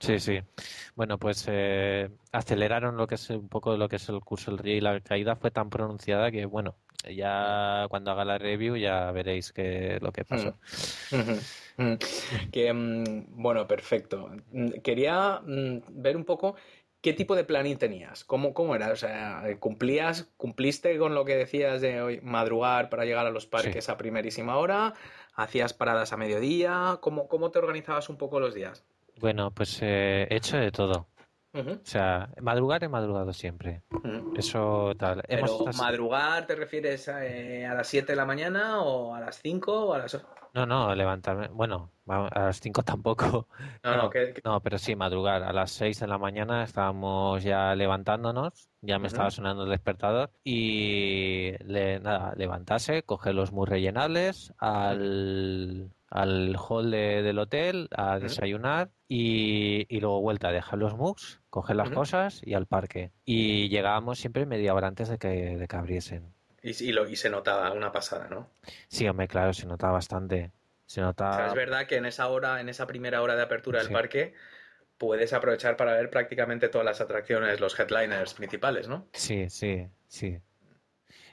Sí, 0.00 0.18
sí. 0.18 0.40
Bueno, 0.96 1.18
pues 1.18 1.44
eh, 1.48 2.08
aceleraron 2.32 2.96
lo 2.96 3.06
que 3.06 3.16
es 3.16 3.30
un 3.30 3.48
poco 3.48 3.76
lo 3.76 3.88
que 3.88 3.96
es 3.96 4.08
el 4.08 4.20
curso 4.20 4.50
del 4.50 4.58
río 4.58 4.76
y 4.76 4.80
la 4.80 5.00
caída 5.00 5.36
fue 5.36 5.50
tan 5.50 5.68
pronunciada 5.68 6.30
que, 6.30 6.46
bueno, 6.46 6.74
ya 7.14 7.86
cuando 7.88 8.10
haga 8.10 8.24
la 8.24 8.38
review 8.38 8.76
ya 8.76 9.10
veréis 9.12 9.52
que, 9.52 9.98
lo 10.00 10.10
que 10.12 10.24
pasó. 10.24 10.54
que, 12.50 12.72
mm, 12.72 13.24
bueno, 13.42 13.66
perfecto. 13.66 14.30
Quería 14.82 15.40
mm, 15.44 15.80
ver 15.88 16.16
un 16.16 16.24
poco 16.24 16.56
qué 17.00 17.12
tipo 17.12 17.34
de 17.34 17.44
planning 17.44 17.78
tenías, 17.78 18.24
cómo, 18.24 18.52
cómo 18.52 18.74
era, 18.74 18.90
o 18.90 18.96
sea, 18.96 19.42
cumplías, 19.58 20.28
cumpliste 20.36 20.98
con 20.98 21.14
lo 21.14 21.24
que 21.24 21.36
decías 21.36 21.80
de 21.80 22.02
hoy, 22.02 22.20
madrugar 22.22 22.90
para 22.90 23.04
llegar 23.04 23.26
a 23.26 23.30
los 23.30 23.46
parques 23.46 23.88
a 23.88 23.96
primerísima 23.96 24.56
hora, 24.56 24.94
hacías 25.34 25.72
paradas 25.72 26.12
a 26.12 26.16
mediodía, 26.16 26.98
¿cómo, 27.00 27.28
cómo 27.28 27.50
te 27.50 27.58
organizabas 27.58 28.08
un 28.08 28.16
poco 28.16 28.40
los 28.40 28.54
días? 28.54 28.84
Bueno, 29.18 29.50
pues 29.50 29.78
eh, 29.82 30.26
he 30.30 30.36
hecho 30.36 30.56
de 30.56 30.70
todo. 30.70 31.06
O 31.52 31.80
sea, 31.82 32.30
madrugar 32.40 32.84
he 32.84 32.88
madrugado 32.88 33.32
siempre. 33.32 33.82
Eso 34.36 34.94
tal. 34.96 35.22
Pero 35.28 35.64
madrugar 35.76 36.46
te 36.46 36.54
refieres 36.54 37.08
eh, 37.08 37.66
a, 37.66 37.74
las 37.74 37.88
7 37.88 38.12
de 38.12 38.16
la 38.16 38.24
mañana 38.24 38.80
o 38.82 39.14
a 39.14 39.20
las 39.20 39.40
5 39.40 39.86
o 39.86 39.94
a 39.94 39.98
las 39.98 40.24
No, 40.54 40.64
no, 40.64 40.94
levantarme. 40.94 41.48
Bueno, 41.48 41.90
a 42.06 42.40
las 42.40 42.60
5 42.60 42.84
tampoco. 42.84 43.48
No, 43.82 43.96
no, 43.96 44.10
no, 44.44 44.60
pero 44.60 44.78
sí, 44.78 44.94
madrugar. 44.94 45.42
A 45.42 45.52
las 45.52 45.72
6 45.72 45.98
de 46.00 46.06
la 46.06 46.18
mañana 46.18 46.62
estábamos 46.62 47.42
ya 47.42 47.74
levantándonos, 47.74 48.68
ya 48.80 49.00
me 49.00 49.08
estaba 49.08 49.30
sonando 49.32 49.64
el 49.64 49.70
despertador 49.70 50.30
y 50.44 51.54
nada, 52.00 52.32
levantarse, 52.36 53.02
coger 53.02 53.34
los 53.34 53.50
muy 53.50 53.66
rellenables 53.66 54.54
al 54.58 55.90
al 56.10 56.56
hall 56.56 56.90
del 56.90 57.38
hotel 57.38 57.88
a 57.92 58.18
desayunar 58.18 58.90
y, 59.08 59.86
luego 60.00 60.20
vuelta 60.20 60.48
a 60.48 60.52
dejar 60.52 60.78
los 60.78 60.96
MOOCs, 60.96 61.39
coger 61.50 61.76
las 61.76 61.90
cosas 61.90 62.40
y 62.44 62.54
al 62.54 62.66
parque. 62.66 63.10
Y 63.24 63.68
llegábamos 63.68 64.18
siempre 64.18 64.46
media 64.46 64.74
hora 64.74 64.86
antes 64.86 65.08
de 65.08 65.18
que, 65.18 65.28
de 65.28 65.68
que 65.68 65.76
abriesen. 65.76 66.32
Y, 66.62 66.92
lo, 66.92 67.08
y 67.08 67.16
se 67.16 67.30
notaba 67.30 67.72
una 67.72 67.90
pasada, 67.90 68.28
¿no? 68.28 68.50
Sí, 68.88 69.08
hombre, 69.08 69.28
claro, 69.28 69.52
se 69.52 69.66
notaba 69.66 69.94
bastante. 69.94 70.52
Se 70.86 71.00
notaba... 71.00 71.46
es 71.46 71.54
verdad 71.54 71.86
que 71.86 71.96
en 71.96 72.06
esa 72.06 72.28
hora, 72.28 72.60
en 72.60 72.68
esa 72.68 72.86
primera 72.86 73.22
hora 73.22 73.36
de 73.36 73.42
apertura 73.42 73.82
del 73.82 73.92
parque, 73.92 74.34
puedes 74.98 75.32
aprovechar 75.32 75.76
para 75.76 75.94
ver 75.94 76.10
prácticamente 76.10 76.68
todas 76.68 76.84
las 76.84 77.00
atracciones, 77.00 77.60
los 77.60 77.78
headliners 77.78 78.34
principales, 78.34 78.88
¿no? 78.88 79.06
Sí, 79.12 79.48
sí, 79.48 79.86
sí. 80.08 80.38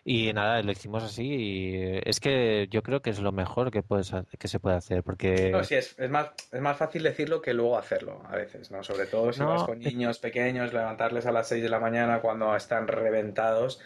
Y 0.10 0.32
nada, 0.32 0.64
lo 0.64 0.72
hicimos 0.72 1.04
así 1.04 1.26
y 1.26 2.00
es 2.06 2.22
que 2.22 2.70
yo 2.72 2.82
creo 2.82 3.02
que 3.02 3.10
es 3.10 3.20
lo 3.20 3.34
mejor 3.34 3.72
que, 3.72 3.84
puedes, 3.84 4.14
que 4.40 4.48
se 4.48 4.58
puede 4.58 4.78
hacer 4.78 5.04
porque... 5.04 5.50
No, 5.52 5.66
sí, 5.66 5.76
es, 5.76 6.00
es, 6.00 6.10
más, 6.10 6.30
es 6.50 6.62
más 6.62 6.78
fácil 6.78 7.04
decirlo 7.04 7.42
que 7.42 7.54
luego 7.54 7.78
hacerlo 7.78 8.24
a 8.26 8.38
veces, 8.38 8.72
¿no? 8.72 8.84
Sobre 8.84 9.08
todo 9.08 9.34
si 9.34 9.42
vas 9.42 9.64
con 9.64 9.80
niños 9.80 10.20
pequeños, 10.20 10.72
levantarles 10.72 11.26
a 11.26 11.34
las 11.34 11.50
6 11.50 11.62
de 11.62 11.68
la 11.68 11.82
mañana 11.82 12.22
cuando 12.22 12.56
están 12.56 12.88
reventados. 12.88 13.82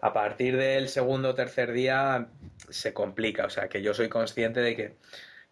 A 0.00 0.12
partir 0.12 0.56
del 0.56 0.88
segundo 0.88 1.28
o 1.28 1.34
tercer 1.36 1.70
día 1.70 2.26
se 2.68 2.92
complica, 2.92 3.46
o 3.46 3.50
sea 3.50 3.68
que 3.68 3.82
yo 3.82 3.94
soy 3.94 4.08
consciente 4.08 4.58
de 4.62 4.74
que 4.74 4.96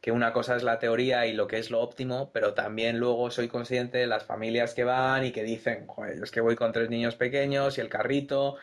que 0.00 0.12
una 0.12 0.32
cosa 0.32 0.56
es 0.56 0.62
la 0.62 0.78
teoría 0.78 1.26
y 1.26 1.34
lo 1.34 1.46
que 1.46 1.58
es 1.58 1.70
lo 1.70 1.80
óptimo, 1.80 2.30
pero 2.32 2.54
también 2.54 2.98
luego 2.98 3.30
soy 3.30 3.48
consciente 3.48 3.98
de 3.98 4.06
las 4.06 4.24
familias 4.24 4.74
que 4.74 4.82
van 4.82 5.26
y 5.26 5.30
que 5.30 5.44
dicen, 5.44 5.86
joder, 5.86 6.22
es 6.22 6.30
que 6.30 6.40
voy 6.40 6.56
con 6.56 6.72
tres 6.72 6.88
niños 6.88 7.16
pequeños 7.16 7.76
y 7.76 7.82
el 7.82 7.90
carrito 7.90 8.56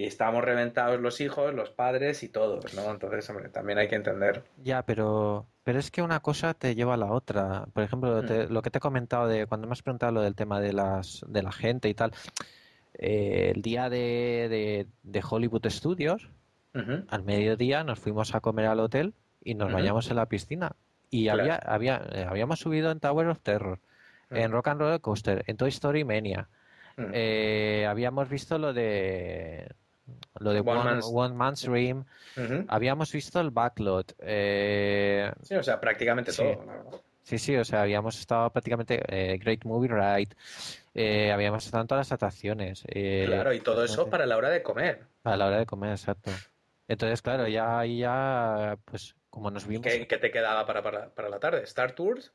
y 0.00 0.06
estamos 0.06 0.42
reventados 0.42 0.98
los 0.98 1.20
hijos, 1.20 1.52
los 1.52 1.68
padres 1.68 2.22
y 2.22 2.30
todos, 2.30 2.72
¿no? 2.72 2.90
Entonces, 2.90 3.28
hombre, 3.28 3.50
también 3.50 3.76
hay 3.76 3.86
que 3.86 3.96
entender. 3.96 4.44
Ya, 4.56 4.82
pero, 4.82 5.46
pero 5.62 5.78
es 5.78 5.90
que 5.90 6.00
una 6.00 6.20
cosa 6.20 6.54
te 6.54 6.74
lleva 6.74 6.94
a 6.94 6.96
la 6.96 7.12
otra. 7.12 7.66
Por 7.74 7.82
ejemplo, 7.82 8.22
mm. 8.22 8.50
lo 8.50 8.62
que 8.62 8.70
te 8.70 8.78
he 8.78 8.80
comentado 8.80 9.28
de 9.28 9.46
cuando 9.46 9.66
me 9.66 9.74
has 9.74 9.82
preguntado 9.82 10.12
lo 10.12 10.22
del 10.22 10.34
tema 10.34 10.58
de, 10.58 10.72
las, 10.72 11.22
de 11.28 11.42
la 11.42 11.52
gente 11.52 11.90
y 11.90 11.94
tal. 11.94 12.12
Eh, 12.94 13.52
el 13.54 13.60
día 13.60 13.90
de, 13.90 14.86
de, 15.02 15.22
Hollywood 15.22 15.66
Studios, 15.68 16.30
al 16.72 17.22
mediodía 17.22 17.84
nos 17.84 17.98
fuimos 17.98 18.34
a 18.34 18.40
comer 18.40 18.68
al 18.68 18.80
hotel 18.80 19.12
y 19.44 19.54
nos 19.54 19.70
bañamos 19.70 20.08
en 20.08 20.16
la 20.16 20.30
piscina. 20.30 20.76
Y 21.10 21.28
había, 21.28 21.56
había, 21.56 22.02
eh, 22.10 22.24
habíamos 22.26 22.58
subido 22.58 22.90
en 22.90 23.00
Tower 23.00 23.26
of 23.26 23.40
Terror, 23.40 23.80
en 24.30 24.50
Rock 24.50 24.68
and 24.68 24.80
Roller 24.80 25.00
Coaster, 25.02 25.44
en 25.46 25.58
Toy 25.58 25.68
Story 25.68 26.04
Mania. 26.04 26.48
Eh, 27.12 27.86
habíamos 27.86 28.30
visto 28.30 28.58
lo 28.58 28.72
de 28.72 29.68
lo 30.38 30.52
de 30.52 30.60
One, 30.60 31.34
Man's, 31.34 31.62
Dream. 31.62 32.04
Habíamos 32.68 33.12
visto 33.12 33.40
el 33.40 33.50
backlot. 33.50 34.14
Eh, 34.20 35.30
sí, 35.42 35.54
o 35.54 35.62
sea, 35.62 35.80
prácticamente 35.80 36.32
todo. 36.32 37.02
Sí, 37.22 37.38
sí, 37.38 37.56
o 37.56 37.64
sea, 37.64 37.82
habíamos 37.82 38.18
estado 38.18 38.50
prácticamente 38.50 39.00
eh, 39.08 39.38
Great 39.38 39.64
Movie 39.64 39.90
Ride, 39.90 40.34
eh, 40.94 41.30
habíamos 41.30 41.64
estado 41.64 41.82
en 41.82 41.88
todas 41.88 42.08
las 42.08 42.12
atracciones. 42.12 42.82
claro, 43.26 43.52
y 43.52 43.60
todo 43.60 43.84
eso 43.84 44.08
para 44.08 44.26
la 44.26 44.36
hora 44.36 44.50
de 44.50 44.62
comer. 44.62 45.04
Para 45.22 45.36
la 45.36 45.46
hora 45.46 45.58
de 45.58 45.66
comer, 45.66 45.90
exacto. 45.90 46.30
Entonces, 46.88 47.22
claro, 47.22 47.46
ya 47.46 47.78
ahí 47.78 47.98
ya, 47.98 48.76
pues, 48.84 49.14
como 49.28 49.50
nos 49.50 49.66
vimos... 49.66 49.86
¿Qué, 49.86 50.04
te 50.04 50.30
quedaba 50.32 50.66
para, 50.66 50.82
para, 50.82 51.08
para 51.10 51.28
la 51.28 51.38
tarde? 51.38 51.62
¿Star 51.62 51.92
Tours? 51.92 52.32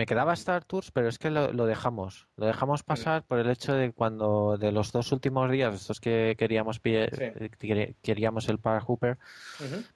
Me 0.00 0.06
quedaba 0.06 0.32
Star 0.32 0.64
Tours, 0.64 0.92
pero 0.92 1.10
es 1.10 1.18
que 1.18 1.28
lo, 1.28 1.66
dejamos. 1.66 2.26
Lo 2.36 2.46
dejamos 2.46 2.82
pasar 2.82 3.22
por 3.22 3.38
el 3.38 3.50
hecho 3.50 3.74
de 3.74 3.92
cuando 3.92 4.56
de 4.56 4.72
los 4.72 4.92
dos 4.92 5.12
últimos 5.12 5.50
días, 5.50 5.74
estos 5.74 6.00
que 6.00 6.36
queríamos 6.38 6.80
queríamos 6.80 8.48
el 8.48 8.58
Park 8.58 8.84
Hooper, 8.86 9.18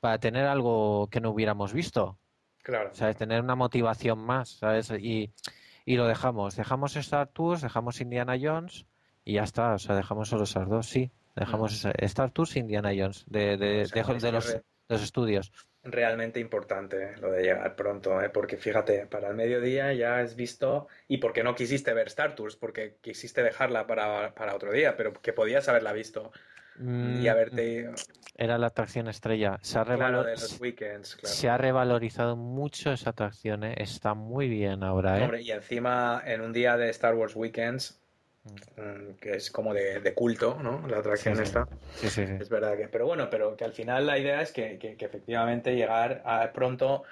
para 0.01 0.19
tener 0.19 0.45
algo 0.45 1.09
que 1.11 1.23
no 1.23 1.31
hubiéramos 1.31 1.73
visto. 1.73 2.19
Claro. 2.63 2.91
¿Sabes? 2.93 3.17
Tener 3.17 3.41
una 3.41 3.55
motivación 3.55 4.19
más, 4.19 4.51
¿sabes? 4.51 4.91
Y, 4.91 5.33
y 5.87 5.97
lo 5.97 6.07
dejamos. 6.07 6.55
Dejamos 6.55 6.97
Star 6.97 7.29
Tours, 7.29 7.63
dejamos 7.63 8.03
Indiana 8.03 8.37
Jones 8.39 8.85
y 9.25 9.33
ya 9.37 9.45
está, 9.45 9.73
o 9.73 9.79
sea, 9.79 9.97
dejamos 9.97 10.29
solo 10.29 10.45
esas 10.45 10.69
dos, 10.69 10.87
sí. 10.87 11.13
Dejamos 11.35 11.83
Star 11.83 12.31
Tours 12.31 12.57
Indiana 12.57 12.91
Jones, 12.95 13.25
de, 13.27 13.57
de, 13.57 13.87
de, 13.87 14.33
los, 14.33 14.59
los, 14.87 15.03
estudios. 15.03 15.51
Realmente 15.85 16.41
importante 16.41 17.15
lo 17.21 17.31
de 17.31 17.43
llegar 17.43 17.77
pronto, 17.77 18.21
¿eh? 18.23 18.31
porque 18.31 18.57
fíjate, 18.57 19.07
para 19.07 19.29
el 19.29 19.35
mediodía 19.35 19.93
ya 19.93 20.19
has 20.19 20.35
visto, 20.35 20.89
y 21.09 21.19
porque 21.19 21.43
no 21.43 21.55
quisiste 21.55 21.93
ver 21.93 22.07
Star 22.07 22.35
Tours, 22.35 22.57
porque 22.57 22.97
quisiste 23.03 23.43
dejarla 23.43 23.87
para, 23.87 24.35
para 24.35 24.55
otro 24.55 24.73
día, 24.73 24.97
pero 24.97 25.13
que 25.13 25.35
podías 25.35 25.69
haberla 25.69 25.93
visto 25.93 26.33
mm, 26.79 27.21
y 27.21 27.29
haberte... 27.29 27.91
Era 28.37 28.59
la 28.59 28.69
atracción 28.69 29.09
estrella. 29.09 29.59
Se 29.63 29.79
ha, 29.79 29.85
se 31.23 31.49
ha 31.49 31.57
revalorizado 31.59 32.35
mucho 32.35 32.91
esa 32.93 33.11
atracción, 33.11 33.63
¿eh? 33.63 33.75
está 33.77 34.15
muy 34.15 34.49
bien 34.49 34.83
ahora. 34.83 35.19
¿eh? 35.19 35.23
Hombre, 35.23 35.43
y 35.43 35.53
encima 35.53 36.23
en 36.25 36.41
un 36.41 36.53
día 36.53 36.77
de 36.77 36.89
Star 36.89 37.15
Wars 37.15 37.37
Weekends 37.37 38.04
Mm, 38.04 38.04
que 39.21 39.37
es 39.37 39.51
como 39.51 39.73
de, 39.73 40.15
culto, 40.15 40.59
¿no? 40.63 40.87
La 40.87 40.99
atracción 40.99 41.41
está. 41.41 41.67
Sí, 41.95 42.09
sí, 42.09 42.23
es 42.23 42.49
verdad 42.49 42.77
que, 42.77 42.89
pero 42.89 43.07
bueno, 43.07 43.31
pero 43.31 43.57
que 43.57 43.65
al 43.65 43.73
final 43.73 44.07
la 44.07 44.19
idea 44.19 44.43
es 44.43 44.53
que, 44.53 44.79
que, 44.79 44.97
efectivamente 44.99 45.75
llegar 45.75 46.23
a 46.27 46.53
pronto 46.53 47.05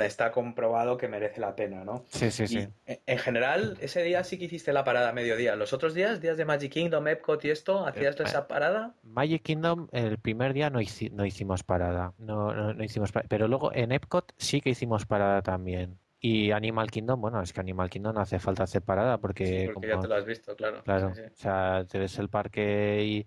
está 0.00 0.32
comprobado 0.32 0.96
que 0.96 1.08
merece 1.08 1.40
la 1.40 1.54
pena, 1.54 1.84
¿no? 1.84 2.04
Sí, 2.08 2.30
sí, 2.30 2.46
sí. 2.46 2.68
En 2.84 3.18
general, 3.18 3.78
ese 3.80 4.02
día 4.02 4.22
sí 4.24 4.36
que 4.38 4.46
hiciste 4.46 4.72
la 4.72 4.84
parada 4.84 5.10
a 5.10 5.12
mediodía. 5.12 5.56
¿Los 5.56 5.72
otros 5.72 5.94
días, 5.94 6.20
días 6.20 6.36
de 6.36 6.44
Magic 6.44 6.72
Kingdom, 6.72 7.06
Epcot 7.08 7.44
y 7.44 7.50
esto, 7.50 7.86
hacías 7.86 8.18
eh, 8.18 8.24
esa 8.24 8.48
parada? 8.48 8.94
Magic 9.02 9.42
Kingdom, 9.42 9.88
el 9.92 10.18
primer 10.18 10.52
día 10.52 10.70
no, 10.70 10.80
no 11.12 11.24
hicimos 11.24 11.62
parada. 11.62 12.12
No, 12.18 12.52
no, 12.52 12.74
no 12.74 12.84
hicimos 12.84 13.12
parada. 13.12 13.28
Pero 13.28 13.48
luego 13.48 13.72
en 13.72 13.92
Epcot 13.92 14.32
sí 14.36 14.60
que 14.60 14.70
hicimos 14.70 15.06
parada 15.06 15.42
también. 15.42 15.98
Y 16.18 16.50
Animal 16.50 16.90
Kingdom, 16.90 17.20
bueno, 17.20 17.42
es 17.42 17.52
que 17.52 17.60
Animal 17.60 17.90
Kingdom 17.90 18.14
no 18.14 18.20
hace 18.20 18.38
falta 18.38 18.62
hacer 18.64 18.82
parada 18.82 19.18
porque... 19.18 19.70
porque 19.72 19.88
ya 19.88 20.00
te 20.00 20.08
lo 20.08 20.14
has 20.14 20.24
visto, 20.24 20.56
claro. 20.56 20.82
Claro, 20.82 21.08
o 21.08 21.36
sea, 21.36 21.84
te 21.86 21.98
ves 21.98 22.18
el 22.18 22.28
parque 22.28 23.04
y... 23.04 23.26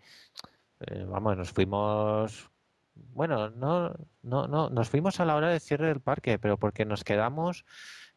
Eh, 0.79 1.05
vamos, 1.07 1.37
nos 1.37 1.51
fuimos... 1.51 2.49
Bueno, 2.95 3.49
no, 3.51 3.93
no, 4.23 4.47
no, 4.47 4.69
nos 4.69 4.89
fuimos 4.89 5.19
a 5.19 5.25
la 5.25 5.35
hora 5.35 5.49
de 5.49 5.59
cierre 5.59 5.87
del 5.87 6.01
parque, 6.01 6.39
pero 6.39 6.57
porque 6.57 6.83
nos 6.83 7.03
quedamos 7.03 7.63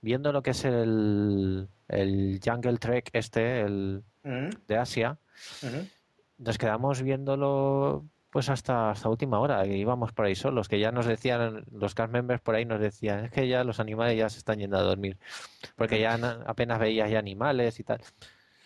viendo 0.01 0.33
lo 0.33 0.43
que 0.43 0.51
es 0.51 0.64
el, 0.64 1.68
el 1.89 2.41
Jungle 2.45 2.79
Trek 2.79 3.11
este, 3.12 3.61
el 3.61 4.03
de 4.23 4.77
Asia. 4.77 5.18
Nos 6.39 6.59
quedamos 6.59 7.03
viéndolo 7.03 8.07
pues 8.33 8.49
hasta, 8.49 8.91
hasta 8.91 9.11
última 9.11 9.39
hora, 9.41 9.62
que 9.64 9.76
íbamos 9.76 10.12
por 10.12 10.24
ahí 10.24 10.35
solos, 10.35 10.66
que 10.66 10.80
ya 10.80 10.91
nos 10.91 11.05
decían, 11.05 11.66
los 11.70 11.95
cast 11.95 12.11
members 12.11 12.41
por 12.41 12.55
ahí 12.55 12.64
nos 12.64 12.80
decían, 12.80 13.26
es 13.26 13.30
que 13.30 13.47
ya 13.47 13.62
los 13.62 13.78
animales 13.78 14.16
ya 14.16 14.30
se 14.30 14.39
están 14.39 14.59
yendo 14.59 14.78
a 14.78 14.80
dormir, 14.80 15.18
porque 15.76 16.01
ya 16.01 16.14
apenas 16.47 16.80
veías 16.80 17.11
ya 17.11 17.18
animales 17.18 17.78
y 17.78 17.85
tal. 17.85 18.01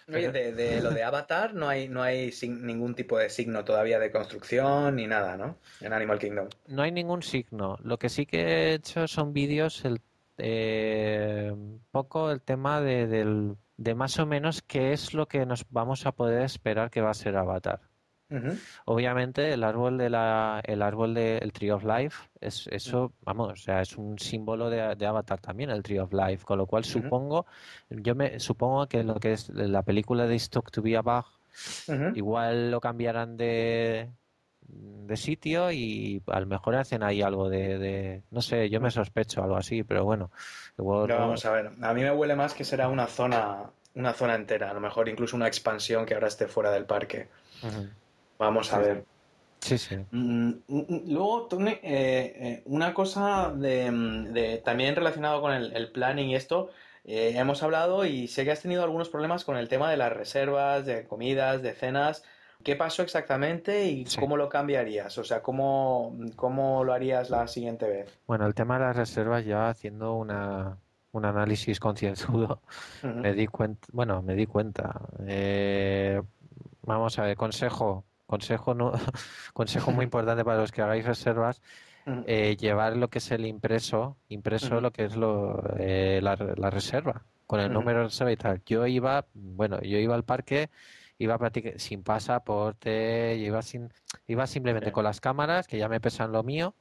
Oye, 0.09 0.31
de, 0.31 0.81
lo 0.81 0.91
de 0.91 1.03
Avatar 1.03 1.55
no 1.55 1.69
hay, 1.69 1.89
no 1.89 2.01
hay 2.01 2.31
ningún 2.49 2.95
tipo 2.95 3.19
de 3.19 3.29
signo 3.29 3.65
todavía 3.65 3.99
de 3.99 4.13
construcción 4.13 4.95
ni 4.95 5.09
nada, 5.09 5.37
¿no? 5.37 5.59
En 5.81 5.93
Animal 5.93 6.21
Kingdom. 6.21 6.49
No 6.69 6.83
hay 6.83 6.93
ningún 6.93 7.25
signo. 7.25 7.77
Lo 7.83 7.99
que 7.99 8.09
sí 8.09 8.25
que 8.25 8.43
he 8.43 8.75
hecho 8.75 9.09
son 9.09 9.33
vídeos, 9.33 9.85
el, 9.85 10.01
eh, 10.39 11.53
poco 11.91 12.31
el 12.31 12.41
tema 12.41 12.81
de, 12.81 13.09
del, 13.09 13.57
de 13.77 13.95
más 13.97 14.17
o 14.21 14.27
menos 14.27 14.63
qué 14.63 14.93
es 14.93 15.13
lo 15.13 15.27
que 15.27 15.45
nos 15.45 15.67
vamos 15.71 16.07
a 16.07 16.13
poder 16.13 16.43
esperar 16.43 16.89
que 16.89 17.01
va 17.01 17.11
a 17.11 17.15
ser 17.15 17.37
Avatar. 17.37 17.81
Obviamente 18.87 19.53
el 19.53 19.63
árbol 19.63 19.99
de 19.99 20.11
la, 20.11 20.61
el 20.65 20.83
árbol 20.83 21.15
del 21.15 21.53
Tree 21.53 21.71
of 21.71 21.85
Life 21.85 22.29
es 22.41 22.67
eso, 22.73 23.13
vamos, 23.23 23.53
o 23.53 23.57
sea, 23.57 23.81
es 23.83 23.97
un 23.97 24.19
símbolo 24.19 24.69
de, 24.69 25.07
Avatar 25.07 25.41
también 25.41 25.71
el 25.71 25.83
Tree 25.83 26.01
of 26.01 26.13
Life, 26.13 26.45
con 26.45 26.59
lo 26.59 26.67
cual 26.67 26.85
supongo, 26.85 27.47
yo 27.89 28.15
me 28.15 28.41
supongo 28.41 28.89
que 28.89 29.05
lo 29.05 29.15
que 29.21 29.33
es 29.33 29.49
la 29.51 29.83
película 29.83 30.27
de 30.27 30.35
Stock 30.37 30.71
to 30.73 30.83
be 30.83 30.97
a 30.97 31.03
Bug, 31.03 31.27
igual 32.15 32.71
lo 32.71 32.81
cambiarán 32.81 33.37
de 33.37 34.11
de 34.69 35.17
sitio 35.17 35.71
y 35.71 36.21
a 36.27 36.41
lo 36.41 36.47
mejor 36.47 36.75
hacen 36.75 37.05
ahí 37.05 37.23
algo 37.23 37.49
de, 37.49 38.23
no 38.33 38.43
sé, 38.43 38.69
yo 38.69 38.81
me 38.81 38.91
sospecho 38.91 39.43
algo 39.43 39.57
así, 39.57 39.85
pero 39.85 40.05
bueno, 40.05 40.33
vamos 40.77 41.45
a 41.45 41.53
ver, 41.53 41.71
a 41.81 41.95
mí 41.95 42.03
me 42.03 42.11
huele 42.11 42.35
más 42.35 42.55
que 42.55 42.65
será 42.65 42.89
una 42.89 43.07
zona 43.07 43.71
una 43.95 44.13
zona 44.13 44.35
entera, 44.35 44.71
a 44.71 44.75
lo 44.75 44.81
mejor 44.81 45.09
incluso 45.09 45.37
una 45.37 45.47
expansión 45.47 46.05
que 46.05 46.15
ahora 46.15 46.29
esté 46.29 46.47
fuera 46.47 46.71
del 46.71 46.85
parque. 46.85 47.29
Vamos 48.39 48.73
a 48.73 48.79
ver. 48.79 49.05
Sí, 49.61 49.79
sí. 49.79 49.97
Mm, 50.13 50.51
mm, 50.69 50.79
mm, 50.89 51.13
luego, 51.13 51.47
Tony, 51.47 51.71
eh, 51.71 51.81
eh, 51.83 52.63
una 52.67 52.95
cosa 52.95 53.53
de, 53.53 54.63
también 54.65 54.95
relacionado 54.95 55.41
con 55.41 55.53
el, 55.53 55.91
planning 55.91 56.31
y 56.31 56.37
esto, 56.37 56.71
eh, 57.05 57.33
hemos 57.37 57.63
hablado 57.63 58.05
y 58.05 58.29
sé 58.29 58.45
que 58.45 58.53
has 58.53 58.63
tenido 58.63 58.85
algunos 58.85 59.09
problemas 59.09 59.45
con 59.45 59.57
el 59.57 59.69
tema 59.69 59.91
de 59.91 59.97
las 59.97 60.13
reservas, 60.13 60.87
de 60.87 61.05
comidas, 61.05 61.63
de 61.63 61.73
cenas. 61.73 62.23
¿Qué 62.63 62.77
pasó 62.77 63.03
exactamente 63.03 63.87
y 63.87 64.05
cómo 64.19 64.37
lo 64.37 64.49
cambiarías? 64.49 65.19
O 65.19 65.25
sea, 65.25 65.43
¿cómo, 65.43 66.17
¿cómo 66.37 66.85
lo 66.85 66.93
harías 66.93 67.29
la 67.31 67.47
siguiente 67.49 67.87
vez? 67.87 68.19
Bueno, 68.27 68.47
el 68.47 68.55
tema 68.55 68.79
de 68.79 68.87
las 68.87 68.97
reservas 68.97 69.45
ya 69.45 69.69
haciendo 69.69 70.15
una, 70.15 70.79
un 71.13 71.25
análisis 71.25 71.79
concienzudo, 71.79 72.61
me 73.03 73.35
di 73.35 73.47
cuenta, 73.47 73.87
bueno, 73.93 74.23
me 74.23 74.35
di 74.35 74.47
cuenta. 74.47 75.01
vamos 76.83 77.19
a 77.19 77.23
ver, 77.23 77.37
consejo, 77.37 78.05
consejo 78.27 78.75
no 78.75 78.93
consejo 79.53 79.91
muy 79.91 80.05
importante 80.05 80.45
para 80.45 80.61
los 80.61 80.73
que 80.73 80.83
hagáis 80.83 81.05
reservas 81.05 81.63
eh, 82.27 82.57
llevar 82.57 82.97
lo 82.97 83.09
que 83.09 83.19
es 83.19 83.31
el 83.33 83.47
impreso 83.47 84.17
impreso 84.29 84.81
lo 84.81 84.93
que 84.93 85.07
es 85.07 85.17
lo 85.17 85.61
eh, 85.79 86.21
la, 86.23 86.37
reserva 86.71 87.25
con 87.47 87.59
el 87.59 87.73
número 87.73 88.01
de 88.01 88.05
reserva 88.07 88.33
y 88.33 88.37
tal. 88.37 88.63
Yo 88.65 88.87
iba 88.87 89.27
bueno 89.35 89.81
yo 89.81 89.99
iba 89.99 90.15
al 90.15 90.25
parque 90.25 90.71
iba 91.19 91.39
sin 91.79 92.03
pasaporte 92.03 93.37
iba 93.37 93.63
sin 93.63 93.89
iba 94.29 94.47
simplemente 94.47 94.93
con 94.93 95.03
las 95.03 95.21
cámaras 95.21 95.67
que 95.67 95.79
ya 95.79 95.89
me 95.89 96.01
pesan 96.01 96.31
lo 96.31 96.43
mío 96.45 96.75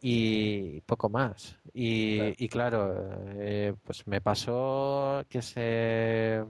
y 0.00 0.80
poco 0.82 1.08
más. 1.08 1.58
Y 1.72 2.48
claro, 2.48 3.12
eh, 3.36 3.74
pues 3.82 4.06
me 4.06 4.20
pasó 4.20 5.24
que 5.28 5.40
se 5.40 6.44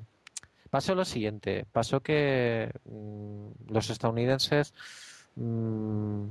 Pasó 0.74 0.96
lo 0.96 1.04
siguiente, 1.04 1.66
pasó 1.70 2.00
que 2.00 2.68
mm, 2.84 3.72
los 3.72 3.90
estadounidenses, 3.90 4.74
mm, 5.36 6.24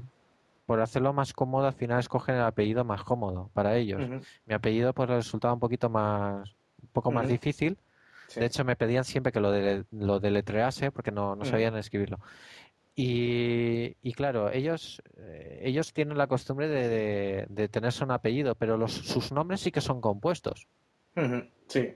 por 0.66 0.82
hacerlo 0.82 1.14
más 1.14 1.32
cómodo, 1.32 1.66
al 1.66 1.74
final 1.76 2.02
escogen 2.02 2.36
el 2.36 2.42
apellido 2.42 2.84
más 2.84 3.06
cómodo 3.06 3.50
para 3.54 3.78
ellos. 3.78 4.02
Mi 4.46 4.54
apellido 4.54 4.92
pues 4.92 5.08
resultaba 5.08 5.54
un 5.54 5.62
poquito 5.62 5.90
más, 5.90 6.58
un 6.82 6.90
poco 6.90 7.10
más 7.10 7.30
difícil. 7.30 7.78
De 8.36 8.46
hecho, 8.46 8.66
me 8.66 8.76
pedían 8.76 9.06
siempre 9.06 9.32
que 9.32 9.40
lo, 9.40 9.50
de, 9.50 9.86
lo 9.92 10.20
deletrease 10.20 10.92
porque 10.92 11.12
no, 11.12 11.38
no 11.38 11.46
sabían 11.46 11.78
escribirlo. 11.78 12.20
Y, 12.98 13.96
y, 14.02 14.12
claro, 14.12 14.52
ellos, 14.52 15.02
eh, 15.20 15.62
ellos 15.64 15.94
tienen 15.94 16.18
la 16.18 16.28
costumbre 16.28 16.68
de, 16.68 17.46
de, 17.48 17.70
tenerse 17.70 18.04
un 18.04 18.12
apellido, 18.12 18.56
pero 18.56 18.76
los, 18.76 18.92
sus 18.92 19.32
nombres 19.32 19.62
sí 19.62 19.72
que 19.72 19.80
son 19.80 20.02
compuestos. 20.02 20.68
Sí. 21.68 21.96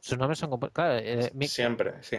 sus 0.00 0.18
nombres 0.18 0.38
son 0.38 0.50
compuestos. 0.50 0.74
Claro, 0.74 0.98
eh, 0.98 1.30
Siempre, 1.42 1.94
sí. 2.00 2.18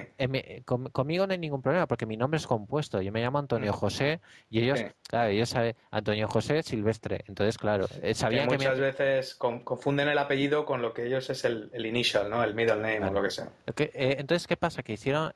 conmigo 0.64 1.28
no 1.28 1.34
hay 1.34 1.40
ningún 1.40 1.62
problema 1.62 1.88
porque 1.88 2.06
mi 2.06 2.16
nombre 2.16 2.38
es 2.38 2.48
compuesto. 2.48 3.02
Yo 3.02 3.12
me 3.12 3.22
llamo 3.22 3.40
Antonio 3.40 3.74
José 3.74 4.22
y 4.50 4.62
ellos, 4.62 4.80
claro, 5.08 5.30
ellos 5.30 5.50
saben 5.50 5.76
Antonio 5.92 6.28
José 6.28 6.64
Silvestre. 6.64 7.24
Entonces, 7.28 7.58
claro, 7.58 7.88
eh, 8.02 8.14
sabían 8.14 8.48
que, 8.48 8.58
muchas 8.58 8.80
veces 8.80 9.36
confunden 9.36 10.08
el 10.08 10.18
apellido 10.18 10.66
con 10.66 10.82
lo 10.82 10.94
que 10.94 11.08
ellos 11.08 11.30
es 11.30 11.44
el, 11.44 11.70
initial, 11.86 12.30
¿no? 12.30 12.44
El 12.44 12.56
middle 12.56 12.78
name 12.78 13.10
o 13.10 13.12
lo 13.12 13.22
que 13.22 13.32
sea. 13.32 13.50
Eh, 13.76 14.16
entonces, 14.20 14.48
¿qué 14.48 14.56
pasa? 14.56 14.84
Que 14.84 14.94
hicieron, 14.94 15.34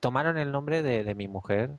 tomaron 0.00 0.38
el 0.38 0.52
nombre 0.52 0.82
de, 0.82 1.14
mi 1.14 1.28
mujer 1.28 1.70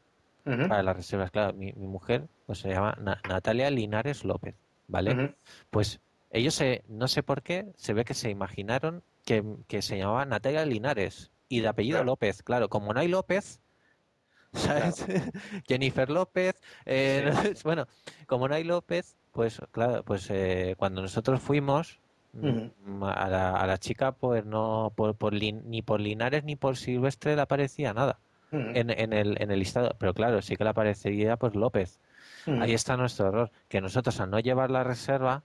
para 0.44 0.84
las 0.84 0.96
reservas. 0.96 1.32
Claro, 1.32 1.54
mi, 1.54 1.72
mujer 1.74 2.28
pues, 2.46 2.60
se 2.60 2.70
llama 2.70 2.96
Natalia 3.28 3.72
Linares 3.72 4.24
López, 4.24 4.56
¿vale? 4.88 5.36
Pues 5.70 6.00
ellos, 6.32 6.62
no 6.88 7.08
sé 7.08 7.24
por 7.24 7.44
qué, 7.44 7.72
se 7.76 7.94
ve 7.94 8.06
que 8.06 8.14
se 8.14 8.30
imaginaron 8.30 9.04
que, 9.26 9.82
se 9.82 9.98
llamaba 9.98 10.26
Natalia 10.26 10.66
Linares 10.66 11.32
y 11.48 11.60
de 11.62 11.68
apellido 11.68 12.04
López. 12.04 12.44
Claro, 12.44 12.70
como 12.70 12.94
no 12.94 13.00
hay 13.00 13.08
López, 13.08 13.62
¿sabes? 14.54 15.06
Jennifer 15.68 16.10
López. 16.10 16.56
Eh, 16.86 17.32
bueno, 17.64 17.88
como 18.28 18.48
no 18.48 18.56
hay 18.56 18.64
López, 18.64 19.18
pues 19.32 19.62
claro, 19.72 20.04
pues 20.04 20.30
eh, 20.30 20.76
cuando 20.78 21.02
nosotros 21.02 21.42
fuimos 21.42 22.00
mm, 22.34 23.04
a, 23.04 23.30
la, 23.68 23.78
chica, 23.78 24.14
pues 24.14 24.46
no, 24.46 24.92
por, 24.96 25.16
por 25.16 25.34
ni 25.34 25.82
por 25.82 26.00
Linares 26.00 26.44
ni 26.44 26.56
por 26.56 26.78
Silvestre 26.78 27.36
le 27.36 27.42
aparecía 27.42 27.94
nada 27.94 28.20
en, 28.52 28.90
en, 28.90 29.14
el, 29.14 29.42
en 29.42 29.52
el 29.52 29.60
listado. 29.60 29.96
Pero 29.98 30.14
claro, 30.14 30.42
sí 30.42 30.56
que 30.56 30.64
le 30.64 30.72
aparecería 30.72 31.38
pues 31.38 31.56
López. 31.56 32.00
Ahí 32.48 32.74
está 32.74 32.98
nuestro 32.98 33.28
error, 33.28 33.52
que 33.70 33.82
nosotros 33.82 34.20
al 34.20 34.32
no 34.32 34.40
llevar 34.40 34.72
la 34.72 34.84
reserva, 34.84 35.44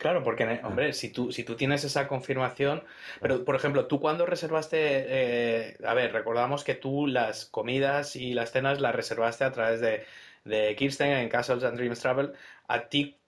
Claro, 0.00 0.22
porque, 0.22 0.44
hombre, 0.64 0.94
si 0.94 1.10
tú, 1.12 1.30
si 1.30 1.44
tú 1.44 1.56
tienes 1.56 1.84
esa 1.84 2.08
confirmación, 2.08 2.82
pero 3.20 3.44
por 3.44 3.54
ejemplo, 3.54 3.86
tú 3.86 4.00
cuando 4.00 4.24
reservaste, 4.24 4.78
eh, 4.80 5.76
a 5.84 5.92
ver, 5.92 6.14
recordamos 6.14 6.64
que 6.64 6.74
tú 6.74 7.06
las 7.06 7.44
comidas 7.44 8.16
y 8.16 8.32
las 8.32 8.50
cenas 8.50 8.80
las 8.80 8.94
reservaste 8.94 9.44
a 9.44 9.52
través 9.52 9.82
de, 9.82 10.06
de 10.44 10.74
Kirsten 10.76 11.12
en 11.12 11.28
Castles 11.28 11.64
and 11.64 11.76
Dreams 11.76 12.00
Travel, 12.00 12.32
¿a 12.66 12.88
ti 12.88 13.20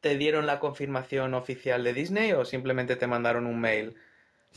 te 0.00 0.16
dieron 0.18 0.46
la 0.46 0.60
confirmación 0.60 1.32
oficial 1.34 1.84
de 1.84 1.94
Disney 1.94 2.32
o 2.32 2.44
simplemente 2.44 2.96
te 2.96 3.06
mandaron 3.06 3.46
un 3.46 3.60
mail 3.60 3.96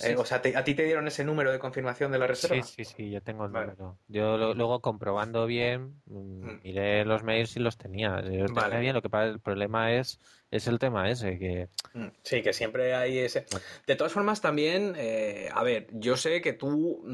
Eh, 0.02 0.16
o 0.18 0.26
sea, 0.26 0.42
¿a 0.56 0.64
ti 0.64 0.74
te 0.74 0.84
dieron 0.84 1.08
ese 1.08 1.24
número 1.24 1.52
de 1.52 1.60
confirmación 1.60 2.12
de 2.12 2.18
la 2.18 2.26
reserva? 2.26 2.64
Sí, 2.64 2.84
sí, 2.84 2.94
sí, 2.96 3.12
yo 3.12 3.22
tengo 3.22 3.46
el 3.46 3.52
número. 3.52 4.00
Yo 4.08 4.56
luego 4.56 4.82
comprobando 4.82 5.46
bien, 5.46 6.02
mm, 6.06 6.46
mm. 6.46 6.62
miré 6.64 7.06
los 7.06 7.24
mails 7.24 7.56
y 7.58 7.60
los 7.60 7.78
tenía. 7.78 8.22
Yo 8.22 8.46
vale. 8.54 8.80
bien, 8.80 8.96
lo 8.96 9.04
que 9.04 9.10
pasa, 9.10 9.26
el 9.26 9.40
problema 9.40 9.94
es, 9.94 10.20
es 10.50 10.68
el 10.68 10.80
tema 10.80 11.12
ese, 11.12 11.38
que... 11.38 11.70
Mm, 11.94 12.08
sí, 12.24 12.42
que 12.42 12.54
siempre 12.54 12.96
hay 12.96 13.20
ese... 13.20 13.46
De 13.86 13.96
todas 13.96 14.12
formas, 14.12 14.42
también, 14.42 14.96
eh, 14.98 15.50
a 15.54 15.64
ver, 15.64 15.88
yo 15.92 16.18
sé 16.18 16.42
que 16.42 16.54
tú 16.54 17.06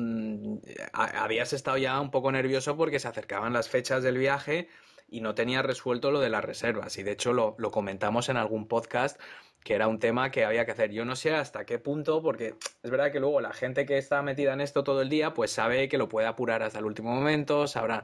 habías 0.94 1.52
estado 1.52 1.78
ya 1.78 2.00
un 2.00 2.12
poco 2.12 2.32
nervioso 2.32 2.78
porque 2.78 3.00
se 3.00 3.10
acercaban 3.10 3.52
las 3.52 3.68
fechas 3.68 4.04
del 4.04 4.18
viaje 4.18 4.70
y 5.10 5.20
no 5.20 5.36
tenías 5.36 5.66
resuelto 5.66 6.12
lo 6.12 6.22
de 6.22 6.30
las 6.30 6.46
reservas. 6.46 6.98
Y 6.98 7.04
de 7.04 7.12
hecho 7.12 7.34
lo, 7.34 7.56
lo 7.58 7.72
comentamos 7.72 8.30
en 8.30 8.38
algún 8.38 8.68
podcast 8.68 9.20
que 9.64 9.74
era 9.74 9.88
un 9.88 10.00
tema 10.00 10.32
que 10.32 10.46
había 10.46 10.66
que 10.66 10.72
hacer. 10.72 10.92
Yo 10.92 11.06
no 11.06 11.16
sé 11.16 11.34
hasta 11.34 11.66
qué 11.66 11.80
punto, 11.80 12.22
porque 12.22 12.56
es 12.84 12.92
verdad 12.92 13.12
que 13.12 13.20
luego 13.20 13.42
la 13.42 13.54
gente 13.54 13.86
que 13.86 13.98
está 13.98 14.22
metida 14.22 14.54
en 14.54 14.62
esto 14.62 14.84
todo 14.84 15.02
el 15.02 15.10
día, 15.10 15.34
pues 15.34 15.52
sabe 15.52 15.90
que 15.90 15.98
lo 15.98 16.10
puede 16.10 16.28
apurar 16.28 16.64
hasta 16.64 16.80
el 16.80 16.86
último 16.86 17.14
momento, 17.14 17.68
sabrán. 17.68 18.02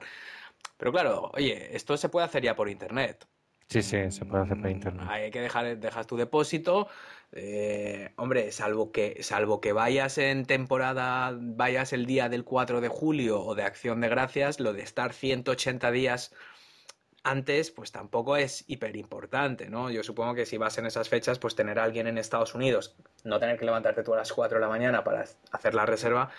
Pero 0.77 0.91
claro, 0.91 1.31
oye, 1.33 1.75
esto 1.75 1.97
se 1.97 2.09
puede 2.09 2.25
hacer 2.25 2.43
ya 2.43 2.55
por 2.55 2.69
internet. 2.69 3.27
Sí, 3.67 3.81
sí, 3.81 4.11
se 4.11 4.25
puede 4.25 4.43
hacer 4.43 4.61
por 4.61 4.69
internet. 4.69 5.07
Hay 5.09 5.31
que 5.31 5.41
dejar, 5.41 5.77
dejas 5.79 6.05
tu 6.05 6.17
depósito. 6.17 6.87
Eh, 7.31 8.11
hombre, 8.15 8.51
salvo 8.51 8.91
que, 8.91 9.23
salvo 9.23 9.59
que 9.59 9.73
vayas 9.73 10.17
en 10.17 10.45
temporada, 10.45 11.35
vayas 11.35 11.91
el 11.91 12.05
día 12.05 12.29
del 12.29 12.43
4 12.43 12.79
de 12.79 12.87
julio 12.87 13.41
o 13.41 13.55
de 13.55 13.63
Acción 13.63 14.01
de 14.01 14.09
Gracias, 14.09 14.59
lo 14.59 14.73
de 14.73 14.83
estar 14.83 15.13
180 15.13 15.91
días 15.91 16.33
antes, 17.25 17.71
pues 17.71 17.91
tampoco 17.91 18.37
es 18.37 18.63
hiper 18.67 18.95
importante, 18.95 19.69
¿no? 19.69 19.89
Yo 19.89 20.03
supongo 20.03 20.35
que 20.35 20.45
si 20.45 20.57
vas 20.57 20.77
en 20.77 20.85
esas 20.85 21.09
fechas, 21.09 21.39
pues 21.39 21.55
tener 21.55 21.79
a 21.79 21.83
alguien 21.83 22.07
en 22.07 22.17
Estados 22.17 22.55
Unidos, 22.55 22.95
no 23.23 23.39
tener 23.39 23.57
que 23.57 23.65
levantarte 23.65 24.03
tú 24.03 24.13
a 24.13 24.17
las 24.17 24.31
4 24.31 24.57
de 24.57 24.61
la 24.61 24.69
mañana 24.69 25.03
para 25.03 25.25
hacer 25.51 25.73
la 25.73 25.85
reserva, 25.85 26.29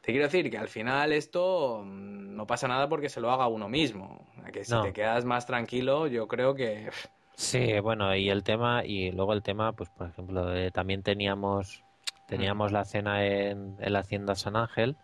te 0.00 0.12
quiero 0.12 0.26
decir 0.26 0.50
que 0.50 0.58
al 0.58 0.68
final 0.68 1.12
esto 1.12 1.82
mm, 1.84 2.34
no 2.36 2.46
pasa 2.46 2.68
nada 2.68 2.88
porque 2.88 3.08
se 3.08 3.20
lo 3.20 3.30
haga 3.30 3.46
uno 3.46 3.68
mismo. 3.68 4.26
Que 4.52 4.64
si 4.64 4.74
te 4.82 4.92
quedas 4.92 5.24
más 5.24 5.46
tranquilo, 5.46 6.06
yo 6.06 6.28
creo 6.28 6.54
que. 6.54 6.90
Sí, 7.34 7.80
bueno, 7.80 8.14
y 8.14 8.28
el 8.28 8.44
tema, 8.44 8.84
y 8.84 9.10
luego 9.10 9.32
el 9.32 9.42
tema, 9.42 9.72
pues 9.72 9.88
por 9.88 10.08
ejemplo, 10.08 10.70
también 10.72 11.02
teníamos 11.02 11.82
teníamos 12.28 12.72
la 12.72 12.84
cena 12.84 13.24
en, 13.24 13.76
la 13.78 14.00
Hacienda 14.00 14.34
San 14.34 14.56
Ángel 14.56 14.96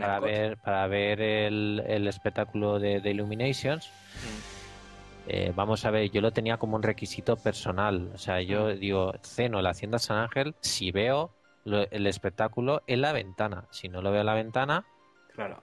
para, 0.00 0.20
ver, 0.20 0.56
para 0.58 0.86
ver 0.86 1.20
el, 1.20 1.82
el 1.86 2.08
espectáculo 2.08 2.78
de, 2.78 3.00
Illuminations. 3.04 3.90
Eh, 5.30 5.52
vamos 5.54 5.84
a 5.84 5.90
ver, 5.90 6.10
yo 6.10 6.22
lo 6.22 6.30
tenía 6.32 6.56
como 6.56 6.74
un 6.74 6.82
requisito 6.82 7.36
personal. 7.36 8.10
O 8.14 8.18
sea, 8.18 8.40
yo 8.40 8.68
digo, 8.68 9.12
ceno 9.22 9.60
la 9.60 9.70
Hacienda 9.70 9.98
San 9.98 10.16
Ángel 10.16 10.54
si 10.60 10.90
veo 10.90 11.30
el 11.66 12.06
espectáculo 12.06 12.82
en 12.86 13.02
la 13.02 13.12
ventana. 13.12 13.66
Si 13.70 13.90
no 13.90 14.00
lo 14.00 14.10
veo 14.10 14.20
en 14.20 14.26
la 14.26 14.32
ventana, 14.32 14.86
claro. 15.34 15.62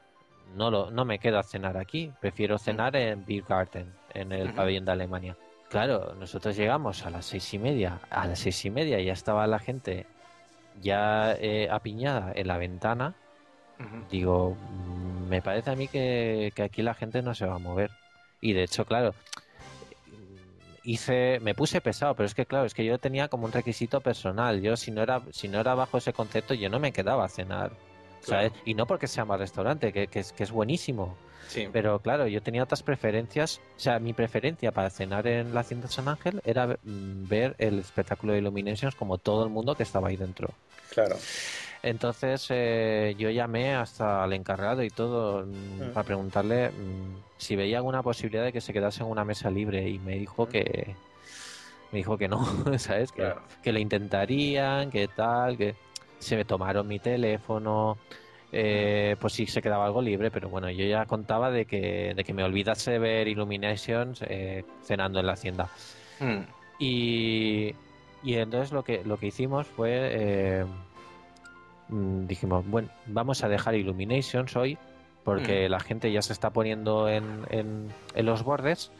no, 0.56 0.70
lo, 0.70 0.92
no 0.92 1.04
me 1.04 1.18
quedo 1.18 1.40
a 1.40 1.44
cenar 1.44 1.78
aquí. 1.78 2.12
Prefiero 2.22 2.60
cenar 2.60 2.96
en 2.96 3.26
Beer 3.26 3.44
Garden, 3.50 3.92
en 4.14 4.32
el 4.32 4.54
pabellón 4.54 4.86
de 4.86 4.92
Alemania. 4.92 5.36
Claro, 5.70 6.14
nosotros 6.14 6.56
llegamos 6.56 7.04
a 7.04 7.10
las 7.10 7.26
seis 7.26 7.52
y 7.56 7.58
media. 7.58 8.02
A 8.12 8.28
las 8.28 8.38
seis 8.38 8.64
y 8.66 8.70
media 8.70 9.02
ya 9.02 9.14
estaba 9.14 9.48
la 9.48 9.58
gente 9.58 10.06
ya 10.80 11.34
eh, 11.40 11.70
apiñada 11.72 12.34
en 12.36 12.48
la 12.48 12.60
ventana. 12.60 13.16
Digo, 14.12 14.56
mm, 14.56 15.28
me 15.28 15.42
parece 15.42 15.72
a 15.72 15.76
mí 15.76 15.88
que 15.88 16.54
aquí 16.64 16.84
la 16.84 16.94
gente 16.94 17.24
no 17.24 17.34
se 17.34 17.48
va 17.48 17.56
a 17.56 17.60
mover. 17.60 17.90
Y 18.42 18.54
de 18.54 18.64
hecho, 18.64 18.86
claro, 18.86 19.16
hice, 20.86 21.40
me 21.41 21.56
puse 21.56 21.82
pesado, 21.82 22.16
pero 22.16 22.28
es 22.28 22.34
que 22.36 22.45
claro, 22.45 22.66
es 22.66 22.74
que 22.74 22.86
yo 22.86 22.98
tenía 22.98 23.28
como 23.28 23.45
un 23.45 23.52
requisito 23.52 23.99
personal. 24.02 24.62
Yo 24.62 24.78
si 24.78 24.91
no 24.91 25.02
era, 25.02 25.22
si 25.32 25.48
no 25.48 25.60
era 25.60 25.76
bajo 25.76 25.98
ese 25.98 26.14
concepto, 26.14 26.53
yo 26.53 26.70
no 26.70 26.80
me 26.80 26.94
quedaba 26.94 27.26
a 27.26 27.30
cenar. 27.30 27.72
¿sabes? 28.26 28.52
Y 28.66 28.74
no 28.74 28.88
porque 28.88 29.07
sea 29.07 29.26
mal 29.26 29.40
restaurante, 29.40 29.94
que, 29.94 30.07
que, 30.07 30.20
es, 30.20 30.32
que 30.34 30.44
es 30.44 30.52
buenísimo. 30.52 31.16
Sí. 31.48 31.68
Pero 31.72 31.99
claro, 31.99 32.28
yo 32.28 32.41
tenía 32.41 32.64
otras 32.64 32.82
preferencias. 32.82 33.62
O 33.78 33.80
sea, 33.80 33.99
mi 33.99 34.14
preferencia 34.14 34.72
para 34.72 34.90
cenar 34.90 35.28
en 35.28 35.53
la 35.53 35.62
Hacienda 35.62 35.88
San 35.88 36.07
Ángel 36.07 36.41
era 36.44 36.68
mm, 36.68 37.28
ver 37.28 37.56
el 37.60 37.80
espectáculo 37.80 38.34
de 38.34 38.40
Illuminations 38.40 38.95
como 38.95 39.18
todo 39.20 39.44
el 39.44 39.49
mundo 39.49 39.76
que 39.76 39.84
estaba 39.84 40.07
ahí 40.07 40.18
dentro. 40.18 40.49
Claro. 40.90 41.18
Entonces 41.86 42.48
eh, 42.49 43.16
yo 43.16 43.30
llamé 43.30 43.76
hasta 43.76 44.24
al 44.24 44.34
encargado 44.34 44.82
y 44.82 44.90
todo 44.90 45.45
mm, 45.45 45.49
mm. 45.49 45.94
para 45.94 46.03
preguntarle 46.03 46.70
mm, 46.70 47.16
si 47.38 47.56
veía 47.56 47.78
alguna 47.78 48.02
posibilidad 48.02 48.44
de 48.44 48.52
que 48.52 48.60
se 48.60 48.74
quedase 48.74 49.03
en 49.03 49.10
una 49.10 49.24
mesa 49.24 49.52
libre 49.52 49.88
y 49.88 49.99
me 49.99 50.18
dijo 50.18 50.48
que 50.48 50.95
me 51.91 51.99
dijo 51.99 52.18
que 52.18 52.28
no, 52.28 52.44
¿sabes? 52.80 53.12
Que, 53.12 53.32
que 53.62 53.72
lo 53.72 53.78
intentarían, 53.78 54.90
que 54.90 55.07
tal, 55.07 55.57
que 55.57 55.76
se 56.18 56.36
me 56.36 56.44
tomaron 56.44 56.88
mi 56.88 56.98
teléfono, 56.98 57.99
eh, 58.52 59.16
pues 59.20 59.34
sí 59.34 59.45
se 59.45 59.62
quedaba 59.62 59.86
algo 59.86 60.02
libre, 60.02 60.32
pero 60.32 60.49
bueno, 60.49 60.72
yo 60.72 60.86
ya 60.86 61.06
contaba 61.06 61.52
de 61.52 61.66
que, 61.66 62.16
de 62.16 62.24
que 62.24 62.34
me 62.34 62.44
olvidase 62.44 62.94
de 62.94 62.99
ver 62.99 63.28
Illuminations 63.28 64.24
eh, 64.24 64.66
cenando 64.82 65.20
en 65.20 65.28
la 65.28 65.34
hacienda. 65.34 65.70
Y, 66.80 67.76
y 68.24 68.34
entonces 68.34 68.72
lo 68.72 68.84
que, 68.84 69.03
lo 69.03 69.18
que 69.18 69.28
hicimos 69.28 69.68
fue 69.68 70.66
Mm, 70.66 70.85
dijimos, 71.90 72.66
bueno, 72.68 72.90
vamos 73.06 73.44
a 73.44 73.49
dejar 73.49 73.76
Illuminations 73.76 74.56
hoy 74.56 74.78
porque 75.24 75.68
mm. 75.68 75.72
la 75.72 75.80
gente 75.80 76.12
ya 76.12 76.22
se 76.22 76.34
está 76.34 76.52
poniendo 76.52 77.10
en, 77.10 77.45
en, 77.49 78.26
los 78.26 78.44
bordes. 78.44 78.91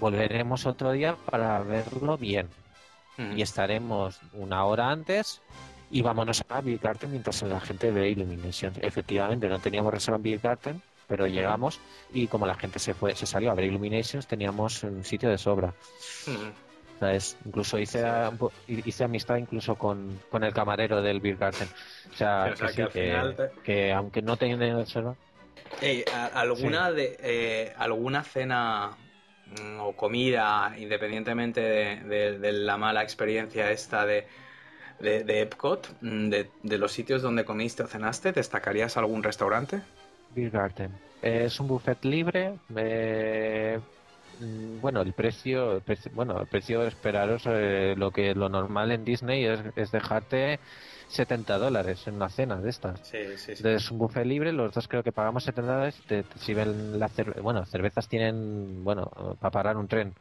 Volveremos 0.00 0.66
otro 0.66 0.92
día 0.92 1.16
para 1.30 1.60
verlo 1.60 2.16
bien. 2.16 2.48
Mm. 3.16 3.38
Y 3.38 3.42
estaremos 3.42 4.20
una 4.32 4.64
hora 4.64 4.90
antes 4.90 5.42
y 5.90 6.02
vámonos 6.02 6.42
a 6.48 6.60
Bill 6.60 6.80
Garden 6.82 7.10
mientras 7.10 7.42
la 7.42 7.60
gente 7.60 7.90
ve 7.90 8.10
Illuminations. 8.10 8.78
Efectivamente, 8.80 9.48
no 9.48 9.58
teníamos 9.58 9.92
reserva 9.92 10.16
en 10.16 10.22
Bill 10.22 10.40
Garden, 10.42 10.82
pero 11.06 11.26
llegamos 11.26 11.80
y 12.12 12.26
como 12.26 12.46
la 12.46 12.54
gente 12.54 12.78
se 12.78 12.94
fue, 12.94 13.14
se 13.14 13.26
salió 13.26 13.50
a 13.50 13.54
ver 13.54 13.66
Illuminations, 13.66 14.26
teníamos 14.26 14.82
un 14.82 15.04
sitio 15.04 15.28
de 15.28 15.38
sobra. 15.38 15.74
Incluso 17.44 17.78
hice, 17.78 18.04
hice 18.68 19.04
amistad 19.04 19.36
incluso 19.36 19.76
con, 19.76 20.20
con, 20.30 20.44
el 20.44 20.52
camarero 20.52 21.02
del 21.02 21.20
Beer 21.20 21.36
Garden. 21.36 21.68
O 22.12 22.16
sea, 22.16 22.54
que, 23.62 23.92
aunque 23.92 24.22
no 24.22 24.36
tenga 24.36 24.76
reserva. 24.76 25.14
¿alguna, 26.34 26.92
de, 26.92 27.16
eh, 27.20 27.72
¿Alguna 27.76 28.22
cena 28.22 28.96
mm, 29.60 29.80
o 29.80 29.92
comida, 29.96 30.74
independientemente 30.78 31.60
de, 31.60 32.52
la 32.52 32.76
mala 32.76 33.02
experiencia 33.02 33.70
esta 33.70 34.06
de, 34.06 34.26
de, 35.00 35.40
Epcot, 35.40 35.96
mm, 36.00 36.28
de, 36.28 36.78
los 36.78 36.92
sitios 36.92 37.22
donde 37.22 37.44
comiste 37.44 37.82
o 37.82 37.86
cenaste, 37.86 38.32
¿destacarías 38.32 38.96
algún 38.96 39.22
restaurante? 39.22 39.82
Beer 40.34 40.50
Garden. 40.50 40.92
Es 41.22 41.58
un 41.58 41.68
buffet 41.68 42.04
libre. 42.04 42.54
Eh, 42.76 43.80
bueno, 44.80 45.02
el 45.02 45.12
precio, 45.12 45.82
bueno, 46.12 46.40
el 46.40 46.46
precio 46.46 46.82
esperaros 46.86 47.42
eh, 47.46 47.94
lo 47.96 48.10
que 48.10 48.34
lo 48.34 48.48
normal 48.48 48.92
en 48.92 49.04
Disney 49.04 49.44
es, 49.44 49.90
dejarte 49.90 50.60
70 51.08 51.58
dólares 51.58 52.06
en 52.06 52.14
una 52.14 52.28
cena 52.28 52.56
de 52.56 52.70
estas. 52.70 53.00
Sí, 53.00 53.18
sí, 53.36 53.52
Es 53.62 53.90
un 53.90 53.98
buffet 53.98 54.26
libre, 54.26 54.52
los 54.52 54.72
dos 54.72 54.88
creo 54.88 55.02
que 55.02 55.12
pagamos 55.12 55.44
70 55.44 55.72
dólares. 55.72 56.02
Te, 56.06 56.54
ven 56.54 56.98
la 56.98 57.10
bueno, 57.42 57.64
cervezas 57.66 58.08
tienen, 58.08 58.82
bueno, 58.84 59.10
para 59.40 59.50
parar 59.50 59.76
un 59.76 59.88
tren. 59.88 60.14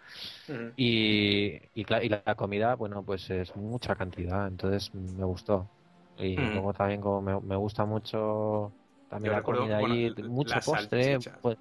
y, 0.78 1.60
y, 1.74 1.86
la 2.10 2.36
comida, 2.36 2.76
bueno, 2.76 3.04
pues 3.04 3.30
es 3.30 3.56
mucha 3.56 3.96
cantidad, 3.96 4.48
entonces 4.48 4.94
me 4.94 5.26
gustó. 5.26 5.68
Y 6.18 6.36
luego 6.36 6.74
también 6.74 7.02
como 7.02 7.42
me, 7.42 7.56
gusta 7.56 7.86
mucho 7.86 8.72
también 9.10 9.34
la 9.34 9.42
comida 9.42 9.78
ahí, 9.78 10.14
mucho 10.28 10.56
postre, 10.64 11.18
pues, 11.42 11.58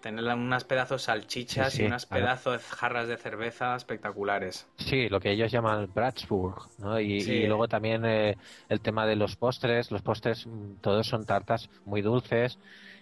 Tener 0.00 0.24
unas 0.24 0.62
pedazos 0.64 1.02
salchichas 1.02 1.78
y 1.78 1.84
unas 1.84 2.06
pedazos 2.06 2.62
jarras 2.62 3.08
de 3.08 3.16
cerveza 3.16 3.74
espectaculares. 3.74 4.68
Sí, 4.76 5.08
lo 5.08 5.18
que 5.18 5.32
ellos 5.32 5.50
llaman 5.50 5.90
Bratsburg, 5.92 6.68
¿no? 6.78 7.00
Y, 7.00 7.46
luego 7.46 7.66
también 7.66 8.04
eh, 8.04 8.36
el 8.68 8.80
tema 8.80 9.06
de 9.06 9.16
los 9.16 9.34
postres. 9.34 9.90
Los 9.90 10.02
postres, 10.02 10.46
mm, 10.46 10.74
todos 10.80 11.06
son 11.08 11.26
tartas 11.26 11.68
muy 11.84 12.02
dulces. 12.02 12.58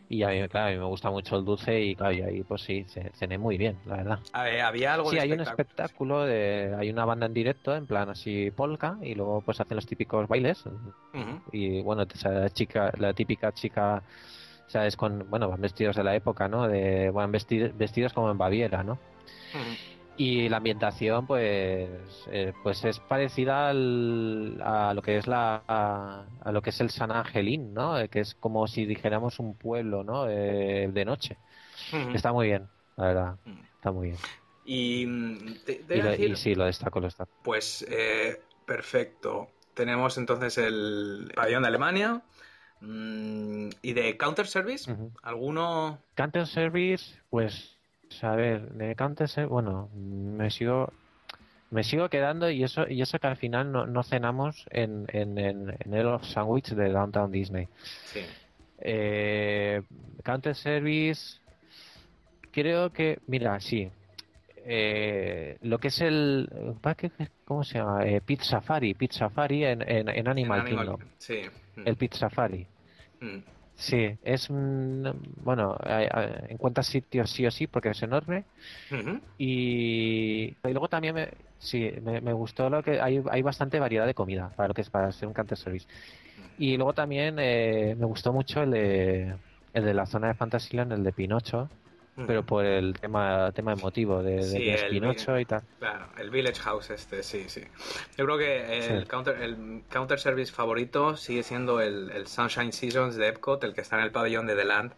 Y 0.09 0.23
a 0.23 0.29
mí, 0.29 0.49
claro, 0.49 0.69
a 0.69 0.71
mí 0.71 0.79
me 0.79 0.85
gusta 0.85 1.11
mucho 1.11 1.37
el 1.37 1.45
dulce 1.45 1.81
y 1.81 1.97
claro, 1.97 2.15
y 2.15 2.23
ahí 2.23 2.43
pues 2.45 2.63
sí, 2.63 2.87
cené 3.15 3.39
muy 3.39 3.59
bien, 3.59 3.77
la 3.87 3.97
verdad. 3.97 4.19
había 4.33 4.95
algo 4.95 5.11
Sí, 5.11 5.19
hay 5.19 5.33
un 5.33 5.41
espectáculo, 5.41 6.25
de, 6.25 6.75
hay 6.79 6.91
una 6.91 7.05
banda 7.05 7.27
en 7.27 7.35
directo, 7.35 7.75
en 7.75 7.87
plan 7.87 8.09
así 8.09 8.53
polka, 8.53 8.99
y 9.03 9.17
luego 9.17 9.41
pues 9.41 9.61
hacen 9.61 9.75
los 9.75 9.87
típicos 9.87 10.29
bailes. 10.29 10.63
Y 11.51 11.83
bueno, 11.83 12.07
esa 12.15 12.49
chica, 12.51 12.93
la 12.99 13.13
típica 13.15 13.53
chica 13.53 14.03
¿sabes? 14.67 14.97
Con, 14.97 15.29
bueno, 15.31 15.49
van 15.49 15.61
vestidos 15.61 15.97
de 15.97 16.05
la 16.05 16.15
época, 16.15 16.49
¿no? 16.49 16.69
De, 16.69 17.11
van 17.11 17.33
vestidos, 17.33 17.77
vestidos 17.77 18.13
como 18.13 18.31
en 18.31 18.39
Baviera, 18.39 18.83
¿no? 18.83 18.99
Y 20.19 20.49
la 20.49 20.59
ambientación, 20.59 21.27
pues, 21.27 21.91
eh, 22.31 22.53
pues 22.63 22.85
es 22.85 23.01
parecida 23.01 23.69
al, 23.69 24.61
a 24.63 24.95
lo 24.95 25.03
que 25.03 25.19
es 25.19 25.27
la, 25.27 25.63
a, 25.69 26.53
lo 26.53 26.63
que 26.63 26.71
es 26.71 26.81
el 26.81 26.89
San 26.89 27.13
Angelín, 27.13 27.75
¿no? 27.75 27.99
Eh, 27.99 28.09
que 28.09 28.21
es 28.21 28.35
como 28.35 28.67
si 28.67 28.87
dijéramos 28.87 29.39
un 29.39 29.55
pueblo, 29.57 30.05
¿no? 30.05 30.29
Eh, 30.29 30.89
de 30.91 31.05
noche. 31.05 31.37
Está 32.15 32.33
muy 32.33 32.47
bien, 32.47 32.67
la 32.97 33.05
verdad. 33.05 33.37
Está 33.75 33.93
muy 33.93 34.09
bien. 34.09 34.19
Y, 34.65 35.05
y, 35.05 36.37
sí, 36.37 36.55
lo 36.55 36.65
destaco, 36.65 36.99
lo 36.99 37.07
destaco. 37.07 37.31
Pues 37.43 37.87
perfecto. 38.65 39.49
tenemos 39.75 40.17
entonces 40.17 40.57
el 40.57 41.31
pabellón 41.35 41.63
de 41.63 41.69
Alemania. 41.69 42.23
Mm, 42.81 43.69
¿Y 43.83 43.93
de 43.93 44.17
Counter 44.17 44.47
Service? 44.47 44.95
¿Alguno? 45.23 45.99
Counter 46.15 46.47
Service, 46.47 47.17
pues, 47.31 47.77
a 48.23 48.37
ver, 48.37 48.71
de 48.73 48.95
Counter 48.95 49.29
Service, 49.29 49.53
bueno, 49.53 49.89
me 49.95 50.51
sigo 50.51 50.93
me 51.71 51.83
sigo 51.83 52.09
quedando 52.09 52.49
y 52.49 52.63
eso 52.63 52.87
y 52.89 53.03
eso 53.03 53.19
que 53.19 53.27
al 53.27 53.37
final 53.37 53.73
no, 53.73 53.87
no 53.87 54.03
cenamos 54.05 54.67
en, 54.71 55.07
en, 55.09 55.37
en, 55.39 55.77
el 55.93 56.21
sandwich 56.23 56.71
de 56.71 56.91
Downtown 56.91 57.31
Disney. 57.31 57.69
Sí. 58.05 58.21
Eh, 58.79 59.83
Counter 60.23 60.55
Service, 60.55 61.39
creo 62.53 62.93
que, 62.93 63.19
mira, 63.27 63.59
sí, 63.59 63.91
eh, 64.65 65.59
lo 65.63 65.79
que 65.79 65.89
es 65.89 66.01
el 66.01 66.49
¿cómo 67.45 67.65
se 67.65 67.79
llama? 67.79 68.05
Eh, 68.07 68.21
Pizza 68.21 68.61
Safari, 68.61 68.95
Pizza 68.95 69.21
Safari 69.21 69.65
en, 69.65 69.83
en, 69.89 70.29
Animal, 70.29 70.65
Kingdom. 70.65 71.01
Sí. 71.19 71.43
El 71.85 71.97
Pizza 71.97 72.29
Safari. 72.31 72.67
Mm. 73.21 73.39
Sí, 73.75 74.17
es 74.25 74.49
bueno, 74.49 75.77
encuentra 76.49 76.83
sitios 76.83 77.31
sí 77.31 77.47
o 77.47 77.51
sí 77.51 77.67
porque 77.67 77.91
es 77.91 78.03
enorme. 78.03 78.45
y, 79.37 80.57
luego 80.63 80.89
también 80.89 81.15
me, 81.15 81.29
sí, 81.59 81.93
me, 82.03 82.33
gustó 82.33 82.71
lo 82.71 82.83
que 82.83 83.01
hay, 83.01 83.23
hay 83.31 83.43
bastante 83.43 83.79
variedad 83.79 84.07
de 84.07 84.15
comida 84.15 84.51
para 84.57 84.69
lo 84.69 84.75
que 84.75 84.81
es 84.81 84.89
para 84.89 85.13
ser 85.13 85.29
un 85.29 85.35
counter 85.35 85.59
service. 85.59 85.87
Y 86.59 86.77
luego 86.77 86.95
también 86.95 87.37
eh, 87.39 87.95
me 87.99 88.07
gustó 88.07 88.33
mucho 88.33 88.63
el 88.63 88.71
de, 88.71 89.35
el 89.75 89.85
de 89.85 89.95
la 89.95 90.07
zona 90.07 90.29
de 90.29 90.35
Fantasyland, 90.35 90.93
el 90.93 91.05
de 91.05 91.13
Pinocho, 91.13 91.69
pero 92.27 92.45
por 92.45 92.65
el 92.65 92.95
tema 92.95 93.53
tema 93.53 93.73
emotivo 93.73 94.23
de, 94.23 94.37
de, 94.47 94.87
Pinocho 94.91 95.39
y 95.39 95.45
tal. 95.45 95.63
Claro, 95.79 96.07
el 96.19 96.31
Village 96.31 96.61
House 96.61 96.91
este, 96.91 97.23
sí, 97.23 97.45
sí. 97.49 97.63
Yo 98.17 98.25
creo 98.25 98.39
que 98.39 98.79
el, 98.79 99.07
counter, 99.07 99.43
el 99.43 99.83
counter 99.91 100.19
service 100.19 100.53
favorito 100.53 101.17
sigue 101.17 101.43
siendo 101.43 101.81
el, 101.81 102.11
el, 102.11 102.27
Sunshine 102.27 102.73
Seasons 102.73 103.17
de 103.17 103.29
Epcot, 103.29 103.63
el 103.65 103.75
que 103.75 103.83
está 103.83 103.97
en 103.99 104.05
el 104.05 104.13
pabellón 104.13 104.47
de 104.47 104.57
The 104.57 104.65
Land 104.65 104.93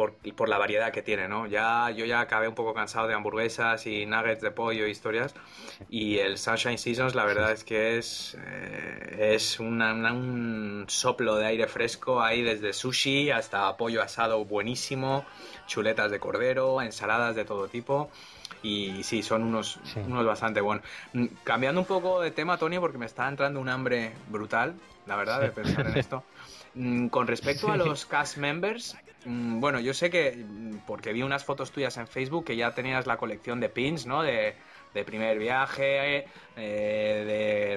por, 0.00 0.14
por 0.34 0.48
la 0.48 0.56
variedad 0.56 0.92
que 0.92 1.02
tiene, 1.02 1.28
¿no? 1.28 1.46
Ya, 1.46 1.90
yo 1.90 2.06
ya 2.06 2.20
acabé 2.20 2.48
un 2.48 2.54
poco 2.54 2.72
cansado 2.72 3.06
de 3.06 3.12
hamburguesas 3.12 3.86
y 3.86 4.06
nuggets 4.06 4.40
de 4.40 4.50
pollo 4.50 4.86
y 4.86 4.90
historias. 4.90 5.34
Y 5.90 6.16
el 6.16 6.38
Sunshine 6.38 6.78
Seasons, 6.78 7.14
la 7.14 7.26
verdad 7.26 7.52
es 7.52 7.64
que 7.64 7.98
es, 7.98 8.34
eh, 8.46 9.34
es 9.34 9.60
un 9.60 10.86
soplo 10.88 11.36
de 11.36 11.44
aire 11.48 11.66
fresco 11.66 12.22
ahí 12.22 12.40
desde 12.40 12.72
sushi 12.72 13.30
hasta 13.30 13.76
pollo 13.76 14.00
asado 14.00 14.42
buenísimo, 14.46 15.26
chuletas 15.66 16.10
de 16.10 16.18
cordero, 16.18 16.80
ensaladas 16.80 17.36
de 17.36 17.44
todo 17.44 17.68
tipo. 17.68 18.08
Y 18.62 19.02
sí, 19.02 19.22
son 19.22 19.42
unos, 19.42 19.80
unos 19.96 20.24
bastante 20.24 20.62
buenos. 20.62 20.82
Mm, 21.12 21.26
cambiando 21.44 21.78
un 21.78 21.86
poco 21.86 22.22
de 22.22 22.30
tema, 22.30 22.56
Tony, 22.56 22.78
porque 22.78 22.96
me 22.96 23.04
está 23.04 23.28
entrando 23.28 23.60
un 23.60 23.68
hambre 23.68 24.12
brutal, 24.28 24.76
la 25.06 25.16
verdad, 25.16 25.42
de 25.42 25.50
pensar 25.50 25.86
en 25.88 25.98
esto. 25.98 26.24
Mm, 26.72 27.08
con 27.08 27.26
respecto 27.26 27.72
a 27.72 27.76
los 27.76 28.06
cast 28.06 28.36
members, 28.36 28.96
bueno, 29.26 29.80
yo 29.80 29.92
sé 29.92 30.10
que, 30.10 30.44
mm, 30.46 30.78
porque 30.86 31.12
vi 31.12 31.22
unas 31.22 31.44
fotos 31.44 31.70
tuyas 31.70 31.96
en 31.98 32.06
Facebook, 32.06 32.44
que 32.44 32.56
ya 32.56 32.74
tenías 32.74 33.06
la 33.06 33.16
colección 33.16 33.60
de 33.60 33.68
pins, 33.68 34.06
¿no? 34.06 34.22
De, 34.22 34.54
primer 35.06 35.38
viaje, 35.38 36.26
eh, 36.56 37.24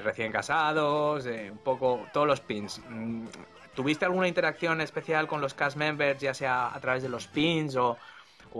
recién 0.02 0.32
casados, 0.32 1.22
de 1.24 1.50
un 1.50 1.58
poco 1.58 2.06
todos 2.12 2.26
los 2.26 2.40
pins. 2.40 2.82
Mm, 2.88 3.26
¿Tuviste 3.74 4.04
alguna 4.04 4.28
interacción 4.28 4.80
especial 4.80 5.26
con 5.26 5.40
los 5.40 5.54
cast 5.54 5.76
members, 5.76 6.20
ya 6.20 6.34
sea 6.34 6.74
a 6.74 6.80
través 6.80 7.02
de 7.02 7.08
los 7.08 7.26
pins 7.26 7.76
o, 7.76 7.96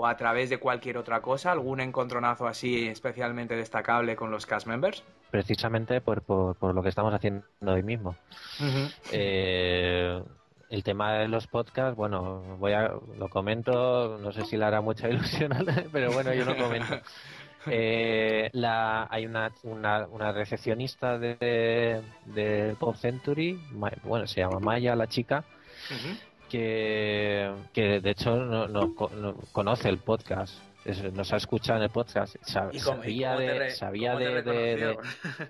a 0.04 0.16
través 0.16 0.50
de 0.50 0.58
cualquier 0.58 0.98
otra 0.98 1.20
cosa? 1.20 1.52
¿Algún 1.52 1.80
encontronazo 1.80 2.46
así 2.46 2.88
especialmente 2.88 3.56
destacable 3.56 4.16
con 4.16 4.30
los 4.30 4.46
cast 4.46 4.66
members? 4.66 5.02
Precisamente 5.30 6.00
por, 6.00 6.22
por, 6.22 6.74
lo 6.74 6.82
que 6.82 6.88
estamos 6.88 7.12
haciendo 7.12 7.44
hoy 7.62 7.82
mismo. 7.82 8.16
eh, 9.12 10.22
el 10.70 10.82
tema 10.82 11.14
de 11.14 11.28
los 11.28 11.46
podcasts, 11.46 11.96
bueno, 11.96 12.56
voy 12.58 12.72
a 12.72 12.92
lo 13.18 13.28
comento, 13.28 14.18
no 14.20 14.32
sé 14.32 14.44
si 14.44 14.56
le 14.56 14.64
hará 14.64 14.80
mucha 14.80 15.08
ilusión, 15.10 15.52
pero 15.92 16.12
bueno, 16.12 16.32
yo 16.34 16.44
lo 16.44 16.56
comento. 16.56 17.00
Eh, 17.66 18.50
la, 18.52 19.06
hay 19.10 19.26
una, 19.26 19.50
una, 19.62 20.32
recepcionista 20.32 21.18
de, 21.18 22.02
de, 22.26 22.76
Pop 22.78 22.96
Century, 22.96 23.58
bueno, 24.04 24.26
se 24.26 24.40
llama 24.40 24.60
Maya, 24.60 24.94
la 24.94 25.06
chica, 25.06 25.44
que, 26.48 27.50
que 27.72 28.00
de 28.00 28.10
hecho 28.10 28.36
no, 28.36 28.94
conoce 29.52 29.88
el 29.88 29.98
podcast. 29.98 30.58
nos 31.12 31.32
ha 31.32 31.36
escuchado 31.36 31.78
en 31.78 31.84
el 31.84 31.90
podcast. 31.90 32.36
sabía 32.42 33.36
de. 33.36 33.70
sabía 33.70 34.16
de, 34.16 34.98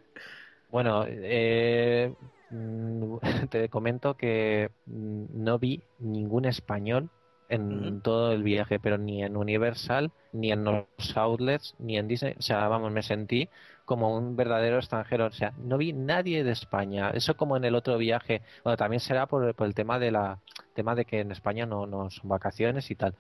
bueno, 0.70 1.04
eh, 1.08 2.12
te 3.50 3.68
comento 3.68 4.16
que 4.16 4.70
mm, 4.86 5.24
no 5.32 5.58
vi 5.58 5.82
ningún 5.98 6.44
español 6.44 7.10
en 7.48 8.00
todo 8.00 8.32
el 8.32 8.42
viaje, 8.42 8.78
pero 8.80 8.98
ni 8.98 9.22
en 9.22 9.36
Universal, 9.36 10.10
ni 10.32 10.50
en 10.50 10.64
los 10.64 10.86
outlets, 11.14 11.74
ni 11.78 11.98
en 11.98 12.08
Disney. 12.08 12.34
O 12.38 12.42
sea, 12.42 12.66
vamos, 12.68 12.90
me 12.90 13.02
sentí 13.02 13.48
como 13.84 14.16
un 14.16 14.36
verdadero 14.36 14.78
extranjero. 14.78 15.26
O 15.26 15.32
sea, 15.32 15.52
no 15.58 15.78
vi 15.78 15.92
nadie 15.92 16.44
de 16.44 16.52
España. 16.52 17.10
Eso 17.10 17.36
como 17.36 17.56
en 17.56 17.64
el 17.64 17.74
otro 17.74 17.98
viaje. 17.98 18.42
Bueno, 18.64 18.76
también 18.76 19.00
será 19.00 19.26
por, 19.26 19.54
el 19.56 19.74
tema 19.74 19.98
de 19.98 20.10
la 20.10 20.40
tema 20.74 20.94
de 20.94 21.04
que 21.04 21.20
en 21.20 21.30
España 21.32 21.66
no, 21.66 21.86
no 21.86 22.10
son 22.10 22.28
vacaciones 22.28 22.90
y 22.90 22.96
tal. 22.96 23.14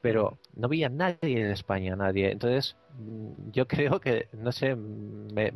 Pero 0.00 0.38
no 0.56 0.68
vi 0.68 0.84
a 0.84 0.88
nadie 0.88 1.44
de 1.44 1.52
España, 1.52 1.96
nadie. 1.96 2.30
Entonces, 2.32 2.76
mm, 2.98 3.50
yo 3.52 3.68
creo 3.68 4.00
que, 4.00 4.28
no 4.32 4.52
sé, 4.52 4.76
me, 4.76 5.52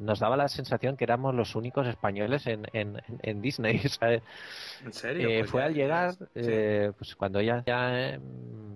nos 0.00 0.20
daba 0.20 0.36
la 0.36 0.48
sensación 0.48 0.96
que 0.96 1.04
éramos 1.04 1.34
los 1.34 1.54
únicos 1.54 1.86
españoles 1.86 2.46
en, 2.46 2.66
en, 2.72 3.42
Disney. 3.42 3.80
¿En 4.84 4.92
serio? 4.92 5.28
Eh, 5.28 5.38
pues 5.40 5.50
fue 5.50 5.62
al 5.62 5.74
llegar, 5.74 6.14
eh, 6.34 6.92
pues 6.96 7.14
cuando 7.16 7.40
ella 7.40 7.62
ya 7.66 8.14
eh, 8.14 8.20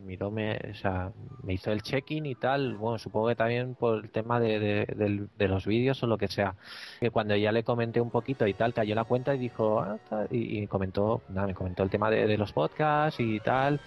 miró, 0.05 0.31
me, 0.31 0.57
o 0.57 0.75
sea, 0.75 1.13
me 1.43 1.55
hizo 1.55 1.73
el 1.73 1.83
check-in 1.83 2.27
y 2.27 2.35
tal, 2.35 2.77
bueno, 2.77 2.99
supongo 2.99 3.29
que 3.29 3.37
también 3.37 3.75
por 3.75 4.05
el 4.05 4.11
tema 4.11 4.41
de, 4.41 4.87
de, 4.87 5.49
los 5.49 5.67
vídeos 5.67 6.03
o 6.03 6.07
lo 6.07 6.19
que 6.19 6.29
sea, 6.29 6.55
que 7.01 7.11
cuando 7.11 7.37
ya 7.37 7.53
le 7.53 7.65
comenté 7.65 8.01
un 8.01 8.11
poquito 8.11 8.47
y 8.47 8.55
tal, 8.55 8.75
cayó 8.75 8.95
la 8.95 9.05
cuenta 9.05 9.35
y 9.35 9.39
dijo, 9.39 9.81
ah, 9.81 9.99
y, 10.31 10.67
comentó, 10.67 11.23
nada, 11.29 11.47
me 11.47 11.55
comentó 11.55 11.83
el 11.83 11.91
tema 11.91 12.11
de, 12.11 12.37
los 12.37 12.53
podcasts 12.53 13.21
y 13.21 13.41
tal. 13.41 13.81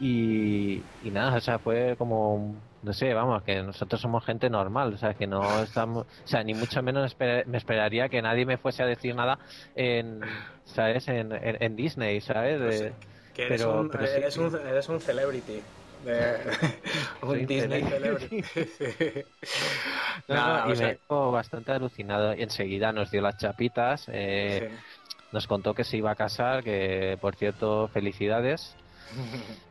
Y, 0.00 0.82
y 1.04 1.10
nada, 1.10 1.36
o 1.36 1.40
sea, 1.40 1.58
fue 1.58 1.94
como 1.96 2.56
no 2.84 2.92
sé, 2.92 3.14
vamos, 3.14 3.42
que 3.42 3.62
nosotros 3.62 4.00
somos 4.00 4.24
gente 4.24 4.50
normal, 4.50 4.92
o 4.92 4.98
sea, 4.98 5.14
que 5.14 5.26
no 5.26 5.62
estamos, 5.62 6.04
o 6.04 6.28
sea, 6.28 6.44
ni 6.44 6.52
mucho 6.52 6.82
menos 6.82 7.16
me 7.46 7.56
esperaría 7.56 8.10
que 8.10 8.20
nadie 8.20 8.44
me 8.44 8.58
fuese 8.58 8.82
a 8.82 8.86
decir 8.86 9.14
nada 9.14 9.38
en, 9.74 10.20
¿sabes? 10.66 11.08
En, 11.08 11.30
en, 11.32 11.76
Disney, 11.76 12.20
¿sabes? 12.20 12.92
que 13.32 13.46
eres, 13.46 13.64
un, 13.64 13.90
eres, 13.98 14.36
un, 14.36 14.54
eres 14.54 14.88
un 14.88 15.00
celebrity. 15.00 15.62
un 17.22 17.46
Disney 17.46 17.82
celebrity. 17.82 18.44
no, 20.28 20.70
y 20.70 20.76
me 20.76 20.86
dejó 20.86 21.32
bastante 21.32 21.72
alucinado. 21.72 22.34
Y 22.34 22.42
enseguida 22.42 22.92
nos 22.92 23.10
dio 23.10 23.22
las 23.22 23.38
chapitas. 23.38 24.04
Eh, 24.12 24.70
nos 25.32 25.46
contó 25.46 25.72
que 25.72 25.82
se 25.82 25.96
iba 25.96 26.10
a 26.10 26.14
casar, 26.14 26.62
que 26.62 27.16
por 27.18 27.34
cierto, 27.34 27.88
felicidades 27.88 28.76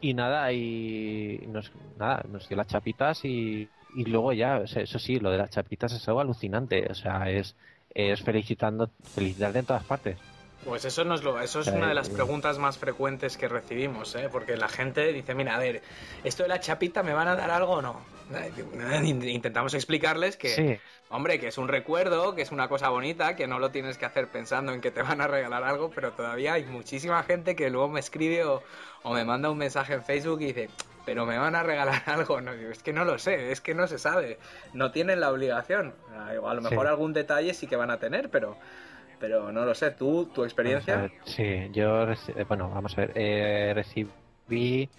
y 0.01 0.13
nada, 0.13 0.51
y 0.51 1.43
nos, 1.47 1.71
nada, 1.97 2.23
nos 2.29 2.47
dio 2.47 2.57
las 2.57 2.67
chapitas 2.67 3.23
y, 3.25 3.69
y 3.95 4.05
luego 4.05 4.33
ya, 4.33 4.57
eso 4.57 4.99
sí, 4.99 5.19
lo 5.19 5.31
de 5.31 5.37
las 5.37 5.49
chapitas 5.49 5.93
es 5.93 6.07
algo 6.07 6.21
alucinante, 6.21 6.87
o 6.89 6.95
sea, 6.95 7.29
es, 7.29 7.55
es 7.93 8.21
felicitando, 8.21 8.89
felicitar 9.15 9.55
en 9.55 9.65
todas 9.65 9.83
partes. 9.83 10.17
Pues 10.65 10.85
eso, 10.85 11.03
nos 11.03 11.23
lo, 11.23 11.41
eso 11.41 11.59
es 11.59 11.67
una 11.67 11.89
de 11.89 11.93
las 11.93 12.09
preguntas 12.09 12.57
más 12.57 12.77
frecuentes 12.77 13.37
que 13.37 13.47
recibimos, 13.47 14.15
¿eh? 14.15 14.29
porque 14.31 14.55
la 14.55 14.69
gente 14.69 15.11
dice, 15.11 15.35
mira, 15.35 15.55
a 15.55 15.59
ver, 15.59 15.81
¿esto 16.23 16.43
de 16.43 16.49
la 16.49 16.59
chapita 16.59 17.03
me 17.03 17.13
van 17.13 17.27
a 17.27 17.35
dar 17.35 17.51
algo 17.51 17.73
o 17.73 17.81
no? 17.81 18.01
Intentamos 19.03 19.73
explicarles 19.73 20.37
que, 20.37 20.79
hombre, 21.09 21.39
que 21.39 21.47
es 21.47 21.57
un 21.57 21.67
recuerdo, 21.67 22.35
que 22.35 22.41
es 22.41 22.51
una 22.51 22.67
cosa 22.69 22.89
bonita, 22.89 23.35
que 23.35 23.47
no 23.47 23.59
lo 23.59 23.71
tienes 23.71 23.97
que 23.97 24.05
hacer 24.05 24.29
pensando 24.29 24.71
en 24.71 24.81
que 24.81 24.91
te 24.91 25.01
van 25.01 25.21
a 25.21 25.27
regalar 25.27 25.63
algo, 25.63 25.91
pero 25.93 26.13
todavía 26.13 26.53
hay 26.53 26.63
muchísima 26.63 27.21
gente 27.23 27.55
que 27.55 27.69
luego 27.69 27.89
me 27.89 27.99
escribe 27.99 28.45
o, 28.45 28.63
me 29.11 29.25
manda 29.25 29.49
un 29.49 29.57
mensaje 29.57 29.93
en 29.93 30.03
Facebook 30.03 30.41
y 30.41 30.45
dice, 30.47 30.69
pero 31.05 31.25
me 31.25 31.37
van 31.37 31.55
a 31.55 31.63
regalar 31.63 32.03
algo. 32.07 32.39
No, 32.39 32.53
es 32.53 32.81
que 32.81 32.93
no 32.93 33.03
lo 33.03 33.19
sé, 33.19 33.51
es 33.51 33.59
que 33.59 33.75
no 33.75 33.87
se 33.87 33.99
sabe, 33.99 34.39
no 34.73 34.91
tienen 34.91 35.19
la 35.19 35.29
obligación. 35.29 35.93
A 36.15 36.53
lo 36.53 36.61
mejor 36.61 36.87
algún 36.87 37.11
detalle 37.11 37.53
sí 37.53 37.67
que 37.67 37.75
van 37.75 37.91
a 37.91 37.99
tener, 37.99 38.29
pero 38.29 38.57
pero 39.19 39.51
no 39.51 39.65
lo 39.65 39.73
sé, 39.73 39.91
¿tú, 39.91 40.25
tu 40.33 40.43
experiencia? 40.43 41.09
sí, 41.25 41.69
yo, 41.71 42.11
eh, 42.11 42.45
bueno, 42.47 42.69
vamos 42.69 42.97
a 42.97 43.01
ver, 43.01 43.11
eh, 43.15 43.73
recibí, 43.73 44.89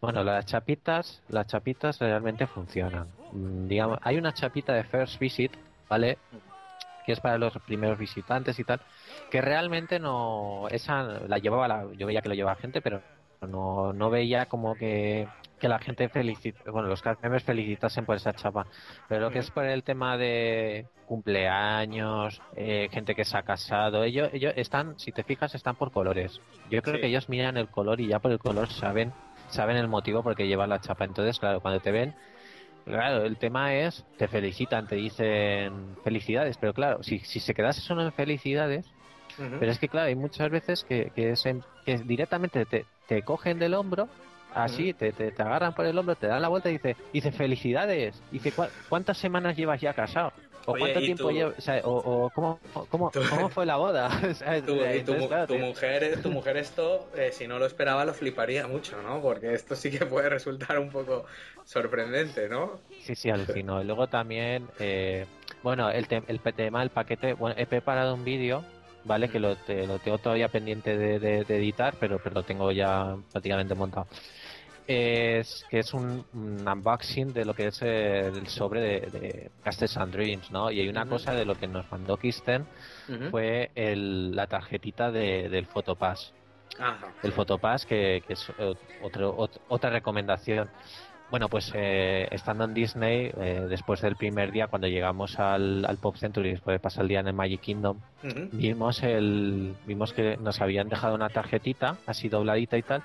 bueno, 0.00 0.22
las 0.22 0.46
chapitas, 0.46 1.22
las 1.28 1.46
chapitas 1.46 1.98
realmente 1.98 2.46
funcionan. 2.46 3.08
Mm, 3.32 3.68
digamos, 3.68 3.98
hay 4.02 4.18
una 4.18 4.34
chapita 4.34 4.72
de 4.74 4.84
First 4.84 5.18
Visit, 5.18 5.52
¿vale? 5.88 6.18
Que 7.04 7.12
es 7.12 7.20
para 7.20 7.38
los 7.38 7.56
primeros 7.58 7.98
visitantes 7.98 8.58
y 8.58 8.64
tal, 8.64 8.80
que 9.30 9.40
realmente 9.40 9.98
no, 9.98 10.68
esa 10.70 11.02
la 11.02 11.38
llevaba, 11.38 11.68
la, 11.68 11.86
yo 11.94 12.06
veía 12.06 12.22
que 12.22 12.28
lo 12.28 12.34
llevaba 12.34 12.56
gente, 12.56 12.80
pero 12.80 13.02
no, 13.46 13.92
no 13.92 14.10
veía 14.10 14.46
como 14.46 14.74
que, 14.74 15.28
que 15.64 15.68
la 15.70 15.78
gente 15.78 16.10
felicite, 16.10 16.70
bueno, 16.70 16.88
los 16.88 17.02
memes 17.22 17.42
felicitasen 17.42 18.04
por 18.04 18.16
esa 18.16 18.34
chapa, 18.34 18.66
pero 19.08 19.22
lo 19.22 19.30
que 19.30 19.38
es 19.38 19.50
por 19.50 19.64
el 19.64 19.82
tema 19.82 20.18
de 20.18 20.88
cumpleaños, 21.06 22.42
eh, 22.54 22.90
gente 22.92 23.14
que 23.14 23.24
se 23.24 23.38
ha 23.38 23.44
casado, 23.44 24.04
ellos, 24.04 24.28
ellos 24.34 24.52
están, 24.56 24.98
si 24.98 25.10
te 25.10 25.22
fijas, 25.24 25.54
están 25.54 25.76
por 25.76 25.90
colores. 25.90 26.38
Yo 26.68 26.82
creo 26.82 27.00
que 27.00 27.06
ellos 27.06 27.30
miran 27.30 27.56
el 27.56 27.68
color 27.68 27.98
y 28.02 28.08
ya 28.08 28.18
por 28.18 28.30
el 28.30 28.38
color 28.38 28.68
saben, 28.68 29.14
saben 29.48 29.78
el 29.78 29.88
motivo 29.88 30.22
por 30.22 30.36
qué 30.36 30.46
llevan 30.46 30.68
la 30.68 30.82
chapa. 30.82 31.06
Entonces, 31.06 31.38
claro, 31.38 31.60
cuando 31.60 31.80
te 31.80 31.92
ven, 31.92 32.14
claro, 32.84 33.24
el 33.24 33.38
tema 33.38 33.72
es, 33.72 34.04
te 34.18 34.28
felicitan, 34.28 34.86
te 34.86 34.96
dicen 34.96 35.96
felicidades, 36.04 36.58
pero 36.58 36.74
claro, 36.74 37.02
si, 37.02 37.20
si 37.20 37.40
se 37.40 37.54
quedase 37.54 37.80
solo 37.80 38.02
en 38.02 38.12
felicidades, 38.12 38.84
pero 39.38 39.72
es 39.72 39.78
que 39.78 39.88
claro, 39.88 40.08
hay 40.08 40.14
muchas 40.14 40.50
veces 40.50 40.84
que, 40.84 41.10
que, 41.14 41.32
que 41.86 41.98
directamente 42.00 42.66
te, 42.66 42.84
te 43.08 43.22
cogen 43.22 43.58
del 43.58 43.72
hombro 43.72 44.10
así, 44.54 44.94
te, 44.94 45.12
te, 45.12 45.30
agarran 45.42 45.74
por 45.74 45.86
el 45.86 45.98
hombro, 45.98 46.14
te 46.14 46.26
dan 46.26 46.42
la 46.42 46.48
vuelta 46.48 46.70
y 46.70 46.74
dice, 46.74 46.96
dice 47.12 47.32
felicidades. 47.32 48.22
Dice, 48.30 48.52
¿cuántas 48.88 49.18
semanas 49.18 49.56
llevas 49.56 49.80
ya 49.80 49.92
casado? 49.92 50.32
¿O 50.66 50.74
cuánto 50.76 51.00
tiempo 51.00 51.30
llevas? 51.30 51.56
O, 51.84 52.30
¿cómo, 52.34 52.58
cómo, 52.88 53.10
cómo, 53.30 53.48
fue 53.50 53.66
la 53.66 53.76
boda? 53.76 54.08
tu, 54.64 54.74
mujer, 55.14 56.22
tu 56.22 56.30
mujer 56.30 56.56
esto, 56.56 57.08
eh, 57.16 57.30
si 57.32 57.46
no 57.46 57.58
lo 57.58 57.66
esperaba, 57.66 58.04
lo 58.04 58.14
fliparía 58.14 58.66
mucho, 58.66 59.00
¿no? 59.02 59.20
Porque 59.20 59.52
esto 59.52 59.76
sí 59.76 59.90
que 59.90 60.06
puede 60.06 60.28
resultar 60.28 60.78
un 60.78 60.90
poco 60.90 61.26
sorprendente, 61.64 62.48
¿no? 62.48 62.80
Sí, 63.02 63.14
sí, 63.14 63.30
alucino. 63.30 63.82
Y 63.82 63.84
luego 63.84 64.06
también, 64.06 64.68
eh, 64.78 65.26
bueno, 65.62 65.90
el, 65.90 66.06
el 66.26 66.40
tema 66.40 66.80
del 66.80 66.90
paquete, 66.90 67.34
bueno, 67.34 67.56
he 67.58 67.66
preparado 67.66 68.14
un 68.14 68.24
vídeo 68.24 68.64
¿vale? 69.04 69.28
Que 69.28 69.38
lo, 69.38 69.50
lo, 69.50 69.98
tengo 69.98 70.18
todavía 70.18 70.48
pendiente 70.48 70.96
de, 70.96 71.18
de, 71.18 71.56
editar, 71.56 71.94
pero, 72.00 72.18
pero 72.18 72.36
lo 72.36 72.42
tengo 72.42 72.72
ya 72.72 73.16
prácticamente 73.30 73.74
montado 73.74 74.06
es 74.86 75.64
que 75.70 75.78
es 75.78 75.94
un, 75.94 76.24
unboxing 76.34 77.32
de 77.32 77.44
lo 77.44 77.54
que 77.54 77.68
es 77.68 77.80
el 77.82 78.46
sobre 78.48 78.80
de, 78.80 79.00
de 79.10 79.50
Castles 79.62 79.96
and 79.96 80.12
Dreams, 80.12 80.50
¿no? 80.50 80.70
Y 80.70 80.80
hay 80.80 80.88
una 80.88 81.06
cosa 81.06 81.32
de 81.32 81.44
lo 81.44 81.54
que 81.54 81.66
nos 81.66 81.90
mandó 81.90 82.16
Kisten 82.16 82.66
fue 83.30 83.70
el, 83.74 84.34
la 84.34 84.46
tarjetita 84.46 85.10
de, 85.10 85.48
del 85.48 85.66
Photopass. 85.66 86.32
El 87.22 87.32
Photopass, 87.32 87.86
que, 87.86 88.22
que 88.26 88.32
es 88.34 88.46
otro, 89.02 89.48
otra 89.68 89.90
recomendación. 89.90 90.68
Bueno, 91.30 91.48
pues 91.48 91.72
eh, 91.74 92.28
estando 92.30 92.64
en 92.64 92.74
Disney, 92.74 93.32
eh, 93.40 93.66
después 93.68 94.00
del 94.02 94.14
primer 94.14 94.52
día, 94.52 94.68
cuando 94.68 94.86
llegamos 94.86 95.38
al, 95.38 95.84
al 95.84 95.96
Pop 95.96 96.16
Century, 96.16 96.50
después 96.50 96.74
de 96.74 96.78
pasar 96.78 97.02
el 97.02 97.08
día 97.08 97.20
en 97.20 97.28
el 97.28 97.32
Magic 97.32 97.60
Kingdom, 97.60 97.98
vimos 98.52 99.02
el 99.02 99.74
vimos 99.86 100.12
que 100.12 100.36
nos 100.36 100.60
habían 100.60 100.88
dejado 100.88 101.14
una 101.14 101.30
tarjetita 101.30 101.96
así 102.06 102.28
dobladita 102.28 102.76
y 102.76 102.82
tal, 102.82 103.02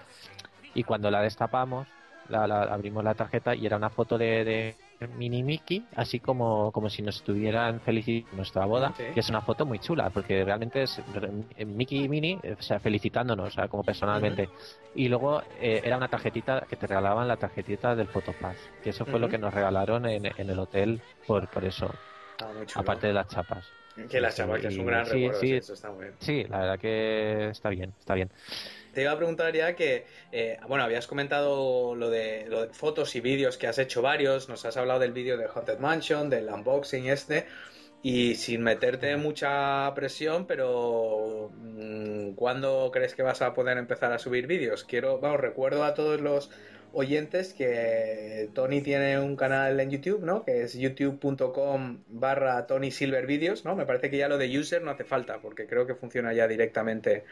y 0.74 0.84
cuando 0.84 1.10
la 1.12 1.22
destapamos, 1.22 1.88
la, 2.30 2.44
abrimos 2.64 3.04
la 3.04 3.16
tarjeta 3.16 3.56
y 3.56 3.66
era 3.66 3.78
una 3.78 3.90
foto 3.90 4.18
de, 4.18 4.76
Mini 5.18 5.44
Mickey, 5.44 5.86
así 5.96 6.20
como, 6.20 6.72
como 6.72 6.90
si 6.90 7.02
nos 7.02 7.18
estuvieran 7.18 7.80
felicitando 7.80 8.36
nuestra 8.36 8.66
boda, 8.66 8.94
que 9.14 9.20
es 9.20 9.30
una 9.30 9.42
foto 9.42 9.66
muy 9.66 9.80
chula, 9.80 10.10
porque 10.10 10.44
realmente 10.44 10.84
es 10.84 11.02
Mickey 11.66 12.04
y 12.04 12.10
Minnie, 12.10 12.40
o 12.58 12.62
sea, 12.62 12.80
felicitándonos, 12.80 13.48
o 13.48 13.52
sea, 13.52 13.68
como 13.68 13.84
personalmente. 13.84 14.50
Y 14.96 15.08
luego 15.08 15.42
eh, 15.62 15.82
era 15.84 15.96
una 15.96 16.10
tarjetita 16.10 16.66
que 16.70 16.76
te 16.76 16.86
regalaban 16.86 17.28
la 17.28 17.38
tarjetita 17.38 17.96
del 17.96 18.08
Photopass, 18.08 18.58
que 18.84 18.90
eso 18.90 19.06
fue 19.06 19.20
lo 19.20 19.30
que 19.30 19.38
nos 19.38 19.54
regalaron 19.54 20.06
en, 20.06 20.26
en 20.26 20.50
el 20.50 20.60
hotel 20.60 21.02
por, 21.26 21.48
por 21.48 21.64
eso, 21.64 21.90
ah, 22.42 22.52
aparte 22.76 23.08
de 23.08 23.14
las 23.14 23.28
chapas. 23.28 23.66
Que 24.10 24.22
las 24.22 24.36
chapas, 24.36 24.62
que 24.62 24.68
es 24.68 24.78
un 24.78 24.86
gran 24.86 25.06
recuerdo, 25.06 25.40
sí, 25.40 25.54
eso 25.54 25.74
está 25.74 25.92
muy 25.92 26.06
bien. 26.06 26.16
Sí, 26.20 26.44
la 26.50 26.60
verdad 26.60 26.80
que 26.80 27.50
está 27.50 27.70
bien, 27.70 27.94
está 28.00 28.14
bien. 28.14 28.30
Te 29.00 29.04
iba 29.04 29.14
a 29.14 29.18
preguntar 29.18 29.56
ya 29.56 29.78
que, 29.78 30.04
eh, 30.34 30.58
bueno, 30.68 30.84
habías 30.84 31.08
comentado 31.08 31.96
lo 31.96 32.10
de, 32.10 32.48
lo 32.50 32.66
de 32.66 32.74
fotos 32.74 33.16
y 33.16 33.22
vídeos 33.22 33.58
que 33.58 33.66
has 33.66 33.80
hecho 33.80 34.02
varios, 34.02 34.50
nos 34.50 34.66
has 34.66 34.76
hablado 34.76 35.00
del 35.00 35.14
vídeo 35.14 35.38
de 35.38 35.46
Haunted 35.46 35.80
Mansion, 35.80 36.30
del 36.30 36.50
unboxing 36.50 37.08
este, 37.08 37.46
y 38.04 38.36
sin 38.36 38.62
meterte 38.62 39.16
mucha 39.16 39.90
presión, 39.96 40.46
pero 40.46 41.50
mm, 41.56 42.32
¿cuándo 42.34 42.92
crees 42.92 43.16
que 43.16 43.24
vas 43.24 43.42
a 43.42 43.54
poder 43.54 43.78
empezar 43.78 44.12
a 44.12 44.20
subir 44.20 44.48
vídeos? 44.48 44.84
Quiero, 44.84 45.18
vamos, 45.18 45.40
recuerdo 45.40 45.86
a 45.86 45.94
todos 45.94 46.20
los 46.20 46.52
oyentes 46.92 47.54
que 47.54 48.50
Tony 48.54 48.82
tiene 48.82 49.20
un 49.20 49.36
canal 49.36 49.80
en 49.80 49.92
YouTube, 49.92 50.24
¿no? 50.24 50.44
Que 50.44 50.64
es 50.64 50.74
youtube.com 50.74 52.04
barra 52.10 52.66
Tony 52.68 52.92
Silver 52.92 53.26
Videos, 53.28 53.64
¿no? 53.64 53.78
Me 53.78 53.86
parece 53.86 54.10
que 54.10 54.18
ya 54.18 54.28
lo 54.28 54.38
de 54.38 54.58
user 54.58 54.82
no 54.82 54.92
hace 54.92 55.04
falta, 55.04 55.40
porque 55.40 55.68
creo 55.68 55.86
que 55.86 55.96
funciona 55.96 56.34
ya 56.34 56.48
directamente 56.48 57.24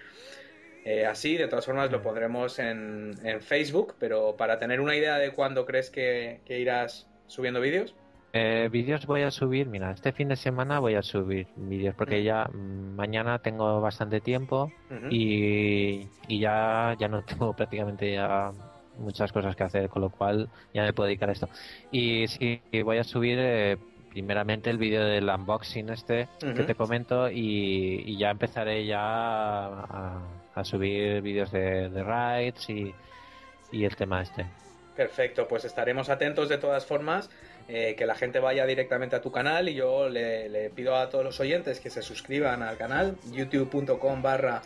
eh, 0.90 1.06
así, 1.06 1.36
de 1.36 1.50
todas 1.50 1.66
formas, 1.66 1.92
lo 1.92 2.02
pondremos 2.02 2.60
en, 2.60 3.14
Facebook, 3.42 3.96
pero 4.00 4.38
para 4.38 4.58
tener 4.58 4.80
una 4.80 4.96
idea 4.96 5.18
de 5.18 5.32
cuándo 5.32 5.66
crees 5.66 5.90
que, 5.90 6.40
irás 6.48 7.10
subiendo 7.28 7.60
vídeos. 7.60 7.94
Eh, 8.32 8.70
vídeos 8.72 9.06
voy 9.06 9.24
a 9.24 9.32
subir, 9.32 9.68
mira, 9.68 9.92
este 9.92 10.14
fin 10.14 10.30
de 10.30 10.38
semana 10.38 10.80
voy 10.80 10.96
a 10.96 11.02
subir 11.02 11.48
vídeos 11.58 11.94
porque 11.94 12.24
ya 12.24 12.46
mm, 12.46 12.96
mañana 12.96 13.40
tengo 13.40 13.82
bastante 13.82 14.22
tiempo 14.22 14.72
y, 15.10 16.08
ya, 16.30 16.96
ya 16.98 17.10
no 17.10 17.22
tengo 17.26 17.54
prácticamente 17.54 18.14
ya 18.14 18.54
muchas 18.98 19.34
cosas 19.34 19.58
que 19.58 19.64
hacer, 19.66 19.90
con 19.90 20.04
lo 20.04 20.10
cual 20.10 20.48
ya 20.74 20.84
me 20.84 20.94
puedo 20.94 21.08
dedicar 21.08 21.28
a 21.28 21.34
esto. 21.34 21.50
Y 21.92 22.30
sí, 22.30 22.62
voy 22.86 23.00
a 23.00 23.04
subir 23.04 23.38
eh, 23.42 23.78
primeramente 24.10 24.70
el 24.70 24.78
vídeo 24.78 25.04
del 25.04 25.28
unboxing 25.28 25.90
este 25.90 26.30
que 26.40 26.64
te 26.64 26.76
comento 26.76 27.30
y, 27.30 28.16
ya 28.16 28.32
empezaré 28.32 28.86
ya 28.86 29.02
a, 29.02 29.84
a 29.90 30.47
subir 30.64 31.22
vídeos 31.22 31.52
de, 31.52 31.90
de 31.90 32.04
rides 32.04 32.70
y, 32.70 32.94
y, 33.72 33.86
el 33.86 33.96
tema 33.96 34.22
este. 34.22 34.46
Perfecto, 34.96 35.48
pues 35.48 35.66
estaremos 35.66 36.10
atentos 36.10 36.50
de 36.50 36.58
todas 36.58 36.86
formas. 36.86 37.30
Eh, 37.70 37.96
que 37.98 38.06
la 38.06 38.16
gente 38.16 38.40
vaya 38.40 38.66
directamente 38.66 39.18
a 39.18 39.22
tu 39.22 39.30
canal 39.30 39.68
y 39.68 39.74
yo 39.74 40.08
le, 40.08 40.70
pido 40.74 40.96
a 40.96 41.10
todos 41.10 41.26
los 41.26 41.38
oyentes 41.42 41.82
que 41.82 41.90
se 41.90 42.02
suscriban 42.02 42.64
al 42.64 42.78
canal 42.78 43.18
youtube.com 43.34 44.22
barra 44.22 44.62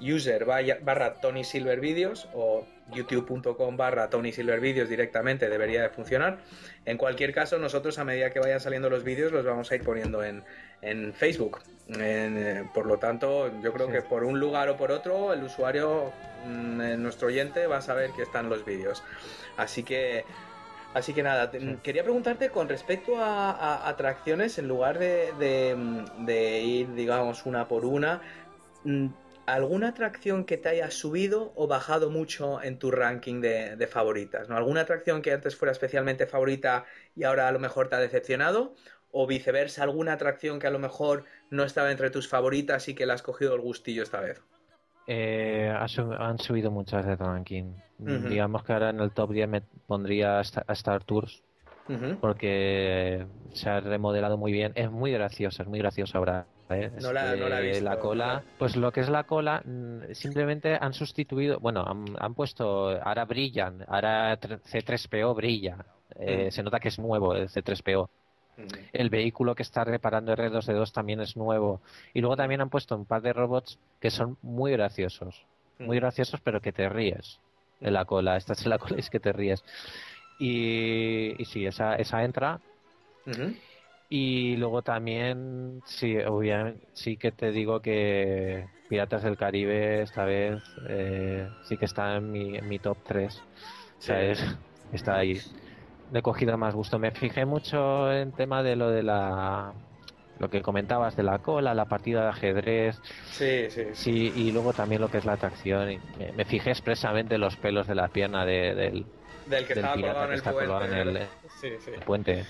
user 0.00 0.46
barra 0.46 1.14
Tony 1.20 1.44
Silver 1.44 1.78
Videos 1.80 2.30
o 2.32 2.66
youtube.com 2.94 3.76
barra 3.76 4.08
Tony 4.08 4.32
Silver 4.32 4.58
Videos 4.58 4.88
directamente 4.88 5.50
debería 5.50 5.82
de 5.82 5.90
funcionar. 5.90 6.38
En 6.86 6.96
cualquier 6.96 7.34
caso, 7.34 7.58
nosotros 7.58 7.98
a 7.98 8.04
medida 8.04 8.30
que 8.30 8.40
vayan 8.40 8.60
saliendo 8.60 8.88
los 8.88 9.04
vídeos 9.04 9.32
los 9.32 9.44
vamos 9.44 9.70
a 9.70 9.74
ir 9.74 9.84
poniendo 9.84 10.24
en, 10.24 10.42
en 10.82 11.12
Facebook. 11.14 11.60
Eh, 11.88 12.64
por 12.74 12.86
lo 12.86 12.98
tanto, 12.98 13.50
yo 13.62 13.72
creo 13.72 13.88
que 13.88 14.02
por 14.02 14.24
un 14.24 14.40
lugar 14.40 14.68
o 14.68 14.76
por 14.76 14.90
otro, 14.90 15.32
el 15.32 15.44
usuario, 15.44 16.12
mm, 16.44 17.00
nuestro 17.00 17.28
oyente, 17.28 17.66
va 17.66 17.78
a 17.78 17.82
saber 17.82 18.10
que 18.10 18.22
están 18.22 18.48
los 18.48 18.64
vídeos. 18.64 19.02
Así 19.56 19.82
que, 19.82 20.24
así 20.94 21.12
que 21.12 21.22
nada, 21.22 21.50
quería 21.82 22.02
preguntarte 22.02 22.50
con 22.50 22.68
respecto 22.68 23.16
a, 23.18 23.88
atracciones, 23.88 24.58
en 24.58 24.68
lugar 24.68 24.98
de, 24.98 25.32
de, 26.18 26.60
ir, 26.60 26.94
digamos, 26.94 27.46
una 27.46 27.68
por 27.68 27.84
una, 27.84 28.20
mm, 28.84 29.06
¿alguna 29.46 29.88
atracción 29.90 30.44
que 30.44 30.56
te 30.56 30.68
haya 30.70 30.90
subido 30.90 31.52
o 31.54 31.68
bajado 31.68 32.10
mucho 32.10 32.60
en 32.62 32.78
tu 32.80 32.90
ranking 32.90 33.40
de, 33.40 33.76
de, 33.76 33.86
favoritas? 33.86 34.48
¿no? 34.48 34.56
¿Alguna 34.56 34.80
atracción 34.80 35.22
que 35.22 35.32
antes 35.32 35.54
fuera 35.54 35.70
especialmente 35.70 36.26
favorita 36.26 36.84
y 37.14 37.22
ahora 37.22 37.46
a 37.46 37.52
lo 37.52 37.60
mejor 37.60 37.88
te 37.88 37.94
ha 37.94 38.00
decepcionado? 38.00 38.74
O 39.18 39.26
viceversa, 39.26 39.82
alguna 39.82 40.12
atracción 40.12 40.58
que 40.58 40.66
a 40.66 40.70
lo 40.70 40.78
mejor 40.78 41.24
no 41.48 41.64
estaba 41.64 41.90
entre 41.90 42.10
tus 42.10 42.28
favoritas 42.28 42.86
y 42.88 42.94
que 42.94 43.06
le 43.06 43.14
has 43.14 43.22
cogido 43.22 43.54
el 43.54 43.62
gustillo 43.62 44.02
esta 44.02 44.20
vez? 44.20 44.42
Eh, 45.06 45.72
han 45.74 46.38
subido 46.38 46.70
muchas 46.70 47.06
de 47.06 47.16
ranking. 47.16 47.72
Digamos 47.96 48.62
que 48.62 48.74
ahora 48.74 48.90
en 48.90 49.00
el 49.00 49.12
top 49.12 49.32
10 49.32 49.48
me 49.48 49.62
pondría 49.86 50.38
a 50.38 50.42
Star 50.42 51.02
Tours. 51.04 51.42
Porque 52.20 53.26
se 53.54 53.70
ha 53.70 53.80
remodelado 53.80 54.36
muy 54.36 54.52
bien. 54.52 54.72
Es 54.74 54.90
muy 54.90 55.12
graciosa, 55.12 55.62
es 55.62 55.68
muy 55.68 55.78
graciosa 55.78 56.18
ahora. 56.18 56.46
¿eh? 56.68 56.90
No, 57.00 57.10
la, 57.10 57.36
no 57.36 57.48
la, 57.48 57.60
he 57.60 57.68
visto, 57.68 57.84
la 57.84 57.98
cola, 57.98 58.42
pues 58.58 58.76
lo 58.76 58.92
que 58.92 59.00
es 59.00 59.08
la 59.08 59.24
cola, 59.24 59.62
mm, 59.64 60.12
simplemente 60.12 60.76
han 60.78 60.92
sustituido, 60.92 61.58
bueno, 61.60 61.84
han, 62.18 62.34
puesto, 62.34 62.90
ahora 63.00 63.24
brillan, 63.24 63.84
ahora 63.86 64.38
C3PO 64.38 65.34
brilla, 65.34 65.86
eh, 66.16 66.50
se 66.50 66.62
nota 66.64 66.80
que 66.80 66.88
es 66.88 66.98
nuevo 66.98 67.34
el 67.34 67.48
C3PO. 67.48 68.10
El 68.92 69.10
vehículo 69.10 69.54
que 69.54 69.62
está 69.62 69.84
reparando 69.84 70.34
R2D2 70.34 70.92
también 70.92 71.20
es 71.20 71.36
nuevo. 71.36 71.80
Y 72.14 72.20
luego 72.20 72.36
también 72.36 72.60
han 72.60 72.70
puesto 72.70 72.96
un 72.96 73.04
par 73.04 73.22
de 73.22 73.32
robots 73.32 73.78
que 74.00 74.10
son 74.10 74.38
muy 74.42 74.72
graciosos. 74.72 75.44
Muy 75.78 75.98
graciosos, 75.98 76.40
pero 76.40 76.60
que 76.60 76.72
te 76.72 76.88
ríes 76.88 77.38
en 77.80 77.92
la 77.92 78.04
cola. 78.04 78.36
Estás 78.36 78.64
en 78.64 78.70
la 78.70 78.78
cola 78.78 78.96
y 78.96 79.00
es 79.00 79.10
que 79.10 79.20
te 79.20 79.32
ríes. 79.32 79.62
Y, 80.38 81.40
y 81.40 81.44
sí, 81.44 81.66
esa, 81.66 81.96
esa 81.96 82.24
entra. 82.24 82.60
Y 84.08 84.56
luego 84.56 84.82
también, 84.82 85.82
sí, 85.84 86.16
obviamente, 86.18 86.86
sí 86.92 87.16
que 87.16 87.32
te 87.32 87.50
digo 87.50 87.80
que 87.80 88.68
Piratas 88.88 89.24
del 89.24 89.36
Caribe 89.36 90.02
esta 90.02 90.24
vez 90.24 90.62
eh, 90.88 91.48
sí 91.64 91.76
que 91.76 91.86
está 91.86 92.16
en 92.16 92.30
mi, 92.30 92.56
en 92.56 92.68
mi 92.68 92.78
top 92.78 92.98
3. 93.04 93.36
O 93.98 94.02
sea, 94.02 94.32
está 94.92 95.16
ahí 95.16 95.40
le 96.12 96.18
he 96.18 96.22
cogido 96.22 96.56
más 96.56 96.74
gusto. 96.74 96.98
Me 96.98 97.10
fijé 97.10 97.44
mucho 97.44 98.12
en 98.12 98.32
tema 98.32 98.62
de 98.62 98.76
lo 98.76 98.90
de 98.90 99.02
la 99.02 99.72
lo 100.38 100.50
que 100.50 100.60
comentabas 100.60 101.16
de 101.16 101.22
la 101.22 101.38
cola, 101.38 101.74
la 101.74 101.86
partida 101.86 102.22
de 102.22 102.28
ajedrez. 102.28 103.00
Sí, 103.30 103.70
sí. 103.70 103.84
Sí, 103.92 104.32
y 104.36 104.52
luego 104.52 104.72
también 104.72 105.00
lo 105.00 105.10
que 105.10 105.18
es 105.18 105.24
la 105.24 105.32
atracción. 105.32 105.98
Me, 106.36 106.44
fijé 106.44 106.70
expresamente 106.70 107.38
los 107.38 107.56
pelos 107.56 107.86
de 107.86 107.94
la 107.94 108.08
pierna 108.08 108.44
del, 108.44 109.06
del 109.46 109.66
que 109.66 109.72
estaba 109.72 109.94
pirata 109.94 110.28
que 110.28 110.34
está 110.34 110.52
colgado 110.52 110.84
en 110.84 110.92
el, 110.92 111.26
puente. 112.04 112.44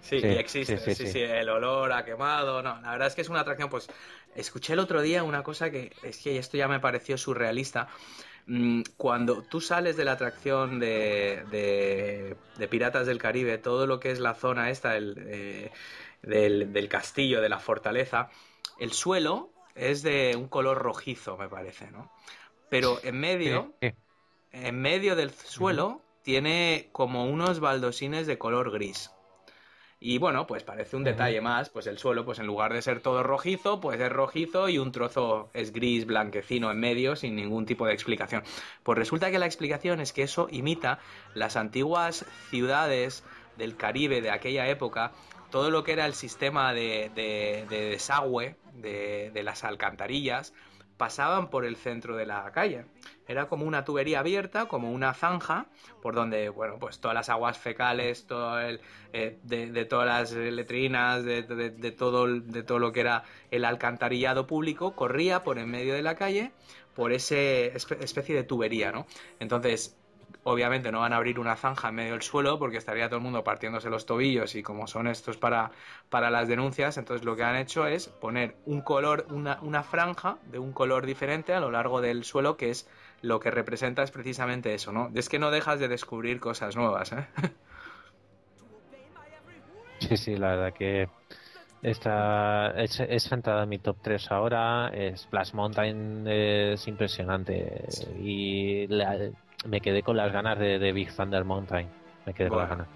Sí, 0.00 0.20
sí, 0.20 0.26
existe, 0.26 0.78
sí 0.78 0.94
sí, 0.96 1.06
sí, 1.06 1.20
el 1.20 1.48
olor 1.48 1.92
a 1.92 2.04
quemado, 2.04 2.60
no, 2.60 2.80
la 2.80 2.90
verdad 2.90 3.06
es 3.06 3.14
que 3.14 3.20
es 3.20 3.28
una 3.28 3.40
atracción, 3.40 3.70
pues 3.70 3.88
escuché 4.34 4.72
el 4.72 4.80
otro 4.80 5.00
día 5.00 5.22
una 5.22 5.44
cosa 5.44 5.70
que 5.70 5.92
es 6.02 6.18
que 6.18 6.38
esto 6.38 6.56
ya 6.56 6.66
me 6.66 6.80
pareció 6.80 7.16
surrealista, 7.16 7.86
cuando 8.96 9.42
tú 9.42 9.60
sales 9.60 9.96
de 9.96 10.04
la 10.04 10.12
atracción 10.12 10.80
de, 10.80 12.36
de, 12.58 12.68
Piratas 12.68 13.06
del 13.06 13.18
Caribe, 13.18 13.58
todo 13.58 13.86
lo 13.86 14.00
que 14.00 14.10
es 14.10 14.18
la 14.18 14.34
zona 14.34 14.70
esta 14.70 14.96
el, 14.96 15.14
eh, 15.26 15.70
del, 16.22 16.72
del, 16.72 16.88
castillo, 16.88 17.40
de 17.40 17.48
la 17.48 17.58
fortaleza, 17.58 18.30
el 18.78 18.92
suelo 18.92 19.50
es 19.74 20.02
de 20.02 20.34
un 20.36 20.48
color 20.48 20.78
rojizo, 20.78 21.36
me 21.36 21.48
parece, 21.48 21.90
¿no? 21.90 22.10
Pero 22.68 22.98
en 23.02 23.20
medio, 23.20 23.74
en 24.50 24.80
medio 24.80 25.14
del 25.14 25.30
suelo, 25.30 26.00
tiene 26.22 26.88
como 26.92 27.26
unos 27.26 27.60
baldosines 27.60 28.26
de 28.26 28.38
color 28.38 28.70
gris. 28.70 29.10
Y 30.04 30.18
bueno, 30.18 30.48
pues 30.48 30.64
parece 30.64 30.96
un 30.96 31.04
detalle 31.04 31.40
más, 31.40 31.70
pues 31.70 31.86
el 31.86 31.96
suelo, 31.96 32.24
pues 32.24 32.40
en 32.40 32.46
lugar 32.48 32.72
de 32.72 32.82
ser 32.82 32.98
todo 32.98 33.22
rojizo, 33.22 33.80
pues 33.80 34.00
es 34.00 34.10
rojizo 34.10 34.68
y 34.68 34.78
un 34.78 34.90
trozo 34.90 35.48
es 35.54 35.72
gris, 35.72 36.06
blanquecino 36.06 36.72
en 36.72 36.80
medio, 36.80 37.14
sin 37.14 37.36
ningún 37.36 37.66
tipo 37.66 37.86
de 37.86 37.92
explicación. 37.92 38.42
Pues 38.82 38.98
resulta 38.98 39.30
que 39.30 39.38
la 39.38 39.46
explicación 39.46 40.00
es 40.00 40.12
que 40.12 40.24
eso 40.24 40.48
imita 40.50 40.98
las 41.34 41.54
antiguas 41.54 42.26
ciudades 42.50 43.22
del 43.56 43.76
Caribe 43.76 44.20
de 44.20 44.30
aquella 44.30 44.66
época, 44.68 45.12
todo 45.52 45.70
lo 45.70 45.84
que 45.84 45.92
era 45.92 46.06
el 46.06 46.14
sistema 46.14 46.74
de, 46.74 47.12
desagüe 47.70 48.56
de 48.74 49.42
las 49.44 49.62
alcantarillas, 49.62 50.52
pasaban 51.02 51.50
por 51.50 51.64
el 51.64 51.74
centro 51.74 52.14
de 52.14 52.26
la 52.26 52.48
calle. 52.52 52.84
Era 53.26 53.48
como 53.48 53.66
una 53.66 53.84
tubería 53.84 54.20
abierta, 54.20 54.66
como 54.66 54.92
una 54.92 55.14
zanja, 55.14 55.66
por 56.00 56.14
donde, 56.14 56.48
bueno, 56.48 56.78
pues 56.78 57.00
todas 57.00 57.12
las 57.16 57.28
aguas 57.28 57.58
fecales, 57.58 58.28
todo 58.28 58.60
el, 58.60 58.80
eh, 59.12 59.36
de, 59.42 59.84
todas 59.84 60.06
las 60.06 60.30
letrinas, 60.30 61.24
de, 61.24 61.42
todo, 61.98 62.28
de 62.28 62.62
todo 62.62 62.78
lo 62.78 62.92
que 62.92 63.00
era 63.00 63.24
el 63.50 63.64
alcantarillado 63.64 64.46
público, 64.46 64.94
corría 64.94 65.42
por 65.42 65.58
en 65.58 65.72
medio 65.72 65.94
de 65.94 66.02
la 66.02 66.14
calle 66.14 66.52
por 66.94 67.12
ese 67.12 67.74
especie 67.74 68.36
de 68.36 68.44
tubería, 68.44 68.92
¿no? 68.92 69.06
Entonces, 69.40 69.96
obviamente 70.44 70.90
no 70.90 71.00
van 71.00 71.12
a 71.12 71.16
abrir 71.16 71.38
una 71.38 71.56
zanja 71.56 71.88
en 71.88 71.94
medio 71.94 72.12
del 72.12 72.22
suelo 72.22 72.58
porque 72.58 72.76
estaría 72.76 73.08
todo 73.08 73.16
el 73.16 73.22
mundo 73.22 73.44
partiéndose 73.44 73.90
los 73.90 74.06
tobillos 74.06 74.54
y 74.54 74.62
como 74.62 74.86
son 74.86 75.06
estos 75.06 75.36
para, 75.36 75.70
para 76.08 76.30
las 76.30 76.48
denuncias, 76.48 76.98
entonces 76.98 77.24
lo 77.24 77.36
que 77.36 77.44
han 77.44 77.56
hecho 77.56 77.86
es 77.86 78.08
poner 78.08 78.56
un 78.66 78.80
color, 78.80 79.26
una, 79.30 79.58
una 79.62 79.82
franja 79.82 80.38
de 80.50 80.58
un 80.58 80.72
color 80.72 81.06
diferente 81.06 81.54
a 81.54 81.60
lo 81.60 81.70
largo 81.70 82.00
del 82.00 82.24
suelo 82.24 82.56
que 82.56 82.70
es 82.70 82.88
lo 83.20 83.38
que 83.38 83.50
representa 83.50 84.02
es 84.02 84.10
precisamente 84.10 84.74
eso, 84.74 84.92
¿no? 84.92 85.10
Es 85.14 85.28
que 85.28 85.38
no 85.38 85.50
dejas 85.50 85.78
de 85.78 85.88
descubrir 85.88 86.40
cosas 86.40 86.76
nuevas, 86.76 87.12
¿eh? 87.12 87.26
Sí, 90.00 90.16
sí, 90.16 90.36
la 90.36 90.56
verdad 90.56 90.72
que 90.72 91.08
esta 91.80 92.70
es, 92.76 92.98
es 92.98 93.30
entrada 93.30 93.62
en 93.62 93.68
mi 93.68 93.78
top 93.78 93.98
3 94.02 94.32
ahora. 94.32 94.90
Splash 95.16 95.52
Mountain 95.54 96.26
es 96.26 96.88
impresionante 96.88 97.86
y 98.20 98.88
me 99.66 99.80
quedé 99.80 100.02
con 100.02 100.16
las 100.16 100.32
ganas 100.32 100.58
de, 100.58 100.92
Big 100.92 101.14
Thunder 101.14 101.44
Mountain. 101.44 101.88
Me 102.26 102.34
quedé 102.34 102.48
con 102.48 102.58
las 102.58 102.68
ganas. 102.68 102.88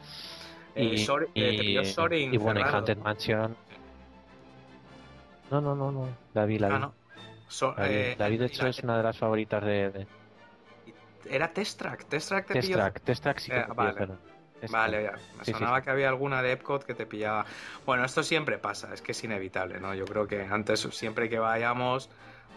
Y, 0.75 1.07
y, 1.35 2.37
bueno, 2.37 2.61
y 2.61 2.63
Haunted 2.63 2.99
Mansion. 2.99 3.57
No, 5.51 5.61
no, 5.61 5.75
no, 5.75 5.91
no. 5.91 6.09
La 6.35 6.45
vi, 6.45 6.59
la 6.59 6.69
ah, 6.69 6.79
vi. 6.79 8.15
David, 8.19 8.37
eh, 8.37 8.39
de 8.39 8.47
hecho, 8.47 8.67
es 8.67 8.81
una 8.81 8.97
de 8.97 9.03
las 9.03 9.17
favoritas 9.17 9.65
de. 9.65 10.07
Era 11.29 11.53
Test 11.53 11.79
Track. 11.79 12.05
Test 12.07 12.29
Track 12.29 12.47
te 12.47 12.55
Test 12.55 12.73
Track, 12.73 13.01
Test 13.01 13.23
Track 13.23 13.39
sí 13.39 13.51
que 13.51 13.59
eh, 13.59 13.67
vale. 13.75 14.09
Vale, 14.71 15.03
ya. 15.05 15.13
Me 15.39 15.45
sonaba 15.45 15.83
que 15.83 15.91
había 15.91 16.09
alguna 16.09 16.43
de 16.43 16.53
Epcot 16.53 16.85
que 16.85 16.95
te 16.95 17.07
pillaba. 17.07 17.45
Bueno, 17.85 18.05
esto 18.05 18.23
siempre 18.23 18.59
pasa, 18.59 18.93
es 18.95 19.03
que 19.03 19.13
es 19.13 19.23
inevitable, 19.23 19.81
¿no? 19.81 19.95
Yo 19.95 20.07
creo 20.07 20.27
que 20.27 20.43
antes, 20.43 20.81
siempre 20.81 21.29
que 21.29 21.39
vayamos, 21.39 22.09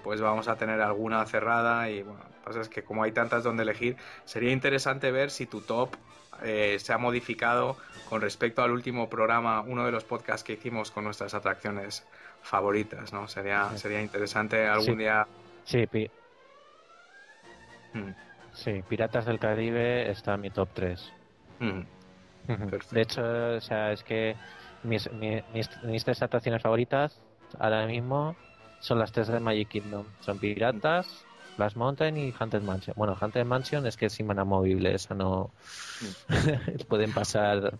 pues 0.04 0.22
vamos 0.22 0.48
a 0.48 0.56
tener 0.56 0.82
alguna 0.82 1.26
cerrada 1.26 1.90
y 1.90 2.04
bueno, 2.04 2.22
pasa 2.44 2.62
es 2.62 2.70
que 2.70 2.84
como 2.84 3.04
hay 3.04 3.12
tantas 3.12 3.44
donde 3.44 3.64
elegir, 3.64 3.98
sería 4.26 4.52
interesante 4.52 5.12
ver 5.12 5.32
si 5.32 5.46
tu 5.46 5.62
top 5.62 5.96
eh, 6.44 6.78
se 6.80 6.94
ha 6.94 6.98
modificado 6.98 7.78
con 8.10 8.22
respecto 8.22 8.64
al 8.64 8.72
último 8.72 9.10
programa, 9.10 9.62
uno 9.62 9.86
de 9.86 9.92
los 9.92 10.04
podcasts 10.04 10.44
que 10.44 10.54
hicimos 10.54 10.92
con 10.92 11.04
nuestras 11.04 11.34
atracciones 11.34 12.06
favoritas, 12.42 13.14
¿no? 13.14 13.28
Sería, 13.28 13.70
sería 13.78 14.02
interesante 14.02 14.66
algún 14.66 14.98
día... 14.98 15.28
Sí, 15.66 15.86
hmm. 17.94 18.12
sí, 18.54 18.84
Piratas 18.88 19.26
del 19.26 19.40
Caribe 19.40 20.10
está 20.10 20.36
en 20.36 20.42
mi 20.42 20.50
top 20.50 20.70
3. 20.74 21.14
Hmm. 21.60 21.82
De 22.92 23.02
hecho, 23.02 23.22
o 23.58 23.62
sea, 23.62 23.92
es 23.92 24.04
que 24.04 24.36
mis, 24.84 25.10
mis, 25.12 26.04
tres 26.04 26.22
atracciones 26.24 26.62
favoritas 26.62 27.22
ahora 27.60 27.86
mismo 27.86 28.36
son 28.80 29.00
las 29.00 29.12
tres 29.12 29.28
de 29.28 29.40
Magic 29.40 29.70
Kingdom. 29.70 30.06
Son 30.22 30.38
Piratas, 30.40 31.26
Last 31.58 31.76
Mountain 31.76 32.18
y 32.18 32.34
Haunted 32.38 32.62
Mansion. 32.62 32.96
Bueno, 32.98 33.18
Haunted 33.20 33.46
Mansion 33.46 33.86
es 33.88 33.98
que 33.98 34.08
es 34.08 34.20
inamovible, 34.20 34.94
eso 34.94 35.14
no... 35.14 35.52
Hmm. 36.28 36.86
Pueden 36.88 37.12
pasar 37.14 37.74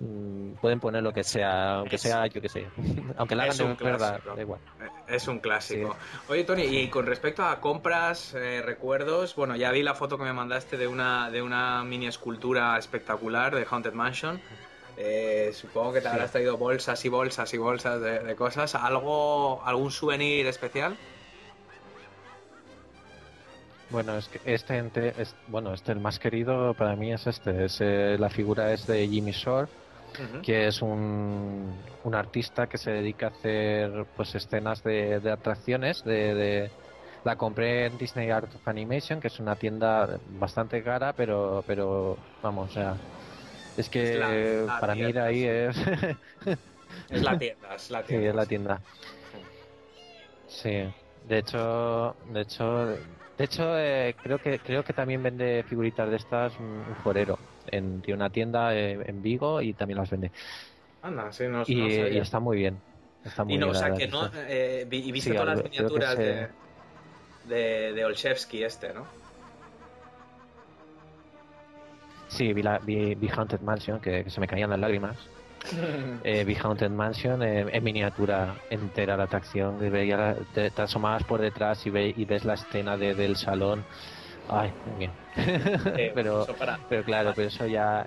Mm, 0.00 0.54
pueden 0.60 0.80
poner 0.80 1.02
lo 1.02 1.12
que 1.12 1.22
sea, 1.22 1.76
aunque 1.76 1.98
sea, 1.98 2.26
yo 2.26 2.40
que 2.40 2.48
sé, 2.48 2.66
aunque 3.16 3.36
la 3.36 3.44
hagan 3.44 3.76
de 3.76 3.84
verdad, 3.84 4.20
da 4.24 4.40
igual. 4.40 4.60
Es 5.06 5.28
un 5.28 5.38
clásico. 5.38 5.96
Oye, 6.28 6.44
Tony, 6.44 6.62
y 6.64 6.88
con 6.88 7.06
respecto 7.06 7.44
a 7.44 7.60
compras, 7.60 8.34
eh, 8.34 8.60
recuerdos, 8.62 9.36
bueno, 9.36 9.54
ya 9.54 9.70
vi 9.70 9.82
la 9.82 9.94
foto 9.94 10.18
que 10.18 10.24
me 10.24 10.32
mandaste 10.32 10.76
de 10.76 10.88
una, 10.88 11.30
de 11.30 11.42
una 11.42 11.84
mini 11.84 12.06
escultura 12.06 12.76
espectacular 12.76 13.54
de 13.54 13.66
Haunted 13.70 13.92
Mansion. 13.92 14.40
Eh, 14.96 15.50
supongo 15.52 15.92
que 15.92 16.00
te 16.00 16.08
habrás 16.08 16.30
traído 16.30 16.56
bolsas 16.56 17.04
y 17.04 17.08
bolsas 17.08 17.52
y 17.52 17.58
bolsas 17.58 18.00
de, 18.00 18.34
cosas. 18.36 18.74
¿Algo, 18.74 19.62
algún 19.64 19.90
souvenir 19.90 20.46
especial? 20.46 20.96
Bueno, 23.90 24.16
es 24.16 24.28
que 24.28 24.40
este, 24.44 24.82
es, 25.20 25.34
bueno, 25.48 25.74
este 25.74 25.92
el 25.92 26.00
más 26.00 26.18
querido 26.18 26.74
para 26.74 26.96
mí 26.96 27.12
es 27.12 27.26
este. 27.26 27.66
Es, 27.66 27.80
eh, 27.80 28.16
la 28.18 28.30
figura 28.30 28.72
es 28.72 28.86
de 28.86 29.06
Jimmy 29.08 29.32
Shore 29.32 29.68
que 30.42 30.68
es 30.68 30.82
un, 30.82 31.74
un, 32.04 32.14
artista 32.14 32.68
que 32.68 32.78
se 32.78 32.90
dedica 32.92 33.26
a 33.26 33.30
hacer 33.30 34.06
pues 34.16 34.34
escenas 34.34 34.82
de, 34.82 35.20
de 35.20 35.30
atracciones 35.30 36.04
de, 36.04 36.70
la 37.24 37.36
compré 37.36 37.86
en 37.86 37.98
Disney 37.98 38.30
Art 38.30 38.54
of 38.54 38.68
Animation 38.68 39.20
que 39.20 39.28
es 39.28 39.40
una 39.40 39.56
tienda 39.56 40.18
bastante 40.38 40.82
cara 40.82 41.12
pero 41.14 41.64
pero 41.66 42.16
vamos 42.42 42.70
o 42.70 42.74
sea 42.74 42.94
es 43.76 43.88
que 43.88 44.66
para 44.80 44.94
mí 44.94 45.02
ir 45.02 45.18
ahí 45.18 45.44
es 45.44 45.76
es 47.10 47.22
la 47.22 47.38
tienda 47.38 47.74
es 47.74 47.90
la 47.90 48.02
tienda 48.02 48.06
sí 48.20 48.26
es 48.26 48.34
la 48.34 48.46
tienda 48.46 48.80
sí 50.46 50.94
de 51.28 51.38
hecho 51.38 52.16
de 52.30 52.40
hecho 52.40 52.86
de 53.38 53.44
hecho 53.44 53.78
eh, 53.78 54.14
creo 54.22 54.38
que 54.38 54.58
creo 54.58 54.84
que 54.84 54.92
también 54.92 55.22
vende 55.22 55.64
figuritas 55.68 56.08
de 56.08 56.16
estas 56.16 56.58
un 56.58 56.84
forero 57.02 57.38
en, 57.70 58.00
tiene 58.00 58.16
una 58.16 58.30
tienda 58.30 58.74
eh, 58.74 58.98
en 59.06 59.22
Vigo 59.22 59.60
y 59.60 59.72
también 59.74 59.98
las 59.98 60.10
vende. 60.10 60.30
Anda, 61.02 61.32
sí, 61.32 61.44
no, 61.48 61.62
y, 61.66 61.82
y, 61.82 62.18
está 62.18 62.40
muy 62.40 62.56
bien. 62.58 62.78
Está 63.24 63.44
muy 63.44 63.54
y 63.54 63.58
no, 63.58 63.66
bien, 63.66 63.76
o 63.76 63.78
sea, 63.78 63.94
que 63.94 64.08
no. 64.08 64.30
Eh, 64.34 64.86
y 64.90 65.12
viste 65.12 65.32
todas 65.32 65.56
las 65.56 65.64
miniaturas 65.64 66.18
de, 66.18 66.48
de, 67.46 67.92
de 67.92 68.04
Olszewski, 68.04 68.62
este, 68.62 68.92
¿no? 68.92 69.06
Sí, 72.34 72.52
vi, 72.52 72.62
la, 72.62 72.78
vi, 72.78 73.16
Haunted 73.34 73.60
Mansion, 73.60 74.00
que, 74.00 74.28
se 74.28 74.40
me 74.40 74.46
caían 74.46 74.70
las 74.70 74.78
lágrimas. 74.78 75.16
eh, 76.24 76.44
vi 76.44 76.56
Haunted 76.56 76.90
Mansion 76.90 77.42
eh, 77.42 77.66
en 77.72 77.84
miniatura 77.84 78.56
entera 78.70 79.16
la 79.16 79.24
atracción. 79.24 79.78
Veía, 79.78 80.36
te, 80.52 80.70
te 80.70 80.82
asomabas 80.82 81.24
por 81.24 81.40
detrás 81.40 81.86
y, 81.86 81.90
ve, 81.90 82.12
y 82.16 82.24
ves 82.24 82.44
la 82.44 82.54
escena 82.54 82.96
de, 82.96 83.14
del 83.14 83.36
salón 83.36 83.84
Ay, 84.48 84.72
muy 84.86 84.98
bien. 84.98 85.12
Eh, 85.96 86.12
pero, 86.14 86.46
pero 86.88 87.04
claro, 87.04 87.32
pero 87.34 87.48
eso 87.48 87.66
ya 87.66 88.06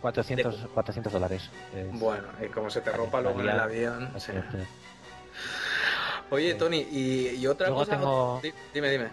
400, 0.00 0.68
400 0.72 1.12
dólares. 1.12 1.50
Bueno, 1.92 2.28
y 2.42 2.48
como 2.48 2.70
se 2.70 2.80
te 2.80 2.92
rompa 2.92 3.20
luego 3.20 3.40
en 3.40 3.48
el 3.48 3.60
avión. 3.60 4.10
Oye, 6.30 6.54
Tony, 6.54 6.86
y, 6.90 7.46
otra 7.46 7.68
cosa. 7.70 7.92
Tengo... 7.92 8.40
Dime, 8.72 8.90
dime. 8.90 9.08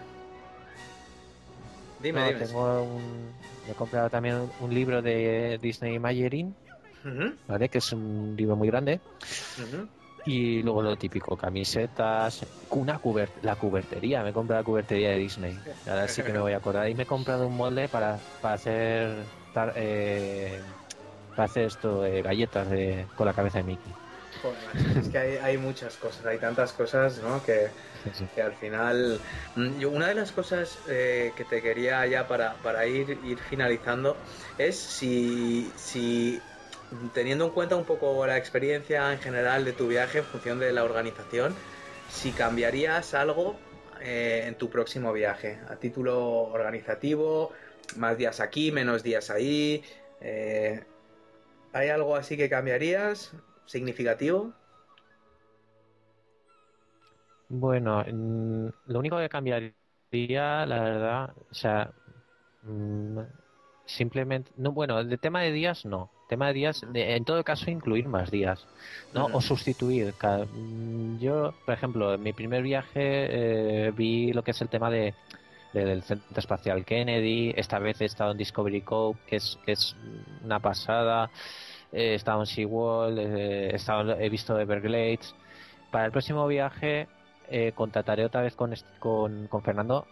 Dime, 2.00 2.26
dime. 2.28 2.46
Tengo 2.46 2.82
un... 2.82 3.32
he 3.68 3.74
comprado 3.74 4.10
también 4.10 4.50
un 4.60 4.74
libro 4.74 5.02
de 5.02 5.58
Disney 5.60 5.94
Imagineering, 5.94 6.54
¿vale? 7.48 7.68
Que 7.68 7.78
es 7.78 7.92
un 7.92 8.34
libro 8.36 8.56
muy 8.56 8.68
grande. 8.68 9.00
Y 10.26 10.62
luego 10.62 10.82
lo 10.82 10.96
típico, 10.96 11.36
camisetas, 11.36 12.46
una 12.70 12.98
cubert 12.98 13.30
la 13.42 13.56
cubertería, 13.56 14.22
me 14.22 14.30
he 14.30 14.32
comprado 14.32 14.62
la 14.62 14.64
cubertería 14.64 15.10
de 15.10 15.18
Disney. 15.18 15.58
Ahora 15.86 16.08
sí 16.08 16.22
que 16.22 16.32
me 16.32 16.38
voy 16.38 16.52
a 16.52 16.56
acordar. 16.56 16.88
Y 16.88 16.94
me 16.94 17.02
he 17.02 17.06
comprado 17.06 17.46
un 17.46 17.56
molde 17.56 17.88
para, 17.88 18.18
para 18.40 18.54
hacer 18.54 19.24
eh, 19.76 20.60
para 21.30 21.44
hacer 21.44 21.64
esto, 21.64 22.04
eh, 22.04 22.22
galletas 22.22 22.70
de, 22.70 23.06
con 23.16 23.26
la 23.26 23.32
cabeza 23.32 23.58
de 23.58 23.64
Mickey. 23.64 23.92
es 24.98 25.08
que 25.08 25.18
hay, 25.18 25.58
muchas 25.58 25.96
cosas, 25.96 26.24
hay 26.26 26.38
tantas 26.38 26.72
cosas, 26.72 27.18
¿no? 27.18 27.42
Que, 27.44 27.68
al 28.42 28.54
final. 28.54 29.20
Mm, 29.56 29.78
yo, 29.78 29.90
una 29.90 30.08
de 30.08 30.14
las 30.14 30.32
cosas 30.32 30.78
eh, 30.88 31.32
que 31.36 31.44
te 31.44 31.62
quería 31.62 32.06
ya 32.06 32.26
para, 32.28 32.86
ir 32.86 33.38
finalizando 33.48 34.16
es 34.58 34.76
si, 34.76 35.70
si 35.76 36.40
teniendo 37.12 37.46
en 37.46 37.50
cuenta 37.50 37.76
un 37.76 37.84
poco 37.84 38.26
la 38.26 38.36
experiencia 38.36 39.12
en 39.12 39.18
general 39.18 39.64
de 39.64 39.72
tu 39.72 39.88
viaje 39.88 40.18
en 40.18 40.24
función 40.24 40.58
de 40.58 40.72
la 40.72 40.84
organización, 40.84 41.54
si 42.10 42.32
cambiarías 42.32 43.14
algo 43.14 43.56
eh, 44.00 44.44
en 44.46 44.54
tu 44.56 44.70
próximo 44.70 45.12
viaje, 45.12 45.58
a 45.68 45.76
título 45.76 46.42
organizativo, 46.44 47.52
más 47.96 48.16
días 48.16 48.40
aquí, 48.40 48.72
menos 48.72 49.02
días 49.02 49.30
ahí. 49.30 49.82
Eh, 50.20 50.82
¿Hay 51.72 51.88
algo 51.88 52.16
así 52.16 52.36
que 52.36 52.48
cambiarías? 52.48 53.32
¿Significativo? 53.66 54.52
Bueno, 57.48 58.04
lo 58.86 58.98
único 58.98 59.18
que 59.18 59.28
cambiaría, 59.28 60.66
la 60.66 60.80
verdad, 60.80 61.34
o 61.50 61.54
sea, 61.54 61.92
mm, 62.62 63.18
simplemente, 63.84 64.50
no, 64.56 64.72
bueno, 64.72 64.98
el 64.98 65.18
tema 65.18 65.42
de 65.42 65.52
días 65.52 65.84
no 65.84 66.10
tema 66.28 66.48
de 66.48 66.54
días, 66.54 66.84
en 66.94 67.24
todo 67.24 67.44
caso 67.44 67.70
incluir 67.70 68.08
más 68.08 68.30
días, 68.30 68.66
¿no? 69.12 69.26
O 69.26 69.40
sustituir. 69.40 70.14
Mm, 70.22 71.18
yo, 71.18 71.54
por 71.64 71.74
ejemplo, 71.74 72.14
en 72.14 72.22
mi 72.22 72.32
primer 72.32 72.62
viaje 72.62 73.86
eh, 73.86 73.90
vi 73.92 74.32
lo 74.32 74.42
que 74.42 74.52
es 74.52 74.60
el 74.60 74.68
tema 74.68 74.90
de, 74.90 75.14
del 75.72 76.02
Centro 76.02 76.38
Espacial 76.38 76.84
Kennedy, 76.84 77.52
esta 77.56 77.78
vez 77.78 78.00
he 78.00 78.06
estado 78.06 78.32
en 78.32 78.38
Discovery 78.38 78.82
Cove, 78.82 79.18
que 79.26 79.36
es, 79.36 79.58
que 79.64 79.72
es 79.72 79.96
una 80.44 80.60
pasada, 80.60 81.30
he 81.92 82.14
estado 82.14 82.40
en 82.40 82.46
SeaWorld, 82.46 83.18
eh, 83.18 83.70
he, 83.72 83.76
estado, 83.76 84.18
he 84.18 84.28
visto 84.28 84.58
Everglades. 84.58 85.34
Para 85.90 86.06
el 86.06 86.12
próximo 86.12 86.46
viaje 86.48 87.06
eh, 87.50 87.72
contrataré 87.74 88.24
otra 88.24 88.42
vez 88.42 88.54
con, 88.54 88.74
con, 88.98 89.46
con 89.48 89.62
Fernando 89.62 90.06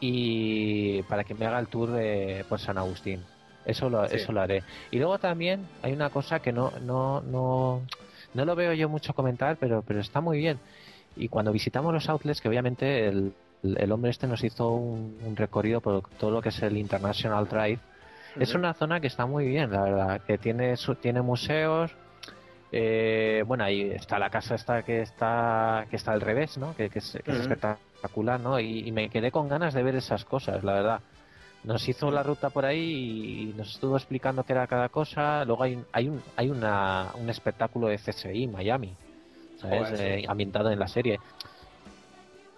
y 0.00 1.02
para 1.04 1.24
que 1.24 1.34
me 1.34 1.46
haga 1.46 1.58
el 1.58 1.68
tour 1.68 1.90
por 2.48 2.60
San 2.60 2.78
Agustín 2.78 3.24
eso 3.64 3.88
lo, 3.88 4.04
eso 4.04 4.32
lo 4.32 4.40
haré. 4.40 4.62
Y 4.90 4.98
luego 4.98 5.18
también 5.18 5.66
hay 5.82 5.92
una 5.92 6.10
cosa 6.10 6.40
que 6.40 6.52
no, 6.52 6.72
no, 6.82 7.20
no, 7.22 7.82
no 8.34 8.44
lo 8.44 8.54
veo 8.54 8.72
yo 8.72 8.88
mucho 8.88 9.14
comentar, 9.14 9.56
pero, 9.58 9.82
pero 9.82 10.00
está 10.00 10.20
muy 10.20 10.38
bien. 10.38 10.58
Y 11.16 11.28
cuando 11.28 11.52
visitamos 11.52 11.92
los 11.92 12.08
outlets, 12.08 12.40
que 12.40 12.48
obviamente 12.48 13.06
el, 13.06 13.32
el 13.62 13.92
hombre 13.92 14.10
este 14.10 14.26
nos 14.26 14.42
hizo 14.44 14.70
un, 14.70 15.34
recorrido 15.36 15.80
por 15.80 16.02
todo 16.18 16.30
lo 16.30 16.42
que 16.42 16.50
es 16.50 16.62
el 16.62 16.76
International 16.76 17.48
Drive, 17.48 17.78
es 18.38 18.54
una 18.54 18.74
zona 18.74 18.98
que 18.98 19.06
está 19.06 19.26
muy 19.26 19.46
bien, 19.46 19.70
la 19.70 19.82
verdad, 19.82 20.20
que 20.22 20.38
tiene, 20.38 20.74
tiene 21.00 21.22
museos, 21.22 21.92
eh, 22.76 23.44
bueno, 23.46 23.64
ahí 23.64 23.90
está 23.90 24.18
la 24.18 24.30
casa 24.30 24.56
esta 24.56 24.82
que 24.82 25.02
está 25.02 25.86
que 25.90 25.96
está 25.96 26.12
al 26.12 26.20
revés, 26.20 26.58
¿no? 26.58 26.74
Que, 26.74 26.90
es, 26.92 27.14
espectacular, 27.14 28.40
¿no? 28.40 28.58
y, 28.58 28.90
me 28.90 29.08
quedé 29.08 29.30
con 29.30 29.48
ganas 29.48 29.74
de 29.74 29.82
ver 29.82 29.94
esas 29.94 30.24
cosas, 30.24 30.64
la 30.64 30.72
verdad 30.74 31.00
nos 31.64 31.88
hizo 31.88 32.10
la 32.10 32.22
ruta 32.22 32.50
por 32.50 32.64
ahí 32.64 33.48
y 33.50 33.54
nos 33.56 33.72
estuvo 33.72 33.96
explicando 33.96 34.44
qué 34.44 34.52
era 34.52 34.66
cada 34.66 34.90
cosa. 34.90 35.44
Luego 35.44 35.62
hay, 35.62 35.82
hay, 35.92 36.08
un, 36.08 36.22
hay 36.36 36.50
una, 36.50 37.10
un 37.18 37.30
espectáculo 37.30 37.88
de 37.88 37.96
CSI 37.96 38.46
Miami, 38.46 38.94
¿sabes? 39.56 39.98
Eh, 39.98 40.24
ambientado 40.28 40.70
en 40.70 40.78
la 40.78 40.86
serie. 40.86 41.18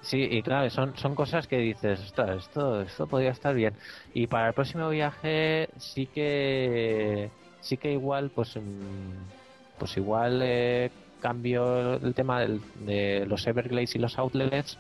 Sí, 0.01 0.23
y 0.23 0.43
claro, 0.43 0.69
son, 0.71 0.97
son 0.97 1.15
cosas 1.15 1.47
que 1.47 1.59
dices, 1.59 2.01
esto, 2.01 2.83
esto 2.83 3.07
podría 3.07 3.31
estar 3.31 3.55
bien. 3.55 3.75
Y 4.13 4.27
para 4.27 4.49
el 4.49 4.55
próximo 4.55 4.89
viaje 4.89 5.69
sí 5.79 6.07
que 6.07 7.31
sí 7.61 7.77
que 7.77 7.93
igual, 7.93 8.31
pues, 8.31 8.57
mm, 8.57 9.46
pues 9.79 9.97
igual 9.97 10.41
eh, 10.43 10.91
cambio 11.21 11.95
el 11.95 12.15
tema 12.15 12.41
de 12.41 13.25
los 13.27 13.47
Everglades 13.47 13.95
y 13.95 13.99
los 13.99 14.19
Outlets 14.19 14.79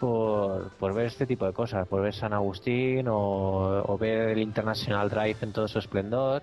por, 0.00 0.70
por 0.70 0.94
ver 0.94 1.06
este 1.06 1.26
tipo 1.26 1.46
de 1.46 1.52
cosas, 1.52 1.86
por 1.86 2.00
ver 2.00 2.14
San 2.14 2.32
Agustín 2.32 3.06
o, 3.08 3.96
ver 4.00 4.30
el 4.30 4.38
International 4.38 5.08
Drive 5.10 5.36
en 5.42 5.52
todo 5.52 5.68
su 5.68 5.78
esplendor. 5.78 6.42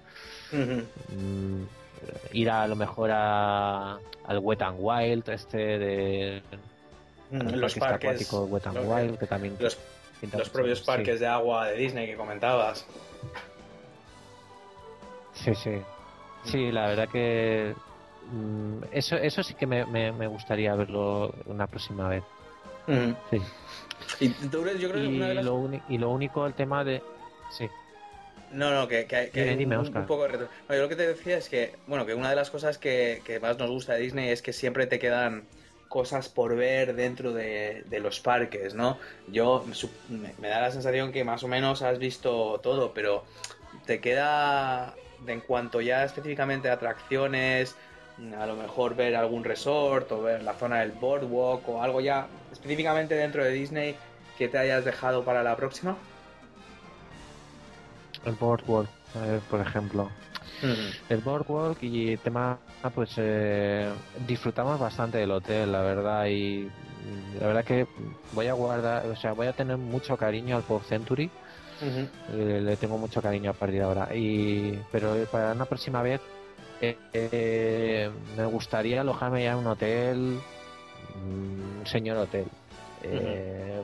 Mm, 0.52 1.64
ir 2.34 2.50
a, 2.52 2.68
lo 2.68 2.76
mejor 2.76 3.10
a, 3.12 3.98
al 4.26 4.40
Wet 4.40 4.62
and 4.62 4.78
Wild, 4.80 5.28
este 5.30 5.58
de. 5.58 6.44
Mm, 7.32 7.56
los 7.56 7.76
parques. 7.76 8.32
Wet 8.32 8.68
and 8.68 8.78
Wild, 8.78 9.18
que, 9.18 9.26
también. 9.26 9.58
Los, 9.60 9.78
los 10.22 10.50
propios 10.50 10.82
parques 10.82 11.20
de 11.20 11.28
agua 11.28 11.68
de 11.68 11.78
Disney 11.78 12.06
que 12.06 12.16
comentabas. 12.16 12.86
Sí, 15.34 15.54
sí. 15.56 15.82
Sí, 16.48 16.72
la 16.72 16.88
verdad 16.88 17.10
que. 17.10 17.74
Mm, 18.32 18.84
eso, 18.92 19.16
eso 19.16 19.44
sí 19.44 19.54
que 19.54 19.66
me, 19.66 19.86
me, 19.86 20.12
me 20.12 20.28
gustaría 20.28 20.76
verlo 20.76 21.34
una 21.46 21.68
próxima 21.68 22.10
vez. 22.10 22.24
Sí. 23.30 23.42
Y, 24.20 24.30
yo 24.50 24.62
creo 24.62 25.04
y, 25.04 25.18
lo 25.18 25.70
y 25.90 25.98
lo 25.98 26.10
único, 26.10 26.46
el 26.46 26.54
tema 26.54 26.84
de... 26.84 27.02
Sí. 27.52 27.68
No, 28.52 28.72
no, 28.72 28.88
que, 28.88 29.06
que, 29.06 29.30
que 29.30 29.66
un, 29.66 30.06
poco 30.06 30.24
de 30.24 30.30
retro. 30.30 30.48
yo 30.70 30.76
lo 30.78 30.88
que 30.88 30.96
te 30.96 31.06
decía 31.06 31.38
es 31.38 31.50
que, 31.50 31.76
bueno, 31.86 32.06
que 32.06 32.14
una 32.14 32.30
de 32.30 32.36
las 32.36 32.50
cosas 32.50 32.78
que, 32.78 33.22
más 33.42 33.58
nos 33.58 33.70
gusta 33.70 33.94
de 33.94 34.00
Disney 34.02 34.30
es 34.30 34.42
que 34.42 34.54
siempre 34.54 34.88
te 34.88 35.00
quedan 35.00 35.44
cosas 35.90 36.30
por 36.30 36.56
ver 36.56 36.96
dentro 36.96 37.34
de, 37.34 37.84
los 38.02 38.22
parques, 38.22 38.74
¿no? 38.74 38.98
Yo 39.28 39.66
me, 40.10 40.50
da 40.50 40.62
la 40.62 40.72
sensación 40.72 41.12
que 41.12 41.26
más 41.26 41.44
o 41.44 41.50
menos 41.50 41.82
has 41.82 42.00
visto 42.00 42.60
todo, 42.64 42.94
pero 42.94 43.26
te 43.86 44.00
queda 44.00 44.96
en 45.26 45.42
cuanto 45.42 45.82
ya 45.82 46.04
específicamente 46.04 46.70
atracciones, 46.70 47.76
a 48.38 48.46
lo 48.46 48.56
mejor 48.56 48.96
ver 48.96 49.16
algún 49.16 49.44
resort 49.44 50.12
o 50.12 50.22
ver 50.22 50.44
la 50.44 50.54
zona 50.54 50.80
del 50.80 50.92
boardwalk 50.92 51.68
o 51.70 51.82
algo 51.82 52.02
ya 52.02 52.28
específicamente 52.52 53.16
dentro 53.16 53.44
de 53.44 53.52
Disney 53.52 53.96
que 54.38 54.48
te 54.48 54.58
hayas 54.58 54.86
dejado 54.86 55.24
para 55.24 55.44
la 55.44 55.56
próxima? 55.56 55.98
El 58.26 58.36
boardwalk, 58.36 58.90
por 59.50 59.62
ejemplo. 59.62 60.10
El 61.10 61.20
boardwalk 61.20 61.78
y 61.82 62.18
tema, 62.18 62.58
pues 62.94 63.14
eh, 63.18 63.92
disfrutamos 64.28 64.80
bastante 64.80 65.20
del 65.20 65.32
hotel, 65.32 65.72
la 65.72 65.82
verdad, 65.82 66.26
y 66.26 66.70
la 67.40 67.48
verdad 67.48 67.64
que 67.64 67.88
voy 68.34 68.48
a 68.48 68.54
guardar, 68.54 69.06
o 69.06 69.16
sea, 69.16 69.34
voy 69.34 69.48
a 69.48 69.54
tener 69.54 69.78
mucho 69.78 70.18
cariño 70.18 70.58
al 70.58 70.64
Pop 70.64 70.84
Century. 70.84 71.30
Eh, 71.82 72.62
le 72.62 72.78
tengo 72.78 72.98
mucho 72.98 73.22
cariño 73.22 73.52
a 73.52 73.54
partir 73.54 73.80
de 73.80 73.86
ahora. 73.86 74.16
Y, 74.16 74.80
pero 74.92 75.16
para 75.32 75.52
una 75.52 75.66
próxima 75.66 76.02
vez 76.02 76.22
eh, 76.82 78.10
me 78.36 78.46
gustaría 78.46 79.02
alojarme 79.02 79.44
ya 79.44 79.54
en 79.54 79.58
un 79.58 79.68
hotel, 79.68 80.40
un 81.16 81.82
señor 81.86 82.18
hotel. 82.18 82.46
Eh, 83.04 83.84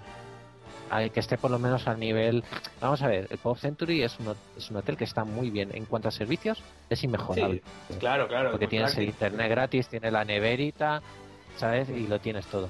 que 1.12 1.20
esté 1.20 1.38
por 1.38 1.50
lo 1.50 1.58
menos 1.58 1.88
al 1.88 2.00
nivel. 2.00 2.44
Vamos 2.80 3.02
a 3.02 3.08
ver, 3.08 3.28
el 3.30 3.38
Pop 3.40 3.58
Century 3.58 4.04
es 4.04 4.20
un, 4.20 4.36
es 4.56 4.70
un 4.70 4.78
hotel 4.78 4.96
que 4.96 5.06
está 5.06 5.24
muy 5.24 5.50
bien. 5.50 5.70
En 5.74 5.86
cuanto 5.86 6.08
a 6.08 6.12
servicios, 6.12 6.62
es 6.90 7.04
inmejorable. 7.04 7.64
claro, 8.00 8.28
claro. 8.28 8.52
Porque 8.52 8.68
tienes 8.68 8.96
el 8.98 9.06
internet 9.06 9.50
gratis, 9.50 9.88
tiene 9.88 10.12
la 10.12 10.24
neverita, 10.24 11.02
¿sabes? 11.58 11.90
Y 11.90 12.06
lo 12.08 12.20
tienes 12.20 12.46
todo. 12.46 12.70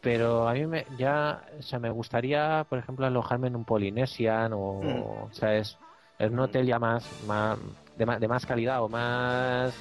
Pero 0.00 0.48
a 0.48 0.54
mí 0.54 0.66
me, 0.66 0.86
ya, 0.96 1.44
o 1.58 1.62
sea, 1.62 1.78
me 1.78 1.90
gustaría, 1.90 2.64
por 2.68 2.78
ejemplo, 2.78 3.06
alojarme 3.06 3.48
en 3.48 3.56
un 3.56 3.64
Polynesian 3.64 4.52
o, 4.54 4.80
mm. 4.82 5.34
¿sabes? 5.34 5.78
En 6.18 6.32
un 6.32 6.40
hotel 6.40 6.66
ya 6.66 6.78
más, 6.78 7.06
más 7.26 7.58
de, 7.96 8.28
más, 8.28 8.46
calidad 8.46 8.82
o 8.82 8.88
más, 8.88 9.74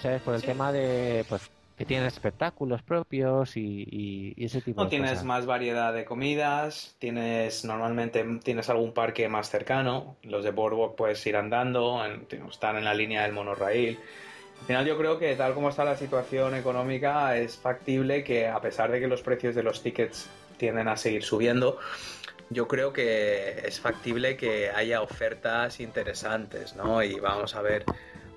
¿sabes? 0.00 0.20
Por 0.22 0.34
el 0.34 0.42
tema 0.42 0.72
de, 0.72 1.24
pues, 1.28 1.50
que 1.78 1.84
tiene 1.84 2.06
espectáculos 2.06 2.82
propios 2.82 3.56
y, 3.56 4.34
ese 4.36 4.60
tipo 4.60 4.82
no, 4.82 4.88
tienes 4.88 5.22
más 5.22 5.46
variedad 5.46 5.94
de 5.94 6.04
comidas, 6.04 6.96
tienes 6.98 7.64
normalmente 7.64 8.24
tienes 8.42 8.68
algún 8.68 8.92
parque 8.92 9.28
más 9.28 9.48
cercano, 9.48 10.16
los 10.22 10.44
de 10.44 10.50
Boardwalk 10.50 10.96
puedes 10.96 11.24
ir 11.26 11.36
andando, 11.36 12.02
están 12.50 12.76
en 12.76 12.84
la 12.84 12.94
línea 12.94 13.22
del 13.22 13.32
monorail. 13.32 13.98
Al 14.60 14.66
final 14.66 14.86
yo 14.86 14.98
creo 14.98 15.18
que 15.18 15.34
tal 15.34 15.54
como 15.54 15.70
está 15.70 15.84
la 15.84 15.96
situación 15.96 16.54
económica 16.54 17.36
es 17.36 17.56
factible 17.56 18.22
que 18.22 18.48
a 18.48 18.60
pesar 18.60 18.90
de 18.90 19.00
que 19.00 19.06
los 19.06 19.22
precios 19.22 19.54
de 19.54 19.62
los 19.62 19.82
tickets 19.82 20.28
tienden 20.58 20.88
a 20.88 20.96
seguir 20.96 21.22
subiendo, 21.22 21.78
yo 22.50 22.68
creo 22.68 22.92
que 22.92 23.62
es 23.66 23.80
factible 23.80 24.36
que 24.36 24.70
haya 24.70 25.02
ofertas 25.02 25.80
interesantes, 25.80 26.76
¿no? 26.76 27.02
Y 27.02 27.18
vamos 27.20 27.54
a 27.54 27.62
ver 27.62 27.84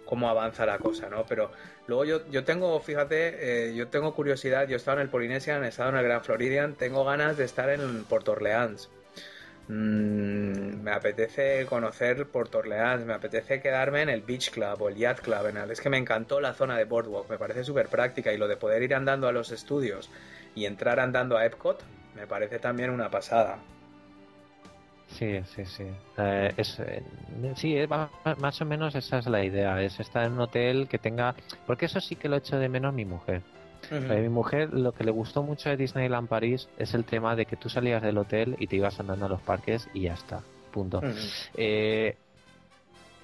cómo 0.06 0.30
avanza 0.30 0.66
la 0.66 0.78
cosa, 0.78 1.10
¿no? 1.10 1.26
Pero 1.26 1.52
luego 1.88 2.06
yo, 2.06 2.30
yo 2.30 2.44
tengo, 2.44 2.80
fíjate, 2.82 3.70
eh, 3.70 3.76
yo 3.76 3.88
tengo 3.88 4.14
curiosidad, 4.14 4.68
yo 4.68 4.74
he 4.74 4.78
estado 4.78 4.98
en 4.98 5.04
el 5.04 5.10
Polynesian, 5.10 5.64
he 5.64 5.70
estado 5.70 5.90
en 5.90 5.96
el 5.98 6.04
Grand 6.04 6.24
Floridian, 6.24 6.76
tengo 6.76 7.06
ganas 7.06 7.38
de 7.38 7.46
estar 7.46 7.70
en 7.70 8.04
Port 8.04 8.28
Orleans. 8.28 8.90
Mm, 9.72 10.84
me 10.84 10.92
apetece 10.92 11.66
conocer 11.66 12.28
Port 12.28 12.54
Orleans, 12.56 13.06
me 13.06 13.14
apetece 13.14 13.62
quedarme 13.62 14.02
en 14.02 14.10
el 14.10 14.22
Beach 14.22 14.52
Club 14.52 14.82
o 14.82 14.90
el 14.90 14.98
Yacht 14.98 15.22
Club. 15.22 15.48
En 15.48 15.72
es 15.72 15.80
que 15.80 15.90
me 15.90 15.98
encantó 15.98 16.42
la 16.42 16.54
zona 16.54 16.78
de 16.78 16.84
Boardwalk, 16.84 17.30
me 17.30 17.38
parece 17.38 17.64
súper 17.64 17.88
práctica 17.88 18.34
y 18.34 18.38
lo 18.38 18.50
de 18.50 18.58
poder 18.58 18.84
ir 18.84 18.94
andando 18.94 19.30
a 19.30 19.32
los 19.32 19.50
estudios 19.54 20.10
y 20.56 20.66
entrar 20.66 21.00
andando 21.00 21.38
a 21.38 21.46
Epcot 21.46 21.82
me 22.16 22.28
parece 22.28 22.60
también 22.60 22.90
una 22.90 23.10
pasada. 23.10 23.60
Sí, 25.08 25.40
sí, 25.56 25.64
sí. 25.64 25.86
Eh, 26.18 26.54
es, 26.58 26.78
eh, 26.82 27.02
sí, 27.56 27.78
más 28.40 28.62
o 28.62 28.66
menos 28.66 28.94
esa 28.96 29.20
es 29.20 29.28
la 29.28 29.42
idea, 29.42 29.82
es 29.82 29.98
estar 30.02 30.26
en 30.26 30.34
un 30.34 30.42
hotel 30.42 30.90
que 30.90 30.98
tenga... 30.98 31.34
Porque 31.66 31.86
eso 31.86 32.02
sí 32.02 32.18
que 32.18 32.28
lo 32.28 32.36
echo 32.36 32.60
de 32.60 32.68
menos 32.68 32.94
mi 32.94 33.06
mujer. 33.06 33.42
A 33.90 34.14
mi 34.16 34.30
mujer 34.30 34.74
lo 34.74 34.92
que 34.92 35.04
le 35.04 35.12
gustó 35.12 35.44
mucho 35.44 35.70
de 35.70 35.78
Disneyland 35.78 36.28
París 36.28 36.70
es 36.78 36.94
el 36.94 37.04
tema 37.04 37.36
de 37.36 37.46
que 37.46 37.56
tú 37.56 37.70
salías 37.70 38.02
del 38.02 38.18
hotel 38.18 38.56
y 38.60 38.68
te 38.68 38.76
ibas 38.76 39.00
andando 39.00 39.26
a 39.26 39.30
los 39.30 39.42
parques 39.42 39.90
y 39.94 40.02
ya 40.02 40.14
está, 40.14 40.42
punto. 40.72 41.02
eh, 41.56 42.16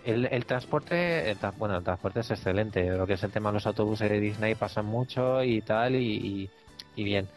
el, 0.07 0.45
transporte, 0.45 1.35
bueno, 1.57 1.77
el 1.77 1.83
transporte 1.83 2.21
es 2.21 2.31
excelente. 2.31 2.89
Lo 2.89 3.05
que 3.05 3.13
es 3.13 3.23
el 3.23 3.31
tema 3.31 3.49
de 3.49 3.55
los 3.55 3.67
autobuses 3.67 4.09
de 4.09 4.19
Disney 4.19 4.55
pasan 4.55 4.85
mucho 4.85 5.43
y 5.43 5.61
tal, 5.61 5.95
y, 5.95 6.49
bien. 6.95 7.27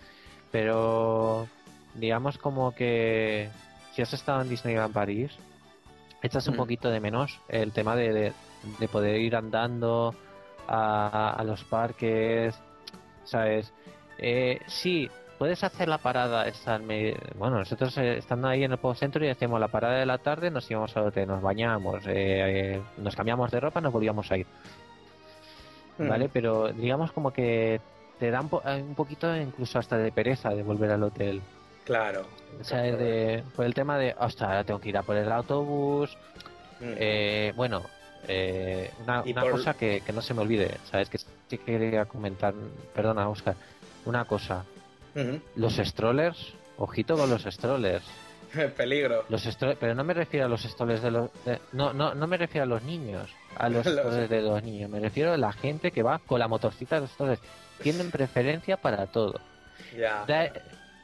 Pero 0.53 1.49
digamos 1.95 2.39
como 2.39 2.73
que 2.73 3.49
si 3.93 4.03
has 4.03 4.13
estado 4.13 4.43
en 4.43 4.49
Disneyland 4.49 4.95
París, 4.95 5.33
echas 6.23 6.47
un 6.47 6.55
mm. 6.55 6.59
poquito 6.59 6.91
de 6.91 7.01
menos 7.01 7.41
el 7.49 7.73
tema 7.73 7.97
de, 7.97 8.33
de, 8.79 8.89
poder 8.89 9.21
ir 9.21 9.35
andando 9.35 10.15
a, 10.69 11.31
a, 11.31 11.43
los 11.43 11.65
parques, 11.65 12.55
¿sabes? 13.31 13.73
Eh, 14.19 14.61
sí, 14.67 15.09
puedes 15.41 15.65
hacer 15.65 15.89
la 15.89 15.97
parada. 15.97 16.45
Bueno, 17.39 17.61
nosotros 17.61 17.97
eh, 17.97 18.19
estando 18.19 18.47
ahí 18.47 18.63
en 18.63 18.73
el 18.73 18.79
Post 18.79 19.01
Centro 19.01 19.25
y 19.25 19.31
hacíamos 19.31 19.59
la 19.59 19.69
parada 19.69 19.99
de 19.99 20.05
la 20.05 20.19
tarde, 20.19 20.51
nos 20.51 20.71
íbamos 20.71 20.95
al 20.99 21.07
hotel, 21.07 21.29
nos 21.29 21.41
bañamos, 21.41 22.07
eh, 22.07 22.75
eh, 22.75 22.83
nos 22.99 23.17
cambiamos 23.17 23.51
de 23.51 23.59
ropa, 23.59 23.81
nos 23.81 23.91
volvíamos 23.91 24.31
a 24.31 24.37
ir. 24.37 24.47
Mm. 25.97 26.09
¿Vale? 26.09 26.29
Pero 26.31 26.71
digamos 26.75 27.13
como 27.13 27.33
que 27.33 27.81
te 28.19 28.31
da 28.31 28.43
un, 28.43 28.95
poquito 28.95 29.35
incluso 29.35 29.79
hasta 29.79 29.97
de 29.97 30.13
pereza 30.13 30.51
de 30.51 30.63
volver 30.63 30.91
al 30.91 31.05
hotel. 31.05 31.41
Claro. 31.87 32.27
O 32.61 32.63
sea, 32.63 32.83
de, 32.83 33.43
por 33.57 33.65
el 33.65 33.73
tema 33.73 33.97
de, 33.97 34.15
ostras, 34.19 34.51
ahora 34.51 34.65
tengo 34.65 34.79
que 34.79 34.91
ir 34.91 34.99
a 34.99 35.03
por 35.03 35.17
el 35.17 35.33
autobús. 35.33 36.19
Mm. 36.81 37.57
bueno, 37.57 37.83
una, 38.27 39.51
cosa 39.51 39.75
que, 39.75 40.03
que, 40.05 40.13
no 40.13 40.23
se 40.23 40.35
me 40.35 40.43
olvide, 40.43 40.77
¿sabes? 40.91 41.09
Que 41.09 41.19
sí 41.19 41.59
quería 41.59 42.05
comentar, 42.05 42.55
perdona, 42.95 43.29
Oscar, 43.29 43.57
una 44.05 44.25
cosa. 44.25 44.65
Los 45.57 45.77
strollers, 45.77 46.55
ojito 46.79 47.17
con 47.17 47.31
los 47.31 47.43
strollers. 47.43 48.05
Peligro. 48.77 49.25
Los 49.29 49.57
pero 49.79 49.95
no 49.95 50.05
me 50.05 50.15
refiero 50.15 50.47
a 50.47 50.49
los 50.49 50.63
strollers 50.63 51.03
de 51.03 51.11
los. 51.11 51.31
no, 51.73 51.93
no, 51.93 52.15
no 52.15 52.27
me 52.27 52.37
refiero 52.37 52.65
a 52.65 52.67
los 52.67 52.83
niños, 52.83 53.31
a 53.57 53.69
los 53.71 53.87
strollers 53.87 54.29
de 54.29 54.43
los 54.43 54.63
niños. 54.63 54.91
Me 54.91 55.01
refiero 55.01 55.33
a 55.33 55.37
la 55.37 55.53
gente 55.53 55.91
que 55.91 56.03
va 56.03 56.19
con 56.19 56.39
la 56.39 56.49
motorcita 56.49 56.97
de 56.97 57.03
los 57.03 57.11
strollers. 57.11 57.41
Tienen 57.83 58.11
preferencia 58.13 58.77
para 58.77 59.07
todo. 59.07 59.41
Ya. 59.97 60.25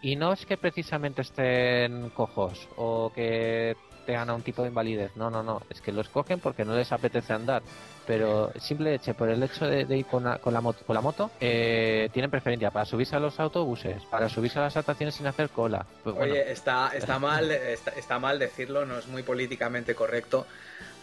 y 0.02 0.14
no 0.14 0.32
es 0.32 0.46
que 0.46 0.56
precisamente 0.56 1.22
estén 1.22 2.10
cojos 2.10 2.68
o 2.76 3.10
que 3.12 3.74
tengan 4.06 4.30
a 4.30 4.34
un 4.34 4.42
tipo 4.42 4.62
de 4.62 4.68
invalidez. 4.68 5.10
No, 5.16 5.30
no, 5.30 5.42
no. 5.42 5.60
Es 5.68 5.80
que 5.80 5.92
los 5.92 6.08
cogen 6.08 6.40
porque 6.40 6.64
no 6.64 6.74
les 6.74 6.92
apetece 6.92 7.32
andar 7.32 7.62
pero 8.06 8.52
simple 8.58 8.98
por 9.18 9.28
el 9.28 9.42
hecho 9.42 9.66
de, 9.66 9.96
ir 9.96 10.06
con 10.06 10.24
la, 10.24 10.38
con 10.38 10.54
la 10.54 10.60
moto, 10.60 10.84
con 10.86 10.94
la 10.94 11.00
moto 11.00 11.30
eh, 11.40 12.08
tienen 12.12 12.30
preferencia 12.30 12.70
para 12.70 12.84
subirse 12.84 13.16
a 13.16 13.20
los 13.20 13.38
autobuses, 13.40 14.02
para 14.04 14.28
subirse 14.28 14.58
a 14.58 14.62
las 14.62 14.76
atracciones 14.76 15.14
sin 15.16 15.26
hacer 15.26 15.50
cola. 15.50 15.84
Pues 16.04 16.16
Oye, 16.16 16.50
está, 16.52 16.90
está, 16.94 17.18
mal, 17.18 17.50
está, 17.50 18.18
mal 18.18 18.38
decirlo, 18.38 18.86
no 18.86 18.98
es 18.98 19.06
muy 19.08 19.22
políticamente 19.22 19.94
correcto, 19.94 20.46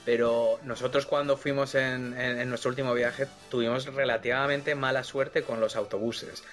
pero 0.06 0.60
nosotros 0.64 1.06
cuando 1.06 1.38
fuimos 1.38 1.76
en, 1.76 2.50
nuestro 2.50 2.70
último 2.70 2.94
viaje 2.94 3.28
tuvimos 3.50 3.86
relativamente 3.86 4.76
mala 4.76 5.04
suerte 5.04 5.44
con 5.44 5.60
los 5.60 5.76
autobuses. 5.76 6.44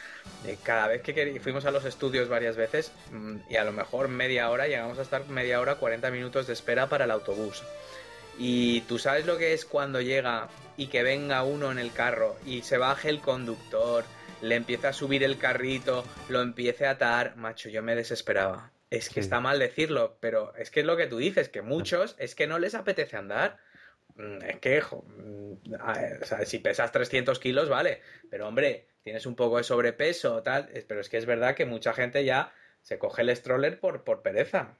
Eh, 0.46 0.56
cada 0.62 0.86
vez 0.86 1.02
que 1.02 1.40
fuimos 1.40 1.64
a 1.64 1.70
los 1.70 1.84
estudios 1.84 2.28
varias 2.28 2.56
veces 2.56 2.92
mm, 3.10 3.36
y 3.48 3.56
a 3.56 3.64
lo 3.64 3.72
mejor 3.72 4.08
media 4.08 4.50
hora, 4.50 4.68
llegamos 4.68 4.98
a 4.98 5.02
estar 5.02 5.26
media 5.28 5.60
hora, 5.60 5.76
40 5.76 6.10
minutos 6.10 6.46
de 6.46 6.52
espera 6.52 6.88
para 6.88 7.04
el 7.06 7.10
autobús. 7.10 7.62
Y 8.38 8.82
tú 8.82 8.98
sabes 8.98 9.26
lo 9.26 9.36
que 9.36 9.52
es 9.52 9.64
cuando 9.64 10.00
llega 10.00 10.48
y 10.76 10.86
que 10.86 11.02
venga 11.02 11.42
uno 11.42 11.72
en 11.72 11.78
el 11.78 11.92
carro 11.92 12.36
y 12.46 12.62
se 12.62 12.78
baje 12.78 13.10
el 13.10 13.20
conductor, 13.20 14.04
le 14.40 14.54
empieza 14.54 14.90
a 14.90 14.92
subir 14.92 15.24
el 15.24 15.36
carrito, 15.36 16.04
lo 16.28 16.40
empiece 16.40 16.86
a 16.86 16.92
atar, 16.92 17.36
macho, 17.36 17.68
yo 17.68 17.82
me 17.82 17.96
desesperaba. 17.96 18.70
Es 18.90 19.08
que 19.08 19.20
está 19.20 19.40
mal 19.40 19.58
decirlo, 19.58 20.18
pero 20.20 20.54
es 20.56 20.70
que 20.70 20.80
es 20.80 20.86
lo 20.86 20.96
que 20.96 21.06
tú 21.06 21.18
dices, 21.18 21.48
que 21.48 21.62
muchos 21.62 22.16
es 22.18 22.34
que 22.34 22.46
no 22.46 22.58
les 22.58 22.74
apetece 22.74 23.16
andar. 23.16 23.58
Mm, 24.16 24.42
es 24.42 24.58
que, 24.58 24.82
mm, 24.82 25.74
o 26.20 26.24
sea, 26.24 26.44
si 26.44 26.58
pesas 26.58 26.90
300 26.90 27.38
kilos, 27.38 27.68
vale, 27.68 28.02
pero 28.28 28.48
hombre, 28.48 28.88
tienes 29.02 29.26
un 29.26 29.36
poco 29.36 29.58
de 29.58 29.64
sobrepeso, 29.64 30.42
tal, 30.42 30.68
pero 30.88 31.00
es 31.00 31.08
que 31.08 31.18
es 31.18 31.26
verdad 31.26 31.54
que 31.54 31.66
mucha 31.66 31.92
gente 31.92 32.24
ya 32.24 32.52
se 32.82 32.98
coge 32.98 33.22
el 33.22 33.34
stroller 33.36 33.78
por, 33.78 34.04
por 34.04 34.22
pereza. 34.22 34.76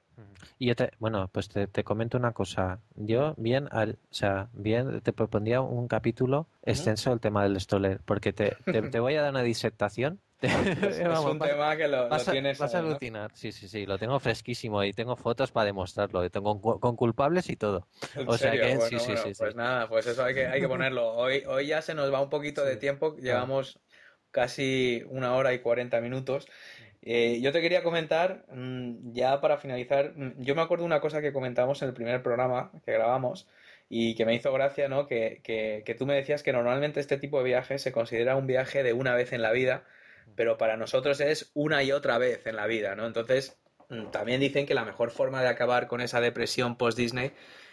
Y 0.59 0.67
yo 0.67 0.77
te, 0.77 0.91
bueno, 0.99 1.29
pues 1.33 1.49
te, 1.49 1.85
comento 1.85 2.19
una 2.19 2.33
cosa. 2.33 2.81
Yo 2.95 3.35
bien, 3.39 3.69
al, 3.71 3.99
o 4.11 4.15
sea, 4.15 4.49
bien 4.53 5.01
te 5.01 5.13
propondría 5.13 5.61
un 5.61 5.89
capítulo 5.89 6.49
extenso 6.63 7.11
del 7.11 7.21
tema 7.21 7.43
del 7.43 7.59
stroller, 7.61 8.01
porque 8.05 8.33
te, 8.33 8.57
te, 8.65 9.01
voy 9.01 9.15
a 9.17 9.23
dar 9.23 9.31
una 9.31 9.43
disertación. 9.43 10.21
es, 10.43 10.99
un 11.19 11.39
tema 11.39 11.77
que 11.77 11.89
lo, 11.89 12.09
vas, 12.09 12.25
tienes. 12.25 12.59
Vas 12.59 12.75
a 12.75 12.79
alucinar, 12.79 13.31
sí, 13.35 13.53
sí, 13.53 13.69
sí, 13.69 13.87
lo 13.87 13.99
tengo 13.99 14.19
fresquísimo 14.21 14.83
y 14.85 14.93
tengo 14.93 15.17
fotos 15.17 15.53
para 15.53 15.67
demostrarlo. 15.67 16.25
Y 16.25 16.31
tengo 16.31 16.61
con, 16.61 16.97
culpables 16.97 17.51
y 17.51 17.57
todo. 17.57 17.87
O 18.27 18.37
sea 18.39 18.53
que, 18.53 18.81
sí, 18.81 18.99
sí, 18.99 19.17
sí, 19.17 19.33
Pues 19.39 19.55
nada, 19.55 19.89
pues 19.89 20.07
eso 20.07 20.25
hay 20.25 20.35
que, 20.35 20.47
hay 20.47 20.61
que 20.61 20.69
ponerlo. 20.69 21.13
Hoy, 21.13 21.45
hoy 21.47 21.67
ya 21.67 21.83
se 21.83 21.95
nos 21.95 22.13
va 22.13 22.21
un 22.21 22.31
poquito 22.31 22.65
de 22.65 22.77
tiempo, 22.77 23.17
llevamos 23.17 23.79
casi 24.31 25.05
una 25.09 25.35
hora 25.35 25.53
y 25.53 25.59
cuarenta 25.61 26.01
minutos. 26.01 26.47
Eh, 27.03 27.41
yo 27.41 27.53
te 27.53 27.63
quería 27.63 27.83
comentar, 27.83 28.45
mm, 28.53 29.13
ya 29.13 29.41
para 29.41 29.57
finalizar, 29.57 30.13
mm, 30.17 30.35
yo 30.39 30.55
me 30.55 30.63
acuerdo 30.63 30.85
una 30.85 31.01
cosa 31.01 31.23
que 31.23 31.33
comentamos 31.33 31.81
en 31.83 31.89
el 31.89 31.95
primer 31.95 32.23
programa 32.23 32.71
que 32.85 32.93
grabamos 32.93 33.49
y 33.89 34.15
que 34.15 34.27
me 34.27 34.35
hizo 34.35 34.53
gracia, 34.53 34.89
¿no? 34.89 35.07
Que, 35.07 35.41
que, 35.43 35.95
tú 35.99 36.07
me 36.07 36.15
decías 36.15 36.43
que 36.43 36.53
normalmente 36.53 37.01
este 37.01 37.17
tipo 37.19 37.39
de 37.39 37.45
viaje 37.45 37.79
se 37.79 37.93
considera 37.93 38.37
un 38.37 38.47
viaje 38.47 38.83
de 38.83 38.93
una 38.93 39.15
vez 39.15 39.33
en 39.33 39.43
la 39.43 39.51
vida, 39.53 39.85
pero 40.37 40.57
para 40.59 40.77
nosotros 40.77 41.21
es 41.21 41.51
una 41.55 41.83
y 41.83 41.93
otra 41.93 42.19
vez 42.19 42.47
en 42.47 42.57
la 42.57 42.67
vida, 42.67 42.95
¿no? 42.95 43.07
Entonces, 43.07 43.59
mm, 43.89 44.07
también 44.07 44.41
dicen 44.41 44.67
que 44.67 44.75
la 44.75 44.85
mejor 44.85 45.11
forma 45.11 45.43
de 45.43 45.49
acabar 45.49 45.87
con 45.87 46.01
esa 46.01 46.21
depresión 46.21 46.77
post-Disney 46.77 47.33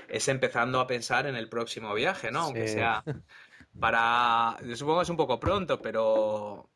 es 0.09 0.27
empezando 0.27 0.79
a 0.79 0.88
pensar 0.88 1.27
en 1.27 1.35
el 1.35 1.49
próximo 1.49 1.93
viaje, 1.93 2.31
¿no? 2.31 2.41
Aunque 2.41 2.67
sea 2.67 3.03
para... 3.79 4.57
Yo 4.65 4.75
supongo 4.75 4.99
que 4.99 5.03
es 5.03 5.09
un 5.09 5.17
poco 5.17 5.39
pronto, 5.39 5.81
pero 5.81 6.69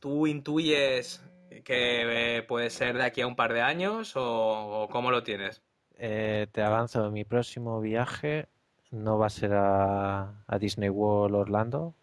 tú 0.00 0.26
intuyes 0.26 1.22
que 1.64 2.38
eh, 2.38 2.42
puede 2.42 2.70
ser 2.70 2.96
de 2.96 3.04
aquí 3.04 3.20
a 3.20 3.26
un 3.26 3.36
par 3.36 3.52
de 3.52 3.60
años 3.60 4.14
o, 4.16 4.88
cómo 4.90 5.10
lo 5.10 5.22
tienes? 5.22 5.62
Eh, 5.96 6.46
te 6.50 6.62
avanzo, 6.62 7.10
mi 7.10 7.24
próximo 7.24 7.80
viaje 7.80 8.48
no 8.90 9.18
va 9.18 9.26
a 9.26 9.30
ser 9.30 9.52
a, 9.54 10.44
Disney 10.58 10.88
World 10.88 11.36
Orlando, 11.36 11.94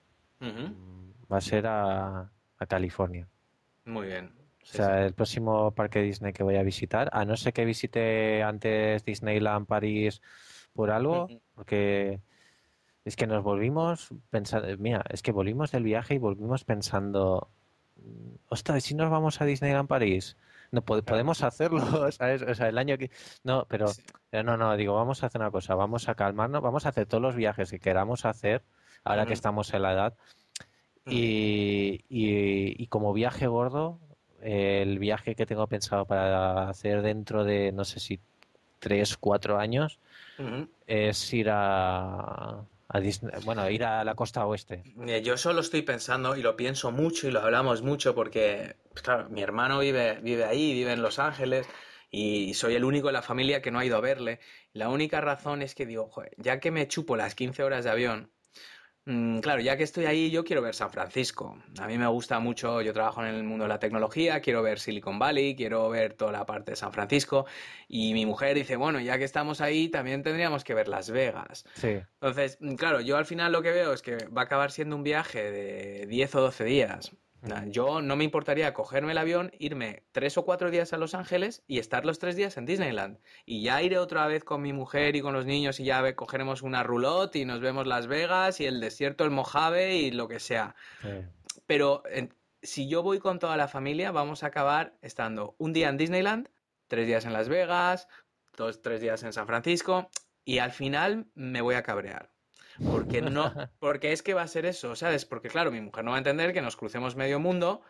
va 0.41 1.38
a 1.38 1.41
ser 1.41 1.68
a, 1.68 2.31
California. 2.65 3.27
Muy 3.86 4.07
bien. 4.07 4.31
o 4.61 4.65
sea, 4.65 5.06
el 5.06 5.14
próximo 5.14 5.72
parque 5.72 6.02
Disney 6.02 6.34
que 6.34 6.44
voy 6.44 6.57
a 6.57 6.64
visitar, 6.64 7.10
a 7.14 7.26
no 7.26 7.36
ser 7.38 7.53
que 7.53 7.65
visite 7.65 8.44
antes 8.44 9.03
Disneyland 9.03 9.68
París 9.68 10.22
por 10.73 10.91
algo, 10.91 11.27
porque 11.56 12.22
es 13.06 13.15
que 13.15 13.27
nos 13.27 13.44
volvimos 13.44 14.10
pensando, 14.30 14.68
mira, 14.77 15.03
es 15.10 15.22
que 15.22 15.31
volvimos 15.31 15.72
del 15.72 15.84
viaje 15.84 16.15
y 16.15 16.18
volvimos 16.19 16.64
pensando, 16.64 17.49
ostras, 18.49 18.84
si 18.84 18.95
nos 18.95 19.10
vamos 19.10 19.41
a 19.41 19.45
Disneyland 19.45 19.88
París, 19.88 20.38
no 20.72 20.84
podemos 20.84 21.44
hacerlo, 21.44 21.80
¿sabes? 22.11 22.41
O 22.44 22.53
sea, 22.53 22.69
el 22.69 22.77
año 22.77 22.98
que 22.98 23.10
no, 23.44 23.65
pero, 23.68 23.88
no, 24.31 24.57
no, 24.57 24.76
digo, 24.77 24.94
vamos 24.95 25.23
a 25.23 25.27
hacer 25.27 25.41
una 25.41 25.52
cosa, 25.52 25.76
vamos 25.76 26.10
a 26.10 26.15
calmarnos, 26.15 26.61
vamos 26.61 26.86
a 26.86 26.90
hacer 26.90 27.07
todos 27.07 27.22
los 27.22 27.36
viajes 27.36 27.72
que 27.72 27.80
queramos 27.80 28.26
hacer 28.26 28.64
ahora 29.03 29.26
que 29.26 29.34
estamos 29.34 29.73
en 29.73 29.81
la 29.81 29.94
edad 29.94 30.18
y, 31.05 32.03
y, 32.09 32.88
como 32.88 33.13
viaje 33.13 33.47
gordo, 33.47 33.99
el 34.41 34.99
viaje 34.99 35.35
que 35.35 35.45
tengo 35.45 35.67
pensado 35.67 36.05
para 36.05 36.69
hacer 36.69 37.01
dentro 37.01 37.43
de 37.43 37.71
no 37.71 37.84
sé 37.85 37.99
si 37.99 38.19
tres, 38.80 39.17
cuatro 39.17 39.59
años 39.59 39.99
es 40.88 41.34
ir 41.34 41.49
a 41.49 42.63
bueno, 43.45 43.69
ir 43.69 43.84
a 43.84 44.03
la 44.03 44.15
costa 44.15 44.45
oeste. 44.45 44.84
Yo 45.23 45.38
solo 45.38 45.61
estoy 45.61 45.84
pensando 45.84 46.35
y 46.35 46.41
lo 46.41 46.55
pienso 46.55 46.91
mucho 46.91 47.27
y 47.27 47.31
lo 47.31 47.41
hablamos 47.41 47.84
mucho 47.84 48.15
porque, 48.15 48.77
pues 48.89 49.03
claro, 49.03 49.30
mi 49.30 49.41
hermano 49.41 49.80
vive, 49.80 50.19
vive 50.21 50.45
ahí, 50.45 50.73
vive 50.73 50.93
en 50.93 51.03
Los 51.03 51.19
Ángeles 51.19 51.67
y 52.09 52.55
soy 52.55 52.73
el 52.73 52.84
único 52.84 53.09
en 53.09 53.13
la 53.13 53.21
familia 53.21 53.61
que 53.61 53.69
no 53.69 53.77
ha 53.77 53.85
ido 53.85 53.97
a 53.97 54.01
verle. 54.01 54.39
La 54.73 54.89
única 54.89 55.21
razón 55.21 55.61
es 55.61 55.76
que 55.76 55.85
digo, 55.85 56.09
ya 56.38 56.59
que 56.59 56.71
me 56.71 56.88
chupo 56.88 57.15
las 57.15 57.35
15 57.35 57.63
horas 57.63 57.84
de 57.84 57.91
avión, 57.91 58.31
claro, 59.05 59.61
ya 59.61 59.76
que 59.77 59.84
estoy 59.84 60.05
ahí, 60.05 60.30
yo 60.30 60.43
quiero 60.43 60.61
ver 60.61 60.76
San 60.76 60.91
Francisco. 60.91 61.57
A 61.80 61.88
mí 61.88 61.97
me 61.97 62.07
gusta 62.07 62.39
mucho, 62.39 62.81
yo 62.81 62.93
trabajo 62.93 63.23
en 63.23 63.34
el 63.34 63.43
mundo 63.43 63.63
de 63.63 63.69
la 63.69 63.80
tecnología, 63.80 64.39
quiero 64.41 64.61
ver 64.61 64.80
Silicon 64.80 65.17
Valley, 65.17 65.55
quiero 65.55 65.89
ver 65.89 66.13
toda 66.13 66.31
la 66.31 66.45
parte 66.45 66.71
de 66.71 66.76
San 66.76 66.93
Francisco. 66.93 67.45
Y 67.88 68.13
mi 68.13 68.26
mujer 68.26 68.55
dice, 68.55 68.76
bueno, 68.76 68.99
ya 68.99 69.17
que 69.17 69.23
estamos 69.23 69.61
ahí, 69.61 69.89
también 69.89 70.21
tendríamos 70.21 70.63
que 70.63 70.73
ver 70.73 70.88
Las 70.88 71.09
Vegas. 71.09 71.65
Sí. 71.73 71.99
Entonces, 72.21 72.57
mm, 72.59 72.76
claro, 72.76 73.01
yo 73.01 73.17
al 73.17 73.26
final 73.26 73.51
lo 73.51 73.61
que 73.61 73.71
veo 73.71 73.93
es 73.93 74.01
que 74.01 74.17
va 74.27 74.41
a 74.41 74.45
acabar 74.45 74.71
siendo 74.71 74.95
un 74.95 75.03
viaje 75.03 75.51
de 75.51 76.05
10 76.07 76.35
o 76.35 76.41
12 76.41 76.63
días. 76.65 77.11
Yo 77.68 78.02
no 78.02 78.16
me 78.16 78.26
importaría 78.26 78.74
cogerme 78.74 79.14
el 79.14 79.18
avión, 79.18 79.52
irme 79.60 80.03
tres 80.11 80.38
o 80.38 80.44
cuatro 80.44 80.72
días 80.72 80.91
a 80.91 80.98
Los 80.98 81.14
Ángeles 81.14 81.64
y 81.68 81.80
estar 81.80 82.06
los 82.06 82.20
tres 82.20 82.36
días 82.36 82.57
en 82.57 82.66
Disneyland. 82.66 83.20
Y 83.45 83.61
ya 83.64 83.82
iré 83.82 83.98
otra 83.98 84.28
vez 84.28 84.44
con 84.44 84.61
mi 84.61 84.74
mujer 84.74 85.16
y 85.16 85.22
con 85.22 85.34
los 85.34 85.45
niños 85.45 85.80
y 85.80 85.86
ya 85.86 86.16
cogeremos 86.16 86.61
una 86.61 86.84
roulotte 86.84 87.38
y 87.38 87.45
nos 87.45 87.61
vemos 87.61 87.88
Las 87.88 88.07
Vegas 88.07 88.60
y 88.60 88.66
el 88.66 88.82
desierto, 88.82 89.24
el 89.24 89.32
Mojave 89.32 89.95
y 89.95 90.11
lo 90.11 90.28
que 90.28 90.40
sea. 90.40 90.76
Pero 91.66 92.03
si 92.61 92.90
yo 92.90 93.03
voy 93.03 93.20
con 93.20 93.40
toda 93.40 93.56
la 93.57 93.68
familia, 93.68 94.11
vamos 94.11 94.44
a 94.44 94.48
acabar 94.48 94.98
estando 95.02 95.56
un 95.57 95.72
día 95.72 95.90
en 95.90 95.98
Disneyland, 95.98 96.49
tres 96.88 97.07
días 97.07 97.26
en 97.26 97.34
Las 97.34 97.48
Vegas, 97.48 98.07
dos, 98.57 98.82
tres 98.82 98.99
días 98.99 99.24
en 99.24 99.32
San 99.32 99.48
Francisco 99.48 100.10
y 100.44 100.60
al 100.60 100.72
final 100.72 101.28
me 101.36 101.61
voy 101.61 101.76
a 101.76 101.84
cabrear. 101.84 102.32
Porque 102.85 103.22
no, 103.22 103.53
porque 103.80 104.11
es 104.11 104.23
que 104.23 104.34
va 104.34 104.43
a 104.43 104.47
ser 104.47 104.65
eso, 104.65 104.95
¿sabes? 104.95 105.26
Porque 105.26 105.49
claro, 105.49 105.72
mi 105.72 105.81
mujer 105.81 106.03
no 106.03 106.11
va 106.11 106.18
a 106.18 106.19
entender 106.19 106.53
que 106.53 106.61
nos 106.61 106.76
crucemos 106.76 107.15
medio 107.15 107.39
mundo 107.39 107.81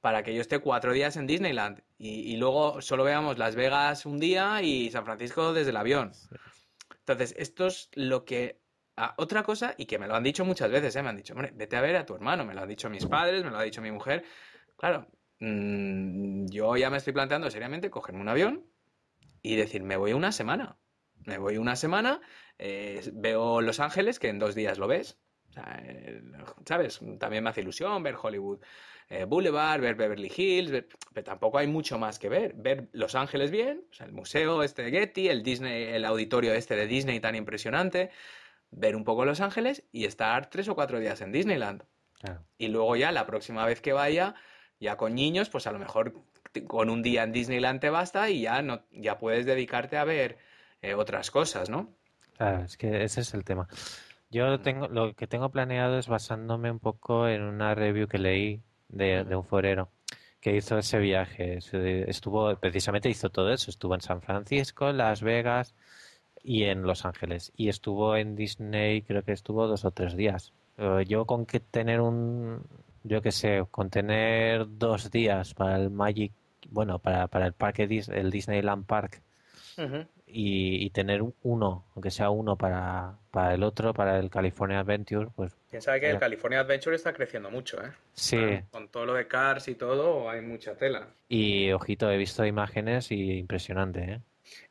para 0.00 0.22
que 0.22 0.34
yo 0.34 0.40
esté 0.40 0.60
cuatro 0.60 0.92
días 0.92 1.16
en 1.16 1.26
Disneyland 1.26 1.82
y, 1.98 2.36
luego 2.36 2.80
solo 2.80 3.02
veamos 3.02 3.38
Las 3.38 3.56
Vegas 3.56 4.06
un 4.06 4.18
día 4.18 4.62
y 4.62 4.90
San 4.90 5.04
Francisco 5.04 5.52
desde 5.52 5.70
el 5.70 5.76
avión. 5.76 6.12
Entonces, 6.98 7.34
esto 7.38 7.66
es 7.66 7.90
lo 7.94 8.24
que... 8.24 8.60
Ah, 8.96 9.14
otra 9.18 9.42
cosa, 9.42 9.74
y 9.76 9.86
que 9.86 9.98
me 9.98 10.06
lo 10.06 10.14
han 10.14 10.22
dicho 10.22 10.44
muchas 10.44 10.70
veces, 10.70 10.94
¿eh? 10.96 11.02
me 11.02 11.10
han 11.10 11.16
dicho, 11.16 11.34
hombre, 11.34 11.52
vete 11.54 11.76
a 11.76 11.82
ver 11.82 11.96
a 11.96 12.06
tu 12.06 12.14
hermano, 12.14 12.44
me 12.44 12.54
lo 12.54 12.62
han 12.62 12.68
dicho 12.68 12.88
mis 12.88 13.04
padres, 13.04 13.44
me 13.44 13.50
lo 13.50 13.58
ha 13.58 13.62
dicho 13.62 13.82
mi 13.82 13.90
mujer. 13.90 14.24
Claro, 14.76 15.06
mm, 15.40 16.46
yo 16.46 16.76
ya 16.76 16.88
me 16.88 16.96
estoy 16.96 17.12
planteando 17.12 17.50
seriamente 17.50 17.90
cogerme 17.90 18.22
un 18.22 18.28
avión 18.28 18.64
y 19.42 19.56
decir, 19.56 19.82
me 19.82 19.96
voy 19.96 20.12
una 20.12 20.32
semana. 20.32 20.78
Me 21.26 21.38
voy 21.38 21.58
una 21.58 21.74
semana, 21.74 22.20
eh, 22.58 23.02
veo 23.12 23.60
Los 23.60 23.80
Ángeles, 23.80 24.18
que 24.18 24.28
en 24.28 24.38
dos 24.38 24.54
días 24.54 24.78
lo 24.78 24.86
ves. 24.86 25.18
Eh, 25.82 26.22
¿Sabes? 26.64 27.00
También 27.18 27.42
me 27.42 27.50
hace 27.50 27.62
ilusión 27.62 28.02
ver 28.02 28.14
Hollywood 28.20 28.60
eh, 29.08 29.24
Boulevard, 29.24 29.80
ver 29.80 29.96
Beverly 29.96 30.32
Hills, 30.34 30.84
pero 31.12 31.24
tampoco 31.24 31.58
hay 31.58 31.66
mucho 31.66 31.98
más 31.98 32.20
que 32.20 32.28
ver. 32.28 32.54
Ver 32.54 32.88
Los 32.92 33.16
Ángeles 33.16 33.50
bien, 33.50 33.84
o 33.90 33.94
sea, 33.94 34.06
el 34.06 34.12
museo 34.12 34.62
este 34.62 34.82
de 34.82 34.92
Getty, 34.92 35.28
el 35.28 35.42
Disney, 35.42 35.84
el 35.94 36.04
auditorio 36.04 36.54
este 36.54 36.76
de 36.76 36.86
Disney 36.86 37.18
tan 37.18 37.34
impresionante, 37.34 38.10
ver 38.70 38.94
un 38.94 39.02
poco 39.02 39.24
Los 39.24 39.40
Ángeles 39.40 39.82
y 39.90 40.04
estar 40.04 40.48
tres 40.48 40.68
o 40.68 40.76
cuatro 40.76 41.00
días 41.00 41.20
en 41.20 41.32
Disneyland. 41.32 41.82
Y 42.58 42.68
luego 42.68 42.96
ya 42.96 43.12
la 43.12 43.26
próxima 43.26 43.64
vez 43.66 43.80
que 43.80 43.92
vaya, 43.92 44.34
ya 44.80 44.96
con 44.96 45.14
niños, 45.14 45.48
pues 45.48 45.66
a 45.66 45.72
lo 45.72 45.78
mejor 45.78 46.14
con 46.66 46.88
un 46.90 47.02
día 47.02 47.22
en 47.22 47.32
Disneyland 47.32 47.80
te 47.80 47.90
basta 47.90 48.30
y 48.30 48.42
ya 48.42 48.62
no, 48.62 48.84
ya 48.90 49.18
puedes 49.18 49.44
dedicarte 49.44 49.96
a 49.96 50.04
ver 50.04 50.38
eh, 50.82 50.94
otras 50.94 51.30
cosas, 51.30 51.70
¿no? 51.70 51.94
Claro, 52.36 52.64
es 52.64 52.76
que 52.76 53.04
ese 53.04 53.20
es 53.22 53.34
el 53.34 53.44
tema. 53.44 53.66
Yo 54.30 54.58
mm. 54.58 54.62
tengo, 54.62 54.88
lo 54.88 55.14
que 55.14 55.26
tengo 55.26 55.50
planeado 55.50 55.98
es 55.98 56.08
basándome 56.08 56.70
un 56.70 56.78
poco 56.78 57.28
en 57.28 57.42
una 57.42 57.74
review 57.74 58.08
que 58.08 58.18
leí 58.18 58.62
de, 58.88 59.24
un 59.34 59.44
forero 59.44 59.90
que 60.40 60.56
hizo 60.56 60.78
ese 60.78 60.98
viaje. 60.98 61.58
Estuvo, 62.08 62.54
precisamente 62.56 63.08
hizo 63.08 63.30
todo 63.30 63.52
eso. 63.52 63.70
Estuvo 63.70 63.94
en 63.94 64.00
San 64.00 64.22
Francisco, 64.22 64.92
Las 64.92 65.22
Vegas 65.22 65.74
y 66.42 66.64
en 66.64 66.82
Los 66.82 67.04
Ángeles. 67.04 67.52
Y 67.56 67.68
estuvo 67.68 68.16
en 68.16 68.36
Disney, 68.36 69.02
creo 69.02 69.22
que 69.22 69.32
estuvo 69.32 69.66
dos 69.66 69.84
o 69.84 69.90
tres 69.90 70.14
días. 70.16 70.52
Yo 71.06 71.24
con 71.24 71.46
que 71.46 71.58
tener 71.60 72.00
un, 72.00 72.62
yo 73.02 73.22
qué 73.22 73.32
sé, 73.32 73.64
con 73.70 73.88
tener 73.90 74.66
dos 74.78 75.10
días 75.10 75.54
para 75.54 75.76
el 75.76 75.90
Magic, 75.90 76.32
bueno, 76.68 76.98
para, 76.98 77.28
para 77.28 77.46
el 77.46 77.54
parque, 77.54 77.84
el 77.84 78.30
Disneyland 78.30 78.84
Park, 78.84 79.22
y, 80.38 80.90
tener 80.90 81.22
uno, 81.42 81.86
aunque 81.94 82.10
sea 82.10 82.28
uno 82.28 82.56
para, 82.56 83.14
para 83.30 83.54
el 83.54 83.62
otro, 83.62 83.94
para 83.94 84.18
el 84.18 84.28
California 84.28 84.80
Adventure, 84.80 85.28
pues... 85.34 85.56
Piensa 85.70 85.98
que 85.98 86.10
el 86.10 86.18
California 86.18 86.60
Adventure 86.60 86.94
está 86.94 87.14
creciendo 87.14 87.50
mucho, 87.50 87.82
¿eh? 87.82 87.90
Sí. 88.12 88.38
Con 88.70 88.88
todo 88.88 89.06
lo 89.06 89.14
de 89.14 89.26
Cars 89.26 89.68
y 89.68 89.76
todo, 89.76 90.28
hay 90.28 90.42
mucha 90.42 90.76
tela. 90.76 91.08
Y, 91.30 91.72
ojito, 91.72 92.10
he 92.10 92.18
visto 92.18 92.44
imágenes 92.44 93.10
y 93.12 93.38
impresionante, 93.38 94.00
¿eh? 94.00 94.20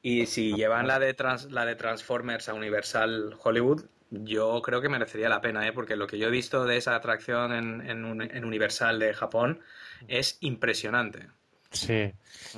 Y 0.03 0.27
si 0.27 0.53
llevan 0.53 0.85
la 0.85 0.99
de, 0.99 1.15
trans, 1.15 1.51
la 1.51 1.65
de 1.65 1.75
Transformers 1.75 2.47
a 2.47 2.53
Universal 2.53 3.35
Hollywood, 3.43 3.85
yo 4.11 4.61
creo 4.61 4.81
que 4.81 4.89
merecería 4.89 5.29
la 5.29 5.41
pena, 5.41 5.67
¿eh? 5.67 5.73
porque 5.73 5.95
lo 5.95 6.05
que 6.05 6.19
yo 6.19 6.27
he 6.27 6.31
visto 6.31 6.65
de 6.65 6.77
esa 6.77 6.95
atracción 6.95 7.51
en, 7.51 7.89
en, 7.89 8.45
Universal 8.45 8.99
de 8.99 9.15
Japón 9.15 9.61
es 10.07 10.37
impresionante. 10.41 11.27
Sí, 11.71 12.13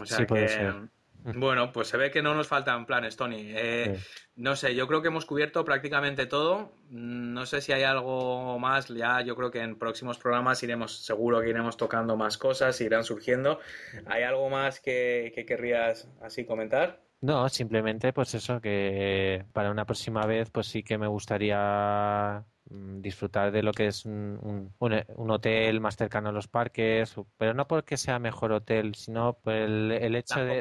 sí 0.05 0.25
puede 0.25 0.49
ser. 0.49 0.75
Bueno, 1.23 1.71
pues 1.73 1.89
se 1.89 1.97
ve 1.97 2.11
que 2.11 2.21
no 2.21 2.33
nos 2.33 2.47
faltan 2.47 2.85
planes, 2.85 3.17
Tony. 3.17 3.51
Eh, 3.55 3.99
no 4.35 4.55
sé, 4.55 4.75
yo 4.75 4.87
creo 4.87 5.01
que 5.01 5.09
hemos 5.09 5.25
cubierto 5.25 5.65
prácticamente 5.65 6.25
todo. 6.25 6.73
No 6.89 7.45
sé 7.45 7.61
si 7.61 7.73
hay 7.73 7.83
algo 7.83 8.57
más. 8.59 8.87
Ya 8.87 9.21
yo 9.21 9.35
creo 9.35 9.51
que 9.51 9.61
en 9.61 9.77
próximos 9.77 10.17
programas 10.17 10.63
iremos, 10.63 11.05
seguro 11.05 11.41
que 11.41 11.49
iremos 11.49 11.75
tocando 11.75 12.15
más 12.15 12.37
cosas, 12.37 12.79
irán 12.81 13.03
surgiendo. 13.03 13.59
¿Hay 14.05 14.23
algo 14.23 14.49
más 14.49 14.79
que, 14.79 15.31
que 15.35 15.45
querrías 15.45 16.09
así 16.21 16.45
comentar? 16.45 17.01
No, 17.19 17.49
simplemente 17.49 18.13
pues 18.13 18.35
eso, 18.35 18.61
que 18.61 19.43
para 19.51 19.71
una 19.71 19.85
próxima 19.85 20.25
vez 20.25 20.49
pues 20.51 20.67
sí 20.67 20.83
que 20.83 20.97
me 20.97 21.07
gustaría 21.07 22.45
disfrutar 22.69 23.51
de 23.51 23.63
lo 23.63 23.71
que 23.71 23.87
es 23.87 24.05
un, 24.05 24.73
un, 24.79 25.31
hotel 25.31 25.79
más 25.79 25.95
cercano 25.95 26.29
a 26.29 26.31
los 26.31 26.47
parques, 26.47 27.15
pero 27.37 27.53
no 27.53 27.67
porque 27.67 27.97
sea 27.97 28.19
mejor 28.19 28.51
hotel, 28.51 28.95
sino 28.95 29.33
por 29.33 29.53
el, 29.53 30.15
hecho 30.15 30.43
de... 30.43 30.59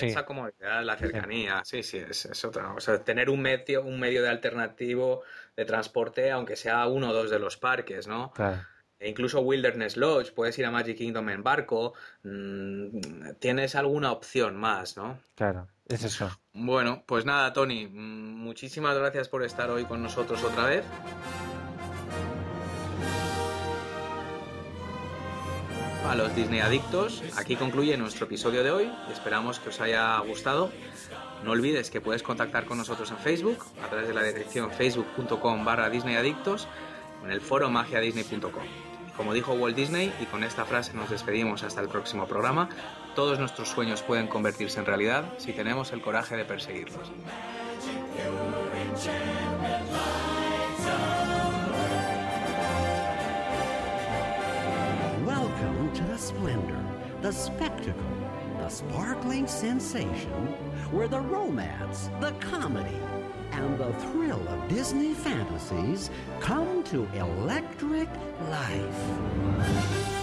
Esa 0.00 0.24
comodidad, 0.24 0.84
la 0.84 0.96
cercanía, 0.96 1.62
sí, 1.64 1.82
sí, 1.82 1.98
es, 1.98 2.26
es 2.26 2.44
otra. 2.44 2.72
O 2.74 2.80
sea, 2.80 3.02
tener 3.02 3.30
un 3.30 3.40
medio, 3.40 3.82
un 3.82 3.98
medio 3.98 4.22
de 4.22 4.28
alternativo 4.28 5.22
de 5.56 5.64
transporte, 5.64 6.30
aunque 6.30 6.56
sea 6.56 6.86
uno 6.86 7.10
o 7.10 7.12
dos 7.12 7.30
de 7.30 7.38
los 7.38 7.56
parques, 7.56 8.06
¿no? 8.06 8.30
Claro. 8.32 8.62
E 9.00 9.08
incluso 9.08 9.40
Wilderness 9.40 9.96
Lodge, 9.96 10.32
puedes 10.32 10.58
ir 10.58 10.66
a 10.66 10.72
Magic 10.72 10.98
Kingdom 10.98 11.28
en 11.28 11.42
barco, 11.44 11.94
mm, 12.24 13.30
tienes 13.38 13.76
alguna 13.76 14.10
opción 14.10 14.56
más, 14.56 14.96
¿no? 14.96 15.20
Claro, 15.36 15.68
es 15.88 16.04
eso. 16.04 16.30
Bueno, 16.52 17.04
pues 17.06 17.24
nada, 17.24 17.52
Tony, 17.52 17.86
mm, 17.86 18.36
muchísimas 18.36 18.96
gracias 18.96 19.28
por 19.28 19.42
estar 19.42 19.70
hoy 19.70 19.84
con 19.84 20.02
nosotros 20.02 20.42
otra 20.44 20.66
vez. 20.66 20.84
A 26.06 26.14
los 26.14 26.34
Disney 26.34 26.60
Adictos, 26.60 27.22
aquí 27.36 27.56
concluye 27.56 27.96
nuestro 27.98 28.24
episodio 28.24 28.64
de 28.64 28.70
hoy. 28.70 28.90
Esperamos 29.12 29.58
que 29.58 29.68
os 29.68 29.80
haya 29.80 30.18
gustado. 30.20 30.70
No 31.44 31.50
olvides 31.50 31.90
que 31.90 32.00
puedes 32.00 32.22
contactar 32.22 32.64
con 32.64 32.78
nosotros 32.78 33.10
en 33.10 33.18
Facebook 33.18 33.58
a 33.84 33.88
través 33.88 34.08
de 34.08 34.14
la 34.14 34.22
dirección 34.22 34.70
facebook.com 34.70 35.64
barra 35.64 35.90
Disney 35.90 36.16
Adictos 36.16 36.66
en 37.22 37.30
el 37.30 37.42
foro 37.42 37.68
magiadisney.com. 37.68 38.64
Como 39.18 39.34
dijo 39.34 39.52
Walt 39.52 39.76
Disney, 39.76 40.12
y 40.20 40.24
con 40.26 40.44
esta 40.44 40.64
frase 40.64 40.94
nos 40.94 41.10
despedimos 41.10 41.62
hasta 41.62 41.80
el 41.80 41.88
próximo 41.88 42.26
programa, 42.26 42.68
todos 43.18 43.40
nuestros 43.40 43.68
sueños 43.68 44.00
pueden 44.00 44.28
convertirse 44.28 44.78
en 44.78 44.86
realidad 44.86 45.24
si 45.38 45.52
tenemos 45.52 45.92
el 45.92 46.00
coraje 46.00 46.36
de 46.36 46.44
perseguirlos. 46.44 47.10
Welcome 55.26 55.92
to 55.94 56.04
the 56.04 56.16
splendor, 56.16 56.78
the 57.20 57.32
spectacle, 57.32 57.94
the 58.60 58.68
sparkling 58.68 59.48
sensation, 59.48 60.54
where 60.92 61.08
the 61.08 61.18
romance, 61.18 62.10
the 62.20 62.30
comedy, 62.38 63.02
and 63.50 63.76
the 63.80 63.92
thrill 64.12 64.46
of 64.46 64.68
Disney 64.68 65.12
fantasies 65.12 66.12
come 66.38 66.84
to 66.84 67.08
electric 67.16 68.08
life. 68.48 70.17